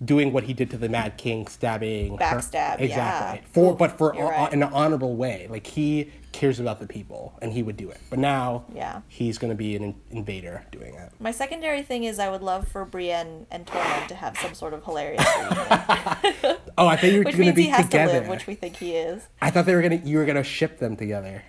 doing 0.05 0.31
what 0.31 0.43
he 0.43 0.53
did 0.53 0.69
to 0.69 0.77
the 0.77 0.88
Mad 0.89 1.17
King, 1.17 1.47
stabbing. 1.47 2.11
her- 2.17 2.23
Backstab, 2.23 2.79
Exactly. 2.79 2.88
yeah. 2.89 3.38
For 3.51 3.75
but 3.75 3.97
for 3.97 4.15
uh, 4.15 4.29
right. 4.29 4.53
in 4.53 4.61
an 4.61 4.69
honorable 4.71 5.15
way. 5.15 5.47
Like 5.49 5.65
he 5.65 6.11
cares 6.31 6.59
about 6.59 6.79
the 6.79 6.85
people 6.88 7.33
and 7.41 7.51
he 7.51 7.63
would 7.63 7.77
do 7.77 7.89
it. 7.89 7.99
But 8.11 8.19
now. 8.19 8.65
Yeah. 8.75 9.01
He's 9.07 9.39
gonna 9.39 9.55
be 9.55 9.75
an 9.75 9.83
in- 9.83 9.95
invader 10.11 10.63
doing 10.71 10.93
it. 10.93 11.11
My 11.19 11.31
secondary 11.31 11.81
thing 11.81 12.03
is 12.03 12.19
I 12.19 12.29
would 12.29 12.43
love 12.43 12.67
for 12.67 12.85
Brienne 12.85 13.47
and 13.49 13.65
Tormund 13.65 14.07
to 14.09 14.15
have 14.15 14.38
some 14.38 14.53
sort 14.53 14.75
of 14.75 14.83
hilarious 14.85 15.25
reunion, 15.35 15.57
Oh, 16.77 16.85
I 16.88 16.95
thought 16.95 17.11
you 17.11 17.17
were 17.19 17.23
gonna 17.31 17.38
means 17.38 17.55
be 17.55 17.71
together. 17.71 18.13
to 18.13 18.19
live, 18.19 18.27
which 18.27 18.45
we 18.45 18.53
think 18.53 18.77
he 18.77 18.95
is. 18.95 19.27
I 19.41 19.49
thought 19.49 19.65
they 19.65 19.73
were 19.75 19.81
gonna 19.81 20.01
you 20.03 20.19
were 20.19 20.25
gonna 20.25 20.43
ship 20.43 20.77
them 20.77 20.95
together. 20.95 21.43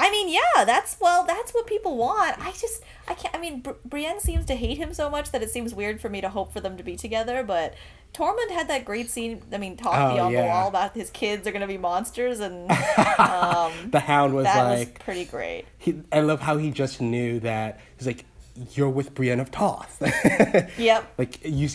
I 0.00 0.10
mean, 0.10 0.28
yeah, 0.28 0.64
that's 0.64 0.96
well, 1.00 1.24
that's 1.26 1.52
what 1.52 1.66
people 1.66 1.96
want. 1.96 2.38
I 2.38 2.52
just, 2.52 2.82
I 3.08 3.14
can't. 3.14 3.34
I 3.34 3.38
mean, 3.38 3.60
Br- 3.60 3.72
Brienne 3.84 4.20
seems 4.20 4.46
to 4.46 4.54
hate 4.54 4.78
him 4.78 4.92
so 4.94 5.08
much 5.10 5.30
that 5.32 5.42
it 5.42 5.50
seems 5.50 5.74
weird 5.74 6.00
for 6.00 6.08
me 6.08 6.20
to 6.20 6.28
hope 6.28 6.52
for 6.52 6.60
them 6.60 6.76
to 6.76 6.82
be 6.82 6.96
together. 6.96 7.42
But 7.42 7.74
Tormund 8.14 8.50
had 8.50 8.68
that 8.68 8.84
great 8.84 9.08
scene. 9.10 9.42
I 9.52 9.58
mean, 9.58 9.76
talking 9.76 10.00
Oh, 10.10 10.14
beyond 10.14 10.34
the 10.36 10.40
wall 10.42 10.68
about 10.68 10.94
his 10.94 11.10
kids 11.10 11.46
are 11.46 11.52
gonna 11.52 11.66
be 11.66 11.78
monsters, 11.78 12.40
and 12.40 12.70
um, 13.18 13.72
The 13.90 14.02
Hound 14.04 14.34
was 14.34 14.44
that 14.44 14.68
was 14.70 14.78
like, 14.80 15.04
pretty 15.04 15.24
great. 15.24 15.66
he, 15.78 16.00
I 16.10 16.20
love 16.20 16.40
how 16.40 16.56
he 16.56 16.70
just 16.70 17.00
knew 17.00 17.38
that 17.40 17.78
he's 17.96 18.06
like, 18.06 18.24
you're 18.72 18.90
with 18.90 19.14
Brienne 19.14 19.40
of 19.40 19.50
Tarth. 19.50 20.02
Yep. 20.78 21.14
like 21.18 21.38
you, 21.44 21.68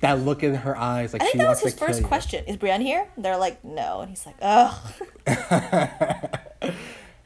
that 0.00 0.20
look 0.20 0.42
in 0.44 0.54
her 0.54 0.76
eyes, 0.76 1.12
like 1.12 1.22
I 1.22 1.24
think 1.24 1.32
she 1.32 1.38
that 1.38 1.48
was 1.48 1.60
his 1.60 1.74
first 1.74 2.04
question. 2.04 2.44
Is 2.46 2.56
Brienne 2.56 2.80
here? 2.80 3.08
And 3.16 3.24
they're 3.24 3.36
like, 3.36 3.64
no, 3.64 4.00
and 4.02 4.10
he's 4.10 4.24
like, 4.24 4.36
oh, 4.40 4.94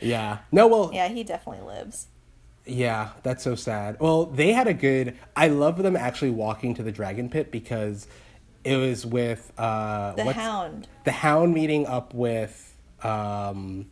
Yeah. 0.00 0.38
No, 0.52 0.66
well, 0.66 0.90
yeah, 0.92 1.08
he 1.08 1.24
definitely 1.24 1.66
lives. 1.66 2.06
Yeah, 2.66 3.10
that's 3.22 3.42
so 3.42 3.54
sad. 3.54 3.96
Well, 3.98 4.26
they 4.26 4.52
had 4.52 4.68
a 4.68 4.74
good. 4.74 5.16
I 5.34 5.48
love 5.48 5.82
them 5.82 5.96
actually 5.96 6.30
walking 6.30 6.74
to 6.74 6.82
the 6.82 6.92
dragon 6.92 7.30
pit 7.30 7.50
because 7.50 8.06
it 8.64 8.76
was 8.76 9.06
with 9.06 9.52
uh, 9.58 10.12
The 10.12 10.32
Hound. 10.32 10.86
The 11.04 11.12
Hound 11.12 11.54
meeting 11.54 11.86
up 11.86 12.12
with 12.12 12.76
um, 13.02 13.86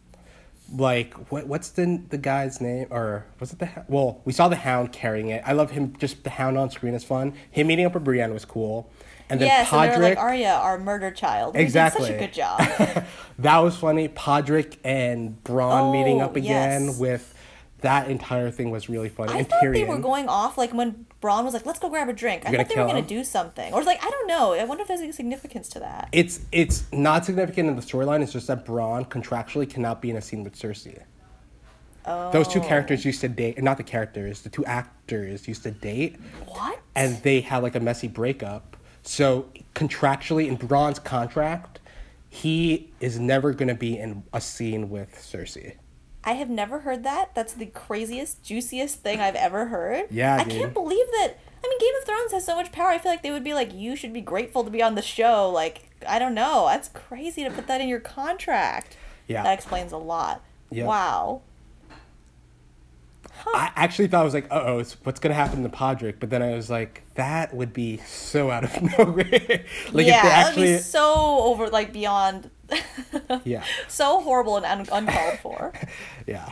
like 0.73 1.15
what 1.31 1.47
what's 1.47 1.71
the 1.71 2.03
the 2.11 2.19
guy's 2.19 2.61
name 2.61 2.89
or 2.91 3.25
was 3.41 3.53
it 3.53 3.59
the 3.61 3.67
Hou- 3.67 3.85
well 3.89 4.21
we 4.25 4.33
saw 4.33 4.49
the 4.49 4.57
Hound 4.57 4.93
carrying 4.93 5.29
it. 5.29 5.43
I 5.47 5.53
love 5.53 5.71
him. 5.71 5.97
Just 5.99 6.25
the 6.25 6.31
Hound 6.31 6.59
on 6.59 6.71
screen 6.71 6.95
is 6.95 7.05
fun. 7.05 7.35
Him 7.51 7.69
meeting 7.69 7.87
up 7.87 7.95
with 7.95 8.05
Brienne 8.05 8.35
was 8.35 8.45
cool. 8.45 8.91
And 9.29 9.41
then 9.41 9.49
yes, 9.49 9.73
and 9.73 9.91
they're 9.91 9.99
like 9.99 10.19
Podrick, 10.19 10.23
Arya, 10.23 10.53
our 10.53 10.79
murder 10.79 11.11
child. 11.11 11.57
Exactly. 11.57 12.07
such 12.07 12.15
a 12.15 12.19
good 12.19 12.33
job. 12.33 12.61
that 13.41 13.59
was 13.59 13.77
funny. 13.77 14.09
Podrick 14.09 14.77
and 14.85 15.43
Bronn 15.43 15.89
oh, 15.89 15.93
meeting 15.93 16.21
Oh, 16.23 16.27
up 16.27 16.37
again 16.37 16.87
yes. 16.87 16.99
with 16.99 17.35
that 17.81 18.09
entire 18.11 18.51
thing 18.51 18.71
was 18.71 18.89
really 18.89 19.09
funny. 19.09 19.33
I 19.33 19.39
and 19.39 19.49
thought 19.49 19.63
Tyrion. 19.63 19.73
they 19.75 19.85
were 19.85 19.99
going 19.99 20.29
off 20.29 20.57
like 20.57 20.73
when 20.73 21.07
Bronn 21.21 21.45
was 21.45 21.55
like, 21.55 21.67
"Let's 21.67 21.79
go 21.79 21.89
grab 21.89 22.09
a 22.09 22.13
drink." 22.13 22.45
I 22.47 22.51
You're 22.51 22.59
thought 22.65 22.69
they 22.75 22.81
were 22.81 22.89
going 22.89 23.03
to 23.03 23.09
do 23.09 23.23
something, 23.25 23.73
or 23.73 23.81
it's 23.81 23.87
like 23.87 24.03
I 24.03 24.11
don't 24.11 24.27
know. 24.29 24.53
I 24.55 24.65
wonder 24.65 24.83
if 24.83 24.89
there's 24.89 25.01
any 25.01 25.13
significance 25.13 25.69
to 25.71 25.81
that. 25.81 26.09
It's 26.13 26.41
it's 26.53 26.85
not 26.93 27.25
significant 27.25 27.69
in 27.69 27.77
the 27.77 27.83
storyline. 27.83 28.23
It's 28.23 28.33
just 28.33 28.47
that 28.47 28.65
Bronn 28.65 29.09
contractually 29.09 29.69
cannot 29.69 30.01
be 30.01 30.11
in 30.11 30.17
a 30.17 30.23
scene 30.23 30.45
with 30.45 30.55
Cersei. 30.57 31.03
Oh. 32.07 32.31
Those 32.31 32.47
two 32.49 32.61
oh. 32.61 32.65
characters 32.65 33.05
Oh. 33.05 33.09
used 33.09 33.21
to 33.23 33.29
date, 33.29 33.61
not 33.63 33.77
the 33.77 33.83
characters, 33.83 34.43
the 34.43 34.49
two 34.49 34.65
actors 34.65 35.49
used 35.49 35.65
to 35.65 35.73
date, 35.73 36.17
What? 36.47 36.79
and 36.95 37.21
they 37.23 37.41
had 37.41 37.63
like 37.63 37.75
a 37.75 37.81
messy 37.81 38.09
breakup. 38.09 38.76
So 39.07 39.47
contractually, 39.75 40.49
in 40.49 40.57
Bronn's 40.57 40.99
contract, 40.99 41.81
he 42.29 42.93
is 43.01 43.19
never 43.19 43.53
going 43.53 43.69
to 43.69 43.75
be 43.75 43.99
in 43.99 44.25
a 44.33 44.41
scene 44.41 44.91
with 44.91 45.15
Cersei. 45.15 45.77
I 46.25 46.33
have 46.33 46.51
never 46.51 46.81
heard 46.81 47.05
that. 47.05 47.35
That's 47.35 47.53
the 47.53 47.67
craziest, 47.67 48.43
juiciest 48.43 49.01
thing 49.01 49.21
I've 49.21 49.37
ever 49.37 49.67
heard. 49.67 50.07
Yeah, 50.11 50.39
I 50.41 50.45
dude. 50.45 50.55
can't 50.55 50.75
believe 50.75 51.07
that. 51.13 51.35
I 51.65 51.69
mean, 51.69 51.79
Game 51.79 51.95
of 52.01 52.05
Thrones 52.05 52.33
has 52.33 52.45
so 52.45 52.57
much 52.57 52.73
power. 52.73 52.89
I 52.89 52.99
feel 52.99 53.13
like 53.13 53.23
they 53.23 53.31
would 53.31 53.45
be 53.45 53.55
like, 53.55 53.73
"You 53.73 53.95
should 53.95 54.13
be 54.13 54.21
grateful 54.21 54.65
to 54.65 54.71
be 54.71 54.83
on 54.83 54.97
the 54.97 55.03
show." 55.03 55.49
Like, 55.49 55.89
I 56.07 56.19
don't 56.19 56.35
know. 56.35 56.67
That's 56.67 56.89
crazy 56.89 57.45
to 57.45 57.51
put 57.51 57.69
that 57.69 57.81
in 57.81 57.89
your 57.89 58.01
contract. 58.01 58.97
Yeah. 59.29 59.45
That 59.45 59.55
explains 59.55 59.93
a 59.93 59.97
lot. 59.97 60.43
Yep. 60.71 60.87
Wow. 60.87 61.43
I 63.77 63.85
actually 63.85 64.09
thought 64.09 64.23
I 64.23 64.25
was 64.25 64.35
like, 64.35 64.47
uh 64.51 64.63
oh, 64.65 64.77
what's 65.03 65.21
going 65.21 65.31
to 65.31 65.35
happen 65.35 65.63
to 65.63 65.69
Podrick? 65.69 66.15
But 66.19 66.31
then 66.31 66.43
I 66.43 66.55
was 66.55 66.71
like, 66.71 67.03
that 67.15 67.55
would 67.55 67.73
be 67.73 67.99
so 68.07 68.51
out 68.51 68.65
of 68.65 68.83
nowhere. 68.99 69.25
like 69.25 69.37
yeah, 69.37 69.63
if 69.93 69.93
they 69.93 70.03
that 70.07 70.23
would 70.23 70.25
actually, 70.49 70.67
be 70.75 70.79
so 70.79 71.15
over, 71.43 71.69
like 71.69 71.93
beyond, 71.93 72.51
yeah, 73.45 73.65
so 73.89 74.21
horrible 74.21 74.57
and 74.57 74.65
un- 74.67 74.89
uncalled 74.91 75.39
for. 75.41 75.73
yeah. 76.27 76.51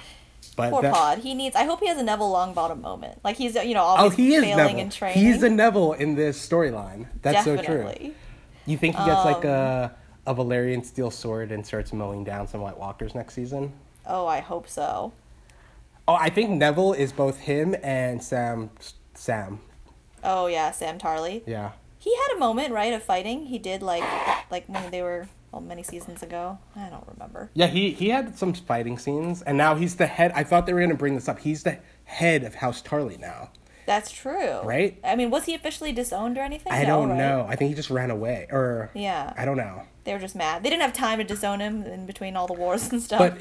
But 0.57 0.71
Poor 0.71 0.83
that- 0.83 0.95
Pod. 0.95 1.19
He 1.19 1.35
needs. 1.35 1.57
I 1.57 1.65
hope 1.65 1.81
he 1.81 1.89
has 1.89 1.99
a 1.99 2.03
Neville 2.05 2.31
Longbottom 2.33 2.81
moment. 2.81 3.19
Like 3.25 3.37
he's 3.37 3.55
you 3.57 3.75
know 3.75 3.83
obviously 3.83 4.25
Oh, 4.25 4.29
he 4.29 4.35
is 4.37 4.43
failing 4.45 4.57
Neville. 4.59 4.79
in 4.79 4.91
training. 4.91 5.25
He's 5.25 5.43
a 5.43 5.49
Neville 5.49 5.93
in 5.95 6.15
this 6.15 6.39
storyline. 6.49 7.07
That's 7.23 7.45
so 7.45 7.57
true. 7.57 7.79
Definitely. 7.79 8.15
You 8.67 8.77
think 8.77 8.95
he 8.97 9.05
gets 9.05 9.25
like 9.25 9.45
Um, 9.45 9.51
a 9.51 9.95
a 10.27 10.35
Valyrian 10.35 10.85
steel 10.85 11.11
sword 11.11 11.51
and 11.53 11.67
starts 11.67 11.93
mowing 11.93 12.23
down 12.25 12.47
some 12.47 12.61
White 12.61 12.79
Walkers 12.79 13.15
next 13.15 13.35
season? 13.35 13.73
Oh, 14.07 14.27
I 14.27 14.41
hope 14.41 14.69
so. 14.69 15.13
Oh, 16.07 16.15
I 16.15 16.29
think 16.31 16.51
Neville 16.51 16.93
is 16.93 17.13
both 17.13 17.39
him 17.41 17.75
and 17.83 18.23
Sam. 18.23 18.71
Sam. 19.15 19.61
Oh 20.23 20.47
yeah, 20.47 20.71
Sam 20.71 20.99
Tarly. 20.99 21.43
Yeah. 21.47 21.73
He 21.99 22.15
had 22.15 22.37
a 22.37 22.39
moment, 22.39 22.73
right, 22.73 22.93
of 22.93 23.03
fighting. 23.03 23.47
He 23.47 23.59
did 23.59 23.83
like 23.83 24.03
like 24.51 24.67
when 24.69 24.91
they 24.91 25.03
were 25.03 25.29
well 25.53 25.63
many 25.63 25.83
seasons 25.83 26.23
ago. 26.23 26.59
I 26.77 26.89
don't 26.91 27.07
remember. 27.09 27.51
Yeah, 27.55 27.69
he, 27.69 27.91
he 27.93 28.11
had 28.11 28.37
some 28.39 28.53
fighting 28.53 28.99
scenes, 28.99 29.41
and 29.43 29.57
now 29.57 29.75
he's 29.75 29.97
the 29.97 30.07
head. 30.07 30.33
I 30.35 30.45
thought 30.45 30.67
they 30.67 30.73
were 30.75 30.81
going 30.81 30.91
to 30.91 30.97
bring 30.97 31.15
this 31.15 31.29
up. 31.29 31.39
He's 31.39 31.63
the 31.63 31.79
head 32.05 32.45
of 32.45 32.57
House 32.57 32.83
Tarly 32.83 33.19
now. 33.19 33.51
That's 33.87 34.11
true. 34.11 34.61
Right? 34.63 34.99
I 35.05 35.15
mean, 35.15 35.31
was 35.31 35.45
he 35.45 35.55
officially 35.55 35.93
disowned 35.93 36.39
or 36.39 36.41
anything? 36.41 36.73
I 36.73 36.83
No, 36.83 37.01
don't 37.01 37.11
right? 37.11 37.19
know. 37.19 37.47
I 37.49 37.55
think 37.57 37.69
he 37.69 37.75
just 37.75 37.91
ran 37.91 38.11
away, 38.11 38.47
or 38.51 38.91
Yeah. 38.95 39.33
I 39.37 39.45
don't 39.45 39.57
know. 39.59 39.83
They 40.05 40.13
were 40.13 40.19
just 40.19 40.35
mad. 40.35 40.63
They 40.63 40.69
didn't 40.71 40.83
have 40.83 40.93
time 40.93 41.19
to 41.19 41.25
disown 41.25 41.61
him 41.61 41.83
in 41.85 42.05
between 42.07 42.37
all 42.37 42.47
the 42.47 42.53
wars 42.55 42.91
and 42.93 43.01
stuff. 43.03 43.19
But 43.19 43.39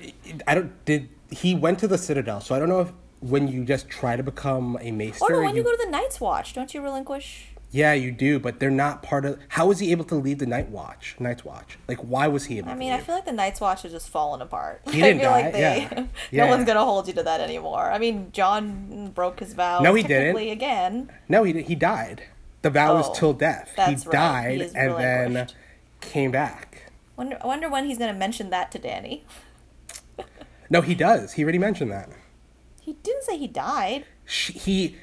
I 0.48 0.56
don't. 0.56 0.85
Did 0.85 1.10
he 1.34 1.55
went 1.55 1.80
to 1.80 1.88
the 1.88 1.97
Citadel? 1.97 2.41
So 2.41 2.55
I 2.55 2.60
don't 2.60 2.69
know 2.69 2.81
if 2.81 2.91
when 3.19 3.47
you 3.47 3.64
just 3.65 3.89
try 3.89 4.15
to 4.15 4.23
become 4.23 4.77
a 4.81 4.91
maester. 4.91 5.26
oh 5.26 5.27
no, 5.30 5.41
when 5.41 5.55
you, 5.55 5.64
go 5.64 5.72
to 5.72 5.81
the 5.84 5.89
Night's 5.91 6.19
Watch, 6.22 6.53
don't 6.53 6.73
you 6.73 6.81
relinquish? 6.81 7.47
yeah, 7.72 7.93
you 7.93 8.11
do, 8.11 8.38
but 8.39 8.60
they're 8.60 8.69
not 8.69 9.01
part 9.01 9.26
of. 9.26 9.39
How 9.47 9.65
was 9.65 9.80
he 9.80 9.91
able 9.91 10.05
to 10.05 10.15
lead 10.15 10.38
the 10.39 10.45
Night 10.45 10.69
Watch? 10.69 11.15
Night's 11.19 11.43
Watch. 11.43 11.77
Like, 11.88 11.97
why 11.99 12.27
was 12.27 12.45
he 12.45 12.60
able? 12.60 12.69
I 12.69 12.76
mean, 12.76 12.91
I 12.91 12.99
feel 12.99 13.15
like 13.15 13.26
the 13.26 13.31
Night's 13.31 13.60
Watch 13.60 13.81
has 13.81 13.91
just 13.91 14.10
fallen 14.10 14.41
apart. 14.41 14.81
He 14.91 14.99
I 15.03 15.07
didn't 15.07 15.22
feel 15.22 15.30
die, 15.31 15.41
like 15.41 15.53
they, 15.53 15.60
yeah. 15.61 15.89
no 15.99 16.07
Yeah. 16.31 16.49
one's 16.49 16.65
gonna 16.65 16.85
hold 16.85 17.07
you 17.07 17.14
to 17.14 17.23
that 17.23 17.41
anymore. 17.41 17.89
I 17.91 17.97
mean, 17.97 18.30
Jon 18.31 19.10
broke 19.15 19.39
his 19.39 19.53
vow. 19.53 19.77
Completely 19.84 20.01
again. 20.01 20.30
No, 20.30 20.34
he 20.34 20.43
didn't. 20.43 20.51
Again, 20.51 21.11
No, 21.30 21.43
he 21.43 21.61
he 21.64 21.76
died. 21.76 22.23
The 22.61 22.69
vow 22.69 22.95
was 22.95 23.10
Oh, 23.10 23.14
till 23.14 23.34
death. 23.34 23.69
He 23.69 23.76
that's 23.77 24.05
right. 24.05 24.14
died 24.14 24.61
He 24.61 24.76
and 24.77 24.95
then 24.97 25.47
came 26.01 26.31
back. 26.31 26.91
wonder, 27.18 27.38
I 27.41 27.47
wonder 27.47 27.69
when 27.69 27.85
he's 27.85 27.97
gonna 27.97 28.14
mention 28.14 28.49
that 28.51 28.72
to 28.73 28.80
Dany. 28.80 29.22
No, 30.74 30.82
he 30.82 30.95
does. 30.95 31.34
He 31.34 31.44
already 31.44 31.60
mentioned 31.60 31.91
that. 31.91 32.10
He 32.82 32.94
didn't 32.94 33.24
say 33.24 33.38
he 33.38 33.48
died. 33.48 34.06
She, 34.26 34.54
he, 34.54 34.95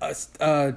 uh, 0.00 0.14
uh, 0.38 0.72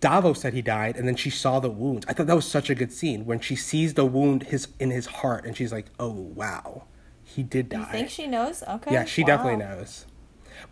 Davos 0.00 0.40
said 0.40 0.54
he 0.54 0.62
died, 0.62 0.96
and 0.96 1.06
then 1.06 1.16
she 1.16 1.28
saw 1.28 1.60
the 1.60 1.68
wounds. 1.68 2.06
I 2.08 2.14
thought 2.14 2.28
that 2.28 2.34
was 2.34 2.50
such 2.50 2.70
a 2.70 2.74
good 2.74 2.90
scene 2.90 3.26
when 3.26 3.40
she 3.40 3.54
sees 3.54 3.92
the 3.92 4.06
wound 4.06 4.44
his 4.44 4.68
in 4.80 4.90
his 4.90 5.06
heart, 5.06 5.44
and 5.44 5.54
she's 5.54 5.70
like, 5.70 5.86
"Oh 6.00 6.12
wow, 6.12 6.84
he 7.22 7.42
did 7.42 7.68
die." 7.68 7.80
You 7.80 7.84
think 7.84 8.08
she 8.08 8.26
knows? 8.26 8.62
Okay. 8.66 8.90
yeah, 8.90 9.04
she 9.04 9.22
wow. 9.22 9.26
definitely 9.26 9.56
knows. 9.56 10.06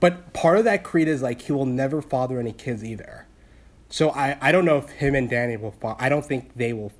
But 0.00 0.32
part 0.32 0.56
of 0.56 0.64
that 0.64 0.82
creed 0.82 1.06
is 1.06 1.20
like 1.20 1.42
he 1.42 1.52
will 1.52 1.66
never 1.66 2.00
father 2.00 2.40
any 2.40 2.52
kids 2.52 2.82
either. 2.82 3.26
So 3.90 4.10
I 4.10 4.38
I 4.40 4.52
don't 4.52 4.64
know 4.64 4.78
if 4.78 4.88
him 4.88 5.14
and 5.14 5.30
Dany 5.30 5.60
will. 5.60 5.72
Fa- 5.72 5.96
I 5.98 6.08
don't 6.08 6.24
think 6.24 6.54
they 6.54 6.72
will 6.72 6.92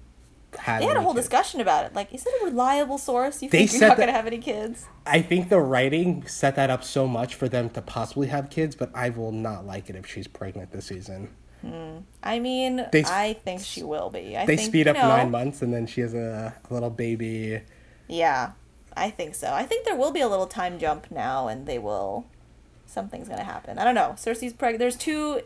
have. 0.59 0.81
They 0.81 0.87
had 0.87 0.97
a 0.97 1.01
whole 1.03 1.15
kids. 1.15 1.27
discussion 1.27 1.61
about 1.61 1.85
it. 1.87 1.95
Like, 1.95 2.13
is 2.15 2.25
it 2.27 2.33
a 2.43 2.45
reliable 2.45 2.99
source? 2.99 3.43
You 3.43 3.49
They 3.51 3.67
think 3.67 3.81
you're 3.81 3.89
not 3.89 3.97
gonna 3.99 4.13
have 4.13 4.27
any 4.27 4.39
kids? 4.39 4.87
I 5.07 5.23
think 5.23 5.49
the 5.49 5.61
writing 5.61 6.27
set 6.27 6.57
that 6.57 6.71
up 6.71 6.83
so 6.85 7.07
much 7.07 7.35
for 7.35 7.49
them 7.49 7.71
to 7.71 7.83
possibly 7.83 8.29
have 8.29 8.51
kids, 8.51 8.75
but 8.75 8.91
I 8.95 9.11
will 9.11 9.33
not 9.33 9.67
like 9.67 9.89
it 9.91 9.97
if 9.97 10.07
she's 10.07 10.27
pregnant 10.27 10.73
this 10.73 10.87
season. 10.87 11.31
Hmm. 11.63 11.99
I 12.23 12.39
mean, 12.39 12.87
They- 12.93 13.05
I 13.05 13.33
think 13.45 13.63
she 13.63 13.83
will 13.83 14.11
be. 14.11 14.37
I 14.37 14.47
They 14.47 14.57
think, 14.57 14.69
speed 14.69 14.87
you 14.87 14.93
up 14.93 14.97
know, 14.99 15.09
nine 15.09 15.31
months, 15.31 15.63
and 15.63 15.73
then 15.73 15.87
she 15.87 16.01
has 16.03 16.15
a, 16.15 16.55
a 16.69 16.75
little 16.75 16.91
baby. 16.91 17.61
Yeah, 18.09 18.53
I 18.97 19.11
think 19.11 19.35
so. 19.35 19.53
I 19.53 19.65
think 19.65 19.85
there 19.85 19.97
will 19.97 20.13
be 20.13 20.21
a 20.21 20.29
little 20.29 20.47
time 20.47 20.79
jump 20.79 21.11
now, 21.11 21.49
and 21.49 21.67
they 21.67 21.79
will. 21.79 22.27
Something's 22.85 23.29
gonna 23.29 23.43
happen. 23.45 23.79
I 23.79 23.85
don't 23.85 23.95
know. 23.97 24.15
Cersei's 24.17 24.53
pregnant. 24.53 24.79
There's 24.79 24.97
two 24.97 25.41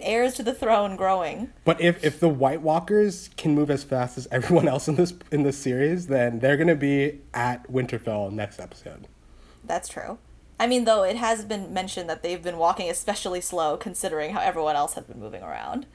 heirs 0.00 0.34
to 0.34 0.42
the 0.42 0.54
throne 0.54 0.96
growing. 0.96 1.50
But 1.64 1.80
if, 1.80 2.04
if 2.04 2.20
the 2.20 2.28
White 2.28 2.62
Walkers 2.62 3.30
can 3.36 3.54
move 3.54 3.70
as 3.70 3.84
fast 3.84 4.18
as 4.18 4.26
everyone 4.30 4.68
else 4.68 4.88
in 4.88 4.96
this 4.96 5.14
in 5.30 5.42
this 5.42 5.56
series, 5.58 6.06
then 6.08 6.38
they're 6.40 6.56
gonna 6.56 6.74
be 6.76 7.20
at 7.34 7.70
Winterfell 7.70 8.30
next 8.32 8.58
episode. 8.60 9.06
That's 9.64 9.88
true. 9.88 10.18
I 10.58 10.66
mean, 10.66 10.84
though, 10.84 11.02
it 11.02 11.16
has 11.16 11.44
been 11.44 11.74
mentioned 11.74 12.08
that 12.08 12.22
they've 12.22 12.42
been 12.42 12.56
walking 12.56 12.88
especially 12.88 13.40
slow, 13.42 13.76
considering 13.76 14.32
how 14.32 14.40
everyone 14.40 14.74
else 14.76 14.94
has 14.94 15.04
been 15.04 15.20
moving 15.20 15.42
around 15.42 15.86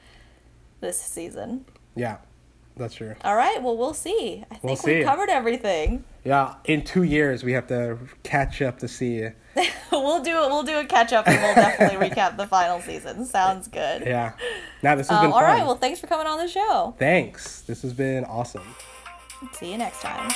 this 0.80 1.00
season. 1.00 1.64
Yeah, 1.96 2.18
that's 2.76 2.94
true. 2.94 3.14
All 3.24 3.34
right. 3.34 3.60
Well, 3.62 3.76
we'll 3.76 3.92
see. 3.94 4.44
I 4.50 4.58
We'll 4.62 4.76
think 4.76 4.86
we 4.86 5.00
see. 5.00 5.04
covered 5.04 5.30
everything. 5.30 6.04
Yeah, 6.24 6.54
in 6.64 6.84
two 6.84 7.02
years 7.02 7.42
we 7.42 7.52
have 7.52 7.66
to 7.68 7.98
catch 8.22 8.62
up 8.62 8.78
to 8.78 8.88
see. 8.88 9.28
we'll 9.92 10.22
do 10.22 10.30
it. 10.42 10.48
we'll 10.48 10.62
do 10.62 10.78
a 10.78 10.84
catch 10.84 11.12
up, 11.12 11.26
and 11.28 11.40
we'll 11.42 11.54
definitely 11.54 12.08
recap 12.10 12.36
the 12.36 12.46
final 12.46 12.80
season. 12.80 13.24
Sounds 13.26 13.68
good. 13.68 14.02
Yeah. 14.06 14.32
Now 14.82 14.94
this 14.94 15.08
has 15.08 15.18
Um, 15.18 15.24
been 15.26 15.32
all 15.32 15.40
fun. 15.40 15.48
right. 15.58 15.66
Well, 15.66 15.76
thanks 15.76 16.00
for 16.00 16.06
coming 16.06 16.26
on 16.26 16.38
the 16.38 16.48
show. 16.48 16.94
Thanks. 16.98 17.60
This 17.62 17.82
has 17.82 17.92
been 17.92 18.24
awesome. 18.24 18.62
See 19.52 19.72
you 19.72 19.78
next 19.78 20.00
time. 20.00 20.30